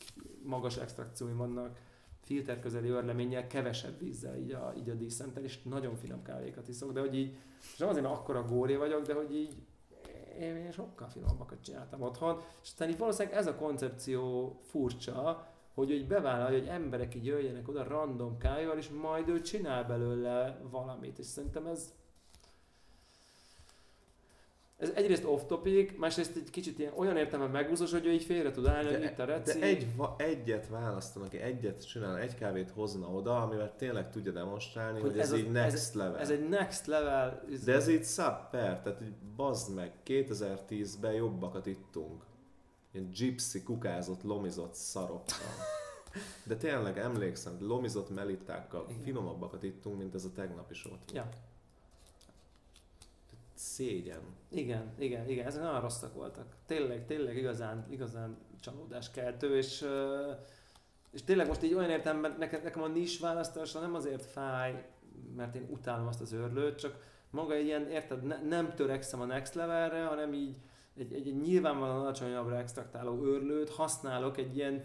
magas 0.43 0.77
extrakcióim 0.77 1.37
vannak, 1.37 1.79
filter 2.21 2.61
közeli 2.61 2.89
örleménnyel, 2.89 3.47
kevesebb 3.47 3.99
vízzel 3.99 4.37
így 4.37 4.53
a, 4.53 4.73
így 4.77 4.89
a 4.89 4.95
díszenttel, 4.95 5.43
és 5.43 5.63
nagyon 5.63 5.97
finom 5.97 6.23
kávékat 6.23 6.69
iszok, 6.69 6.93
de 6.93 7.01
hogy 7.01 7.17
így, 7.17 7.37
és 7.73 7.79
nem 7.79 7.89
azért, 7.89 8.05
mert 8.05 8.17
akkora 8.17 8.45
góri 8.45 8.77
vagyok, 8.77 9.07
de 9.07 9.15
hogy 9.15 9.35
így 9.35 9.55
én, 10.41 10.71
sokkal 10.71 11.09
finomabbakat 11.09 11.61
csináltam 11.61 12.03
otthon, 12.03 12.41
és 12.63 12.69
aztán 12.69 12.89
így 12.89 12.99
valószínűleg 12.99 13.39
ez 13.39 13.47
a 13.47 13.55
koncepció 13.55 14.53
furcsa, 14.63 15.49
hogy 15.75 15.91
így 15.91 16.07
bevállalja, 16.07 16.59
hogy 16.59 16.69
emberek 16.69 17.15
így 17.15 17.27
jöjjenek 17.27 17.69
oda 17.69 17.85
random 17.85 18.39
kávéval, 18.39 18.77
és 18.77 18.89
majd 18.89 19.29
ő 19.29 19.41
csinál 19.41 19.85
belőle 19.85 20.61
valamit, 20.71 21.19
és 21.19 21.27
szerintem 21.27 21.67
ez 21.67 21.95
ez 24.77 24.91
egyrészt 24.95 25.25
off 25.25 25.43
topic, 25.47 25.93
másrészt 25.99 26.37
egy 26.37 26.51
kicsit 26.51 26.79
ilyen, 26.79 26.93
olyan 26.97 27.17
értelemben 27.17 27.63
megúszós, 27.63 27.91
hogy 27.91 28.07
ő 28.07 28.13
így 28.13 28.25
félre 28.25 28.51
tud 28.51 28.67
állni, 28.67 28.93
hogy 28.93 29.03
itt 29.03 29.19
a 29.19 29.25
reci. 29.25 29.59
de 29.59 29.67
egy, 29.67 29.87
egyet 30.17 30.69
választanak, 30.69 31.35
egyet 31.35 31.87
csinál, 31.87 32.19
egy 32.19 32.35
kávét 32.35 32.71
hozna 32.71 33.07
oda, 33.09 33.43
amivel 33.43 33.75
tényleg 33.77 34.11
tudja 34.11 34.33
demonstrálni, 34.33 35.01
hogy, 35.01 35.11
hogy 35.11 35.19
ez, 35.21 35.33
az- 35.33 35.39
így 35.39 35.51
next 35.51 35.95
level. 35.95 36.19
Ez 36.19 36.31
egy 36.31 36.49
next 36.49 36.87
level. 36.87 37.45
De 37.65 37.73
ez 37.75 37.89
így 37.89 38.05
szapper, 38.05 38.81
tehát 38.81 39.01
így 39.03 39.15
bazd 39.37 39.75
meg, 39.75 39.93
2010-ben 40.07 41.13
jobbakat 41.13 41.67
ittunk. 41.67 42.25
Ilyen 42.93 43.11
gypsy, 43.11 43.63
kukázott, 43.63 44.23
lomizott 44.23 44.75
szarokkal. 44.75 45.49
De 46.45 46.57
tényleg 46.57 46.99
emlékszem, 46.99 47.57
lomizott 47.61 48.15
melittákkal 48.15 48.87
Igen. 48.89 49.03
finomabbakat 49.03 49.63
ittunk, 49.63 49.99
mint 49.99 50.15
ez 50.15 50.25
a 50.25 50.33
tegnap 50.35 50.71
is 50.71 50.85
ott. 50.87 51.11
Ja. 51.15 51.29
Szégyen. 53.65 54.21
Igen, 54.49 54.93
igen, 54.99 55.29
igen, 55.29 55.47
ezek 55.47 55.63
nagyon 55.63 55.81
rosszak 55.81 56.15
voltak. 56.15 56.57
Tényleg, 56.67 57.07
tényleg 57.07 57.37
igazán, 57.37 57.87
igazán 57.91 58.37
csalódáskeltő, 58.61 59.57
és, 59.57 59.85
és 61.11 61.23
tényleg 61.23 61.47
most 61.47 61.63
így 61.63 61.75
olyan 61.75 61.91
értelemben 61.91 62.37
nekem, 62.39 62.63
nekem 62.63 62.83
a 62.83 62.87
nis 62.87 63.19
választása 63.19 63.81
nem 63.81 63.95
azért 63.95 64.25
fáj, 64.25 64.89
mert 65.37 65.55
én 65.55 65.67
utálom 65.71 66.07
azt 66.07 66.21
az 66.21 66.33
örlőt, 66.33 66.79
csak 66.79 66.97
maga 67.31 67.55
egy 67.55 67.65
ilyen, 67.65 67.89
érted, 67.91 68.23
ne, 68.23 68.43
nem 68.43 68.75
törekszem 68.75 69.21
a 69.21 69.25
next 69.25 69.55
levelre, 69.55 70.05
hanem 70.05 70.33
így 70.33 70.57
egy, 70.97 71.13
egy, 71.13 71.27
egy 71.27 71.41
nyilvánvalóan 71.41 72.01
alacsonyabbra 72.01 72.59
extraktáló 72.59 73.23
örlőt 73.23 73.71
használok 73.71 74.39
egy 74.39 74.57
ilyen 74.57 74.85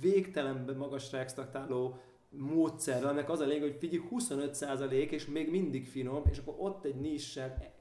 végtelenben 0.00 0.76
magasra 0.76 1.18
extraktáló 1.18 1.98
módszerrel, 2.30 3.08
aminek 3.08 3.30
az 3.30 3.40
a 3.40 3.44
lényeg, 3.44 3.62
hogy 3.62 3.76
figyelj 3.78 4.02
25% 4.10 5.10
és 5.10 5.26
még 5.26 5.50
mindig 5.50 5.86
finom, 5.86 6.22
és 6.30 6.38
akkor 6.38 6.54
ott 6.58 6.84
egy 6.84 7.00
nissel 7.00 7.73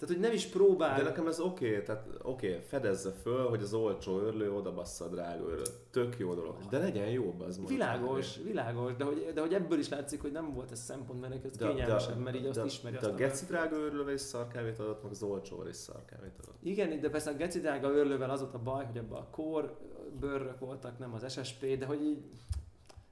Tehát, 0.00 0.14
hogy 0.14 0.24
nem 0.24 0.32
is 0.32 0.46
próbál. 0.46 0.96
De 0.96 1.02
nekem 1.02 1.26
ez 1.26 1.40
oké, 1.40 1.70
okay, 1.70 1.82
tehát 1.82 2.06
oké, 2.22 2.48
okay, 2.48 2.60
fedezze 2.66 3.10
föl, 3.10 3.48
hogy 3.48 3.62
az 3.62 3.74
olcsó 3.74 4.18
örlő 4.18 4.52
oda 4.52 4.74
bassza 4.74 5.04
a 5.04 5.08
drága. 5.08 5.44
Tök 5.90 6.18
jó 6.18 6.34
dolog. 6.34 6.56
De 6.70 6.78
legyen 6.78 7.08
jobb 7.08 7.40
az 7.40 7.56
mondjuk. 7.56 7.68
Világos, 7.68 8.36
világos, 8.36 8.96
de 8.96 9.04
hogy, 9.04 9.30
de 9.34 9.40
hogy 9.40 9.54
ebből 9.54 9.78
is 9.78 9.88
látszik, 9.88 10.20
hogy 10.20 10.32
nem 10.32 10.54
volt 10.54 10.70
ez 10.70 10.78
szempont, 10.78 11.20
mert 11.20 11.44
ez 11.44 11.56
kényelmesebb, 11.56 12.18
mert 12.18 12.36
így 12.36 12.42
de, 12.42 12.48
azt 12.48 12.64
ismeri. 12.64 12.96
De 12.96 13.06
azt 13.06 13.10
a 13.10 13.14
geci 13.14 13.44
drága 13.44 13.76
örlővel 13.76 14.14
is 14.14 14.20
szarkávét 14.20 14.78
adott, 14.78 15.02
meg 15.02 15.10
az 15.10 15.22
olcsóval 15.22 15.68
is 15.68 15.76
szarkávét 15.76 16.38
adott. 16.42 16.56
Igen, 16.62 17.00
de 17.00 17.10
persze 17.10 17.30
a 17.30 17.34
geci 17.34 17.60
drága 17.60 17.88
örlővel 17.88 18.30
az 18.30 18.40
volt 18.40 18.54
a 18.54 18.58
baj, 18.58 18.84
hogy 18.84 18.98
abban 18.98 19.20
a 19.20 19.30
kor 19.30 19.76
bőrök 20.20 20.58
voltak, 20.58 20.98
nem 20.98 21.14
az 21.14 21.32
SSP, 21.32 21.78
de 21.78 21.86
hogy 21.86 22.02
így 22.02 22.24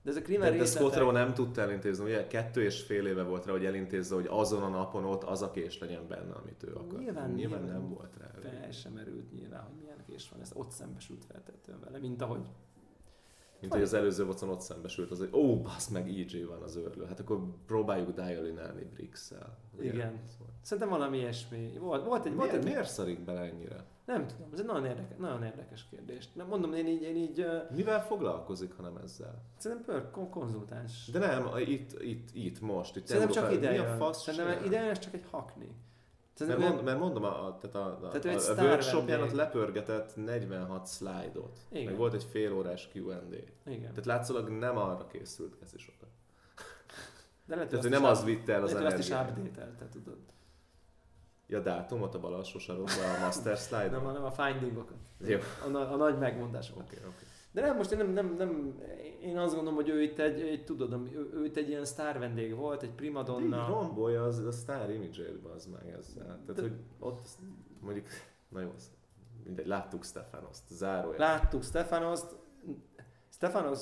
de 0.02 0.10
ez 0.10 0.16
a 0.16 0.22
Krimer 0.22 0.52
de, 0.52 0.58
de 0.58 0.64
Scott 0.64 0.96
Rowe 0.96 1.12
nem 1.12 1.34
tudta 1.34 1.60
elintézni, 1.60 2.04
ugye 2.04 2.26
kettő 2.26 2.62
és 2.62 2.82
fél 2.82 3.06
éve 3.06 3.22
volt 3.22 3.46
rá, 3.46 3.52
hogy 3.52 3.64
elintézze, 3.64 4.14
hogy 4.14 4.26
azon 4.30 4.62
a 4.62 4.68
napon 4.68 5.04
ott 5.04 5.22
az 5.22 5.42
a 5.42 5.50
kés 5.50 5.78
legyen 5.78 6.08
benne, 6.08 6.32
amit 6.32 6.62
ő 6.62 6.72
akar. 6.74 6.98
Nyilván, 6.98 7.30
nyilván, 7.30 7.60
nyilván 7.60 7.62
nem 7.62 7.88
volt 7.88 8.16
rá. 8.18 8.30
Fel 8.42 8.70
sem 8.70 8.92
merült 8.92 9.32
nyilván, 9.32 9.62
hogy 9.62 9.74
milyen 9.80 10.04
kés 10.06 10.28
van, 10.28 10.40
ez 10.40 10.50
ott 10.54 10.70
szembesült 10.70 11.24
feltetően 11.24 11.80
vele, 11.80 11.98
mint 11.98 12.22
ahogy 12.22 12.48
mint 13.60 13.72
hogy 13.72 13.82
az 13.82 13.94
előző 13.94 14.24
vocon 14.24 14.48
ott 14.48 14.60
szembesült, 14.60 15.10
az, 15.10 15.18
hogy 15.18 15.30
ó, 15.32 15.52
oh, 15.52 15.62
basz 15.62 15.88
meg 15.88 16.08
EJ 16.08 16.42
van 16.42 16.62
az 16.62 16.76
őrlő. 16.76 17.04
Hát 17.04 17.20
akkor 17.20 17.40
próbáljuk 17.66 18.10
dialinálni 18.14 18.84
Brix-szel. 18.94 19.58
Igen. 19.80 20.20
Szóval. 20.28 20.54
Szerintem 20.62 20.88
valami 20.88 21.18
ilyesmi. 21.18 21.78
Volt, 21.78 22.04
volt 22.04 22.26
egy... 22.26 22.34
Miért, 22.34 22.50
volt 22.50 22.64
egy... 22.64 22.70
miért 22.70 22.88
szarik 22.88 23.20
bele 23.20 23.40
ennyire? 23.40 23.84
Nem 24.08 24.26
tudom, 24.26 24.48
ez 24.52 24.58
egy 24.58 24.66
nagyon 24.66 24.84
érdekes, 24.84 25.16
nagyon 25.18 25.44
érdekes 25.44 25.86
kérdés. 25.90 26.32
Nem 26.32 26.46
mondom, 26.46 26.72
én 26.72 26.86
így... 26.86 27.02
Én 27.02 27.16
így 27.16 27.46
Mivel 27.70 28.04
foglalkozik, 28.04 28.72
hanem 28.72 28.96
ezzel? 28.96 29.42
Szerintem 29.56 30.10
pör, 30.10 30.28
konzultáns. 30.30 31.10
De 31.12 31.18
nem, 31.18 31.48
itt, 31.56 32.02
itt, 32.02 32.28
itt 32.32 32.60
most. 32.60 32.96
Itt 32.96 33.06
Szerintem 33.06 33.30
csak 33.30 33.52
ide 33.52 33.70
Mi 33.70 33.78
a 33.78 33.96
fasz 33.96 34.22
Szerintem 34.22 34.64
ide 34.64 34.80
ez 34.80 34.98
csak 34.98 35.14
egy 35.14 35.24
hakni. 35.30 35.76
Mert, 36.38 36.58
mond, 36.58 36.82
mert 36.82 36.98
mondom, 36.98 37.24
a, 37.24 37.46
a, 37.46 37.58
tehát 37.58 37.76
a, 37.76 38.06
a, 38.06 38.18
tehát 38.18 38.40
a, 38.48 38.60
a 38.60 38.64
workshopján 38.64 39.22
ott 39.22 39.32
lepörgetett 39.32 40.16
46 40.16 40.86
szlájdot. 40.86 41.58
Igen. 41.70 41.84
Meg 41.84 41.96
volt 41.96 42.14
egy 42.14 42.24
fél 42.24 42.52
órás 42.52 42.88
Q&A. 42.94 43.70
Igen. 43.70 43.80
Tehát 43.80 44.06
látszólag 44.06 44.48
nem 44.48 44.76
arra 44.76 45.06
készült 45.06 45.56
ez 45.62 45.74
is 45.74 45.92
oda. 45.96 46.10
De 47.46 47.54
lehet, 47.54 47.70
tehát, 47.70 47.84
hogy 47.84 47.92
nem 47.94 48.04
az 48.04 48.24
vitte 48.24 48.52
el 48.52 48.62
az 48.62 48.74
energiát. 48.74 48.98
azt 48.98 49.08
is 49.08 49.14
update 49.14 49.88
tudod. 49.90 50.18
Ja, 51.50 51.60
dátumot 51.60 52.14
a 52.14 52.20
bal 52.20 52.34
alsó 52.34 52.58
sarokban, 52.58 53.14
a 53.16 53.24
master 53.24 53.56
slide 53.56 53.90
nem, 53.90 54.12
nem 54.12 54.24
a 54.24 54.30
findingokat. 54.30 54.96
Jó. 55.18 55.38
A, 55.72 55.76
a, 55.76 55.92
a 55.92 55.96
nagy 55.96 56.18
megmondásokat. 56.18 56.82
Okay, 56.82 56.98
okay. 56.98 57.26
De 57.52 57.60
nem, 57.60 57.76
most 57.76 57.90
én 57.90 57.98
nem, 57.98 58.12
nem, 58.12 58.34
nem, 58.36 58.78
én 59.20 59.38
azt 59.38 59.54
gondolom, 59.54 59.74
hogy 59.74 59.88
ő 59.88 60.02
itt 60.02 60.18
egy, 60.18 60.40
egy 60.40 60.64
tudod, 60.64 60.92
ő, 60.92 61.30
ő 61.34 61.44
itt 61.44 61.56
egy 61.56 61.68
ilyen 61.68 61.84
sztár 61.84 62.18
vendég 62.18 62.54
volt, 62.54 62.82
egy 62.82 62.90
primadonna. 62.90 63.56
De 63.56 63.66
rombolja 63.66 64.24
az, 64.24 64.38
a 64.38 64.52
sztár 64.52 64.90
image-ét 64.90 65.44
az 65.54 65.66
meg 65.66 65.94
ezzel. 65.98 66.24
Tehát, 66.46 66.54
De... 66.54 66.62
hogy 66.62 66.72
ott 66.98 67.26
mondjuk, 67.80 68.06
na 68.48 68.60
jó, 68.60 68.74
mindegy, 69.44 69.66
láttuk 69.66 70.04
Stefanoszt, 70.04 70.68
zárójel. 70.68 71.18
Láttuk 71.18 71.62
Stefanoszt, 71.62 72.36
Stefanos 73.28 73.80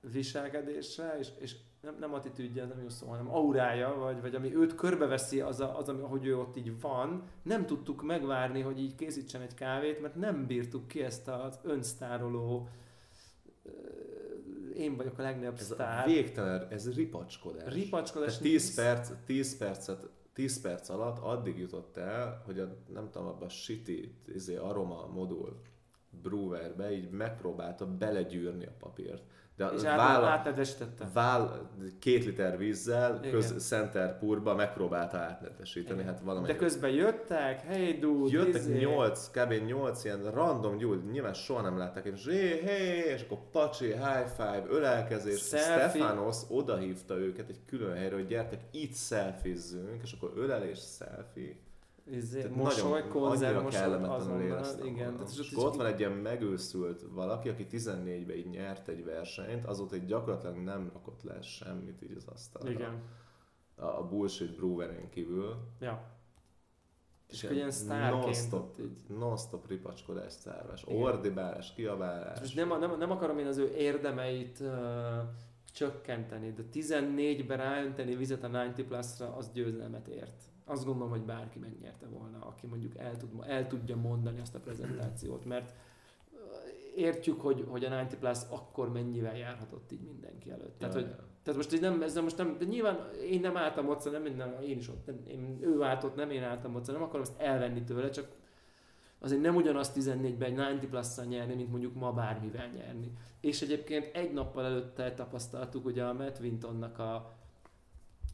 viselkedése, 0.00 1.16
és, 1.18 1.28
és 1.38 1.56
nem, 1.82 1.96
nem 2.00 2.14
attitűdje, 2.14 2.64
nem 2.64 2.80
jó 2.80 2.88
szó, 2.88 3.06
hanem 3.06 3.34
aurája, 3.34 3.94
vagy, 3.98 4.20
vagy 4.20 4.34
ami 4.34 4.56
őt 4.56 4.74
körbeveszi, 4.74 5.40
az, 5.40 5.60
a, 5.60 5.78
az 5.78 5.88
ami, 5.88 6.02
ahogy 6.02 6.26
ő 6.26 6.38
ott 6.38 6.56
így 6.56 6.80
van, 6.80 7.22
nem 7.42 7.66
tudtuk 7.66 8.02
megvárni, 8.02 8.60
hogy 8.60 8.80
így 8.80 8.94
készítsen 8.94 9.40
egy 9.40 9.54
kávét, 9.54 10.00
mert 10.00 10.14
nem 10.14 10.46
bírtuk 10.46 10.88
ki 10.88 11.02
ezt 11.02 11.28
az 11.28 11.58
önsztároló 11.62 12.68
én 14.76 14.96
vagyok 14.96 15.18
a 15.18 15.22
legnagyobb 15.22 15.58
ez 15.58 15.64
sztár. 15.64 16.06
Végtelen, 16.06 16.66
ez 16.70 16.94
ripacskodás. 16.94 17.72
Ripacskodás. 17.72 18.38
10 18.38 18.74
perc, 18.74 19.10
10 19.26 19.56
percet 19.56 20.10
10 20.32 20.60
perc 20.60 20.88
alatt 20.88 21.18
addig 21.18 21.58
jutott 21.58 21.96
el, 21.96 22.42
hogy 22.44 22.58
a, 22.58 22.76
nem 22.92 23.10
tudom, 23.10 23.28
abban 23.28 23.46
a 23.46 23.48
shitty 23.48 24.14
izé, 24.34 24.56
aroma 24.56 25.06
modul 25.06 25.60
brewerbe 26.22 26.92
így 26.92 27.10
megpróbálta 27.10 27.86
belegyűrni 27.86 28.66
a 28.66 28.72
papírt. 28.78 29.22
De 29.56 29.70
és 29.76 29.82
váll, 29.82 30.42
Váll, 31.12 31.68
két 31.98 32.24
liter 32.24 32.58
vízzel, 32.58 33.20
köz, 33.30 33.66
center 33.66 34.18
purba 34.18 34.54
megpróbálta 34.54 35.18
átnetesíteni. 35.18 36.00
Igen. 36.00 36.12
Hát 36.12 36.22
valami 36.22 36.46
De 36.46 36.56
közben 36.56 36.90
jöttek, 36.90 37.60
hey 37.60 37.98
dude, 37.98 38.36
Jöttek 38.36 38.54
izé. 38.54 38.78
nyolc, 38.78 39.30
kb. 39.30 39.52
nyolc 39.66 40.04
ilyen 40.04 40.30
random 40.30 40.76
gyújt, 40.76 41.10
nyilván 41.10 41.34
soha 41.34 41.60
nem 41.60 41.78
látták, 41.78 42.04
és 42.04 42.24
hey, 42.24 42.60
hey, 42.60 43.12
és 43.14 43.22
akkor 43.22 43.38
pacsi, 43.50 43.86
high 43.86 44.26
five, 44.36 44.64
ölelkezés. 44.68 45.40
Stefanos 45.40 46.36
odahívta 46.48 47.18
őket 47.18 47.48
egy 47.48 47.60
külön 47.66 47.96
helyre, 47.96 48.14
hogy 48.14 48.26
gyertek, 48.26 48.60
itt 48.70 48.92
szelfizzünk, 48.92 50.02
és 50.02 50.12
akkor 50.12 50.32
ölelés, 50.36 50.78
selfie 50.98 51.54
izé, 52.06 52.48
mosoly, 52.54 53.08
konzerv, 53.08 53.62
mosoly, 53.62 53.94
azonnal, 54.02 54.64
igen. 54.84 55.16
Tehát, 55.16 55.30
és 55.38 55.56
ott 55.56 55.76
van 55.76 55.86
egy 55.86 55.98
ilyen 55.98 56.12
megőszült 56.12 57.04
valaki, 57.10 57.48
aki 57.48 57.66
14-ben 57.70 58.36
így 58.36 58.50
nyert 58.50 58.88
egy 58.88 59.04
versenyt, 59.04 59.64
azóta 59.64 59.94
egy 59.94 60.04
gyakorlatilag 60.04 60.56
nem 60.56 60.90
rakott 60.92 61.22
le 61.22 61.42
semmit 61.42 62.02
így 62.02 62.16
az 62.16 62.26
asztalra. 62.26 62.70
Igen. 62.70 63.02
A, 63.74 63.84
a 63.84 64.06
bullshit 64.08 64.56
brewerin 64.56 65.08
kívül. 65.08 65.56
Ja. 65.80 66.20
És, 67.28 67.42
és 67.42 67.50
ilyen 67.50 67.70
sztárként 67.70 68.22
non-stop, 68.22 68.78
így... 68.80 69.16
non-stop 69.18 69.68
ripacskodás, 69.68 70.32
szárvás, 70.32 70.84
ordibálás, 70.86 71.72
kiabálás. 71.74 72.38
És 72.42 72.54
nem, 72.54 72.68
nem, 72.78 72.98
nem 72.98 73.10
akarom 73.10 73.38
én 73.38 73.46
az 73.46 73.56
ő 73.56 73.74
érdemeit 73.74 74.60
uh, 74.60 74.68
csökkenteni, 75.72 76.52
de 76.52 76.62
14-ben 76.72 77.56
ráönteni 77.56 78.14
vizet 78.14 78.44
a 78.44 78.50
90 78.50 78.86
Plus-ra, 78.86 79.36
az 79.36 79.50
győzelmet 79.52 80.08
ért 80.08 80.51
azt 80.64 80.84
gondolom, 80.84 81.10
hogy 81.10 81.22
bárki 81.22 81.58
megnyerte 81.58 82.06
volna, 82.06 82.38
aki 82.46 82.66
mondjuk 82.66 82.96
el, 82.96 83.16
tud, 83.16 83.30
el 83.46 83.66
tudja 83.66 83.96
mondani 83.96 84.40
azt 84.40 84.54
a 84.54 84.60
prezentációt, 84.60 85.44
mert 85.44 85.74
értjük, 86.94 87.40
hogy, 87.40 87.64
hogy 87.68 87.84
a 87.84 87.88
90 87.88 88.18
Plus 88.18 88.38
akkor 88.48 88.92
mennyivel 88.92 89.36
járhatott 89.36 89.92
így 89.92 90.02
mindenki 90.02 90.50
előtt. 90.50 90.78
Tehát, 90.78 90.94
hogy, 90.94 91.06
tehát 91.42 91.56
most 91.56 91.72
így 91.72 91.80
nem, 91.80 92.02
ez 92.02 92.14
most 92.14 92.36
nem, 92.36 92.56
de 92.58 92.64
nyilván 92.64 93.10
én 93.30 93.40
nem 93.40 93.56
álltam 93.56 93.88
ott, 93.88 94.10
nem, 94.10 94.22
nem 94.36 94.56
én 94.62 94.78
is 94.78 94.88
ott, 94.88 95.06
nem, 95.06 95.20
én, 95.28 95.58
ő 95.60 95.82
állt 95.82 96.04
ott, 96.04 96.14
nem 96.14 96.30
én 96.30 96.42
álltam 96.42 96.74
ott, 96.74 96.86
nem 96.86 97.02
akarom 97.02 97.22
ezt 97.22 97.40
elvenni 97.40 97.82
tőle, 97.82 98.10
csak 98.10 98.28
azért 99.18 99.40
nem 99.40 99.56
ugyanaz 99.56 99.92
14-ben 99.94 100.60
egy 100.60 100.78
90 100.78 100.78
plus 100.88 101.26
nyerni, 101.28 101.54
mint 101.54 101.70
mondjuk 101.70 101.94
ma 101.94 102.12
bármivel 102.12 102.68
nyerni. 102.68 103.12
És 103.40 103.62
egyébként 103.62 104.16
egy 104.16 104.32
nappal 104.32 104.64
előtte 104.64 105.12
tapasztaltuk 105.14 105.84
ugye 105.84 106.04
a 106.04 106.12
Matt 106.12 106.38
Wintonnak 106.40 106.98
a, 106.98 107.34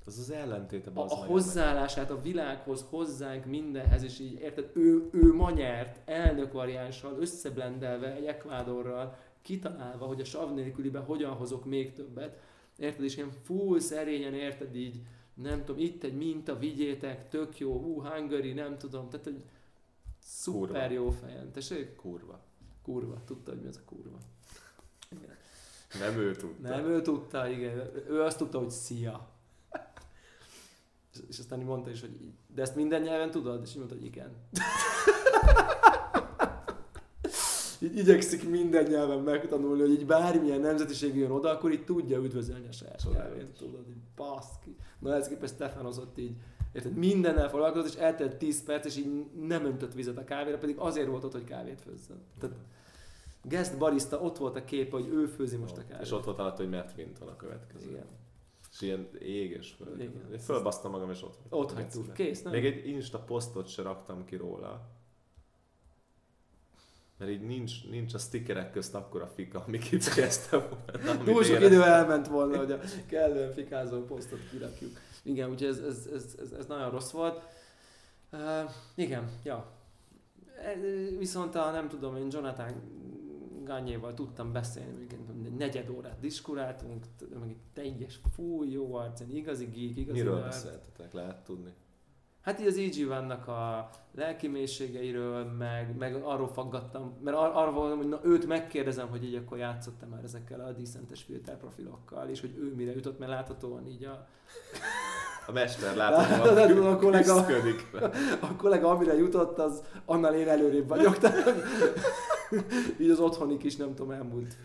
az 0.08 0.18
az 0.18 0.30
ellentéte. 0.30 0.90
A, 0.94 1.00
a 1.00 1.14
hozzáállását 1.14 2.10
a 2.10 2.20
világhoz, 2.20 2.84
hozzánk, 2.90 3.44
mindenhez, 3.44 4.02
és 4.02 4.18
így 4.18 4.40
érted, 4.40 4.70
ő, 4.74 5.08
ő 5.12 5.34
ma 5.34 5.50
nyert 5.50 6.08
elnök 6.08 6.52
variánssal, 6.52 7.16
összeblendelve 7.20 8.14
egy 8.14 8.24
Ekvádorral, 8.24 9.16
kitalálva, 9.42 10.06
hogy 10.06 10.20
a 10.20 10.24
sav 10.24 10.54
nélküliben 10.54 11.04
hogyan 11.04 11.32
hozok 11.32 11.64
még 11.64 11.92
többet. 11.92 12.40
Érted, 12.76 13.04
és 13.04 13.16
ilyen 13.16 13.32
full 13.44 13.78
szerényen 13.78 14.34
érted 14.34 14.76
így, 14.76 15.00
nem 15.34 15.64
tudom, 15.64 15.80
itt 15.80 16.02
egy 16.02 16.16
minta, 16.16 16.58
vigyétek, 16.58 17.28
tök 17.28 17.58
jó, 17.58 17.74
ú, 17.74 18.02
Hungary, 18.02 18.52
nem 18.52 18.78
tudom, 18.78 19.08
tehát 19.08 19.26
egy 19.26 19.44
szuper 20.18 20.88
kurva. 20.88 20.94
jó 20.94 21.10
fejen. 21.10 21.52
Tessék? 21.52 21.96
Kurva. 21.96 22.40
Kurva, 22.82 23.22
tudta, 23.24 23.50
hogy 23.50 23.60
mi 23.60 23.68
az 23.68 23.76
a 23.76 23.84
kurva. 23.84 24.18
Igen. 25.10 25.36
Nem 26.00 26.18
ő 26.18 26.34
tudta. 26.36 26.68
Nem 26.68 26.84
ő 26.84 27.02
tudta, 27.02 27.48
igen. 27.48 27.90
Ő 28.08 28.22
azt 28.22 28.38
tudta, 28.38 28.58
hogy 28.58 28.70
szia 28.70 29.37
és 31.28 31.38
aztán 31.38 31.58
mondta 31.58 31.90
is, 31.90 32.00
hogy 32.00 32.22
így, 32.22 32.32
de 32.54 32.62
ezt 32.62 32.76
minden 32.76 33.02
nyelven 33.02 33.30
tudod? 33.30 33.62
És 33.62 33.70
így 33.70 33.76
mondta, 33.76 33.94
hogy 33.94 34.04
igen. 34.04 34.30
így 37.80 37.96
igyekszik 37.96 38.50
minden 38.50 38.84
nyelven 38.84 39.18
megtanulni, 39.18 39.80
hogy 39.80 39.90
így 39.90 40.06
bármilyen 40.06 40.60
nemzetiség 40.60 41.16
jön 41.16 41.30
oda, 41.30 41.50
akkor 41.50 41.72
így 41.72 41.84
tudja 41.84 42.18
üdvözölni 42.18 42.68
a 42.68 42.72
saját 42.72 43.02
nyelvét, 43.12 43.46
tudod, 43.58 43.88
így 43.88 44.02
baszki. 44.16 44.76
Na 44.98 45.14
ez 45.14 45.28
képest 45.28 45.54
Stefan 45.54 45.86
ott 45.86 46.18
így, 46.18 46.36
érted, 46.72 46.94
mindennel 46.94 47.48
foglalkozott, 47.48 47.88
és 47.88 47.94
eltelt 47.94 48.36
10 48.36 48.64
perc, 48.64 48.84
és 48.84 48.96
így 48.96 49.24
nem 49.46 49.64
öntött 49.64 49.92
vizet 49.92 50.18
a 50.18 50.24
kávéra, 50.24 50.58
pedig 50.58 50.76
azért 50.78 51.08
volt 51.08 51.24
ott, 51.24 51.32
hogy 51.32 51.44
kávét 51.44 51.80
főzzön. 51.80 52.20
Tehát 52.40 52.56
guest 53.42 53.78
barista, 53.78 54.20
ott 54.20 54.36
volt 54.36 54.56
a 54.56 54.64
kép, 54.64 54.90
hogy 54.90 55.08
ő 55.08 55.26
főzi 55.26 55.56
most 55.56 55.76
a 55.76 55.84
kávét. 55.88 56.04
És 56.04 56.12
ott 56.12 56.24
volt 56.24 56.38
alatt, 56.38 56.56
hogy 56.56 56.68
Matt 56.68 56.90
Winton 56.96 57.28
a 57.28 57.36
következő. 57.36 57.90
Igen. 57.90 58.06
És 58.78 58.86
ilyen 58.86 59.08
éges 59.18 59.70
föl. 59.70 60.00
Igen. 60.00 60.38
Fölbasztam 60.38 60.90
magam, 60.90 61.10
és 61.10 61.22
ott 61.22 61.38
Ott 61.48 61.72
hagytuk. 61.72 62.12
Kész, 62.12 62.42
nem? 62.42 62.52
Még 62.52 62.64
egy 62.64 62.86
Insta 62.86 63.18
posztot 63.18 63.68
se 63.68 63.82
raktam 63.82 64.24
ki 64.24 64.36
róla. 64.36 64.96
Mert 67.16 67.30
így 67.30 67.42
nincs, 67.42 67.88
nincs 67.90 68.14
a 68.14 68.18
stickerek 68.18 68.70
közt 68.70 68.94
akkora 68.94 69.26
fika, 69.26 69.64
ami 69.66 69.78
kifejezte 69.78 70.58
volna. 70.58 71.24
Túl 71.24 71.42
sok 71.42 71.60
idő 71.60 71.82
elment 71.82 72.26
volna, 72.26 72.56
hogy 72.56 72.72
a 72.72 72.78
kellően 73.06 73.52
fikázó 73.52 74.04
posztot 74.04 74.50
kirakjuk. 74.50 74.90
Igen, 75.22 75.50
úgyhogy 75.50 75.68
ez, 75.68 75.78
ez, 75.78 76.08
ez, 76.14 76.36
ez, 76.40 76.52
ez 76.52 76.66
nagyon 76.66 76.90
rossz 76.90 77.10
volt. 77.10 77.42
Uh, 78.32 78.70
igen, 78.94 79.30
ja. 79.42 79.72
E, 80.62 80.74
viszont 81.18 81.54
a, 81.54 81.70
nem 81.70 81.88
tudom 81.88 82.16
én, 82.16 82.26
Jonathan 82.30 82.72
Ganyéval 83.64 84.14
tudtam 84.14 84.52
beszélni, 84.52 85.00
egy 85.00 85.06
negyed 85.58 85.88
órát 85.90 86.20
diskuráltunk, 86.20 87.04
meg 87.40 87.48
egy 87.48 87.56
teljes 87.72 88.20
fúj, 88.34 88.68
jó 88.70 88.94
arc, 88.94 89.20
egy 89.20 89.34
igazi 89.36 89.64
geek, 89.64 89.96
igazi 89.96 90.18
Miről 90.18 90.42
beszéltetek, 90.42 91.12
lehet 91.12 91.44
tudni? 91.44 91.72
Hát 92.40 92.60
így 92.60 92.66
az 92.66 92.76
EG 92.76 93.06
vannak 93.06 93.48
a 93.48 93.88
lelki 94.14 94.46
mélységeiről, 94.48 95.44
meg, 95.44 95.96
meg 95.98 96.14
arról 96.14 96.48
faggattam, 96.48 97.16
mert 97.24 97.36
ar- 97.36 97.54
arról 97.54 97.72
voltam, 97.72 97.98
hogy 97.98 98.08
na, 98.08 98.20
őt 98.22 98.46
megkérdezem, 98.46 99.08
hogy 99.08 99.24
így 99.24 99.34
akkor 99.34 99.58
játszottam 99.58 100.08
már 100.08 100.24
ezekkel 100.24 100.60
a 100.60 100.72
decentes 100.72 101.22
filter 101.22 101.56
profilokkal, 101.56 102.28
és 102.28 102.40
hogy 102.40 102.54
ő 102.58 102.74
mire 102.74 102.92
jutott, 102.92 103.18
mert 103.18 103.30
láthatóan 103.30 103.86
így 103.86 104.04
a, 104.04 104.26
A 105.46 105.52
mester 105.52 105.96
látom, 106.02 106.86
a 106.86 106.96
kollega- 106.96 107.48
a 108.40 108.56
kollega 108.56 108.88
amire 108.88 109.16
jutott, 109.16 109.58
az 109.58 109.82
annál 110.04 110.34
én 110.34 110.48
előrébb 110.48 110.88
vagyok, 110.88 111.18
tehát 111.18 111.52
így 113.00 113.10
az 113.10 113.20
otthonik 113.20 113.62
is 113.62 113.76
nem 113.76 113.94
tudom, 113.94 114.10
elmúlt 114.10 114.56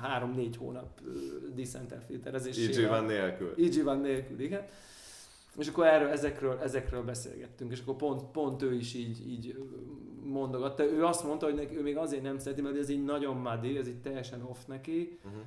három-négy 0.00 0.56
hónap 0.56 1.00
ö, 1.04 1.10
decenter 1.54 2.02
filterezésével. 2.06 2.84
EG 2.84 2.88
van 2.88 3.04
nélkül. 3.04 3.54
EG 3.58 3.84
van 3.84 4.00
nélkül, 4.00 4.40
igen. 4.40 4.66
És 5.58 5.68
akkor 5.68 5.86
erről, 5.86 6.08
ezekről, 6.08 6.58
ezekről 6.62 7.02
beszélgettünk, 7.02 7.72
és 7.72 7.80
akkor 7.80 7.96
pont, 7.96 8.22
pont 8.22 8.62
ő 8.62 8.74
is 8.74 8.94
így, 8.94 9.30
így 9.30 9.56
mondogatta. 10.24 10.84
Ő 10.84 11.04
azt 11.04 11.24
mondta, 11.24 11.46
hogy 11.46 11.54
neki, 11.54 11.76
ő 11.76 11.82
még 11.82 11.96
azért 11.96 12.22
nem 12.22 12.38
szereti, 12.38 12.60
mert 12.60 12.76
ez 12.76 12.88
így 12.88 13.04
nagyon 13.04 13.36
muddy, 13.36 13.76
ez 13.76 13.88
így 13.88 14.00
teljesen 14.00 14.42
off 14.42 14.64
neki. 14.66 15.18
Uh-huh. 15.24 15.40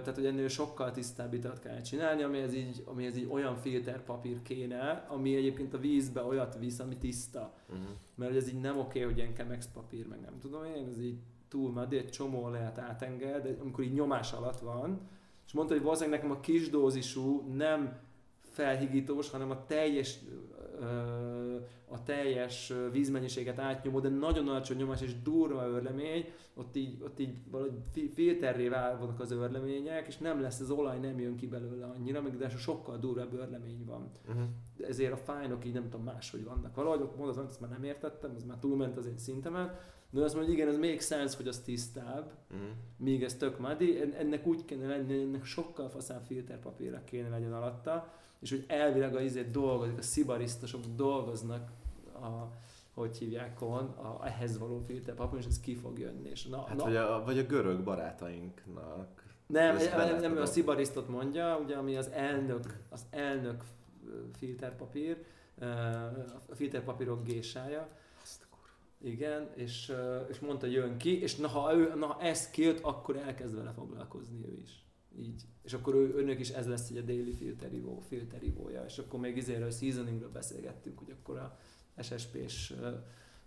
Tehát, 0.00 0.14
hogy 0.14 0.26
ennél 0.26 0.48
sokkal 0.48 0.90
tisztább 0.90 1.34
italt 1.34 1.60
kell 1.60 1.80
csinálni, 1.80 2.22
amihez 2.22 2.54
így, 2.54 2.82
amihez 2.84 3.16
így 3.16 3.28
olyan 3.30 3.56
filterpapír 3.56 4.42
kéne, 4.42 5.06
ami 5.08 5.36
egyébként 5.36 5.74
a 5.74 5.78
vízbe 5.78 6.22
olyat 6.22 6.58
visz, 6.58 6.78
ami 6.78 6.96
tiszta. 6.96 7.54
Uh-huh. 7.68 7.86
Mert 8.14 8.34
ez 8.34 8.48
így 8.48 8.60
nem 8.60 8.78
oké, 8.78 9.00
hogy 9.00 9.16
ilyen 9.16 9.34
Chemex 9.34 9.68
papír, 9.74 10.06
meg 10.06 10.20
nem 10.20 10.38
tudom 10.40 10.64
én, 10.64 10.88
ez 10.94 11.00
így 11.00 11.18
túl 11.48 11.70
muddy, 11.70 11.96
egy 11.96 12.10
csomó 12.10 12.48
lehet 12.48 12.78
átenged, 12.78 13.42
de 13.42 13.56
amikor 13.60 13.84
így 13.84 13.92
nyomás 13.92 14.32
alatt 14.32 14.60
van, 14.60 15.00
és 15.46 15.52
mondta, 15.52 15.74
hogy 15.74 15.82
valószínűleg 15.82 16.20
nekem 16.20 16.36
a 16.36 16.40
kis 16.40 16.70
dózisú 16.70 17.40
nem 17.54 17.98
felhigítós, 18.40 19.30
hanem 19.30 19.50
a 19.50 19.66
teljes 19.66 20.18
a 21.88 22.02
teljes 22.02 22.72
vízmennyiséget 22.92 23.58
átnyomó, 23.58 24.00
de 24.00 24.08
nagyon 24.08 24.48
alacsony 24.48 24.76
nyomás 24.76 25.00
és 25.02 25.22
durva 25.22 25.66
örlemény, 25.66 26.24
ott 26.54 26.76
így, 26.76 27.02
ott 27.02 27.18
így 27.18 27.36
valahogy 27.50 27.72
fi- 27.92 28.12
filterré 28.14 28.68
válnak 28.68 29.20
az 29.20 29.30
örlemények, 29.30 30.06
és 30.06 30.18
nem 30.18 30.40
lesz, 30.40 30.60
az 30.60 30.70
olaj 30.70 30.98
nem 30.98 31.20
jön 31.20 31.36
ki 31.36 31.46
belőle 31.46 31.86
annyira, 31.86 32.22
meg 32.22 32.36
de 32.36 32.48
sokkal 32.48 32.98
durvább 32.98 33.32
örlemény 33.32 33.84
van 33.84 34.10
Uh-huh. 34.28 34.42
ezért 34.88 35.12
a 35.12 35.16
fájnok 35.16 35.64
így 35.64 35.72
nem 35.72 35.88
tudom 35.88 36.04
máshogy 36.04 36.44
vannak. 36.44 36.74
Valahogy 36.74 37.00
ott 37.00 37.16
mondod, 37.16 37.38
azt 37.38 37.60
már 37.60 37.70
nem 37.70 37.84
értettem, 37.84 38.32
az 38.36 38.44
már 38.44 38.58
túlment 38.58 38.96
az 38.96 39.06
én 39.06 39.18
szintemen, 39.18 39.78
de 40.10 40.22
azt 40.22 40.34
mondja, 40.34 40.52
igen, 40.52 40.68
ez 40.68 40.78
még 40.78 41.00
sense, 41.00 41.36
hogy 41.36 41.48
az 41.48 41.58
tisztább, 41.60 42.32
Uh-huh. 42.50 42.68
míg 42.96 43.22
ez 43.22 43.34
tök 43.34 43.58
En- 43.68 44.12
ennek 44.18 44.46
úgy 44.46 44.64
kéne 44.64 44.86
lenni, 44.86 45.20
ennek 45.22 45.44
sokkal 45.44 45.88
faszább 45.88 46.24
filterpapírra 46.24 47.04
kéne 47.04 47.28
legyen 47.28 47.52
alatta, 47.52 48.12
és 48.40 48.50
hogy 48.50 48.64
elvileg 48.66 49.14
a 49.14 49.20
izét 49.20 49.50
dolgozik, 49.50 49.98
a 49.98 50.02
szibarisztosok 50.02 50.80
dolgoznak 50.96 51.70
a, 52.14 52.52
hogy 52.94 53.16
hívják 53.16 53.54
kon, 53.54 53.84
a, 53.84 54.26
ehhez 54.26 54.58
való 54.58 54.82
filterpapír, 54.86 55.38
és 55.38 55.46
ez 55.46 55.60
ki 55.60 55.74
fog 55.74 55.98
jönni. 55.98 56.28
És 56.28 56.46
na, 56.46 56.64
Hát 56.66 56.76
na, 56.76 56.84
vagy, 56.84 56.96
a, 56.96 57.22
vagy 57.24 57.38
a 57.38 57.42
görög 57.42 57.82
barátainknak. 57.82 59.22
nem, 59.46 59.76
nem, 59.76 60.08
nem, 60.08 60.24
a 60.24 60.26
tudom. 60.26 60.44
szibarisztot 60.44 61.08
mondja, 61.08 61.58
ugye, 61.58 61.76
ami 61.76 61.96
az 61.96 62.10
elnök, 62.10 62.78
az 62.88 63.06
elnök 63.10 63.64
filterpapír, 64.36 65.24
a 66.48 66.54
filterpapírok 66.54 67.24
gésája. 67.24 67.88
Igen, 69.00 69.48
és, 69.54 69.92
és 70.28 70.38
mondta, 70.38 70.66
jön 70.66 70.96
ki, 70.96 71.22
és 71.22 71.36
na, 71.36 71.48
ha, 71.48 71.74
ő, 71.74 71.94
na, 71.94 72.06
ha 72.06 72.20
ez 72.20 72.50
kijött, 72.50 72.80
akkor 72.80 73.16
elkezd 73.16 73.56
vele 73.56 73.72
foglalkozni 73.72 74.44
ő 74.46 74.58
is. 74.62 74.87
Így. 75.18 75.42
És 75.62 75.72
akkor 75.72 75.94
ő, 75.94 76.14
önök 76.16 76.38
is 76.38 76.48
ez 76.50 76.66
lesz 76.66 76.90
egy 76.90 76.96
a 76.96 77.00
daily 77.02 77.32
filterivó, 77.32 78.00
filterivója. 78.00 78.84
És 78.84 78.98
akkor 78.98 79.20
még 79.20 79.36
izéről, 79.36 79.70
seasoningről 79.70 80.30
beszélgettünk, 80.30 80.98
hogy 80.98 81.16
akkor 81.20 81.36
a 81.36 81.56
SSP-s 82.02 82.74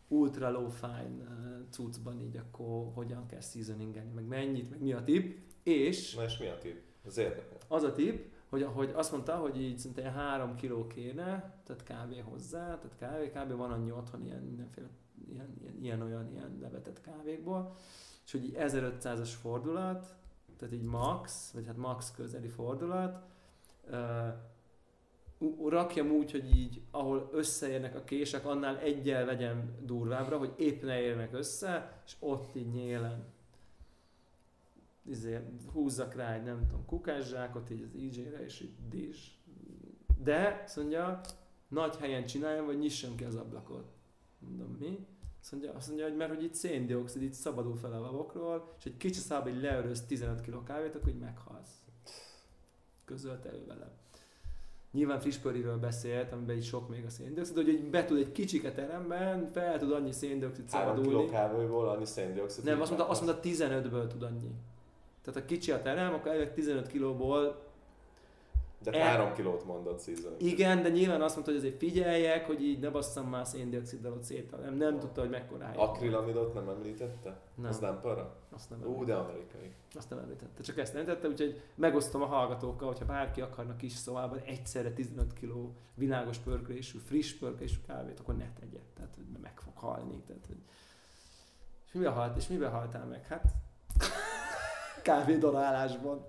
ultra 0.07 0.51
low 0.51 0.69
fine 0.69 1.23
ö, 1.23 1.59
cuccban 1.69 2.19
így 2.19 2.37
akkor 2.37 2.91
hogyan 2.93 3.25
kell 3.25 3.41
seasoningelni, 3.41 4.11
meg 4.11 4.25
mennyit, 4.25 4.69
meg 4.69 4.81
mi 4.81 4.93
a 4.93 5.03
tip. 5.03 5.39
És 5.63 6.15
Na 6.15 6.23
és 6.23 6.37
mi 6.37 6.47
a 6.47 6.57
tipp? 6.57 6.77
Az 7.05 7.17
érdekel. 7.17 7.57
az 7.67 7.83
a 7.83 7.91
tip, 7.91 8.25
hogy, 8.49 8.63
hogy 8.63 8.91
azt 8.93 9.11
mondta, 9.11 9.35
hogy 9.35 9.61
így 9.61 9.77
szinte 9.77 10.01
ilyen 10.01 10.13
3 10.13 10.55
kiló 10.55 10.87
kéne, 10.87 11.61
tehát 11.63 11.83
kávé 11.83 12.19
hozzá, 12.19 12.79
tehát 12.79 12.95
kávé, 12.97 13.29
kb. 13.29 13.57
van 13.57 13.71
annyi 13.71 13.91
otthon 13.91 14.25
ilyen 14.25 14.43
mindenféle 14.43 14.87
ilyen, 15.29 15.55
ilyen, 15.61 15.77
ilyen 15.81 16.01
olyan 16.01 16.31
ilyen 16.31 16.57
levetett 16.61 17.01
kávékból, 17.01 17.75
és 18.25 18.31
hogy 18.31 18.43
így 18.43 18.55
1500-as 18.57 19.29
fordulat, 19.41 20.15
tehát 20.61 20.75
így 20.75 20.83
max, 20.83 21.51
vagy 21.51 21.65
hát 21.65 21.77
max 21.77 22.11
közeli 22.11 22.47
fordulat, 22.47 23.23
ú- 25.37 25.69
rakjam 25.69 26.11
úgy, 26.11 26.31
hogy 26.31 26.55
így, 26.55 26.81
ahol 26.91 27.29
összeérnek 27.33 27.95
a 27.95 28.03
kések, 28.03 28.45
annál 28.45 28.77
egyel 28.77 29.25
vegyem 29.25 29.75
durvábbra, 29.85 30.37
hogy 30.37 30.53
épp 30.57 30.83
ne 30.83 30.99
érnek 30.99 31.33
össze, 31.33 32.01
és 32.05 32.15
ott 32.19 32.55
így 32.55 32.71
nyélen 32.71 33.25
izé, 35.03 35.39
húzzak 35.73 36.15
rá 36.15 36.33
egy, 36.33 36.43
nem 36.43 36.67
tudom, 36.67 36.85
kukászsákot 36.85 37.69
így 37.69 37.81
az 37.81 37.95
EJ-re, 37.95 38.43
és 38.43 38.61
így 38.61 38.73
dízs. 38.89 39.27
De, 40.23 40.61
azt 40.65 40.77
mondja, 40.77 41.21
nagy 41.67 41.95
helyen 41.95 42.25
csináljam, 42.25 42.65
vagy 42.65 42.79
nyissam 42.79 43.15
ki 43.15 43.23
az 43.23 43.35
ablakot. 43.35 43.91
Mondom, 44.39 44.75
mi? 44.79 45.05
Azt 45.41 45.51
mondja, 45.51 45.73
azt 45.73 45.87
mondja 45.87 46.05
hogy 46.05 46.15
mert 46.15 46.33
hogy 46.33 46.43
itt 46.43 46.53
széndiokszid 46.53 47.21
így 47.21 47.33
szabadul 47.33 47.75
fel 47.75 47.93
a 47.93 47.99
lavokról, 47.99 48.73
és 48.79 48.85
egy 48.85 48.97
kicsi 48.97 49.19
szába 49.19 49.49
így 49.49 49.61
leöröz 49.61 50.05
15 50.05 50.41
kg 50.41 50.63
kávét, 50.63 50.95
akkor 50.95 51.09
így 51.09 51.19
meghalsz. 51.19 51.69
Közölte 53.05 53.53
ő 53.53 53.65
velem. 53.67 53.91
Nyilván 54.91 55.19
friss 55.19 55.37
pöriről 55.37 55.77
beszélt, 55.77 56.31
amiben 56.31 56.55
így 56.55 56.63
sok 56.63 56.89
még 56.89 57.05
a 57.05 57.09
széndiokszid, 57.09 57.55
hogy 57.55 57.67
így 57.67 57.89
be 57.89 58.05
tud 58.05 58.17
egy 58.17 58.31
kicsike 58.31 58.71
teremben, 58.71 59.51
fel 59.51 59.79
tud 59.79 59.91
annyi 59.91 60.11
széndiokszid 60.11 60.71
3 60.71 60.93
kiló 60.93 61.03
szabadulni. 61.03 61.31
kávéból 61.31 61.89
annyi 61.89 62.05
széndiokszid. 62.05 62.63
Nem, 62.63 62.81
azt 62.81 62.89
mondta, 62.89 63.09
azt 63.09 63.25
mondta 63.25 63.49
15-ből 63.49 64.07
tud 64.07 64.23
annyi. 64.23 64.51
Tehát 65.23 65.39
ha 65.39 65.45
kicsi 65.45 65.71
a 65.71 65.81
terem, 65.81 66.13
akkor 66.13 66.31
elvileg 66.31 66.53
15 66.53 66.87
kilóból 66.87 67.70
De 68.83 68.91
el- 68.91 69.07
3 69.17 69.33
kilót 69.33 69.65
mondott 69.65 70.01
season. 70.01 70.33
igen, 70.37 70.81
de 70.81 70.89
nyilván 70.89 71.21
azt 71.21 71.33
mondta, 71.33 71.51
hogy 71.53 71.61
azért 71.61 71.77
figyeljek, 71.77 72.45
hogy 72.45 72.63
így 72.63 72.79
ne 72.79 72.89
basszam 72.89 73.29
már 73.29 73.45
széndioksziddal 73.45 74.17
szét. 74.21 74.61
Nem, 74.61 74.73
nem 74.75 74.99
tudta, 74.99 75.21
hogy 75.21 75.29
mekkora 75.29 75.65
hely. 75.65 75.75
Akrilamidot 75.77 76.53
nem 76.53 76.69
említette? 76.69 77.39
Nem. 77.55 77.69
Az 77.69 77.79
nem 77.79 77.99
para? 78.01 78.35
Azt 78.55 78.69
nem, 78.69 78.79
Ú, 78.79 78.83
említette. 78.83 79.05
de 79.05 79.17
amerikai. 79.19 79.71
azt 79.93 80.09
nem 80.09 80.19
említette. 80.19 80.63
Csak 80.63 80.77
ezt 80.77 80.93
említette, 80.95 81.27
úgyhogy 81.27 81.61
megosztom 81.75 82.21
a 82.21 82.25
hallgatókkal, 82.25 82.87
hogyha 82.87 83.05
bárki 83.05 83.41
akarna 83.41 83.75
kis 83.75 83.91
szobában 83.93 84.39
egyszerre 84.45 84.91
15 84.93 85.33
kg 85.33 85.53
világos 85.93 86.37
pörkölésű, 86.37 86.97
friss 86.97 87.33
pörkölésű 87.33 87.77
kávét, 87.87 88.19
akkor 88.19 88.37
ne 88.37 88.49
tegye. 88.59 88.79
Tehát, 88.95 89.15
hogy 89.15 89.25
meg 89.41 89.59
fog 89.59 89.77
halni. 89.77 90.21
Tehát, 90.27 90.45
hogy... 90.47 90.57
És 91.87 91.91
miben 91.93 92.13
halt? 92.13 92.37
És 92.37 92.47
miben 92.47 92.71
haltál 92.71 93.05
meg? 93.05 93.25
Hát 93.25 93.43
kávédorálásban. 95.03 96.25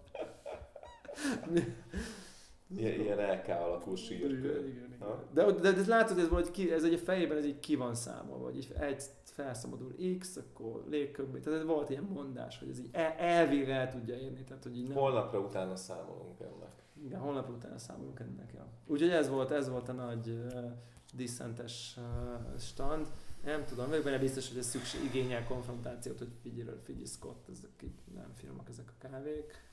Ilyen, 2.76 3.00
ilyen 3.00 3.18
LK 3.18 3.48
alakú 3.48 3.94
sírkő. 3.94 4.88
De, 5.32 5.52
de, 5.52 5.72
de, 5.72 5.86
látod, 5.86 6.18
ez, 6.18 6.28
valahogy 6.28 6.50
ki, 6.50 6.72
ez 6.72 6.84
egy 6.84 7.00
fejében 7.00 7.36
ez 7.36 7.44
így 7.44 7.60
ki 7.60 7.76
van 7.76 7.94
számolva, 7.94 8.52
így 8.52 8.72
egy 8.78 9.02
felszabadul 9.24 9.94
X, 10.18 10.36
akkor 10.36 10.84
légköbbi. 10.88 11.40
Tehát 11.40 11.58
ez 11.58 11.66
volt 11.66 11.90
ilyen 11.90 12.08
mondás, 12.12 12.58
hogy 12.58 12.68
ez 12.68 12.78
így 12.78 12.88
el, 12.92 13.12
el 13.12 13.90
tudja 13.90 14.14
érni. 14.14 14.44
Tehát, 14.44 14.62
hogy 14.62 14.76
így 14.76 14.88
nem, 14.88 14.96
Holnapra 14.96 15.40
utána 15.40 15.76
számolunk 15.76 16.40
ennek. 16.40 16.82
igen, 17.04 17.20
holnap 17.20 17.48
után 17.48 17.78
számolunk 17.78 18.20
ennek. 18.20 18.52
Ja. 18.54 18.66
Úgyhogy 18.86 19.10
ez 19.10 19.28
volt, 19.28 19.50
ez 19.50 19.68
volt 19.68 19.88
a 19.88 19.92
nagy 19.92 20.28
uh, 20.28 20.70
diszentes 21.14 21.96
uh, 21.96 22.58
stand. 22.58 23.06
Nem 23.44 23.64
tudom, 23.64 23.88
vagyok 23.88 24.04
benne 24.04 24.18
biztos, 24.18 24.48
hogy 24.48 24.58
ez 24.58 24.66
szükség, 24.66 25.04
igényel 25.04 25.44
konfrontációt, 25.44 26.18
hogy 26.18 26.32
figyelj, 26.42 26.68
figyelj 26.84 27.04
Scott, 27.04 27.48
ezek 27.50 27.70
így 27.82 27.94
nem 28.14 28.32
finomak 28.34 28.68
ezek 28.68 28.92
a 28.98 29.08
kávék. 29.08 29.70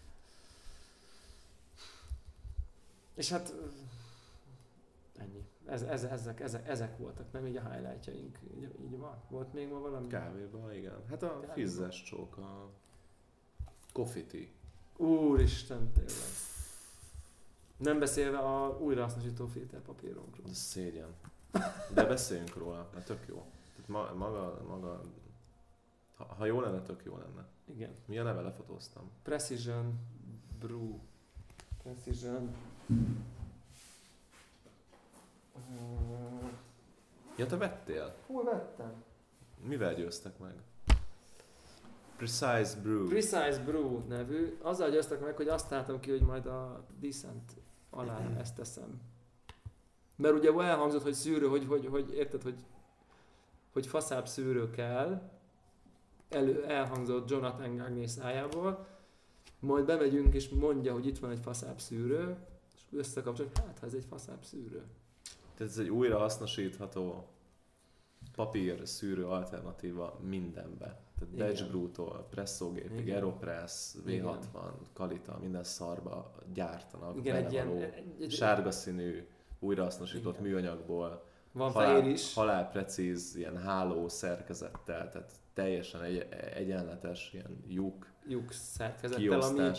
És 3.19 3.29
hát 3.29 3.53
ennyi. 5.17 5.45
Ez, 5.65 5.81
ez, 5.81 6.03
ezek, 6.03 6.39
ezek, 6.39 6.67
ezek 6.67 6.97
voltak, 6.97 7.31
nem 7.31 7.45
így 7.45 7.55
a 7.55 7.69
highlightjaink. 7.69 8.39
Így, 8.55 8.75
így 8.81 8.97
van. 8.97 9.21
Volt 9.29 9.53
még 9.53 9.69
ma 9.69 9.79
valami? 9.79 10.07
Kávéban, 10.07 10.73
igen. 10.73 11.03
Hát 11.09 11.23
a 11.23 11.43
fizzes 11.53 12.03
csók, 12.03 12.37
a 12.37 12.69
coffee 13.93 14.25
tea. 14.25 14.45
Úristen, 14.97 15.91
tényleg. 15.91 16.13
Nem 17.77 17.99
beszélve 17.99 18.37
a 18.37 18.77
újrahasznosító 18.77 19.47
filterpapírunkról. 19.47 20.45
Ez 20.49 20.57
szégyen. 20.57 21.15
De 21.93 22.05
beszéljünk 22.05 22.55
róla, 22.55 22.89
mert 22.93 23.05
tök 23.05 23.25
jó. 23.27 23.45
Tehát 23.75 23.87
ma, 23.87 24.13
maga, 24.25 24.63
maga, 24.67 25.03
ha, 26.15 26.23
ha 26.23 26.45
jó 26.45 26.61
lenne, 26.61 26.81
tök 26.81 27.03
jó 27.03 27.17
lenne. 27.17 27.47
Igen. 27.65 27.93
Mi 28.05 28.17
a 28.17 28.23
neve? 28.23 28.41
Lefotóztam. 28.41 29.09
Precision 29.23 29.99
Brew. 30.59 30.99
Precision. 31.83 32.55
Ja, 37.35 37.45
te 37.45 37.57
vettél? 37.57 38.15
hol 38.25 38.43
vettem? 38.43 39.03
Mivel 39.63 39.93
győztek 39.93 40.39
meg? 40.39 40.53
Precise 42.17 42.81
Brew. 42.81 43.07
Precise 43.07 43.61
Brew 43.65 44.07
nevű. 44.07 44.57
Azzal 44.61 44.89
győztek 44.89 45.21
meg, 45.21 45.35
hogy 45.35 45.47
azt 45.47 45.71
álltam 45.71 45.99
ki, 45.99 46.09
hogy 46.09 46.21
majd 46.21 46.45
a 46.45 46.85
Decent 46.99 47.51
alá 47.89 48.37
ezt 48.39 48.55
teszem. 48.55 49.01
Mert 50.15 50.33
ugye 50.33 50.51
elhangzott, 50.63 51.01
hogy 51.01 51.13
szűrő, 51.13 51.47
hogy, 51.47 51.65
hogy, 51.65 51.85
hogy 51.85 52.13
érted, 52.13 52.41
hogy, 52.43 52.59
hogy 53.73 53.87
faszább 53.87 54.27
szűrő 54.27 54.69
kell, 54.69 55.29
elő, 56.29 56.65
elhangzott 56.65 57.29
Jonathan 57.29 57.75
Gagné 57.75 58.05
szájából, 58.05 58.87
majd 59.59 59.85
bemegyünk 59.85 60.33
és 60.33 60.49
mondja, 60.49 60.93
hogy 60.93 61.07
itt 61.07 61.19
van 61.19 61.31
egy 61.31 61.39
faszább 61.41 61.79
szűrő, 61.79 62.37
és 62.91 62.97
összekapcsoljuk, 62.97 63.57
hát 63.57 63.79
ha 63.79 63.85
ez 63.85 63.93
egy 63.93 64.05
faszább 64.09 64.43
szűrő. 64.43 64.83
Tehát 65.57 65.73
ez 65.73 65.77
egy 65.77 65.89
újra 65.89 66.17
hasznosítható 66.17 67.27
papír 68.35 68.87
szűrő 68.87 69.25
alternatíva 69.25 70.19
mindenbe. 70.21 70.85
Tehát 71.19 71.33
Igen. 71.33 71.47
Batch 71.47 71.67
Brew-tól, 71.69 72.27
Presszógépig, 72.29 72.99
Igen. 72.99 73.15
Aeropress, 73.15 73.95
V60, 74.05 74.07
Igen. 74.07 74.37
Kalita, 74.93 75.37
minden 75.41 75.63
szarba 75.63 76.35
gyártanak. 76.53 77.17
Igen, 77.17 77.35
egy 77.35 77.51
ilyen, 77.51 77.77
egy, 77.77 78.21
egy, 78.21 78.31
sárga 78.31 78.71
színű, 78.71 79.27
újrahasznosított 79.59 80.39
Igen. 80.39 80.47
műanyagból, 80.47 81.27
van 81.51 81.71
halál, 81.71 81.95
fehér 81.95 82.11
is. 82.11 82.33
halálprecíz, 82.33 83.35
ilyen 83.35 83.57
háló 83.57 84.07
szerkezettel, 84.07 85.09
tehát 85.09 85.31
teljesen 85.53 86.01
egy, 86.01 86.27
egyenletes, 86.53 87.33
ilyen 87.33 87.63
lyuk 87.67 88.09
lyuk 88.29 88.51
szerkezettel, 88.51 89.41
ami, 89.41 89.71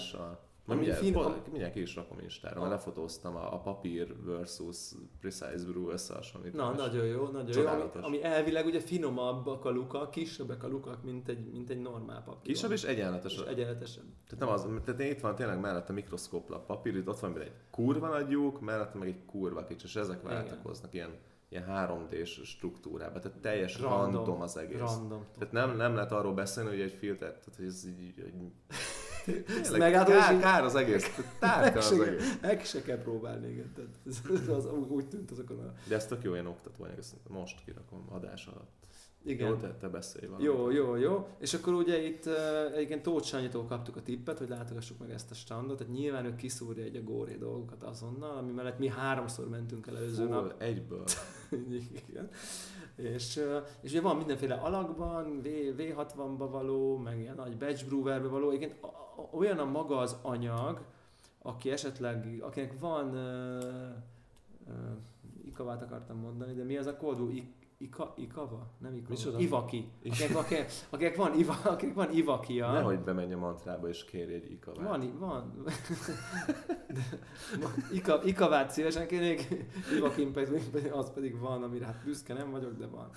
ami 0.67 0.77
mindjárt, 0.79 1.01
fin- 1.01 1.17
am- 1.17 1.43
mindjárt 1.51 1.73
ki 1.73 1.81
is 1.81 1.95
rakom 1.95 2.19
Instára, 2.19 2.57
A- 2.57 2.59
mert 2.61 2.71
lefotóztam 2.73 3.37
a, 3.37 3.53
a 3.55 3.59
papír 3.59 4.17
versus 4.25 4.93
Precise 5.21 5.65
Brew 5.67 5.89
összehasonlítást. 5.91 6.57
na, 6.57 6.75
nagyon 6.87 7.07
jó, 7.07 7.25
nagyon 7.27 7.47
jó, 7.47 7.53
Csodálatos. 7.53 8.03
ami, 8.03 8.17
ami, 8.17 8.25
elvileg 8.35 8.67
ugye 8.67 8.81
finomabbak 8.81 9.65
a 9.65 9.71
lukak, 9.71 10.11
kisebbek 10.11 10.63
a 10.63 10.69
lukak, 10.69 11.03
mint 11.05 11.29
egy, 11.29 11.51
mint 11.53 11.71
egy 11.71 11.81
normál 11.81 12.23
papír. 12.23 12.53
Kisebb 12.53 12.71
és 12.71 12.83
egyenletes. 12.85 13.33
és 13.35 13.41
egyenletesen. 13.41 14.15
Tehát 14.29 14.39
nem 14.45 14.49
az, 14.49 14.83
tehát 14.85 15.13
itt 15.13 15.21
van 15.21 15.35
tényleg 15.35 15.61
mellette 15.61 15.93
mikroszkóplap 15.93 16.67
papír, 16.67 16.97
itt 16.97 17.09
ott 17.09 17.19
van 17.21 17.39
egy 17.41 17.53
kurva 17.71 18.09
nagy 18.09 18.31
lyuk, 18.31 18.61
mellette 18.61 18.99
meg 18.99 19.09
egy 19.09 19.25
kurva 19.25 19.65
kicsi, 19.65 19.85
és 19.87 19.97
ezek 19.97 20.19
Igen. 20.23 20.35
váltakoznak 20.35 20.95
ilyen, 20.95 21.11
ilyen 21.49 21.65
3D-s 21.69 22.41
struktúrába, 22.45 23.19
tehát 23.19 23.39
teljes 23.39 23.81
Random. 23.81 24.13
random, 24.15 24.41
az 24.41 24.57
egész. 24.57 24.79
Random. 24.79 25.25
Tehát 25.39 25.53
nem, 25.53 25.77
nem 25.77 25.95
lehet 25.95 26.13
arról 26.13 26.35
beszélni, 26.35 26.71
hogy 26.71 26.81
egy 26.81 26.93
filter, 26.93 27.29
tehát 27.29 27.57
hogy 27.57 27.65
ez 27.67 27.87
így, 27.87 28.01
így 28.01 28.17
Ezt 28.69 29.10
kár, 29.79 30.39
kár 30.39 30.65
az 30.65 30.75
egész, 30.75 31.21
tárka 31.39 31.79
az 31.79 31.89
se, 31.89 32.03
egész. 32.03 32.39
meg 32.41 32.65
se 32.65 32.83
kell 32.83 32.99
próbálni, 32.99 33.49
igen. 33.49 33.73
Tehát 33.75 33.91
ez, 34.07 34.21
ez 34.41 34.49
az, 34.49 34.67
úgy, 34.89 35.09
tűnt 35.09 35.31
azokon 35.31 35.59
a... 35.59 35.73
De 35.89 35.95
ez 35.95 36.07
tök 36.07 36.23
jó 36.23 36.33
ilyen 36.33 36.57
ezt 36.99 37.15
most 37.29 37.65
kirakom 37.65 38.07
adás 38.11 38.47
alatt. 38.47 38.81
Igen. 39.25 39.49
Jó, 39.49 39.55
te, 39.55 39.75
te 39.81 39.89
beszélj 39.89 40.27
valamit. 40.27 40.47
Jó, 40.47 40.71
jó, 40.71 40.97
jó. 40.97 41.29
És 41.39 41.55
akkor 41.55 41.75
ugye 41.75 42.03
itt 42.03 42.27
uh, 42.27 42.35
egyébként 42.75 43.03
Tóth 43.03 43.27
Sanyitól 43.27 43.65
kaptuk 43.65 43.97
a 43.97 44.03
tippet, 44.03 44.39
hogy 44.39 44.49
látogassuk 44.49 44.99
meg 44.99 45.11
ezt 45.11 45.31
a 45.31 45.35
standot, 45.35 45.79
tehát 45.79 45.93
nyilván 45.93 46.25
ő 46.25 46.35
kiszúrja 46.35 46.85
egy 46.85 46.97
a 46.97 47.03
góré 47.03 47.37
dolgokat 47.37 47.83
azonnal, 47.83 48.37
ami 48.37 48.53
mellett 48.53 48.79
mi 48.79 48.89
háromszor 48.89 49.49
mentünk 49.49 49.87
el 49.87 49.97
előző 49.97 50.27
Full, 50.27 50.35
nap. 50.35 50.63
egyből. 50.63 51.05
Igen. 52.09 52.29
És, 53.03 53.41
és 53.81 53.91
ugye 53.91 54.01
van 54.01 54.17
mindenféle 54.17 54.55
alakban, 54.55 55.41
v, 55.41 55.47
V60-ba 55.77 56.49
való, 56.51 56.97
meg 56.97 57.19
ilyen 57.19 57.35
nagy 57.35 57.57
batch 57.57 57.87
brewerbe 57.87 58.29
való. 58.29 58.51
A- 58.81 59.29
olyan 59.31 59.59
a 59.59 59.65
maga 59.65 59.99
az 59.99 60.17
anyag, 60.23 60.81
aki 61.43 61.71
esetleg, 61.71 62.39
akinek 62.41 62.79
van 62.81 63.09
uh, 63.09 63.93
uh, 64.69 64.75
ikavát 65.45 65.83
akartam 65.83 66.17
mondani, 66.17 66.55
de 66.55 66.65
mi 66.65 66.77
az 66.77 66.87
a 66.87 66.97
kódú? 66.97 67.31
Ika, 67.81 68.13
ikava? 68.17 68.71
Nem 68.79 68.95
ikava. 68.95 69.09
Micsoda? 69.09 69.39
Ivaki. 69.39 69.89
Akinek, 70.05 70.37
akinek, 70.37 70.71
akinek, 70.91 71.17
van, 71.17 71.39
iva, 71.39 71.57
akinek 71.65 71.95
van 71.95 72.13
ivakia. 72.13 72.73
Nehogy 72.73 72.99
bemenj 72.99 73.33
a 73.33 73.39
mantrába 73.39 73.89
és 73.89 74.05
kérj 74.05 74.33
egy 74.33 74.51
ikavát. 74.51 74.89
Van, 74.89 75.19
van. 75.19 75.65
Ika, 77.93 78.21
ikavát 78.25 78.71
szívesen 78.71 79.07
kérnék, 79.07 79.49
ivakin 79.97 80.33
pedig, 80.33 80.91
az 80.93 81.13
pedig 81.13 81.39
van, 81.39 81.63
amire 81.63 81.85
hát 81.85 82.05
büszke 82.05 82.35
nem 82.35 82.51
vagyok, 82.51 82.77
de 82.79 82.87
van. 82.87 83.11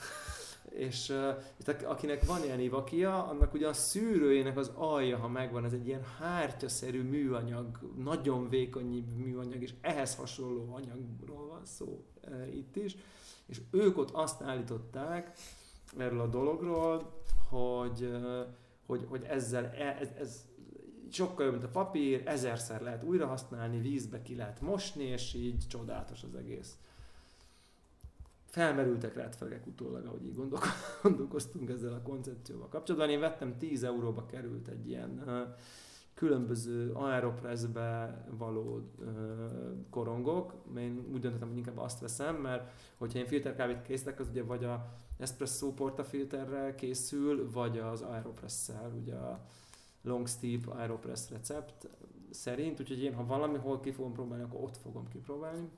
És 0.70 1.10
uh, 1.10 1.90
akinek 1.90 2.26
van 2.26 2.44
ilyen 2.44 2.60
ivakia, 2.60 3.28
annak 3.28 3.54
ugye 3.54 3.68
a 3.68 3.74
szűrőjének 3.74 4.58
az 4.58 4.72
alja, 4.76 5.18
ha 5.18 5.28
megvan, 5.28 5.66
ez 5.66 5.74
egy 5.74 5.88
ilyen 5.88 6.04
hártyaszerű 6.20 7.02
műanyag, 7.02 7.80
nagyon 7.98 8.50
vékony 8.50 9.06
műanyag, 9.18 9.62
és 9.62 9.74
ehhez 9.82 10.16
hasonló 10.16 10.74
anyagról 10.74 11.48
van 11.48 11.66
szó 11.66 12.04
uh, 12.28 12.56
itt 12.56 12.76
is. 12.76 12.96
És 13.46 13.62
ők 13.72 13.98
ott 13.98 14.12
azt 14.12 14.42
állították 14.42 15.38
erről 15.98 16.20
a 16.22 16.28
dologról, 16.28 17.22
hogy, 17.50 18.02
uh, 18.02 18.46
hogy, 18.86 19.06
hogy 19.10 19.24
ezzel, 19.24 19.66
e- 19.66 19.98
ez, 20.00 20.10
ez 20.20 20.46
sokkal 21.12 21.46
jobb, 21.46 21.54
mint 21.54 21.66
a 21.66 21.72
papír, 21.72 22.22
ezerszer 22.26 22.82
lehet 22.82 23.04
újra 23.04 23.28
használni, 23.28 23.80
vízbe 23.80 24.22
ki 24.22 24.36
lehet 24.36 24.62
mosni, 24.62 25.04
és 25.04 25.34
így 25.34 25.68
csodálatos 25.68 26.24
az 26.24 26.36
egész. 26.36 26.78
Felmerültek 28.46 29.16
rátfelegek 29.16 29.68
utólag, 29.68 30.06
ahogy 30.06 30.26
így 30.26 30.36
gondol- 30.36 30.66
gondolkoztunk 31.04 31.70
ezzel 31.70 31.94
a 31.94 32.02
koncepcióval 32.02 32.68
kapcsolatban. 32.68 33.10
Én 33.10 33.20
vettem 33.20 33.58
10 33.58 33.84
euróba 33.84 34.26
került 34.26 34.68
egy 34.68 34.88
ilyen 34.88 35.28
ö, 35.28 35.44
különböző 36.14 36.92
aeropressbe 36.92 38.24
való 38.38 38.82
ö, 39.00 39.06
korongok. 39.90 40.54
Én 40.78 41.06
úgy 41.14 41.20
döntöttem, 41.20 41.48
hogy 41.48 41.58
inkább 41.58 41.78
azt 41.78 42.00
veszem, 42.00 42.36
mert 42.36 42.72
hogyha 42.98 43.20
én 43.20 43.26
filterkávét 43.26 43.82
készítek, 43.82 44.20
az 44.20 44.28
ugye 44.28 44.44
vagy 44.44 44.64
a 44.64 44.86
espresso 45.18 45.74
portafilterrel 45.74 46.76
készül, 46.76 47.52
vagy 47.52 47.78
az 47.78 48.02
aeropresszel, 48.02 48.92
ugye 49.02 49.16
a 49.16 49.40
long 50.02 50.28
steep 50.28 50.68
aeropress 50.68 51.30
recept 51.30 51.88
szerint, 52.30 52.80
úgyhogy 52.80 53.04
én 53.04 53.14
ha 53.14 53.26
valamihol 53.26 53.80
ki 53.80 53.92
fogom 53.92 54.14
próbálni, 54.14 54.44
akkor 54.44 54.62
ott 54.62 54.78
fogom 54.78 55.08
kipróbálni. 55.08 55.70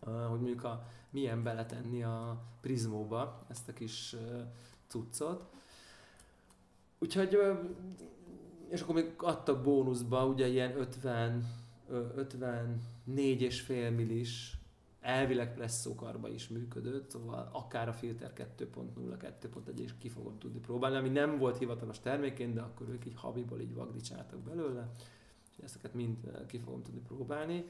Uh, 0.00 0.26
hogy 0.26 0.38
mondjuk 0.40 0.64
a, 0.64 0.86
milyen 1.10 1.42
beletenni 1.42 2.02
a 2.02 2.42
prizmóba 2.60 3.44
ezt 3.48 3.68
a 3.68 3.72
kis 3.72 4.12
uh, 4.12 4.42
cuccot. 4.86 5.44
Úgyhogy, 6.98 7.36
uh, 7.36 7.58
és 8.70 8.80
akkor 8.80 8.94
még 8.94 9.12
adtak 9.16 9.62
bónuszba 9.62 10.26
ugye 10.26 10.46
ilyen 10.46 10.78
50, 10.78 11.46
ö, 11.88 12.06
54 12.14 13.42
és 13.42 13.60
fél 13.60 13.90
millis 13.90 14.58
elvileg 15.00 15.54
presszókarba 15.54 16.28
is 16.28 16.48
működött, 16.48 17.10
szóval 17.10 17.48
akár 17.52 17.88
a 17.88 17.92
filter 17.92 18.32
2.0, 18.32 19.16
2.1 19.18 19.72
is 19.76 19.94
ki 19.98 20.08
fogom 20.08 20.38
tudni 20.38 20.58
próbálni, 20.58 20.96
ami 20.96 21.08
nem 21.08 21.38
volt 21.38 21.58
hivatalos 21.58 22.00
termékén, 22.00 22.54
de 22.54 22.60
akkor 22.60 22.88
ők 22.88 23.06
így 23.06 23.14
habiból 23.16 23.60
így 23.60 23.74
vagdicsáltak 23.74 24.38
belőle, 24.38 24.88
úgyhogy 25.48 25.64
ezeket 25.64 25.94
mind 25.94 26.16
ki 26.46 26.58
fogom 26.58 26.82
tudni 26.82 27.00
próbálni. 27.00 27.64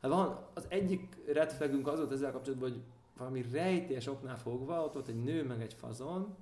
Hát 0.00 0.10
van, 0.10 0.46
az 0.54 0.66
egyik 0.68 1.16
red 1.32 1.52
flagünk 1.52 1.86
az 1.86 1.98
volt 1.98 2.12
ezzel 2.12 2.32
kapcsolatban, 2.32 2.70
hogy 2.70 2.80
valami 3.18 3.44
rejtélyes 3.52 4.06
oknál 4.06 4.38
fogva, 4.38 4.84
ott 4.84 4.92
volt 4.92 5.08
egy 5.08 5.22
nő 5.22 5.44
meg 5.44 5.62
egy 5.62 5.74
fazon, 5.74 6.36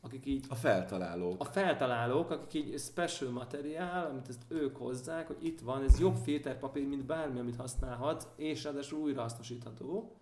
akik 0.00 0.26
így 0.26 0.46
A 0.48 0.54
feltalálók. 0.54 1.40
a 1.40 1.44
feltalálók, 1.44 2.30
akik 2.30 2.66
így 2.66 2.78
special 2.80 3.30
materiál, 3.30 4.06
amit 4.10 4.28
ezt 4.28 4.42
ők 4.48 4.76
hozzák, 4.76 5.26
hogy 5.26 5.44
itt 5.44 5.60
van, 5.60 5.82
ez 5.82 6.00
jobb 6.00 6.16
filterpapír, 6.16 6.86
mint 6.86 7.04
bármi, 7.04 7.38
amit 7.38 7.56
használhatsz, 7.56 8.26
és 8.36 8.64
ráadásul 8.64 8.98
újrahasznosítható. 9.00 10.12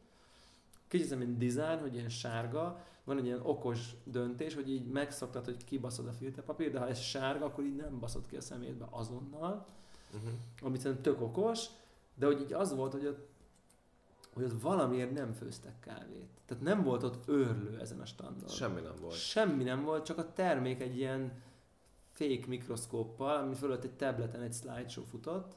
Kicsit 0.88 1.12
ez 1.12 1.18
mint 1.18 1.38
design, 1.38 1.80
hogy 1.80 1.94
ilyen 1.94 2.08
sárga, 2.08 2.84
van 3.04 3.18
egy 3.18 3.24
ilyen 3.24 3.40
okos 3.42 3.90
döntés, 4.04 4.54
hogy 4.54 4.70
így 4.70 4.86
megszoktad, 4.86 5.44
hogy 5.44 5.64
kibaszod 5.64 6.06
a 6.06 6.12
filterpapír, 6.12 6.70
de 6.70 6.78
ha 6.78 6.88
ez 6.88 6.98
sárga, 6.98 7.44
akkor 7.44 7.64
így 7.64 7.76
nem 7.76 7.98
baszod 7.98 8.26
ki 8.26 8.36
a 8.36 8.40
szemétbe 8.40 8.86
azonnal, 8.90 9.64
Uh-huh. 10.14 10.30
amit 10.62 10.80
szerintem 10.80 11.12
tök 11.12 11.22
okos, 11.22 11.64
de 12.14 12.26
hogy 12.26 12.40
így 12.40 12.52
az 12.52 12.74
volt, 12.74 12.92
hogy 12.92 13.06
ott, 13.06 13.28
hogy 14.36 14.44
ott 14.44 14.60
valamiért 14.60 15.12
nem 15.12 15.32
főztek 15.32 15.80
kávét. 15.80 16.28
Tehát 16.46 16.62
nem 16.62 16.82
volt 16.82 17.02
ott 17.02 17.28
őrlő 17.28 17.78
ezen 17.80 18.00
a 18.00 18.06
standon. 18.06 18.48
Semmi 18.48 18.80
nem 18.80 18.94
volt. 19.00 19.14
Semmi 19.14 19.62
nem 19.62 19.84
volt, 19.84 20.04
csak 20.04 20.18
a 20.18 20.32
termék 20.32 20.80
egy 20.80 20.96
ilyen 20.96 21.42
fake 22.12 22.46
mikroszkóppal, 22.46 23.36
ami 23.36 23.54
fölött 23.54 23.84
egy 23.84 23.96
tableten 23.96 24.42
egy 24.42 24.52
slideshow 24.52 25.04
futott. 25.04 25.56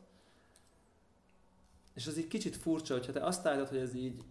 És 1.94 2.08
az 2.08 2.18
így 2.18 2.28
kicsit 2.28 2.56
furcsa, 2.56 2.94
hogyha 2.94 3.12
te 3.12 3.26
azt 3.26 3.46
állítod, 3.46 3.68
hogy 3.68 3.78
ez 3.78 3.94
így 3.94 4.24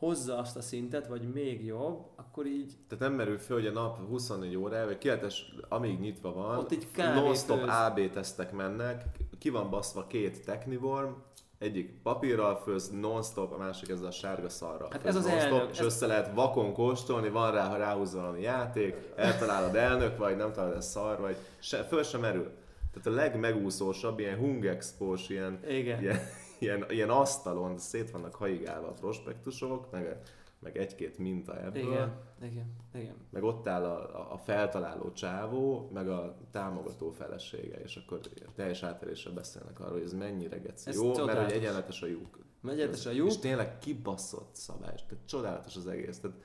hozza 0.00 0.38
azt 0.38 0.56
a 0.56 0.60
szintet, 0.60 1.06
vagy 1.06 1.32
még 1.32 1.64
jobb, 1.64 2.10
akkor 2.16 2.46
így 2.46 2.76
Tehát 2.88 3.04
nem 3.04 3.14
merül 3.14 3.38
föl, 3.38 3.56
hogy 3.56 3.66
a 3.66 3.72
nap 3.72 4.08
24 4.08 4.56
órája, 4.56 4.84
vagy 4.84 4.98
kiletes, 4.98 5.54
amíg 5.68 6.00
nyitva 6.00 6.32
van, 6.32 6.58
Ott 6.58 6.72
így 6.72 6.90
kávé 6.90 7.20
non-stop. 7.20 7.68
AB 7.68 8.10
tesztek 8.10 8.52
mennek, 8.52 9.04
ki 9.38 9.48
van 9.48 9.70
baszva 9.70 10.06
két 10.06 10.44
Technivorm, 10.44 11.12
egyik 11.60 11.92
papírral 12.02 12.56
főz 12.56 12.90
non-stop, 13.00 13.52
a 13.52 13.56
másik 13.56 13.88
ezzel 13.88 14.06
a 14.06 14.10
sárga 14.10 14.48
szarra. 14.48 14.88
Hát 14.90 15.06
ez 15.06 15.14
az 15.16 15.26
elnök, 15.26 15.70
És 15.70 15.78
ez- 15.78 15.84
össze 15.84 16.06
lehet 16.06 16.34
vakon 16.34 16.72
kóstolni, 16.72 17.28
van 17.28 17.52
rá, 17.52 17.68
ha 17.68 17.76
ráhúzza 17.76 18.20
valami 18.20 18.40
játék, 18.40 18.94
eltalálod 19.16 19.74
elnök, 19.74 20.16
vagy 20.18 20.36
nem 20.36 20.52
találod 20.52 20.76
ez 20.76 20.90
szar, 20.90 21.20
vagy 21.20 21.36
se, 21.58 21.84
föl 21.84 22.02
sem 22.02 22.20
merül. 22.20 22.50
Tehát 22.92 23.06
a 23.06 23.22
legmegúszósabb, 23.22 24.18
ilyen 24.18 24.38
hungexpós, 24.38 25.28
ilyen, 25.28 25.60
igen. 25.68 26.00
ilyen, 26.00 26.18
ilyen, 26.58 26.84
ilyen 26.88 27.10
asztalon 27.10 27.78
szét 27.78 28.10
vannak 28.10 28.34
haigálva 28.34 28.86
a 28.88 28.92
prospektusok, 28.92 29.90
meg, 29.90 30.16
meg 30.60 30.76
egy-két 30.78 31.18
minta 31.18 31.60
ebből. 31.60 31.82
Igen, 31.82 32.12
igen, 32.42 32.76
igen. 32.94 33.14
Meg 33.30 33.42
ott 33.42 33.66
áll 33.68 33.84
a, 33.84 34.32
a 34.32 34.36
feltaláló 34.36 35.12
csávó, 35.12 35.90
meg 35.92 36.08
a 36.08 36.36
támogató 36.50 37.10
felesége, 37.10 37.80
és 37.82 37.96
akkor 37.96 38.20
teljes 38.54 38.82
átérésre 38.82 39.30
beszélnek 39.30 39.80
arról, 39.80 39.92
hogy 39.92 40.02
ez 40.02 40.12
mennyire 40.12 40.58
geci 40.58 40.88
Ez 40.88 40.94
jó, 40.96 41.02
mert 41.06 41.18
hogy 41.18 41.26
csodálatos. 41.28 41.52
egyenletes 41.56 42.02
a 42.02 42.06
lyuk. 42.06 42.38
Megyetes 42.60 43.06
a 43.06 43.10
És 43.10 43.16
lyuk. 43.16 43.38
tényleg 43.38 43.78
kibaszott 43.78 44.54
szabás. 44.54 45.06
Tehát 45.06 45.24
csodálatos 45.26 45.76
az 45.76 45.86
egész. 45.86 46.18
Tehát 46.20 46.36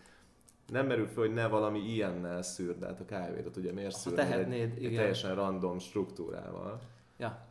nem 0.68 0.88
merül 0.88 1.08
föl, 1.08 1.26
hogy 1.26 1.34
ne 1.34 1.48
valami 1.48 1.80
ilyennel 1.80 2.42
szűrd 2.42 2.84
át 2.84 3.00
a 3.00 3.06
kávédat. 3.06 3.58
Ugye 3.58 3.72
miért 3.72 3.92
Ha 3.92 3.98
szűrnéd 3.98 4.20
tehetnéd, 4.28 4.62
egy, 4.62 4.78
egy 4.78 4.84
igen. 4.84 4.96
teljesen 4.96 5.36
random 5.36 5.80
struktúrával. 5.80 6.80
Ja. 7.18 7.48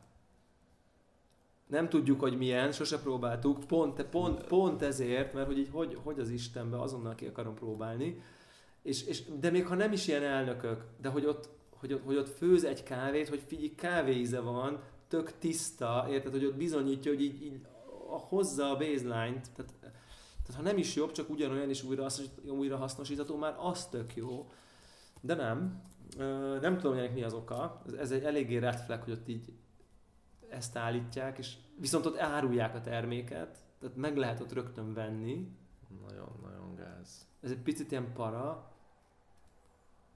Nem 1.66 1.88
tudjuk, 1.88 2.20
hogy 2.20 2.36
milyen, 2.36 2.72
sose 2.72 2.98
próbáltuk, 2.98 3.64
pont, 3.66 4.02
pont, 4.02 4.44
pont 4.44 4.82
ezért, 4.82 5.32
mert 5.32 5.46
hogy 5.46 5.58
így 5.58 5.68
hogy, 5.72 5.98
hogy 6.02 6.18
az 6.18 6.30
Istenbe 6.30 6.80
azonnal 6.80 7.14
ki 7.14 7.26
akarom 7.26 7.54
próbálni. 7.54 8.22
És, 8.82 9.02
és, 9.02 9.22
de 9.40 9.50
még 9.50 9.66
ha 9.66 9.74
nem 9.74 9.92
is 9.92 10.08
ilyen 10.08 10.22
elnökök, 10.22 10.84
de 11.00 11.08
hogy 11.08 11.26
ott, 11.26 11.48
hogy, 11.70 11.92
ott, 11.92 12.04
hogy 12.04 12.16
ott 12.16 12.28
főz 12.28 12.64
egy 12.64 12.82
kávét, 12.82 13.28
hogy 13.28 13.42
figyelj, 13.46 13.74
kávéíze 13.74 14.40
van, 14.40 14.82
tök 15.08 15.38
tiszta, 15.38 16.06
érted, 16.10 16.32
hogy 16.32 16.44
ott 16.44 16.56
bizonyítja, 16.56 17.12
hogy 17.12 17.22
így, 17.22 17.42
így 17.42 17.60
hozza 18.08 18.70
a 18.70 18.76
baseline-t, 18.76 19.50
tehát, 19.56 19.72
tehát 19.80 20.54
ha 20.56 20.62
nem 20.62 20.76
is 20.76 20.94
jobb, 20.94 21.12
csak 21.12 21.30
ugyanolyan 21.30 21.70
is 21.70 21.82
újra, 21.82 22.06
újra 22.46 22.76
hasznosítható, 22.76 23.36
már 23.36 23.56
az 23.58 23.86
tök 23.86 24.16
jó. 24.16 24.50
De 25.20 25.34
nem. 25.34 25.82
Nem 26.60 26.76
tudom, 26.76 26.92
hogy 26.92 27.02
ennek 27.02 27.14
mi 27.14 27.22
az 27.22 27.32
oka. 27.32 27.82
Ez, 27.86 27.92
ez 27.92 28.10
egy 28.10 28.22
eléggé 28.22 28.56
red 28.56 28.78
flag, 28.78 29.02
hogy 29.02 29.12
ott 29.12 29.28
így 29.28 29.52
ezt 30.54 30.76
állítják, 30.76 31.38
és 31.38 31.56
viszont 31.80 32.06
ott 32.06 32.18
árulják 32.18 32.74
a 32.74 32.80
terméket, 32.80 33.58
tehát 33.80 33.96
meg 33.96 34.16
lehet 34.16 34.40
ott 34.40 34.52
rögtön 34.52 34.94
venni. 34.94 35.48
Nagyon-nagyon 36.06 36.74
gáz. 36.74 37.26
Ez 37.40 37.50
egy 37.50 37.62
picit 37.62 37.90
ilyen 37.90 38.12
para. 38.12 38.72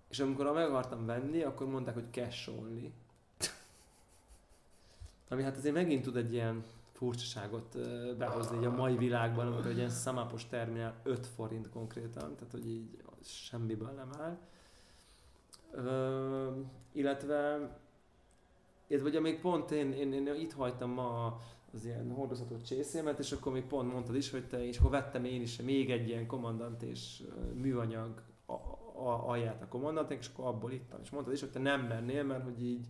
És 0.08 0.20
amikor 0.20 0.52
meg 0.52 0.68
akartam 0.68 1.06
venni, 1.06 1.42
akkor 1.42 1.66
mondták, 1.66 1.94
hogy 1.94 2.10
cash 2.10 2.48
only. 2.48 2.92
Ami 5.28 5.42
hát 5.42 5.56
azért 5.56 5.74
megint 5.74 6.02
tud 6.02 6.16
egy 6.16 6.32
ilyen 6.32 6.64
furcsaságot 6.92 7.78
behozni 8.16 8.56
így 8.56 8.64
a 8.64 8.70
mai 8.70 8.96
világban, 8.96 9.46
amikor 9.46 9.70
egy 9.70 9.76
ilyen 9.76 9.90
szamapos 9.90 10.46
terminál 10.46 10.94
5 11.02 11.26
forint 11.26 11.68
konkrétan, 11.70 12.34
tehát 12.34 12.52
hogy 12.52 12.66
így 12.66 13.02
semmiből 13.22 13.90
nem 13.90 14.10
áll. 14.20 14.38
Ö, 15.70 16.50
illetve, 16.92 17.70
illetve 18.88 19.08
ugye 19.08 19.20
még 19.20 19.40
pont 19.40 19.70
én, 19.70 19.92
én, 19.92 20.12
én 20.12 20.34
itt 20.34 20.52
hagytam 20.52 20.90
ma 20.90 21.38
az 21.72 21.84
ilyen 21.84 22.12
hordozható 22.12 22.56
csészémet, 22.60 23.18
és 23.18 23.32
akkor 23.32 23.52
még 23.52 23.64
pont 23.64 23.92
mondtad 23.92 24.16
is, 24.16 24.30
hogy 24.30 24.46
te, 24.46 24.66
és 24.66 24.78
akkor 24.78 24.90
vettem 24.90 25.24
én 25.24 25.40
is 25.40 25.60
még 25.60 25.90
egy 25.90 26.08
ilyen 26.08 26.26
kommandant 26.26 26.82
és 26.82 27.22
műanyag 27.54 28.22
a, 28.46 28.52
a, 28.52 29.28
alját 29.28 29.62
a 29.62 29.68
kommandantnak, 29.68 30.18
és 30.18 30.30
akkor 30.32 30.46
abból 30.46 30.72
ittam. 30.72 30.98
És 31.02 31.10
mondtad 31.10 31.34
is, 31.34 31.40
hogy 31.40 31.50
te 31.50 31.58
nem 31.58 31.80
mennél, 31.80 32.24
mert 32.24 32.44
hogy 32.44 32.62
így 32.62 32.86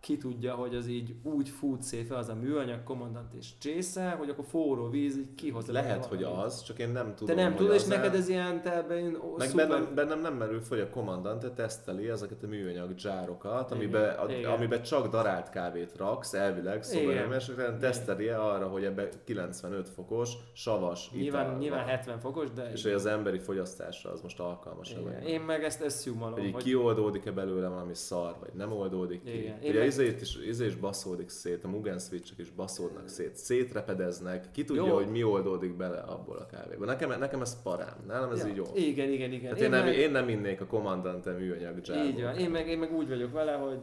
ki 0.00 0.16
tudja, 0.16 0.54
hogy 0.54 0.74
az 0.74 0.86
így 0.86 1.14
úgy 1.22 1.48
fut 1.48 1.82
szépen 1.82 2.16
az 2.16 2.28
a 2.28 2.34
műanyag 2.34 2.82
kommandant 2.82 3.34
és 3.34 3.58
csésze, 3.58 4.10
hogy 4.10 4.28
akkor 4.28 4.44
forró 4.48 4.88
víz 4.88 5.16
így 5.16 5.34
kihoz. 5.34 5.66
Lehet, 5.66 6.04
hogy 6.06 6.22
az, 6.22 6.62
csak 6.62 6.78
én 6.78 6.88
nem 6.88 7.14
tudom, 7.14 7.36
Te 7.36 7.42
nem 7.42 7.54
tudod, 7.54 7.74
és 7.74 7.84
neked 7.84 8.14
ez 8.14 8.28
ilyen, 8.28 8.62
te 8.62 8.76
ebben 8.76 9.16
ó, 9.24 9.36
Meg 9.36 9.48
szuper- 9.48 9.68
bennem, 9.68 9.94
bennem 9.94 10.20
nem 10.20 10.34
merül 10.34 10.60
föl, 10.60 10.78
hogy 10.78 10.86
a 10.86 10.90
kommandant 10.90 11.52
teszteli 11.52 12.08
ezeket 12.08 12.42
a 12.42 12.46
műanyag 12.46 12.94
dzsárokat, 12.94 13.70
amiben, 13.70 14.16
a, 14.18 14.52
amiben 14.52 14.82
csak 14.82 15.08
darált 15.08 15.50
kávét 15.50 15.96
raksz, 15.96 16.34
elvileg, 16.34 16.82
szobajömésre, 16.82 17.76
teszteli 17.76 18.28
arra, 18.28 18.68
hogy 18.68 18.84
ebbe 18.84 19.08
95 19.24 19.88
fokos, 19.88 20.32
savas 20.52 21.10
Nyilván, 21.10 21.44
ital 21.46 21.58
nyilván 21.58 21.84
van. 21.84 21.88
70 21.88 22.18
fokos, 22.18 22.50
de 22.50 22.70
És 22.72 22.82
hogy 22.82 22.92
az 22.92 23.06
emberi 23.06 23.38
fogyasztásra 23.38 24.10
az 24.10 24.20
most 24.20 24.40
alkalmas. 24.40 24.96
Én 25.26 25.40
meg 25.40 25.64
ezt 25.64 25.82
asszumalom, 25.82 26.40
hogy 26.40 26.52
hogy 26.52 26.62
kioldódik-e 26.62 27.30
belőle 27.30 27.68
valami 27.68 27.94
szar, 27.94 28.36
vagy 28.40 28.50
nem 28.54 28.72
oldódik 28.72 29.22
ki. 29.24 29.38
Igen. 29.38 29.60
Én 29.60 29.72
izét 29.90 30.20
is, 30.20 30.36
izé 30.46 30.66
is 30.66 30.76
baszódik 30.76 31.28
szét, 31.28 31.64
a 31.64 31.68
Mugen 31.68 31.98
switch 31.98 32.32
is 32.36 32.50
baszódnak 32.50 33.08
szét, 33.08 33.36
szétrepedeznek, 33.36 34.50
ki 34.52 34.64
tudja, 34.64 34.86
Jó. 34.86 34.94
hogy 34.94 35.10
mi 35.10 35.22
oldódik 35.22 35.76
bele 35.76 35.98
abból 35.98 36.36
a 36.36 36.46
kávéból. 36.46 36.86
Nekem, 36.86 37.18
nekem 37.18 37.40
ez 37.40 37.62
parám, 37.62 38.04
nálam 38.06 38.30
ez 38.30 38.42
ja, 38.42 38.48
így 38.48 38.56
jó. 38.56 38.64
Igen, 38.74 39.10
igen, 39.10 39.32
igen. 39.32 39.54
Tehát 39.54 39.60
én, 39.60 39.70
nem, 39.70 39.84
meg, 39.84 39.96
én 39.96 40.10
nem 40.10 40.28
innék 40.28 40.60
a 40.60 40.66
kommandante 40.66 41.32
műanyag 41.32 41.80
dzsárból. 41.80 42.06
Így 42.06 42.22
van, 42.22 42.36
én 42.36 42.50
meg, 42.50 42.68
én 42.68 42.78
meg 42.78 42.92
úgy 42.92 43.08
vagyok 43.08 43.32
vele, 43.32 43.52
hogy 43.52 43.78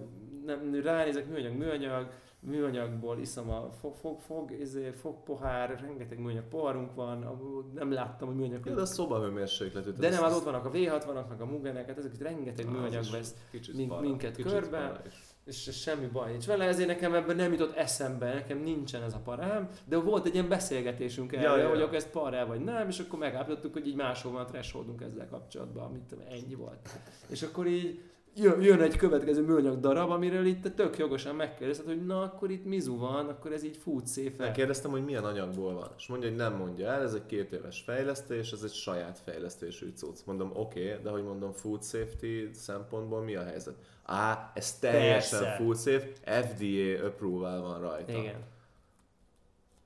nem, 0.45 0.81
ránézek 0.83 1.29
műanyag, 1.29 1.57
műanyag, 1.57 2.09
műanyagból 2.39 3.19
iszom 3.19 3.49
a 3.49 3.69
fog, 3.81 3.95
fog, 3.95 4.19
fog, 4.19 4.51
izé, 4.59 4.91
fogpohár, 4.91 5.79
rengeteg 5.81 6.19
műanyag 6.19 6.43
poharunk 6.43 6.95
van, 6.95 7.39
nem 7.73 7.91
láttam, 7.91 8.27
hogy 8.27 8.37
műanyag. 8.37 8.59
De 8.63 8.81
a 8.81 8.85
szobahőmérsékletű. 8.85 9.91
de 9.91 10.09
nem, 10.09 10.23
hát 10.23 10.35
ott 10.35 10.43
vannak 10.43 10.65
a 10.65 10.71
V60-ak, 10.71 11.27
meg 11.29 11.41
a 11.41 11.45
Mugenek, 11.45 11.87
hát 11.87 11.97
ezek 11.97 12.13
itt 12.13 12.21
rengeteg 12.21 12.65
Az 12.65 12.71
műanyag 12.71 13.03
vesz, 13.11 13.35
minket 14.01 14.35
kicsit 14.35 14.51
körbe. 14.51 15.01
is. 15.07 15.26
És 15.47 15.69
semmi 15.71 16.05
baj 16.05 16.31
nincs 16.31 16.45
vele, 16.45 16.65
ezért 16.65 16.87
nekem 16.87 17.13
ebben 17.13 17.35
nem 17.35 17.51
jutott 17.51 17.75
eszembe, 17.75 18.33
nekem 18.33 18.57
nincsen 18.57 19.03
ez 19.03 19.13
a 19.13 19.21
parám, 19.23 19.69
de 19.85 19.97
volt 19.97 20.25
egy 20.25 20.33
ilyen 20.33 20.47
beszélgetésünk 20.47 21.31
Ja, 21.31 21.39
erről, 21.39 21.57
ja, 21.57 21.63
ja. 21.63 21.69
hogy 21.69 21.81
akkor 21.81 21.95
ez 21.95 22.09
pará 22.09 22.45
vagy 22.45 22.59
nem, 22.59 22.87
és 22.87 22.99
akkor 22.99 23.19
megállapítottuk, 23.19 23.73
hogy 23.73 23.87
így 23.87 23.95
máshol 23.95 24.31
van 24.31 24.45
thresholdunk 24.45 25.01
ezzel 25.01 25.27
kapcsolatban, 25.27 25.83
amit 25.83 26.01
tudom, 26.01 26.23
ennyi 26.29 26.55
volt. 26.55 26.89
És 27.29 27.41
akkor 27.41 27.67
így 27.67 27.99
jön, 28.35 28.61
jön 28.61 28.81
egy 28.81 28.95
következő 28.95 29.41
műanyag 29.41 29.79
darab, 29.79 30.09
amiről 30.09 30.45
itt 30.45 30.61
te 30.61 30.71
tök 30.71 30.97
jogosan 30.97 31.35
megkérdezted, 31.35 31.85
hogy 31.85 32.05
na 32.05 32.21
akkor 32.21 32.51
itt 32.51 32.65
mizu 32.65 32.97
van, 32.97 33.27
akkor 33.27 33.51
ez 33.51 33.63
így 33.63 33.77
fut 33.77 34.07
szépen. 34.07 34.45
Megkérdeztem, 34.45 34.91
hogy 34.91 35.05
milyen 35.05 35.23
anyagból 35.23 35.73
van, 35.73 35.89
és 35.97 36.07
mondja, 36.07 36.29
hogy 36.29 36.37
nem 36.37 36.53
mondja 36.53 36.87
el, 36.87 37.01
ez 37.01 37.13
egy 37.13 37.25
két 37.25 37.51
éves 37.51 37.81
fejlesztés, 37.85 38.51
ez 38.51 38.63
egy 38.63 38.73
saját 38.73 39.19
fejlesztésű 39.19 39.91
cucc. 39.95 40.19
Mondom, 40.25 40.51
oké, 40.53 40.89
okay, 40.89 41.03
de 41.03 41.09
hogy 41.09 41.23
mondom, 41.23 41.51
food 41.51 41.83
safety 41.83 42.51
szempontból 42.51 43.21
mi 43.21 43.35
a 43.35 43.43
helyzet? 43.43 43.75
Á, 44.09 44.51
ez 44.53 44.79
teljesen 44.79 45.39
Persze. 45.39 45.55
food 45.55 45.77
safe, 45.77 46.41
FDA 46.41 47.05
approval 47.05 47.61
van 47.61 47.79
rajta. 47.79 48.11
Igen. 48.11 48.43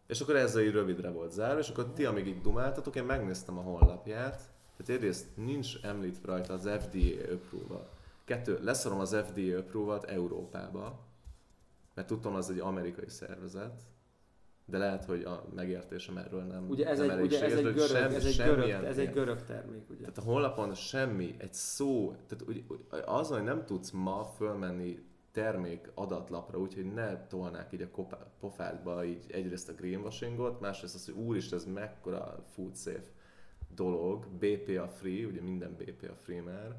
És 0.08 0.22
akkor 0.22 0.36
ezzel 0.36 0.62
így 0.62 0.72
rövidre 0.72 1.10
volt 1.10 1.32
zárva, 1.32 1.60
és 1.60 1.70
akkor 1.70 1.86
ti, 1.94 2.06
amíg 2.06 2.28
így 2.28 2.42
dumáltatok, 2.42 2.96
én 2.96 3.04
megnéztem 3.04 3.58
a 3.58 3.62
honlapját, 3.62 4.50
tehát 4.78 5.02
egyrészt 5.02 5.26
nincs 5.36 5.84
említve 5.84 6.32
rajta 6.32 6.54
az 6.54 6.70
FDA 6.80 7.34
approval. 7.34 7.90
Kettő, 8.24 8.60
leszarom 8.62 9.00
az 9.00 9.16
FDA 9.28 9.58
approval 9.58 10.02
Európába, 10.06 11.00
mert 11.94 12.08
tudom, 12.08 12.36
az 12.36 12.50
egy 12.50 12.60
amerikai 12.60 13.10
szervezet, 13.10 13.82
de 14.66 14.78
lehet, 14.78 15.06
hogy 15.06 15.24
a 15.24 15.44
megértésem 15.56 16.18
erről 16.18 16.42
nem 16.42 16.70
Ugye 16.70 16.88
ez 16.88 17.00
nem 17.00 17.10
egy, 17.10 17.22
ugye 17.22 17.44
ez 17.44 17.54
egy 17.54 17.64
görög, 17.64 17.88
semmi- 17.88 18.16
ez 18.16 18.26
egy 18.26 18.38
görög, 18.38 18.70
ez 18.70 18.98
egy 18.98 19.12
görög 19.12 19.44
termék, 19.44 19.90
ugye. 19.90 20.00
tehát 20.00 20.18
a 20.18 20.22
honlapon 20.22 20.74
semmi, 20.74 21.36
egy 21.38 21.54
szó, 21.54 22.16
tehát 22.28 22.46
úgy, 22.48 22.64
az, 23.06 23.30
hogy 23.30 23.44
nem 23.44 23.66
tudsz 23.66 23.92
ma 23.92 24.24
fölmenni 24.24 25.06
termék 25.32 25.92
adatlapra, 25.94 26.60
úgyhogy 26.60 26.94
ne 26.94 27.28
tolnák 27.28 27.74
így 27.74 27.82
a 27.82 28.06
pofádba 28.40 29.06
így 29.06 29.26
egyrészt 29.28 29.70
a 29.70 29.74
greenwashingot, 29.74 30.60
másrészt 30.60 30.96
az, 30.96 31.06
hogy 31.06 31.14
úristen, 31.14 31.58
ez 31.58 31.66
mekkora 31.66 32.44
food 32.48 32.76
safe 32.76 33.10
dolog, 33.76 34.28
BPA 34.28 34.88
free, 34.88 35.26
ugye 35.26 35.42
minden 35.42 35.76
BPA 35.76 36.16
free 36.16 36.42
már, 36.42 36.76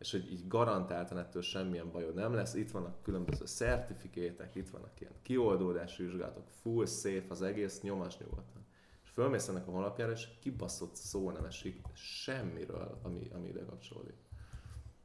és 0.00 0.10
hogy 0.10 0.32
így 0.32 0.48
garantáltan 0.48 1.18
ettől 1.18 1.42
semmilyen 1.42 1.90
bajod 1.90 2.14
nem 2.14 2.34
lesz. 2.34 2.54
Itt 2.54 2.70
vannak 2.70 3.02
különböző 3.02 3.46
szertifikétek, 3.46 4.54
itt 4.54 4.68
vannak 4.68 5.00
ilyen 5.00 5.12
kioldódási 5.22 6.02
vizsgálatok, 6.02 6.48
full 6.48 6.86
safe 6.86 7.24
az 7.28 7.42
egész, 7.42 7.80
nyomas 7.80 8.18
nyugodtan. 8.18 8.66
És 9.04 9.10
fölmész 9.10 9.48
ennek 9.48 9.68
a 9.68 9.70
honlapjára, 9.70 10.12
és 10.12 10.28
kibaszott 10.40 10.94
szó 10.94 11.30
nem 11.30 11.44
esik 11.44 11.80
semmiről, 11.94 12.98
ami, 13.02 13.30
ami 13.34 13.48
ide 13.48 13.64
kapcsolódik. 13.64 14.14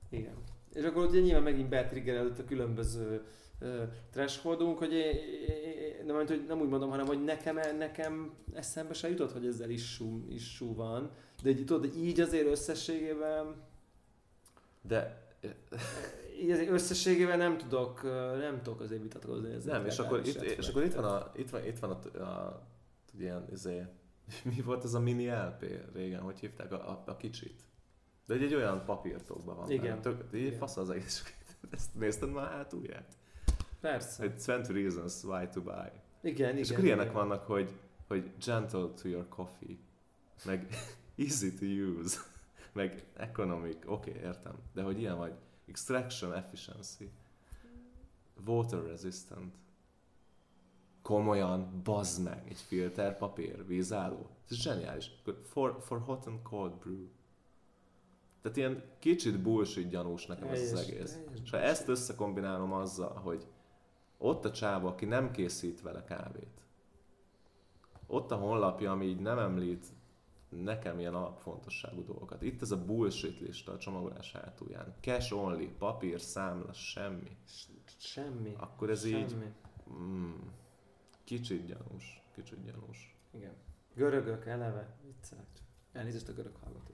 Igen. 0.09 0.35
És 0.73 0.83
akkor 0.83 1.05
ugye 1.05 1.19
nyilván 1.19 1.43
megint 1.43 1.69
betriggerelődött 1.69 2.39
a 2.39 2.45
különböző 2.45 3.23
uh, 3.61 3.81
thresholdunk, 4.11 4.77
hogy 4.77 4.93
én, 4.93 5.15
én, 5.47 6.05
nem, 6.05 6.15
hogy 6.15 6.45
nem 6.47 6.59
úgy 6.59 6.69
mondom, 6.69 6.89
hanem 6.89 7.05
hogy 7.05 7.23
nekem, 7.23 7.77
nekem 7.77 8.33
eszembe 8.53 8.93
se 8.93 9.09
jutott, 9.09 9.31
hogy 9.31 9.45
ezzel 9.45 9.69
issue, 9.69 10.19
issue 10.29 10.73
van. 10.73 11.11
De 11.43 11.49
így, 11.49 11.65
tudod, 11.65 11.95
így 11.95 12.19
azért 12.19 12.47
összességében 12.47 13.64
De 14.87 15.25
összességében 16.69 17.37
nem 17.37 17.57
tudok, 17.57 18.03
nem 18.39 18.61
tudok 18.61 18.79
azért 18.79 19.01
vitatkozni 19.01 19.53
ezzel. 19.53 19.77
nem, 19.77 19.85
és 19.85 19.99
akkor, 19.99 20.19
itt, 20.25 20.41
és 20.41 20.67
akkor 20.67 20.83
itt 20.83 20.93
van 20.93 21.05
a, 21.05 21.31
itt 21.35 21.49
van, 21.49 21.65
itt 21.65 21.79
van 21.79 21.91
a, 21.91 22.23
a, 22.23 22.67
ilyen, 23.19 23.47
izé, 23.51 23.85
mi 24.55 24.61
volt 24.61 24.83
ez 24.83 24.93
a 24.93 24.99
mini 24.99 25.27
LP 25.27 25.65
régen, 25.93 26.21
hogy 26.21 26.39
hívták 26.39 26.71
a, 26.71 26.89
a, 26.89 27.03
a 27.05 27.17
kicsit? 27.17 27.61
De 28.25 28.33
egy, 28.33 28.43
egy 28.43 28.53
olyan 28.53 28.85
papírtokban 28.85 29.55
van. 29.55 29.71
Igen. 29.71 30.01
Tök, 30.01 30.23
így 30.33 30.55
fasz 30.55 30.77
az 30.77 30.89
egész. 30.89 31.35
Ezt 31.71 31.95
nézted 31.95 32.31
már 32.31 32.51
hátulját? 32.51 33.17
Persze. 33.79 34.21
Hogy 34.23 34.31
20 34.31 34.67
reasons 34.67 35.23
why 35.23 35.47
to 35.53 35.61
buy. 35.61 35.73
Igen, 36.21 36.49
igen. 36.49 36.57
És 36.57 36.71
akkor 36.71 36.83
ilyenek 36.83 37.05
igen. 37.05 37.17
vannak, 37.17 37.45
hogy, 37.45 37.69
hogy 38.07 38.31
gentle 38.45 38.87
to 39.01 39.07
your 39.07 39.27
coffee, 39.29 39.77
meg 40.45 40.67
easy 41.25 41.53
to 41.53 41.65
use, 41.65 42.19
meg 42.75 43.05
economic, 43.13 43.77
oké, 43.85 44.09
okay, 44.09 44.21
értem, 44.21 44.55
de 44.73 44.81
hogy 44.81 44.99
ilyen 44.99 45.17
vagy, 45.17 45.33
extraction 45.67 46.33
efficiency, 46.33 47.11
water 48.45 48.83
resistant, 48.83 49.53
komolyan, 51.01 51.81
bazd 51.83 52.23
meg, 52.23 52.43
egy 52.47 52.59
filter, 52.59 53.17
papír, 53.17 53.65
vízálló, 53.65 54.29
ez 54.49 54.55
zseniális. 54.55 55.11
For, 55.43 55.77
for 55.81 55.99
hot 55.99 56.27
and 56.27 56.41
cold 56.41 56.73
brew. 56.73 57.07
Tehát 58.41 58.57
ilyen 58.57 58.83
kicsit 58.99 59.41
bullshit 59.41 59.89
gyanús 59.89 60.25
nekem 60.25 60.47
ez 60.47 60.71
az 60.71 60.79
egész. 60.79 61.19
És 61.43 61.49
ha 61.49 61.57
ezt 61.57 61.87
összekombinálom 61.87 62.73
azzal, 62.73 63.13
hogy 63.13 63.47
ott 64.17 64.45
a 64.45 64.51
csáva, 64.51 64.87
aki 64.87 65.05
nem 65.05 65.31
készít 65.31 65.81
vele 65.81 66.03
kávét, 66.03 66.65
ott 68.07 68.31
a 68.31 68.35
honlapja, 68.35 68.91
ami 68.91 69.05
így 69.05 69.19
nem 69.19 69.39
említ 69.39 69.85
nekem 70.49 70.99
ilyen 70.99 71.13
alapfontosságú 71.15 72.03
dolgokat. 72.05 72.41
Itt 72.41 72.61
ez 72.61 72.71
a 72.71 72.85
bullshit 72.85 73.39
lista 73.39 73.71
a 73.71 73.77
csomagolás 73.77 74.31
hátulján. 74.31 74.95
Cash 75.01 75.33
only, 75.33 75.65
papír, 75.77 76.21
számla, 76.21 76.73
semmi. 76.73 77.37
Semmi. 77.97 78.55
Akkor 78.57 78.89
ez 78.89 79.01
Semmi. 79.01 79.17
így 79.17 79.35
mm, 79.93 80.33
kicsit 81.23 81.65
gyanús, 81.65 82.23
kicsit 82.33 82.63
gyanús. 82.63 83.15
Igen. 83.31 83.53
Görögök 83.93 84.45
eleve. 84.45 84.95
Viccelek. 85.05 85.45
Elnézést 85.91 86.27
a 86.27 86.33
görög 86.33 86.55
hallgató. 86.63 86.93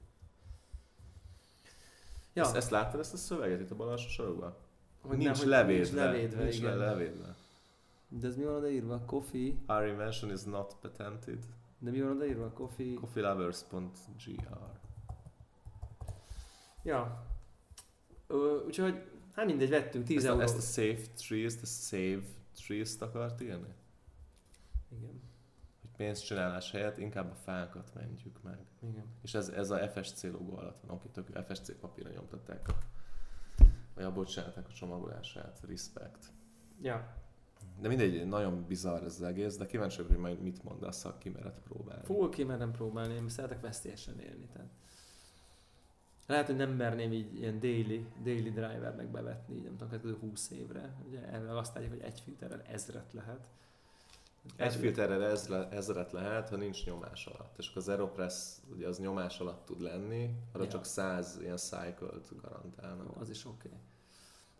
Ja. 2.33 2.43
Ezt, 2.43 2.55
ezt 2.55 2.69
láttad 2.69 2.99
ezt 2.99 3.13
a 3.13 3.17
szöveget 3.17 3.59
itt 3.59 3.71
a 3.71 3.75
bal 3.75 3.89
alsó 3.89 4.07
sorokban? 4.07 4.55
Hogy 5.01 5.17
nincs, 5.17 5.39
nem, 5.39 5.49
levédve, 5.49 5.77
Nincs 5.83 5.91
levédve, 5.93 6.43
nincs 6.43 6.57
igen. 6.57 6.77
levédve. 6.77 7.35
De 8.07 8.27
ez 8.27 8.35
mi 8.35 8.43
van 8.43 8.55
odaírva? 8.55 9.05
Coffee. 9.05 9.53
Our 9.67 9.87
invention 9.87 10.31
is 10.31 10.43
not 10.43 10.75
patented. 10.81 11.45
De 11.81 11.91
mi 11.91 12.01
van 12.01 12.11
odaírva? 12.11 12.51
Coffee. 12.53 12.93
Coffeelovers.gr 12.93 14.79
Ja. 16.83 17.25
Ö, 18.27 18.63
úgyhogy, 18.65 19.03
hát 19.33 19.45
mindegy, 19.45 19.69
vettünk 19.69 20.05
10 20.05 20.17
ezt, 20.17 20.25
a, 20.25 20.29
euró. 20.29 20.41
ezt 20.41 20.57
a 20.57 20.61
save 20.61 21.01
trees, 21.15 21.53
a 21.61 21.65
save 21.65 22.21
trees-t 22.53 23.01
akart 23.01 23.41
írni? 23.41 23.73
Igen. 24.89 25.21
Hogy 25.81 25.89
pénzcsinálás 25.97 26.71
helyett 26.71 26.97
inkább 26.97 27.31
a 27.31 27.35
fákat 27.35 27.93
mentjük 27.93 28.41
meg. 28.41 28.59
Igen. 28.79 29.05
És 29.21 29.33
ez, 29.33 29.49
ez 29.49 29.69
a 29.69 29.89
FSC 29.89 30.23
logó 30.23 30.57
alatt 30.57 30.81
van, 30.81 30.95
oké, 30.95 31.07
tök 31.07 31.45
FSC 31.47 31.79
papírra 31.79 32.09
nyomtatták 32.09 32.67
a, 32.67 32.77
vagy 33.95 34.03
abból 34.03 34.25
csinálták 34.25 34.67
a 34.67 34.73
csomagolását, 34.73 35.61
respect. 35.67 36.31
Ja. 36.81 37.15
De 37.79 37.87
mindegy, 37.87 38.27
nagyon 38.27 38.65
bizarr 38.67 39.03
ez 39.03 39.15
az 39.15 39.21
egész, 39.21 39.57
de 39.57 39.65
kíváncsi 39.65 39.95
vagyok, 39.95 40.11
hogy 40.11 40.21
majd 40.21 40.41
mit 40.41 40.63
mondasz, 40.63 41.03
ha 41.03 41.17
kimered 41.17 41.59
próbálni. 41.59 42.03
Full 42.03 42.29
kimerem 42.29 42.71
próbálni, 42.71 43.13
én 43.13 43.29
szeretek 43.29 43.61
veszélyesen 43.61 44.19
élni. 44.19 44.47
Tehát. 44.53 44.69
Lehet, 46.25 46.45
hogy 46.45 46.55
nem 46.55 46.71
merném 46.71 47.11
így 47.11 47.35
ilyen 47.35 47.59
daily, 47.59 48.05
daily 48.23 48.49
drivernek 48.49 49.07
bevetni, 49.07 49.55
így 49.55 49.63
nem 49.63 49.71
tudom, 49.71 49.89
következő 49.89 50.17
20 50.29 50.49
évre. 50.49 50.95
Ugye 51.07 51.27
erre 51.27 51.57
azt 51.57 51.75
állják, 51.75 51.91
hogy 51.91 52.01
egy 52.01 52.19
filterrel 52.19 52.61
ezret 52.61 53.13
lehet. 53.13 53.49
Egy 54.55 54.75
filterrel 54.75 55.23
ezre, 55.23 55.69
ezret 55.69 56.11
lehet, 56.11 56.49
ha 56.49 56.55
nincs 56.55 56.85
nyomás 56.85 57.25
alatt. 57.25 57.57
És 57.57 57.67
akkor 57.67 57.81
az 57.81 57.89
Aeropress 57.89 58.57
ugye 58.73 58.87
az 58.87 58.99
nyomás 58.99 59.39
alatt 59.39 59.65
tud 59.65 59.81
lenni, 59.81 60.35
arra 60.51 60.63
Ja. 60.63 60.69
csak 60.69 60.85
100 60.85 61.37
ilyen 61.41 61.57
cycle-t 61.57 62.41
garantálnak. 62.41 63.21
Az 63.21 63.29
is 63.29 63.45
oké. 63.45 63.67
Okay. 63.67 63.79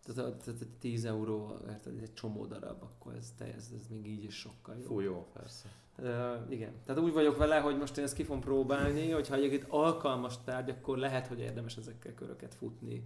Tehát, 0.03 0.19
a- 0.19 0.37
tehát, 0.37 0.59
tehát 0.59 0.73
10 0.79 1.05
euró, 1.05 1.57
érted, 1.67 1.97
egy 2.01 2.13
csomó 2.13 2.45
darab, 2.45 2.83
akkor 2.83 3.15
ez, 3.15 3.33
te, 3.37 3.45
ez, 3.45 3.69
ez 3.75 3.87
még 3.89 4.07
így 4.07 4.23
is 4.23 4.35
sokkal 4.39 4.75
jobb. 4.75 4.85
Fú, 4.85 4.99
jó, 4.99 5.27
persze. 5.33 5.67
Uh, 5.97 6.07
igen. 6.49 6.71
Tehát 6.85 7.01
úgy 7.01 7.13
vagyok 7.13 7.37
vele, 7.37 7.59
hogy 7.59 7.77
most 7.77 7.97
én 7.97 8.03
ezt 8.03 8.13
ki 8.15 8.23
fogom 8.23 8.41
próbálni, 8.41 9.09
hogyha 9.11 9.35
egyébként 9.35 9.65
alkalmas 9.69 10.41
tárgy, 10.43 10.69
akkor 10.69 10.97
lehet, 10.97 11.27
hogy 11.27 11.39
érdemes 11.39 11.77
ezekkel 11.77 12.13
köröket 12.13 12.55
futni. 12.55 13.03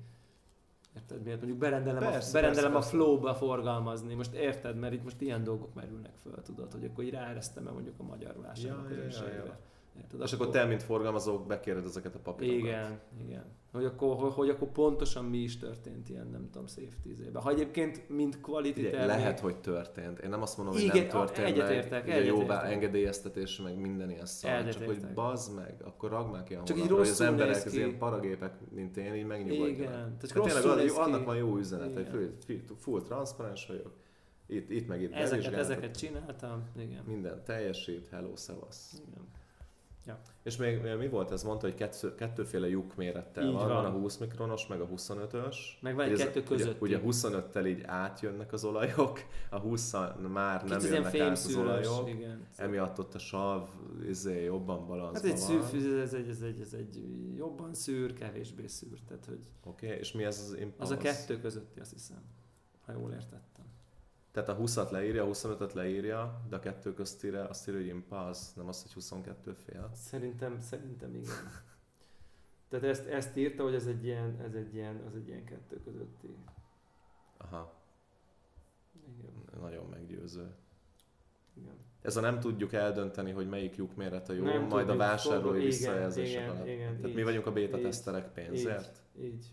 Érted? 0.96 1.24
Miért 1.24 1.38
mondjuk 1.38 1.60
berendelem, 1.60 2.00
Persze, 2.12 2.30
a, 2.30 2.42
berendelem 2.42 2.72
persze, 2.72 2.88
a 2.88 2.92
flow-ba 2.92 3.34
forgalmazni. 3.36 4.14
Most 4.14 4.34
érted? 4.34 4.76
Mert 4.78 4.94
itt 4.94 5.04
most 5.04 5.22
ilyen 5.22 5.44
dolgok 5.44 5.74
merülnek 5.74 6.14
föl, 6.22 6.42
tudod, 6.42 6.72
hogy 6.72 6.86
akkor 6.86 7.04
így 7.04 7.12
ráeresztem-e 7.12 7.72
mondjuk 7.72 8.00
a 8.00 8.04
magyar 8.04 8.36
Ja, 8.36 8.42
vásárlók 8.42 8.90
ja, 8.90 8.96
ja, 8.96 9.04
közönségre. 9.04 9.44
ja. 9.46 9.60
Érted? 9.98 10.22
És 10.22 10.34
akkor 10.34 10.50
te, 10.50 10.66
mint 10.66 10.84
forgalmazó, 10.84 11.40
bekéred 11.40 11.86
ezeket 11.86 12.16
a 12.16 12.20
papírokat. 12.20 12.60
Igen, 12.60 13.00
igen. 13.28 13.44
Hogy 13.72 13.86
akkor, 13.86 14.16
hogy, 14.16 14.34
hogy 14.34 14.50
akkor 14.50 14.68
pontosan 14.68 15.26
mi 15.26 15.38
is 15.38 15.58
történt 15.58 16.10
ilyen, 16.10 16.28
nem 16.28 16.50
tudom, 16.52 16.68
safety 16.68 17.24
évben. 17.26 17.42
Ha 17.42 17.50
egyébként, 17.50 18.10
mint 18.10 18.42
quality 18.42 18.80
Ugye, 18.80 18.90
termék, 18.90 19.08
lehet, 19.08 19.40
hogy 19.40 19.58
történt. 19.58 20.20
Én 20.20 20.30
nem 20.30 20.42
azt 20.42 20.58
mondom, 20.58 20.76
hogy 20.76 20.84
Igen, 20.84 20.98
nem 20.98 21.08
történt 21.08 21.48
egyetértek, 21.48 22.06
meg. 22.06 22.16
Ugye 22.16 22.16
jó 22.16 22.22
egyetértek. 22.22 22.48
bá- 22.48 22.72
engedélyeztetés, 22.72 23.58
meg 23.60 23.80
minden 23.80 24.10
ilyen 24.10 24.26
szar. 24.26 24.70
Csak 24.70 24.84
hogy 24.84 25.06
bazd 25.14 25.56
meg, 25.56 25.76
akkor 25.84 26.10
ragd 26.10 26.32
már 26.32 26.44
ki 26.44 26.54
a 26.54 26.64
Csak 26.64 26.78
így 26.78 26.82
honlapra, 26.82 26.96
hogy 26.96 27.04
az 27.04 27.20
rosszul 27.20 27.26
emberek, 27.26 27.66
az 27.66 27.74
ilyen 27.74 27.98
paragépek, 27.98 28.54
mint 28.70 28.98
én, 28.98 29.14
így 29.14 29.26
megnyugodjanak. 29.26 29.78
Igen, 29.78 29.92
tehát 29.92 30.32
rosszul 30.34 30.62
tényleg 30.62 30.86
az, 30.86 30.94
ki. 30.94 31.00
annak 31.00 31.26
van 31.26 31.36
jó 31.36 31.58
üzenet, 31.58 31.94
hogy 31.94 32.08
full, 32.46 32.60
full, 32.78 33.02
transzparens 33.02 33.68
vagyok, 33.68 33.94
itt, 34.48 34.70
itt 34.70 34.88
meg 34.88 35.02
itt 35.02 35.14
ezeket, 35.14 35.54
ezeket 35.54 35.98
csináltam, 35.98 36.70
igen. 36.78 37.04
Minden 37.06 37.44
teljesít, 37.44 38.08
hello, 38.12 38.36
szevasz. 38.36 39.02
igen. 39.08 39.28
És 40.44 40.58
még 40.58 40.82
mi 40.98 41.08
volt 41.08 41.32
ez? 41.32 41.44
Mondta, 41.44 41.66
hogy 41.68 41.76
kettő, 41.76 42.16
kettőféle 42.16 42.68
lyuk 42.68 42.96
mérettel 42.96 43.44
Így 43.44 43.54
van. 43.54 43.68
van. 43.68 43.86
a 43.86 43.90
20 43.90 44.18
mikronos, 44.18 44.68
meg 44.68 44.82
a 44.82 44.88
25-ös. 44.88 45.56
Meg 45.82 45.96
van 45.96 46.06
egy 46.06 46.18
kettő 46.18 46.44
közötti. 46.44 46.78
Ugye, 46.80 46.98
ugye 46.98 47.06
25-tel 47.06 47.68
így 47.68 47.82
átjönnek 47.86 48.54
az 48.54 48.64
olajok, 48.64 49.20
a 49.50 49.60
20 49.60 49.94
már 50.32 50.64
nem 50.66 50.78
Kicsit 50.78 50.94
jönnek 50.94 51.20
át 51.20 51.32
az 51.32 51.56
olajok. 51.56 52.10
igen. 52.10 52.48
Emiatt 52.56 53.00
ott 53.00 53.14
a 53.14 53.20
sav 53.20 53.70
izé, 54.08 54.44
jobban 54.44 54.78
Hát 54.78 54.88
balanszban 54.88 55.32
egy 55.32 55.40
van. 55.40 55.64
szűr, 55.64 56.00
ez 56.00 56.14
egy, 56.14 56.30
ez, 56.30 56.42
egy, 56.42 56.60
ez 56.62 56.74
egy 56.74 57.04
jobban 57.36 57.74
szűr, 57.74 58.14
kevésbé 58.14 58.68
szűr. 58.68 59.00
Tehát, 59.08 59.26
hogy 59.26 59.40
Oké, 59.64 59.86
okay. 59.86 60.00
és 60.00 60.12
mi 60.12 60.24
ez 60.24 60.40
az 60.40 60.50
az 60.52 60.58
impulse? 60.60 60.94
a 60.94 60.98
kettő 60.98 61.40
közötti, 61.40 61.80
azt 61.80 61.92
hiszem. 61.92 62.22
Ha 62.86 62.92
jól 62.92 63.12
értettem. 63.12 63.55
Tehát 64.36 64.50
a 64.50 64.58
20-at 64.58 64.92
leírja, 64.92 65.24
a 65.24 65.28
25-öt 65.28 65.74
leírja, 65.74 66.42
de 66.50 66.56
a 66.56 66.60
kettő 66.60 66.94
köztire 66.94 67.44
azt 67.44 67.68
írja, 67.68 67.80
hogy 67.80 67.90
impulse, 67.90 68.52
nem 68.56 68.68
az, 68.68 68.82
hogy 68.82 68.94
22 68.94 69.54
fél. 69.54 69.90
Szerintem, 69.94 70.62
szerintem 70.62 71.16
igen. 71.16 71.34
Tehát 72.70 72.86
ezt, 72.86 73.06
ezt 73.06 73.38
írta, 73.38 73.64
hogy 73.64 73.74
ez 73.74 73.88
egy 73.88 74.06
ilyen, 74.06 74.40
ez 74.42 74.54
egy 74.54 74.74
ilyen, 74.76 75.04
az 75.08 75.16
egy 75.16 75.28
ilyen 75.28 75.44
kettő 75.44 75.82
közötti. 75.84 76.36
Aha, 77.38 77.74
Igen. 79.18 79.62
nagyon 79.62 79.86
meggyőző. 79.90 80.56
igen. 81.54 81.76
Ez 82.02 82.18
a 82.18 82.22
nem 82.22 82.40
tudjuk 82.40 82.74
eldönteni, 82.74 83.32
hogy 83.32 83.50
melyik 83.50 83.76
lyuk 83.76 83.96
méret 83.96 84.30
a 84.30 84.34
jó, 84.34 84.44
Nem 84.44 84.62
majd 84.62 84.70
tudjuk, 84.86 84.90
a 84.90 85.06
vásárlói 85.06 85.64
visszajelzések 85.64 86.50
alapján. 86.50 86.96
Tehát 86.96 87.08
így, 87.08 87.16
mi 87.16 87.24
vagyunk 87.24 87.46
a 87.46 87.52
beta 87.52 87.78
így, 87.78 87.84
teszterek 87.84 88.34
pénzért? 88.34 89.02
Így. 89.20 89.26
Így. 89.26 89.46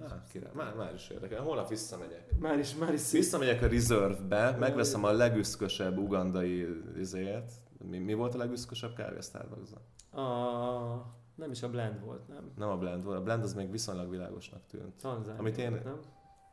Ah, 0.00 0.12
király. 0.30 0.50
Már, 0.54 0.74
már 0.74 0.94
is 0.94 1.08
érdekel. 1.08 1.42
Holnap 1.42 1.68
visszamegyek. 1.68 2.38
Már 2.38 2.58
is, 2.58 2.74
már 2.74 2.92
is. 2.92 3.10
Visszamegyek 3.10 3.62
a 3.62 3.66
Reserve-be, 3.68 4.56
megveszem 4.58 5.04
a 5.04 5.12
legüszkösebb 5.12 5.98
ugandai 5.98 6.66
izéjét. 6.98 7.52
Mi, 7.78 7.98
mi 7.98 8.14
volt 8.14 8.34
a 8.34 8.38
legüszkösebb 8.38 8.94
kávé 8.94 9.16
a 9.16 9.20
Starbucksban? 9.22 9.82
A, 10.24 11.14
nem 11.34 11.50
is 11.50 11.62
a 11.62 11.70
blend 11.70 12.04
volt, 12.04 12.28
nem? 12.28 12.52
Nem 12.56 12.68
a 12.68 12.76
blend 12.76 13.04
volt. 13.04 13.18
A 13.18 13.22
blend 13.22 13.42
az 13.42 13.54
még 13.54 13.70
viszonylag 13.70 14.10
világosnak 14.10 14.66
tűnt. 14.66 14.96
Tanzánia 14.96 15.40
Amit 15.40 15.58
én- 15.58 15.70
volt, 15.70 15.84
nem? 15.84 16.00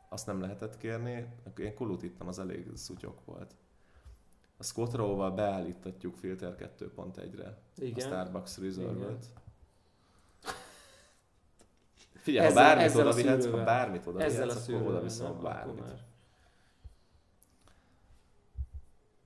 Azt 0.08 0.26
nem 0.26 0.40
lehetett 0.40 0.76
kérni. 0.76 1.28
Én 1.56 1.74
kulut 1.74 2.02
ittam, 2.02 2.28
az 2.28 2.38
elég 2.38 2.70
szutyok 2.74 3.24
volt. 3.24 3.54
A 4.56 4.62
Scott 4.62 4.94
Rowe-val 4.94 5.30
beállítatjuk 5.30 6.16
filter 6.16 6.54
2.1-re 6.78 7.46
a 7.76 7.80
Igen. 7.82 8.06
Starbucks 8.06 8.58
Igen. 8.58 9.18
Figyelj, 12.24 12.46
Ezzel- 12.46 12.62
ha 12.62 12.68
bármit 12.68 12.84
ezzel 12.84 13.06
a 13.06 13.08
oda 13.08 13.16
vihetsz, 13.16 13.46
ha 13.46 13.64
bármit 13.64 14.06
oda 14.06 14.20
Ezzel 14.20 14.48
a 14.48 14.52
vihetsz, 14.52 14.68
akkor 14.68 14.78
szűrővel, 14.80 15.04
oda? 15.04 15.28
Akkor 15.28 15.42
bármit. 15.42 15.80
már. 15.80 16.04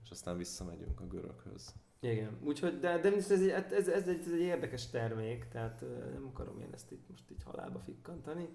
És 0.02 0.10
aztán 0.10 0.36
visszamegyünk 0.36 1.00
a 1.00 1.06
göröghöz. 1.06 1.74
Igen, 2.00 2.38
úgyhogy, 2.42 2.78
de, 2.78 2.98
de 2.98 3.12
ez, 3.14 3.30
egy, 3.30 3.48
ez, 3.48 3.72
ez, 3.72 4.08
egy, 4.08 4.20
ez 4.26 4.32
egy 4.32 4.40
érdekes 4.40 4.90
termék, 4.90 5.48
tehát 5.48 5.80
nem 6.12 6.26
akarom 6.26 6.60
én 6.60 6.70
ezt 6.72 6.90
itt 6.90 7.08
most 7.08 7.30
így 7.30 7.42
halálba 7.42 7.78
fikkantani. 7.78 8.48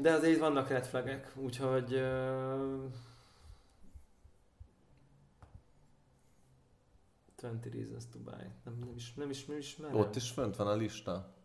De 0.00 0.12
azért 0.12 0.34
itt 0.34 0.40
vannak 0.40 0.68
red 0.68 0.84
flagek, 0.84 1.32
úgyhogy 1.36 2.02
20 7.42 7.52
reasons 7.72 8.06
to 8.12 8.18
buy. 8.18 8.46
Nem, 8.64 8.78
nem 8.78 8.92
is, 8.96 9.14
nem 9.14 9.30
is, 9.30 9.44
nem 9.44 9.58
is 9.58 9.76
merem. 9.76 9.96
Ott 9.96 10.16
is 10.16 10.30
fönt 10.30 10.56
van 10.56 10.66
a 10.66 10.74
lista. 10.74 11.36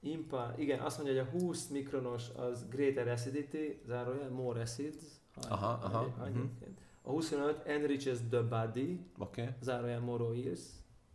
Impa, 0.00 0.54
igen, 0.56 0.80
azt 0.80 0.96
mondja, 1.02 1.24
hogy 1.24 1.34
a 1.34 1.38
20 1.42 1.68
mikronos 1.68 2.28
az 2.28 2.68
greater 2.68 3.08
acidity, 3.08 3.82
zárójel, 3.86 4.30
more 4.30 4.60
acids. 4.60 4.96
Ha- 5.34 5.48
Aha, 5.54 5.66
ha- 5.66 5.84
aha, 5.86 5.98
ha- 5.98 6.24
mhm. 6.28 6.38
egyébként. 6.38 6.80
A 7.02 7.10
25 7.10 7.66
enriches 7.66 8.18
the 8.30 8.42
body, 8.42 9.06
okay, 9.18 9.48
zárójel 9.60 10.00
more 10.00 10.22
oils. 10.24 10.60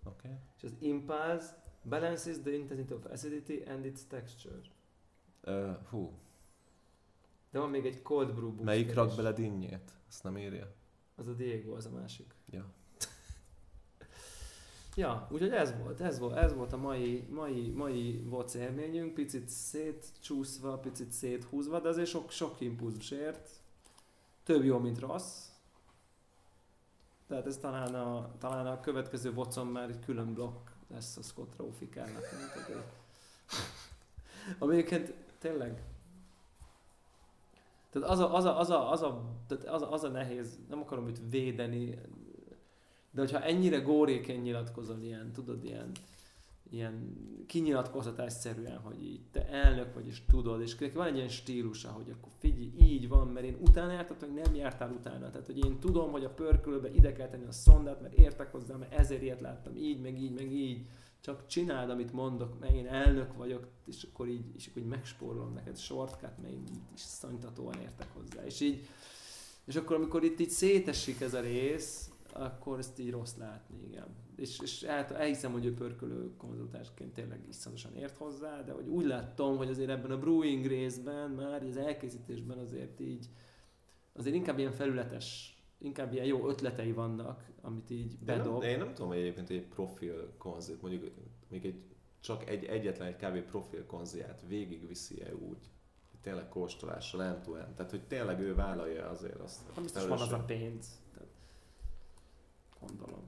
Okay. 0.03 0.31
És 0.57 0.63
az 0.63 0.73
impulse 0.79 1.63
balances 1.83 2.39
the 2.41 2.51
intensity 2.51 2.93
of 2.93 3.05
acidity 3.05 3.63
and 3.67 3.85
its 3.85 3.99
texture. 4.07 4.55
Uh, 5.43 5.75
hú, 5.89 6.11
De 7.51 7.59
van 7.59 7.69
még 7.69 7.85
egy 7.85 8.01
cold 8.01 8.27
brew 8.33 8.45
booster 8.47 8.65
melyik 8.65 8.93
rak 8.93 9.15
bele 9.15 9.33
dinnyét? 9.33 9.91
Azt 10.07 10.23
nem 10.23 10.37
írja. 10.37 10.73
Az 11.15 11.27
a 11.27 11.33
Diego, 11.33 11.75
az 11.75 11.85
a 11.85 11.89
másik. 11.89 12.33
Ja. 12.49 12.65
Ja, 14.95 15.27
úgyhogy 15.31 15.51
ez 15.51 15.73
volt, 15.77 16.01
ez 16.01 16.19
volt, 16.19 16.35
ez 16.35 16.53
volt 16.53 16.73
a 16.73 16.77
mai, 16.77 17.27
mai, 17.29 17.69
mai 17.69 18.23
VOC 18.25 18.53
élményünk, 18.53 19.13
picit 19.13 19.49
szétcsúszva, 19.49 20.77
picit 20.77 21.11
széthúzva, 21.11 21.79
de 21.79 21.89
azért 21.89 22.07
sok, 22.07 22.31
sok 22.31 22.61
impulzus 22.61 23.11
ért. 23.11 23.49
Több 24.43 24.63
jó, 24.63 24.77
mint 24.77 24.99
rossz. 24.99 25.47
Tehát 27.27 27.45
ez 27.45 27.57
talán 27.57 27.95
a, 27.95 28.31
talán 28.37 28.67
a 28.67 28.79
következő 28.79 29.33
vocon 29.33 29.67
már 29.67 29.89
egy 29.89 29.99
külön 29.99 30.33
blokk 30.33 30.69
lesz 30.87 31.17
a 31.17 31.21
Scott 31.21 31.57
Rowe 31.57 31.73
fikának. 31.73 32.23
Ami 34.59 34.73
egyébként 34.73 35.13
tényleg 35.39 35.83
tehát 37.95 38.09
az 38.09 38.19
a, 38.19 38.35
az 38.35 38.45
a, 38.45 38.59
az 38.59 38.69
a, 38.69 38.91
az 38.91 39.01
a, 39.01 39.21
tehát 39.47 39.65
az 39.65 39.81
a, 39.81 39.91
az 39.91 40.03
a 40.03 40.07
nehéz, 40.07 40.59
nem 40.69 40.79
akarom 40.79 41.07
őt 41.07 41.21
védeni, 41.29 41.99
De 43.15 43.21
hogyha 43.21 43.41
ennyire 43.41 43.79
górékén 43.79 44.41
nyilatkozol, 44.41 45.01
ilyen, 45.01 45.31
tudod, 45.31 45.63
ilyen, 45.63 45.91
ilyen 46.69 47.17
kinyilatkozatásszerűen, 47.47 48.77
hogy 48.77 49.03
így 49.03 49.21
te 49.31 49.47
elnök 49.47 49.93
vagy, 49.93 50.07
és 50.07 50.21
tudod, 50.25 50.61
és 50.61 50.75
van 50.93 51.07
egy 51.07 51.15
ilyen 51.15 51.27
stílusa, 51.27 51.89
hogy 51.89 52.09
akkor 52.09 52.31
figyelj, 52.37 52.71
így 52.79 53.07
van, 53.07 53.27
mert 53.27 53.45
én 53.45 53.57
utána 53.59 53.91
jártam, 53.91 54.17
hogy 54.19 54.33
nem 54.33 54.55
jártál 54.55 54.91
utána. 54.91 55.29
Tehát, 55.29 55.45
hogy 55.45 55.65
én 55.65 55.79
tudom, 55.79 56.11
hogy 56.11 56.23
a 56.23 56.29
pörkölőbe 56.29 56.89
ide 56.91 57.11
kell 57.11 57.27
tenni 57.27 57.45
a 57.45 57.51
szondát, 57.51 58.01
mert 58.01 58.13
értek 58.13 58.51
hozzá, 58.51 58.75
mert 58.75 58.93
ezért 58.93 59.21
ilyet 59.21 59.41
láttam, 59.41 59.75
így, 59.75 60.01
meg 60.01 60.21
így, 60.21 60.33
meg 60.33 60.51
így. 60.51 60.85
Csak 61.21 61.47
csináld, 61.47 61.89
amit 61.89 62.13
mondok, 62.13 62.59
mert 62.59 62.73
én 62.73 62.87
elnök 62.87 63.33
vagyok, 63.37 63.67
és 63.85 64.07
akkor 64.11 64.27
így, 64.27 64.45
és 64.55 64.67
akkor 64.67 64.81
így 64.81 64.87
megspórolom 64.87 65.53
neked 65.53 65.77
shortcut, 65.77 66.37
mert 66.41 66.53
én 66.53 66.63
is 66.93 67.01
szanytatóan 67.01 67.79
értek 67.81 68.07
hozzá. 68.13 68.45
És 68.45 68.59
így, 68.59 68.87
és 69.65 69.75
akkor 69.75 69.95
amikor 69.95 70.23
itt 70.23 70.39
így 70.39 70.49
szétesik 70.49 71.21
ez 71.21 71.33
a 71.33 71.39
rész, 71.39 72.09
akkor 72.35 72.79
ezt 72.79 72.99
így 72.99 73.11
rossz 73.11 73.35
látni, 73.37 73.83
igen. 73.87 74.07
És, 74.35 74.59
és 74.59 74.83
el, 74.83 75.05
elhiszem, 75.05 75.51
hogy 75.51 75.65
ő 75.65 75.73
pörkölő 75.73 76.35
konzultásként 76.37 77.13
tényleg 77.13 77.45
iszonyatosan 77.47 77.95
ért 77.95 78.17
hozzá, 78.17 78.61
de 78.61 78.71
hogy 78.71 78.87
úgy 78.87 79.05
láttam, 79.05 79.57
hogy 79.57 79.69
azért 79.69 79.89
ebben 79.89 80.11
a 80.11 80.17
brewing 80.17 80.65
részben, 80.65 81.31
már 81.31 81.63
az 81.63 81.77
elkészítésben 81.77 82.57
azért 82.57 82.99
így, 82.99 83.29
azért 84.13 84.35
inkább 84.35 84.59
ilyen 84.59 84.71
felületes, 84.71 85.57
inkább 85.77 86.13
ilyen 86.13 86.25
jó 86.25 86.49
ötletei 86.49 86.91
vannak, 86.91 87.49
amit 87.61 87.89
így 87.89 88.17
De 88.23 88.35
bedob. 88.37 88.51
nem, 88.51 88.59
de 88.59 88.69
én 88.69 88.77
nem 88.77 88.93
tudom, 88.93 89.07
hogy 89.09 89.17
egyébként 89.19 89.49
egy 89.49 89.67
profil 89.67 90.33
konzit, 90.37 90.81
mondjuk 90.81 91.11
még 91.47 91.65
egy, 91.65 91.83
csak 92.19 92.49
egy, 92.49 92.63
egyetlen 92.63 93.07
egy 93.07 93.15
kávé 93.15 93.39
profil 93.41 93.85
konziát 93.85 94.43
végigviszi-e 94.47 95.35
úgy, 95.35 95.69
hogy 96.11 96.19
tényleg 96.21 96.49
kóstolással 96.49 97.23
end 97.23 97.41
to 97.41 97.55
end. 97.55 97.73
Tehát, 97.73 97.91
hogy 97.91 98.03
tényleg 98.07 98.39
ő 98.39 98.55
vállalja 98.55 99.09
azért 99.09 99.39
azt. 99.39 99.61
Nem 99.73 99.83
biztos 99.83 100.07
van 100.07 100.19
az 100.19 100.31
a 100.31 100.39
pénz. 100.39 101.03
Gondolom. 102.79 103.23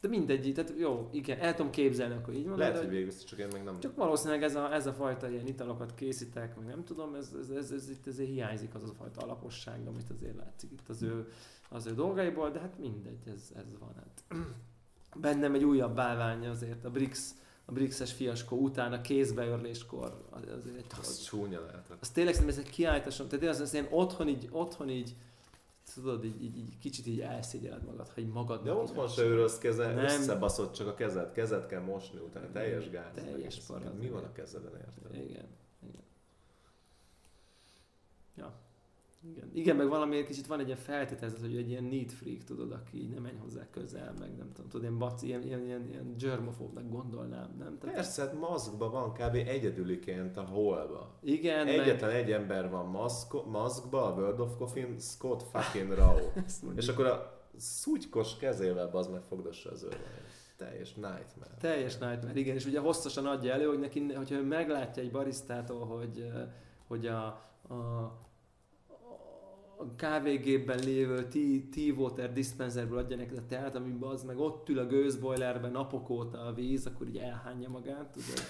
De 0.00 0.08
mindegy, 0.08 0.52
tehát 0.54 0.72
jó, 0.78 1.08
igen, 1.12 1.38
el 1.38 1.54
tudom 1.54 1.70
képzelni, 1.70 2.14
akkor 2.14 2.34
így 2.34 2.48
van. 2.48 2.58
Lehet, 2.58 2.72
de 2.74 2.78
hogy 2.80 2.88
végigviszi, 2.88 3.24
csak 3.24 3.38
én 3.38 3.48
meg 3.52 3.64
nem. 3.64 3.80
Csak 3.80 3.96
valószínűleg 3.96 4.42
ez 4.42 4.54
a, 4.56 4.72
ez 4.74 4.86
a 4.86 4.92
fajta 4.92 5.28
ilyen 5.30 5.46
italokat 5.46 5.94
készítek, 5.94 6.56
meg 6.56 6.66
nem 6.66 6.84
tudom, 6.84 7.14
ez, 7.14 7.32
ez, 7.42 7.50
ez, 7.50 7.70
ez 7.70 7.88
itt 7.90 8.06
azért 8.06 8.28
hiányzik 8.28 8.74
az 8.74 8.82
a 8.82 8.92
fajta 8.98 9.20
alaposság, 9.20 9.86
amit 9.86 10.10
azért 10.10 10.36
látszik 10.36 10.70
itt 10.72 10.88
az 10.88 11.02
ő, 11.02 11.28
az 11.68 11.86
ő 11.86 11.94
dolgaiból, 11.94 12.50
de 12.50 12.58
hát 12.58 12.78
mindegy, 12.78 13.18
ez, 13.26 13.50
ez 13.56 13.78
van. 13.78 13.92
Hát. 13.96 14.24
Bennem 15.20 15.54
egy 15.54 15.64
újabb 15.64 15.94
bálvány 15.94 16.46
azért 16.46 16.84
a 16.84 16.90
BRICS, 16.90 17.20
a 17.64 17.72
BRICS-es 17.72 18.12
fiaskó 18.12 18.56
után 18.56 18.92
a 18.92 19.00
kézbeörléskor 19.00 20.26
az- 20.30 20.48
azért 20.58 20.76
egy 20.76 20.84
Az 20.98 21.18
csúnya 21.22 21.60
lehetett. 21.60 21.96
az 22.00 22.10
tényleg 22.10 22.34
szerintem 22.34 22.58
ez 22.58 22.64
egy 22.66 22.72
kiállításom, 22.72 23.28
tehát 23.28 23.48
az, 23.48 23.60
az 23.60 23.72
ilyen 23.72 23.86
otthon 23.90 24.28
így, 24.28 24.48
otthon 24.50 24.88
így, 24.88 25.14
tudod, 25.94 26.24
így, 26.24 26.42
így, 26.42 26.56
így 26.56 26.78
kicsit 26.78 27.06
így 27.06 27.20
elszégyeled 27.20 27.84
magad, 27.84 28.08
ha 28.08 28.20
így 28.20 28.28
magad. 28.28 28.62
De 28.62 28.72
otthon 28.72 29.08
se 29.08 29.22
őrölsz 29.22 29.58
keze, 29.58 29.86
Nem. 29.94 30.04
összebaszott 30.04 30.72
csak 30.72 30.86
a 30.86 30.94
kezed, 30.94 31.32
kezed 31.32 31.66
kell 31.66 31.80
mosni 31.82 32.18
utána, 32.18 32.50
teljes 32.52 32.90
gáz. 32.90 33.14
Teljes 33.14 33.60
parad. 33.66 33.98
Mi 33.98 34.08
van 34.08 34.24
a 34.24 34.32
kezeden, 34.32 34.72
érted? 34.76 35.14
Igen, 35.14 35.46
igen. 35.88 36.02
Ja. 38.34 38.52
Igen. 39.30 39.50
igen, 39.52 39.76
meg 39.76 39.88
valamiért 39.88 40.26
kicsit 40.26 40.46
van 40.46 40.60
egy 40.60 40.66
ilyen 40.66 40.78
feltételezet, 40.78 41.40
hogy 41.40 41.56
egy 41.56 41.68
ilyen 41.68 41.84
neat 41.84 42.12
freak, 42.12 42.44
tudod, 42.44 42.72
aki 42.72 42.98
így 42.98 43.10
nem 43.10 43.22
menj 43.22 43.36
hozzá 43.36 43.70
közel, 43.70 44.14
meg 44.18 44.36
nem 44.36 44.52
tudom, 44.52 44.70
tudod, 44.70 44.82
ilyen 44.82 44.98
baci, 44.98 45.26
ilyen, 45.26 45.42
ilyen, 45.42 45.64
ilyen, 45.64 45.88
ilyen 45.88 46.14
germofóbnak 46.18 46.90
gondolnám, 46.90 47.54
nem? 47.58 47.78
Tehát, 47.78 47.94
Persze, 47.94 48.22
hát 48.22 48.38
maszkban 48.38 48.90
van 48.90 49.12
kb. 49.12 49.34
egyedüliként 49.34 50.36
a 50.36 50.42
holba. 50.42 51.18
igen, 51.22 51.66
Egyetlen 51.66 52.10
egy 52.10 52.32
ember 52.32 52.70
van 52.70 52.86
maszko, 52.86 53.42
maszkba, 53.42 54.04
a 54.04 54.14
World 54.14 54.40
of 54.40 54.56
Coffin, 54.56 54.98
Scott 54.98 55.42
fucking 55.42 55.92
Rao. 55.92 56.18
meg. 56.66 56.76
És 56.76 56.88
akkor 56.88 57.06
a 57.06 57.40
szúgykos 57.56 58.36
kezével 58.36 58.90
az 58.92 59.06
meg 59.06 59.22
fogdossa 59.22 59.70
az 59.70 59.82
őrbe. 59.82 60.24
Teljes 60.56 60.94
nightmare. 60.94 61.54
Teljes 61.60 61.98
nightmare, 61.98 62.38
igen, 62.38 62.54
és 62.54 62.66
ugye 62.66 62.80
hosszasan 62.80 63.26
adja 63.26 63.52
elő, 63.52 63.66
hogy 63.66 63.78
neki, 63.78 64.12
hogyha 64.12 64.34
ő 64.34 64.42
meglátja 64.42 65.02
egy 65.02 65.10
barisztától, 65.10 65.86
hogy, 65.86 66.20
eh, 66.34 66.48
hogy 66.86 67.06
a, 67.06 67.24
a, 67.68 67.74
a 69.78 69.94
kávégépben 69.96 70.78
lévő 70.78 71.28
tea, 71.28 71.60
tea 71.70 71.94
water 71.94 72.32
dispenserből 72.32 72.98
adja 72.98 73.16
neked 73.16 73.36
a 73.36 73.46
teát, 73.48 73.76
amiben 73.76 74.08
az 74.08 74.22
meg 74.22 74.38
ott 74.38 74.68
ül 74.68 74.78
a 74.78 74.86
gőzbojlerben 74.86 75.70
napok 75.70 76.10
óta 76.10 76.38
a 76.38 76.52
víz, 76.52 76.86
akkor 76.86 77.06
így 77.06 77.16
elhányja 77.16 77.68
magát, 77.68 78.10
tudod? 78.12 78.40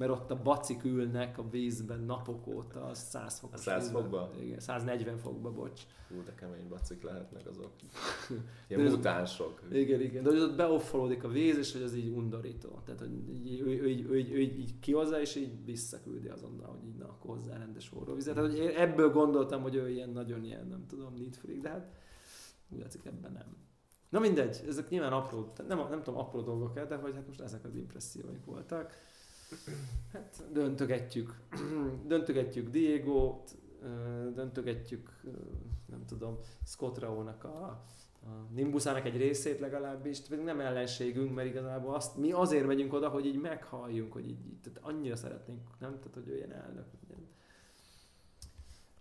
Mert 0.00 0.12
ott 0.12 0.30
a 0.30 0.42
bacik 0.42 0.84
ülnek 0.84 1.38
a 1.38 1.48
vízben 1.48 2.00
napok 2.00 2.46
óta, 2.46 2.84
az 2.84 2.98
100 2.98 3.38
fokos 3.38 3.54
A 3.54 3.62
100 3.62 3.82
vízben. 3.82 4.02
fokba? 4.02 4.30
Igen, 4.40 4.60
140 4.60 5.16
fokba, 5.16 5.50
bocs. 5.52 5.80
Hú, 6.08 6.22
de 6.24 6.34
kemény 6.34 6.68
bacik 6.68 7.02
lehetnek 7.02 7.46
azok. 7.46 7.70
De 8.28 8.34
Ilyen 8.68 8.86
ez- 8.86 8.92
mutánsok. 8.94 9.62
Igen, 9.72 10.00
igen, 10.00 10.22
de 10.22 10.30
hogy 10.30 10.38
ott 10.38 10.56
beoffolódik 10.56 11.24
a 11.24 11.28
víz, 11.28 11.58
és 11.58 11.72
hogy 11.72 11.82
az 11.82 11.94
így 11.94 12.08
undorító. 12.08 12.80
Tehát, 12.84 13.00
hogy 13.00 13.28
így, 13.28 13.60
ő, 13.60 13.64
ő, 13.66 13.80
ő, 13.82 14.08
ő, 14.08 14.32
ő, 14.32 14.38
így, 14.40 14.78
kihozza, 14.78 15.20
és 15.20 15.34
így 15.34 15.64
visszaküldi 15.64 16.28
azonnal, 16.28 16.68
hogy 16.70 16.88
így 16.88 16.96
na, 16.96 17.08
akkor 17.08 17.36
hozzá 17.36 17.56
rendes 17.56 17.88
forróvizet. 17.88 18.34
Tehát, 18.34 18.50
hogy 18.50 18.58
én 18.58 18.76
ebből 18.76 19.10
gondoltam, 19.10 19.62
hogy 19.62 19.74
ő 19.74 19.90
ilyen 19.90 20.10
nagyon 20.10 20.44
ilyen, 20.44 20.66
nem 20.66 20.86
tudom, 20.86 21.14
neat 21.14 21.36
freak, 21.36 21.60
de 21.60 21.68
hát 21.68 21.92
úgy 22.68 22.78
látszik 22.80 23.04
ebben 23.04 23.32
nem. 23.32 23.56
Na 24.08 24.18
mindegy, 24.18 24.64
ezek 24.68 24.88
nyilván 24.88 25.12
apró, 25.12 25.52
nem, 25.68 25.78
nem 25.78 26.02
tudom, 26.02 26.20
apró 26.20 26.40
dolgok 26.40 26.80
de 26.80 26.96
hogy 26.96 27.14
hát 27.14 27.26
most 27.26 27.40
ezek 27.40 27.64
az 27.64 27.74
impresszióink 27.74 28.44
voltak. 28.44 28.92
Hát 30.12 30.42
döntögetjük, 30.52 31.40
döntögetjük 32.06 32.68
Diego-t, 32.68 33.56
ö, 33.82 34.30
döntögetjük, 34.34 35.20
nem 35.86 36.04
tudom, 36.06 36.38
Scott 36.64 36.98
Rao-nak 36.98 37.44
a, 37.44 37.84
a 38.22 38.46
Nimbusának 38.54 39.06
egy 39.06 39.16
részét 39.16 39.60
legalábbis, 39.60 40.20
pedig 40.20 40.44
nem 40.44 40.60
ellenségünk, 40.60 41.34
mert 41.34 41.48
igazából 41.48 41.94
azt, 41.94 42.16
mi 42.16 42.32
azért 42.32 42.66
megyünk 42.66 42.92
oda, 42.92 43.08
hogy 43.08 43.26
így 43.26 43.40
meghalljunk, 43.40 44.12
hogy 44.12 44.28
így, 44.28 44.46
így 44.46 44.60
tehát 44.60 44.78
annyira 44.82 45.16
szeretnénk, 45.16 45.60
nem? 45.78 45.98
Tehát, 45.98 46.14
hogy 46.14 46.28
ő 46.28 46.36
ilyen 46.36 46.52
elnök. 46.52 46.86
Ilyen. 47.08 47.28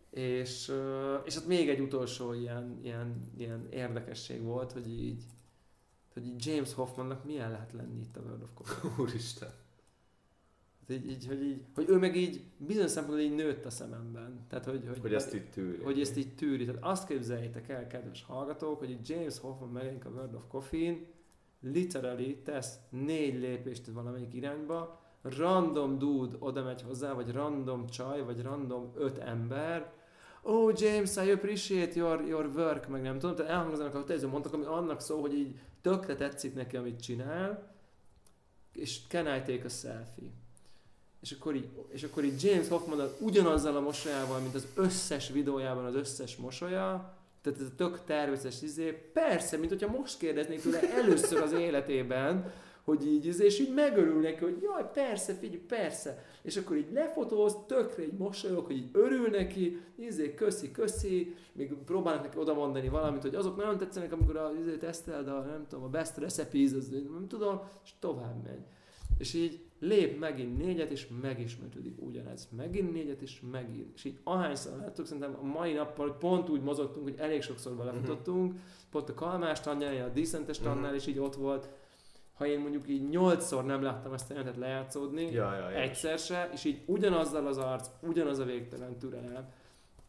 És, 0.10 0.72
és 1.24 1.36
ott 1.36 1.48
még 1.48 1.70
egy 1.70 1.80
utolsó 1.80 2.34
ilyen, 2.34 2.80
ilyen, 2.84 3.32
ilyen 3.38 3.68
érdekesség 3.70 4.42
volt, 4.42 4.72
hogy 4.72 4.88
így, 4.88 5.24
hogy 6.14 6.28
így 6.28 6.46
James 6.46 6.74
Hoffmannak 6.74 7.26
milyen 7.26 7.52
lehet 7.52 7.72
lenni 7.72 8.00
itt 8.00 8.18
a 8.18 8.22
World 8.22 8.50
of. 8.58 8.84
Úristen. 9.00 9.59
Így, 10.90 11.10
így, 11.10 11.28
hogy, 11.28 11.44
így, 11.44 11.62
hogy 11.76 11.90
ő 11.90 11.98
meg 11.98 12.16
így 12.16 12.44
bizonyos 12.58 12.92
szempontból 12.92 13.26
így 13.26 13.36
nőtt 13.36 13.66
a 13.66 13.70
szememben. 13.70 14.46
Tehát, 14.50 14.66
hogy, 14.66 14.84
hogy, 14.88 15.00
Hogy 15.00 15.14
ezt 15.14 15.34
így 15.36 15.50
tűri. 15.50 15.84
hogy 15.84 16.00
ezt 16.00 16.18
így 16.18 16.36
tűri. 16.36 16.66
Tehát 16.66 16.84
azt 16.84 17.08
képzeljétek 17.08 17.70
el, 17.70 17.88
kedves 17.88 18.24
hallgatók, 18.24 18.80
hogy 18.80 18.98
James 19.04 19.40
Hoffman 19.40 19.70
megjelenik 19.70 20.06
a 20.06 20.10
World 20.10 20.34
of 20.34 20.44
Coffee-n, 20.48 21.06
literally 21.62 22.42
tesz 22.44 22.76
négy 22.90 23.40
lépést 23.40 23.88
valamelyik 23.88 24.34
irányba, 24.34 25.02
random 25.22 25.98
dude 25.98 26.36
oda 26.40 26.64
megy 26.64 26.82
hozzá, 26.82 27.14
vagy 27.14 27.32
random 27.32 27.88
csaj, 27.88 28.24
vagy 28.24 28.42
random 28.42 28.92
öt 28.96 29.18
ember, 29.18 29.92
oh 30.42 30.74
James, 30.78 31.16
I 31.16 31.32
appreciate 31.32 31.96
your, 31.96 32.22
your 32.28 32.46
work, 32.56 32.88
meg 32.88 33.02
nem 33.02 33.20
tudom, 33.20 33.36
tehát 33.36 33.52
elhangzanak 33.52 33.96
a 33.96 34.04
teljesen 34.04 34.30
mondtak, 34.30 34.54
ami 34.54 34.66
annak 34.66 35.02
szól, 35.02 35.22
hogy 35.22 35.34
így 35.34 35.60
tökre 35.82 36.16
tetszik 36.16 36.54
neki, 36.54 36.78
amit 36.78 37.02
csinál, 37.02 37.76
és 38.74 39.08
can 39.08 39.26
I 39.26 39.42
take 39.42 39.62
a 39.66 39.70
selfie? 39.70 40.30
És 41.22 41.32
akkor 41.32 41.56
így, 41.56 41.70
és 41.90 42.04
akkor 42.04 42.24
így 42.24 42.44
James 42.44 42.68
Hoffman 42.68 43.10
ugyanazzal 43.20 43.76
a 43.76 43.82
mosolyával, 43.82 44.40
mint 44.40 44.56
az 44.56 44.68
összes 44.76 45.30
videójában 45.30 45.86
az 45.86 45.96
összes 45.96 46.36
mosolya, 46.36 47.18
tehát 47.42 47.60
ez 47.60 47.66
a 47.66 47.76
tök 47.76 48.04
természetes 48.06 48.62
izé, 48.62 48.92
persze, 49.14 49.58
mint 49.58 49.72
hogyha 49.72 49.98
most 49.98 50.18
kérdeznék 50.18 50.62
tőle 50.62 50.94
először 50.94 51.42
az 51.42 51.52
életében, 51.52 52.52
hogy 52.84 53.08
így, 53.08 53.26
izé, 53.26 53.46
és 53.46 53.60
így 53.60 53.74
megörül 53.74 54.22
neki, 54.22 54.44
hogy 54.44 54.62
jaj, 54.62 54.90
persze, 54.94 55.34
figyelj, 55.34 55.62
persze. 55.62 56.26
És 56.42 56.58
akkor 56.58 56.78
így 56.78 56.92
lefotóz, 56.94 57.58
tökre 57.68 58.04
így 58.04 58.18
mosolyog, 58.18 58.66
hogy 58.66 58.76
így 58.76 58.90
örül 58.92 59.28
neki, 59.28 59.82
izé, 59.96 60.34
köszi, 60.34 60.72
köszi, 60.72 61.36
még 61.52 61.74
próbálnak 61.74 62.24
neki 62.24 62.38
oda 62.38 62.54
mondani 62.54 62.90
valamit, 62.90 63.22
hogy 63.22 63.36
azok 63.36 63.58
nagyon 63.58 63.78
tetszenek, 63.78 64.12
amikor 64.12 64.38
a, 64.38 64.52
izé, 64.62 64.78
teszteled 64.78 65.28
a, 65.28 65.42
nem 65.42 65.66
tudom, 65.70 65.84
a 65.84 65.90
best 65.90 66.18
recipes, 66.18 66.72
az, 66.78 66.90
nem 66.90 67.26
tudom, 67.28 67.62
és 67.84 67.90
tovább 68.00 68.44
megy. 68.44 68.64
És 69.18 69.34
így 69.34 69.60
lép 69.80 70.20
megint 70.20 70.58
négyet, 70.58 70.92
és 70.92 71.08
megismétlődik 71.22 72.02
ugyanez. 72.02 72.48
Megint 72.56 72.94
négyet, 72.94 73.22
és 73.22 73.42
megint. 73.52 73.92
És 73.96 74.04
így 74.04 74.18
ahányszor 74.24 74.78
láttuk, 74.78 75.06
szerintem 75.06 75.38
a 75.42 75.46
mai 75.46 75.74
nappal 75.74 76.18
pont 76.18 76.50
úgy 76.50 76.62
mozogtunk, 76.62 77.04
hogy 77.06 77.16
elég 77.18 77.42
sokszor 77.42 77.76
belefutottunk, 77.76 78.54
pont 78.92 79.10
a 79.10 79.14
Kalmás 79.14 79.60
tannál, 79.60 80.04
a 80.06 80.10
Decentes 80.10 80.58
tannál 80.60 80.86
Mhm. 80.88 80.96
is 80.96 81.08
így 81.08 81.20
ott 81.20 81.36
volt. 81.36 81.70
Ha 82.34 82.46
én 82.48 82.60
mondjuk 82.60 82.88
így 82.90 83.10
nyolcszor 83.10 83.66
nem 83.66 83.82
láttam 83.82 84.14
ezt 84.14 84.30
a 84.30 84.34
jelentet 84.34 84.58
lejátszódni, 84.60 85.22
Ja, 85.32 85.56
ja, 85.56 85.70
ja. 85.70 85.78
egyszer 85.78 86.18
se, 86.20 86.50
és 86.54 86.64
így 86.64 86.82
ugyanazzal 86.86 87.48
az 87.48 87.58
arc, 87.58 87.90
ugyanaz 88.02 88.40
a 88.40 88.46
végtelen 88.46 88.98
türelem. 88.98 89.50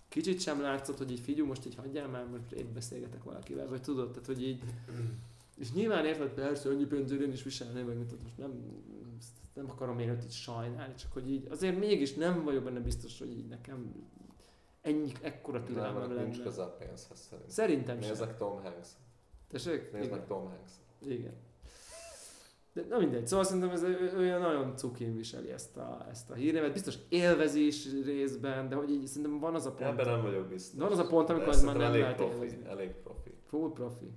Kicsit 0.09 0.41
sem 0.41 0.61
látszott, 0.61 0.99
hogy 0.99 1.11
így 1.11 1.21
figyelj, 1.21 1.49
most 1.49 1.67
így 1.67 1.75
hagyjál 1.75 2.09
már, 2.09 2.27
most 2.27 2.53
épp 2.53 2.67
beszélgetek 2.75 3.25
valakivel, 3.25 3.69
vagy 3.69 3.81
tudod, 3.83 4.11
tehát 4.11 4.27
hogy 4.27 4.43
így, 4.43 4.63
és 5.61 5.73
nyilván 5.73 6.05
érted, 6.05 6.29
persze, 6.29 6.69
annyi 6.69 6.85
pénzért 6.85 7.21
én 7.21 7.33
is 7.33 7.43
viselném, 7.43 7.87
meg 7.87 7.99
mit, 7.99 8.23
most 8.23 8.37
nem, 8.39 8.53
nem 9.55 9.71
akarom 9.71 9.99
én 9.99 10.09
őt 10.09 10.25
így 10.25 10.33
sajnálni, 10.33 10.95
csak 10.95 11.13
hogy 11.13 11.31
így, 11.31 11.47
azért 11.51 11.79
mégis 11.79 12.15
nem 12.15 12.45
vagyok 12.45 12.65
benne 12.65 12.81
biztos, 12.81 13.19
hogy 13.19 13.31
így 13.31 13.49
nekem 13.49 13.95
ennyi, 14.81 15.13
ekkora 15.23 15.63
türelmem 15.63 16.03
annak 16.03 16.17
nincs 16.17 16.37
lenne. 16.37 16.49
köze 16.49 16.63
a 16.63 16.77
pénzhez 16.77 17.21
szerintem. 17.21 17.49
Szerintem 17.49 18.01
sem. 18.01 18.11
Nézzek 18.11 18.37
Tom 18.37 18.63
Hanks. 18.63 18.89
Tessék? 19.49 19.91
Igen. 19.95 20.09
meg 20.09 20.27
Tom 20.27 20.49
Hanks. 20.49 20.73
Igen. 21.07 21.35
De 22.73 22.85
na 22.89 22.99
mindegy, 22.99 23.27
szóval 23.27 23.45
szerintem 23.45 23.71
ez 23.71 23.83
olyan 24.17 24.41
nagyon 24.41 24.77
cukin 24.77 25.17
viseli 25.17 25.51
ezt 25.51 25.77
a, 25.77 26.07
ezt 26.11 26.31
a 26.31 26.35
hírnevet. 26.35 26.73
Biztos 26.73 26.95
élvezi 27.09 27.67
is 27.67 27.87
részben, 28.05 28.69
de 28.69 28.75
hogy 28.75 28.91
így 28.91 29.07
szerintem 29.07 29.39
van 29.39 29.55
az 29.55 29.67
a 29.67 29.73
pont. 29.73 29.91
Ebben 29.91 30.07
nem 30.07 30.23
vagyok 30.23 30.47
biztos. 30.47 30.81
Van 30.81 30.93
az 30.93 30.99
a 30.99 31.07
pont, 31.07 31.31
amikor 31.31 31.49
ez 31.49 31.65
már 31.65 31.77
nem 31.77 31.93
lehet 31.93 32.17
profi, 32.17 32.33
élvezni. 32.33 32.67
elég 32.67 32.91
profi. 32.91 33.31
Full 33.47 33.73
profi. 33.73 34.11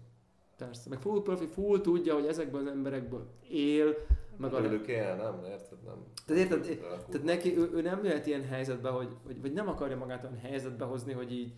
Persze. 0.57 0.89
Meg 0.89 0.99
full 1.01 1.21
profi, 1.21 1.45
full 1.45 1.81
tudja, 1.81 2.13
hogy 2.13 2.25
ezekből 2.25 2.61
az 2.61 2.67
emberekből 2.67 3.25
él, 3.49 3.95
meg 4.37 4.53
a... 4.53 4.61
Belőlük 4.61 4.87
él, 4.87 5.15
nem? 5.15 5.51
Érted? 5.51 5.77
Nem. 5.85 6.05
Tehát 6.25 6.41
érted. 6.41 6.79
Tehát 7.09 7.23
neki, 7.23 7.57
ő, 7.57 7.69
ő 7.73 7.81
nem 7.81 8.03
jöhet 8.03 8.27
ilyen 8.27 8.43
helyzetbe, 8.43 8.89
hogy, 8.89 9.15
vagy, 9.25 9.41
vagy 9.41 9.53
nem 9.53 9.67
akarja 9.67 9.97
magát 9.97 10.23
olyan 10.23 10.37
helyzetbe 10.37 10.85
hozni, 10.85 11.13
hogy 11.13 11.31
így 11.31 11.53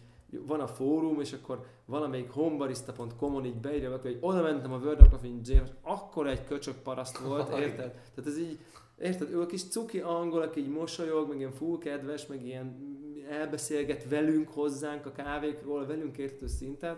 van 0.48 0.60
a 0.60 0.68
fórum, 0.68 1.20
és 1.20 1.34
akkor 1.34 1.66
valamelyik 1.86 2.30
homebarista.com-on 2.30 3.46
így 3.46 3.60
beírja, 3.60 3.90
valaki, 3.90 4.08
hogy 4.08 4.18
oda 4.22 4.42
mentem 4.42 4.74
a 4.74 4.78
World 4.78 5.02
of 5.02 5.10
Coffee 5.10 5.32
James, 5.44 5.70
akkor 5.82 6.28
egy 6.28 6.44
köcsök 6.44 6.76
paraszt 6.76 7.18
volt, 7.18 7.50
érted? 7.50 7.92
Tehát 7.92 8.30
ez 8.30 8.38
így, 8.38 8.60
érted, 9.00 9.32
ő 9.32 9.42
a 9.42 9.46
kis 9.46 9.64
cuki 9.64 10.00
angol, 10.00 10.42
aki 10.42 10.60
így 10.60 10.70
mosolyog, 10.70 11.30
meg 11.30 11.38
ilyen 11.38 11.52
full 11.52 11.78
kedves, 11.78 12.28
meg 12.28 12.46
ilyen 12.46 12.94
elbeszélget 13.30 14.10
velünk, 14.10 14.50
hozzánk 14.50 15.06
a 15.06 15.12
kávékról, 15.12 15.86
velünk 15.86 16.18
értő 16.18 16.48
szinten, 16.48 16.98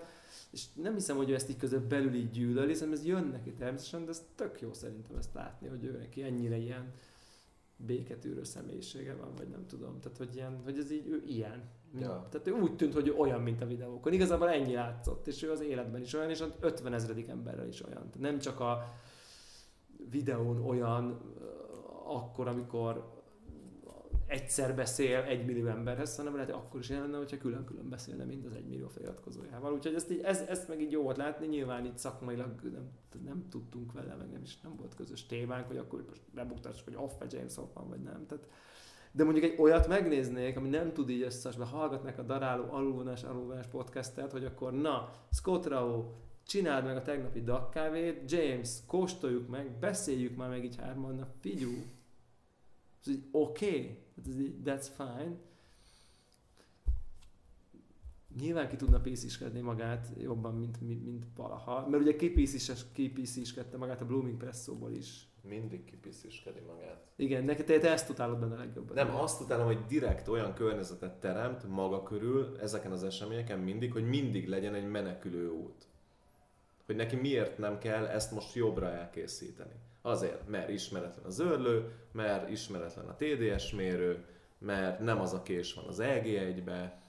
és 0.51 0.65
nem 0.73 0.93
hiszem, 0.93 1.17
hogy 1.17 1.29
ő 1.29 1.33
ezt 1.33 1.49
így 1.49 1.57
közben 1.57 1.87
belül 1.87 2.13
így 2.13 2.29
gyűlöli, 2.29 2.67
hiszen 2.67 2.91
ez 2.91 3.05
jön 3.05 3.27
neki 3.27 3.51
természetesen, 3.51 4.05
de 4.05 4.09
ez 4.09 4.25
tök 4.35 4.61
jó 4.61 4.73
szerintem 4.73 5.17
ezt 5.17 5.33
látni, 5.33 5.67
hogy 5.67 5.83
ő 5.83 5.91
neki 5.91 6.23
ennyire 6.23 6.57
ilyen 6.57 6.93
béketűrő 7.77 8.43
személyisége 8.43 9.15
van, 9.15 9.35
vagy 9.37 9.47
nem 9.47 9.65
tudom. 9.67 9.99
Tehát, 9.99 10.17
hogy, 10.17 10.35
ilyen, 10.35 10.61
hogy 10.63 10.77
ez 10.77 10.91
így, 10.91 11.07
ő 11.07 11.23
ilyen. 11.25 11.63
Ja. 11.99 12.27
Tehát 12.31 12.47
ő 12.47 12.51
úgy 12.51 12.75
tűnt, 12.75 12.93
hogy 12.93 13.07
ő 13.07 13.13
olyan, 13.13 13.41
mint 13.41 13.61
a 13.61 13.65
videókon. 13.65 14.13
Igazából 14.13 14.49
ennyi 14.49 14.73
látszott, 14.73 15.27
és 15.27 15.43
ő 15.43 15.51
az 15.51 15.61
életben 15.61 16.01
is 16.01 16.13
olyan, 16.13 16.29
és 16.29 16.41
az 16.41 16.53
50 16.59 16.93
ezredik 16.93 17.27
emberrel 17.27 17.67
is 17.67 17.85
olyan. 17.85 18.09
Tehát 18.09 18.19
nem 18.19 18.39
csak 18.39 18.59
a 18.59 18.93
videón 20.09 20.65
olyan, 20.65 21.21
akkor, 22.05 22.47
amikor 22.47 23.16
egyszer 24.27 24.75
beszél 24.75 25.21
egy 25.21 25.45
millió 25.45 25.67
emberhez, 25.67 26.15
hanem 26.15 26.33
lehet, 26.33 26.49
hogy 26.49 26.59
akkor 26.59 26.79
is 26.79 26.89
ilyen 26.89 27.01
lenne, 27.01 27.17
hogyha 27.17 27.37
külön-külön 27.37 27.89
beszélne, 27.89 28.23
mint 28.23 28.45
az 28.45 28.55
egy 28.55 28.67
millió 28.67 28.87
feliratkozójával. 28.87 29.73
Úgyhogy 29.73 29.93
ezt, 29.93 30.11
így, 30.11 30.21
ez, 30.23 30.39
ezt 30.39 30.67
meg 30.67 30.81
így 30.81 30.91
jó 30.91 31.01
volt 31.01 31.17
látni, 31.17 31.47
nyilván 31.47 31.85
itt 31.85 31.97
szakmailag 31.97 32.61
nem, 32.61 32.89
nem 33.25 33.47
tudtunk 33.49 33.91
vele, 33.91 34.15
meg 34.15 34.31
nem 34.31 34.41
is 34.41 34.61
nem 34.61 34.75
volt 34.75 34.95
közös 34.95 35.25
témánk, 35.25 35.67
hogy 35.67 35.77
akkor 35.77 36.05
most 36.07 36.21
bebuktassuk, 36.33 36.85
hogy 36.85 36.95
off 36.95 37.11
James 37.29 37.57
off 37.57 37.73
van, 37.73 37.89
vagy 37.89 38.01
nem. 38.01 38.25
Tehát, 38.27 38.47
de 39.11 39.23
mondjuk 39.23 39.45
egy 39.45 39.59
olyat 39.59 39.87
megnéznék, 39.87 40.57
ami 40.57 40.69
nem 40.69 40.93
tud 40.93 41.09
így 41.09 41.21
összes, 41.21 41.55
mert 41.55 41.69
hallgatnak 41.69 42.17
a 42.17 42.23
daráló 42.23 42.71
alulvonás, 42.71 43.23
alulvonás 43.23 43.67
podcastet, 43.67 44.31
hogy 44.31 44.45
akkor 44.45 44.73
na, 44.73 45.11
Scott 45.31 45.67
Rao, 45.67 46.05
csináld 46.45 46.83
meg 46.83 46.95
a 46.95 47.01
tegnapi 47.01 47.41
dakkávét, 47.41 48.31
James, 48.31 48.69
kóstoljuk 48.87 49.47
meg, 49.47 49.71
beszéljük 49.79 50.35
már 50.35 50.49
meg 50.49 50.63
így 50.63 50.75
hárman, 50.75 51.15
na 51.15 51.27
figyú, 51.39 51.71
ez 53.07 53.13
így 53.13 53.23
oké, 53.31 53.67
okay. 53.67 53.97
ez 54.27 54.39
így, 54.39 54.55
that's 54.65 54.87
fine. 54.95 55.35
Nyilván 58.39 58.67
ki 58.67 58.75
tudna 58.75 58.99
PC-skedni 58.99 59.59
magát 59.59 60.07
jobban, 60.17 60.55
mint, 60.55 60.81
mint, 60.81 61.05
mint 61.05 61.25
valaha, 61.35 61.87
mert 61.89 62.03
ugye 62.03 62.15
kipísziskedte 62.93 63.77
magát 63.77 64.01
a 64.01 64.05
Blooming 64.05 64.37
Presszóból 64.37 64.91
is. 64.91 65.27
Mindig 65.41 65.83
kipisztiskedi 65.83 66.59
magát. 66.59 67.05
Igen, 67.15 67.43
neked 67.43 67.65
te, 67.65 67.79
te 67.79 67.91
ezt 67.91 68.09
utálod 68.09 68.39
benne 68.39 68.55
legjobban. 68.55 68.95
Nem, 68.95 69.15
azt 69.15 69.41
utálom, 69.41 69.65
hogy 69.65 69.85
direkt 69.85 70.27
olyan 70.27 70.53
környezetet 70.53 71.19
teremt 71.19 71.67
maga 71.67 72.03
körül 72.03 72.57
ezeken 72.59 72.91
az 72.91 73.03
eseményeken 73.03 73.59
mindig, 73.59 73.91
hogy 73.91 74.07
mindig 74.07 74.47
legyen 74.47 74.73
egy 74.73 74.87
menekülő 74.87 75.49
út. 75.49 75.87
Hogy 76.85 76.95
neki 76.95 77.15
miért 77.15 77.57
nem 77.57 77.77
kell 77.77 78.05
ezt 78.05 78.31
most 78.31 78.55
jobbra 78.55 78.91
elkészíteni. 78.91 79.75
Azért, 80.07 80.47
mert 80.47 80.69
ismeretlen 80.69 81.25
az 81.25 81.39
örlő, 81.39 81.91
mert 82.11 82.49
ismeretlen 82.49 83.05
a 83.07 83.15
TDS 83.15 83.71
mérő, 83.71 84.25
mert 84.57 84.99
nem 84.99 85.19
az 85.19 85.33
a 85.33 85.41
kés 85.41 85.73
van 85.73 85.85
az 85.87 85.99
EG1-be, 86.01 87.01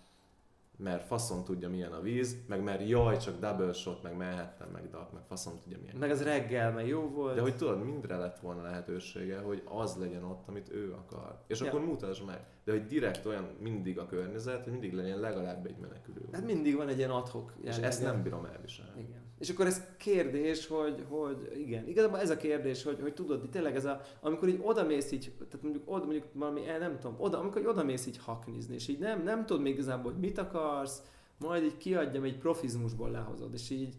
mert 0.77 1.07
faszon 1.07 1.45
tudja 1.45 1.69
milyen 1.69 1.93
a 1.93 2.01
víz, 2.01 2.37
meg 2.47 2.63
mert 2.63 2.89
jaj, 2.89 3.17
csak 3.19 3.41
double 3.41 3.73
shot, 3.73 4.03
meg 4.03 4.17
Manhattan, 4.17 4.69
meg 4.69 4.91
Dark, 4.91 5.13
meg 5.13 5.23
faszon 5.27 5.59
tudja 5.63 5.79
milyen. 5.81 5.97
Meg 5.97 6.11
az 6.11 6.23
reggel, 6.23 6.73
mert 6.73 6.89
jó 6.89 7.09
volt. 7.09 7.35
De 7.35 7.41
hogy 7.41 7.57
tudod, 7.57 7.85
mindre 7.85 8.17
lett 8.17 8.39
volna 8.39 8.63
lehetősége, 8.63 9.39
hogy 9.39 9.63
az 9.65 9.97
legyen 9.97 10.25
ott, 10.25 10.49
amit 10.49 10.71
ő 10.73 10.93
akar. 10.93 11.43
És 11.47 11.61
Ja. 11.61 11.67
akkor 11.67 11.81
mutasd 11.81 12.25
meg. 12.25 12.45
De 12.65 12.73
hogy 12.73 12.87
direkt 12.87 13.27
olyan 13.27 13.49
mindig 13.61 13.99
a 13.99 14.07
környezet, 14.07 14.63
hogy 14.63 14.73
mindig 14.73 14.93
legyen 14.95 15.19
legalább 15.19 15.67
egy 15.67 15.77
menekülő. 15.77 16.29
Hát 16.33 16.45
mindig 16.45 16.77
van 16.77 16.89
egy 16.89 16.99
ilyen 16.99 17.11
adhok 17.11 17.53
És 17.63 17.77
ezt 17.77 18.03
nem 18.03 18.23
bírom 18.23 18.45
elviselni. 18.45 19.01
Igen. 19.01 19.28
És 19.39 19.51
akkor 19.51 19.67
ez 19.67 19.83
kérdés, 19.97 20.67
hogy, 20.67 21.05
hogy 21.09 21.53
igen, 21.57 21.89
igazából 21.89 22.19
ez 22.19 22.31
a 22.31 22.37
kérdés, 22.37 22.83
hogy, 22.83 23.01
hogy 23.01 23.15
tudod, 23.15 23.41
hogy 23.41 23.51
tényleg 23.51 23.77
ez 23.77 23.85
a, 23.85 24.01
amikor 24.21 24.49
így 24.49 24.61
odamész 24.63 25.13
így, 25.13 25.33
tehát 25.39 25.63
mondjuk, 25.63 25.83
oda, 25.87 26.05
mondjuk 26.05 26.25
valami, 26.33 26.67
eh, 26.67 26.79
nem 26.79 26.99
tudom, 26.99 27.17
oda, 27.19 27.39
amikor 27.39 27.61
így 27.61 27.67
odamész 27.67 28.07
így 28.07 28.19
haknizni, 28.19 28.75
és 28.75 28.89
így 28.89 28.99
nem, 28.99 29.23
nem 29.23 29.47
tudod 29.47 29.63
még 29.63 29.73
igazából, 29.73 30.13
hogy 30.13 30.21
mit 30.21 30.39
akarsz, 30.39 31.03
majd 31.39 31.65
így 31.65 31.77
kiadjam, 31.77 32.25
egy 32.25 32.39
profizmusból 32.39 33.11
lehozod, 33.11 33.55
és 33.55 33.71
így 33.71 33.95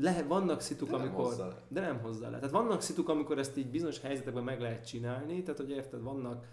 le, 0.00 0.22
vannak 0.22 0.60
szituk, 0.60 0.88
De 0.88 0.96
nem 0.96 1.06
amikor... 1.06 1.24
hozzá 1.24 1.46
le. 1.46 1.62
De 1.68 1.80
nem 1.80 2.00
hozzá 2.00 2.28
le. 2.28 2.36
Tehát 2.36 2.54
vannak 2.54 2.80
szituk, 2.80 3.08
amikor 3.08 3.38
ezt 3.38 3.56
így 3.56 3.70
bizonyos 3.70 4.00
helyzetekben 4.00 4.44
meg 4.44 4.60
lehet 4.60 4.86
csinálni, 4.86 5.42
tehát 5.42 5.60
hogy 5.60 5.70
érted, 5.70 6.02
vannak, 6.02 6.46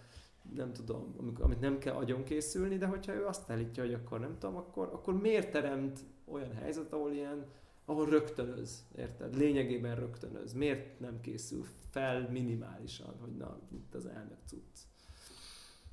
nem 0.56 0.74
tudom, 0.74 1.16
amikor, 1.20 1.46
amit 1.46 1.60
nem 1.60 1.78
kell 1.78 1.96
agyon 1.96 2.24
készülni, 2.24 2.78
de 2.78 2.86
hogyha 2.86 3.14
ő 3.14 3.26
azt 3.26 3.50
állítja, 3.50 3.84
hogy 3.84 3.94
akkor 3.94 4.20
nem 4.20 4.38
tudom, 4.40 4.56
akkor, 4.56 4.90
akkor 4.94 5.22
miért 5.22 5.52
teremt 5.52 6.00
olyan 6.26 6.54
helyzet, 6.54 6.94
ahol 6.94 7.12
ilyen, 7.12 7.46
ahol 7.86 8.06
rögtönöz, 8.06 8.86
érted? 8.98 9.36
Lényegében 9.38 9.96
rögtönöz. 9.96 10.54
Miért 10.54 11.00
nem 11.00 11.22
készül 11.22 11.66
fel 11.90 12.30
minimálisan, 12.30 13.16
hogy 13.20 13.36
na, 13.36 13.60
itt 13.72 13.96
az 13.96 14.06
elnök 14.06 14.38
cucc. 14.46 14.78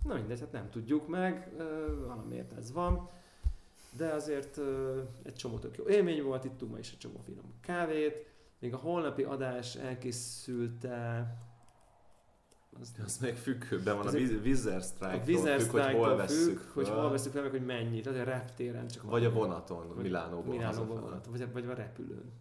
Na 0.02 0.14
mindegy, 0.14 0.40
hát 0.40 0.52
nem 0.52 0.70
tudjuk 0.70 1.08
meg, 1.08 1.52
valamiért 2.00 2.52
ez 2.52 2.72
van. 2.72 3.10
De 3.96 4.06
azért 4.12 4.60
egy 5.22 5.34
csomó 5.34 5.58
tök 5.58 5.76
jó 5.76 5.88
élmény 5.88 6.22
volt, 6.22 6.44
ittunk 6.44 6.72
ma 6.72 6.78
is 6.78 6.92
egy 6.92 6.98
csomó 6.98 7.18
finom 7.24 7.54
kávét. 7.60 8.26
Még 8.58 8.74
a 8.74 8.76
holnapi 8.76 9.22
adás 9.22 9.76
elkészülte... 9.76 11.26
Az, 12.80 12.92
Az 13.04 13.18
még 13.18 13.34
függőben 13.34 13.96
van, 13.96 14.06
a 14.06 14.10
Wizard 14.10 14.76
a 14.76 14.80
Strike-tól 14.80 15.34
Wizard 15.34 15.60
függ, 15.60 15.70
hogy 15.70 15.94
hol 15.94 16.16
vesszük 16.16 16.58
függ, 16.58 16.72
hogy 16.74 16.88
hol 16.88 17.10
veszük 17.10 17.32
fel, 17.32 17.42
meg 17.42 17.50
hogy 17.50 17.64
mennyi. 17.64 18.00
Tehát 18.00 18.20
a 18.20 18.24
reptéren 18.24 18.86
csak 18.88 19.02
Vagy 19.02 19.24
a 19.24 19.30
vonaton, 19.32 19.88
vagy 19.94 20.02
Milánóból 20.02 20.54
Milánóban 20.54 20.86
hazafele. 20.86 21.00
vonat, 21.00 21.26
vagy, 21.26 21.52
vagy 21.52 21.66
a 21.70 21.74
repülőn. 21.74 22.32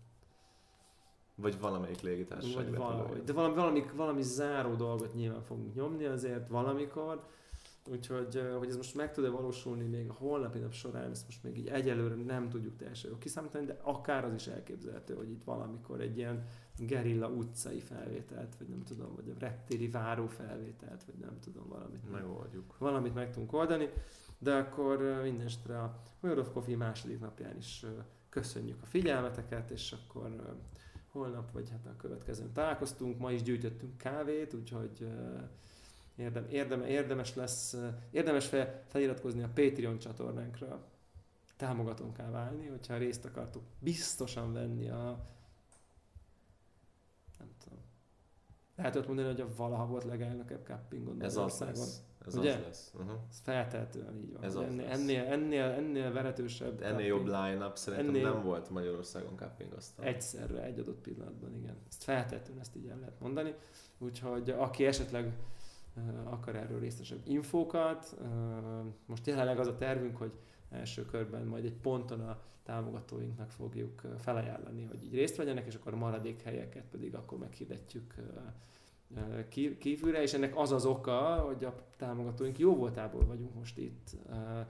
Vagy 1.35 1.59
valamelyik 1.59 2.01
légitársaság 2.01 2.55
Vagy 2.65 2.75
valahogy. 2.77 2.97
repülőjén. 2.97 3.25
De 3.25 3.33
valami, 3.33 3.55
valami, 3.55 3.85
valami 3.95 4.21
záró 4.21 4.73
dolgot 4.73 5.13
nyilván 5.13 5.41
fogunk 5.43 5.75
nyomni 5.75 6.05
azért 6.05 6.47
valamikor. 6.47 7.23
Úgyhogy, 7.91 8.41
hogy 8.59 8.67
ez 8.69 8.75
most 8.75 8.95
meg 8.95 9.13
tud-e 9.13 9.29
valósulni 9.29 9.83
még 9.83 10.09
a 10.09 10.13
holnapi 10.13 10.59
nap 10.59 10.73
során, 10.73 11.11
ezt 11.11 11.25
most 11.25 11.43
még 11.43 11.57
így 11.57 11.67
egyelőre 11.67 12.15
nem 12.15 12.49
tudjuk 12.49 12.75
teljesen 12.77 13.09
jól 13.09 13.19
kiszámítani, 13.19 13.65
de 13.65 13.77
akár 13.81 14.25
az 14.25 14.33
is 14.33 14.47
elképzelhető, 14.47 15.13
hogy 15.15 15.29
itt 15.29 15.43
valamikor 15.43 16.01
egy 16.01 16.17
ilyen 16.17 16.45
gerilla 16.85 17.27
utcai 17.27 17.79
felvételt, 17.79 18.55
vagy 18.57 18.67
nem 18.67 18.83
tudom, 18.83 19.15
vagy 19.15 19.29
a 19.29 19.39
reptéri 19.39 19.87
váró 19.89 20.27
felvételt, 20.27 21.03
vagy 21.03 21.15
nem 21.15 21.39
tudom, 21.39 21.67
valamit. 21.67 22.11
Megoldjuk. 22.11 22.77
valamit 22.77 23.13
meg 23.13 23.31
tudunk 23.31 23.53
oldani, 23.53 23.89
de 24.37 24.55
akkor 24.55 25.01
ö, 25.01 25.21
mindenesetre 25.21 25.81
a 25.81 26.01
World 26.19 26.39
of 26.39 26.51
Coffee 26.53 26.77
második 26.77 27.19
napján 27.19 27.57
is 27.57 27.85
köszönjük 28.29 28.81
a 28.81 28.85
figyelmeteket, 28.85 29.71
és 29.71 29.91
akkor 29.91 30.55
holnap, 31.11 31.51
vagy 31.51 31.69
hát 31.69 31.85
a 31.85 31.95
következőn 31.95 32.51
találkoztunk, 32.53 33.19
ma 33.19 33.31
is 33.31 33.41
gyűjtöttünk 33.41 33.97
kávét, 33.97 34.53
úgyhogy 34.53 35.07
érdem, 36.15 36.45
érdem, 36.49 36.83
érdemes 36.83 37.35
lesz, 37.35 37.77
érdemes 38.11 38.47
fel, 38.47 38.83
feliratkozni 38.87 39.43
a 39.43 39.49
Patreon 39.53 39.99
csatornánkra, 39.99 40.85
támogatónk 41.57 42.13
kell 42.13 42.29
válni, 42.29 42.67
hogyha 42.67 42.97
részt 42.97 43.25
akartuk 43.25 43.63
biztosan 43.79 44.53
venni 44.53 44.89
a 44.89 45.25
nem 47.39 47.49
tudom. 47.63 47.79
Lehet 48.81 48.95
ott 48.95 49.07
mondani, 49.07 49.27
hogy 49.27 49.41
a 49.41 49.47
valaha 49.57 49.85
volt 49.85 50.03
legelnökebb 50.03 50.65
cuppingon 50.65 51.23
Ez 51.23 51.37
az 51.37 51.59
lesz. 51.59 52.01
Ez 52.25 52.35
Ugye? 52.35 52.53
az 52.53 52.61
lesz. 52.61 52.93
Uh-huh. 52.95 53.11
Ez 53.29 53.39
feltehetően 53.43 54.17
így 54.17 54.33
van. 54.33 54.43
Ez 54.43 54.55
az 54.55 54.63
ennél, 54.63 54.85
lesz. 54.85 54.99
ennél, 54.99 55.23
ennél, 55.23 55.63
ennél 55.63 56.11
veretősebb. 56.11 56.81
Ennél 56.81 56.89
cupping 56.89 57.07
jobb 57.07 57.25
line-up 57.25 57.77
szerintem 57.77 58.15
Ennél- 58.15 58.33
nem 58.33 58.43
volt 58.43 58.69
Magyarországon 58.69 59.37
cupping 59.37 59.73
aztán. 59.73 60.05
Egyszerre, 60.05 60.63
egy 60.63 60.79
adott 60.79 61.01
pillanatban, 61.01 61.55
igen. 61.55 61.75
Ezt 61.89 62.03
feltehetően 62.03 62.59
ezt 62.59 62.75
így 62.75 62.87
el 62.87 62.97
lehet 62.99 63.19
mondani. 63.19 63.53
Úgyhogy 63.97 64.49
aki 64.49 64.85
esetleg 64.85 65.33
uh, 65.95 66.33
akar 66.33 66.55
erről 66.55 66.79
részesebb 66.79 67.21
infókat, 67.23 68.15
uh, 68.21 68.27
most 69.05 69.27
jelenleg 69.27 69.59
az 69.59 69.67
a 69.67 69.75
tervünk, 69.75 70.17
hogy 70.17 70.31
első 70.71 71.05
körben 71.05 71.45
majd 71.45 71.65
egy 71.65 71.77
ponton 71.81 72.19
a 72.19 72.41
támogatóinknak 72.63 73.51
fogjuk 73.51 74.01
uh, 74.03 74.11
felajánlani, 74.17 74.83
hogy 74.83 75.03
így 75.03 75.13
részt 75.13 75.35
vegyenek, 75.35 75.65
és 75.65 75.75
akkor 75.75 75.93
a 75.93 75.97
maradék 75.97 76.41
helyeket 76.41 76.85
pedig 76.91 77.15
akkor 77.15 77.37
meghirdetjük 77.37 78.15
uh, 78.17 79.23
uh, 79.29 79.77
kívülre, 79.77 80.21
és 80.21 80.33
ennek 80.33 80.57
az 80.57 80.71
az 80.71 80.85
oka, 80.85 81.35
hogy 81.35 81.63
a 81.63 81.75
támogatóink 81.97 82.59
jó 82.59 82.75
voltából 82.75 83.25
vagyunk 83.25 83.53
most 83.55 83.77
itt 83.77 84.09
uh, 84.29 84.65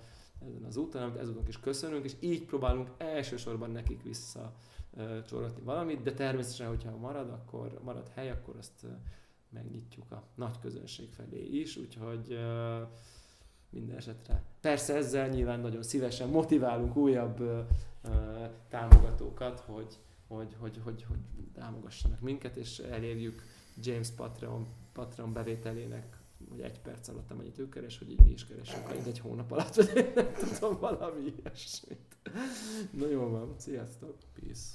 ezen 0.48 0.64
az 0.64 0.78
úton, 0.78 1.02
amit 1.02 1.18
ezúton 1.18 1.48
is 1.48 1.60
köszönünk, 1.60 2.06
és 2.06 2.16
így 2.20 2.46
próbálunk 2.46 2.90
elsősorban 2.98 3.72
nekik 3.72 4.04
vissza 4.04 4.54
csorgatni 5.28 5.62
valamit, 5.64 6.02
de 6.02 6.14
természetesen, 6.14 6.68
hogyha 6.68 6.98
marad, 6.98 7.30
akkor 7.30 7.80
marad 7.84 8.12
hely, 8.14 8.30
akkor 8.30 8.56
azt 8.58 8.86
megnyitjuk 9.50 10.12
a 10.12 10.24
nagy 10.36 10.60
közönség 10.60 11.10
felé 11.10 11.44
is, 11.46 11.78
úgyhogy 11.78 12.32
ö, 12.32 12.82
minden 13.72 13.98
esetre. 13.98 14.44
Persze 14.62 14.96
ezzel 14.96 15.28
nyilván 15.28 15.60
nagyon 15.60 15.84
szívesen 15.84 16.30
motiválunk 16.30 16.96
újabb 16.96 17.40
ö, 17.40 17.62
támogatókat, 18.70 19.60
hogy, 19.60 19.98
hogy, 20.28 20.56
hogy, 20.60 20.80
hogy, 20.84 21.04
hogy 21.08 21.20
támogassanak 21.54 22.20
minket, 22.20 22.56
és 22.56 22.80
elérjük 22.80 23.44
James 23.80 24.10
Patreon, 24.10 24.68
Patreon 24.94 25.34
bevételének 25.34 26.22
hogy 26.50 26.62
egy 26.62 26.80
perc 26.80 27.08
alatt 27.08 27.32
amennyit 27.32 27.60
ő 27.60 27.70
keres, 27.70 27.98
hogy 27.98 28.12
így 28.12 28.22
mi 28.24 28.32
is 28.32 28.46
keresünk, 28.46 28.86
ha 28.86 28.94
egy 28.94 29.20
hónap 29.20 29.52
alatt, 29.52 29.76
vagy 29.76 30.12
nem 30.16 30.32
tudom, 30.34 30.80
valami 30.80 31.34
ilyesmit. 31.38 32.16
Na 32.92 33.08
jó 33.08 33.30
van, 33.30 33.54
sziasztok! 33.58 34.18
Peace. 34.34 34.70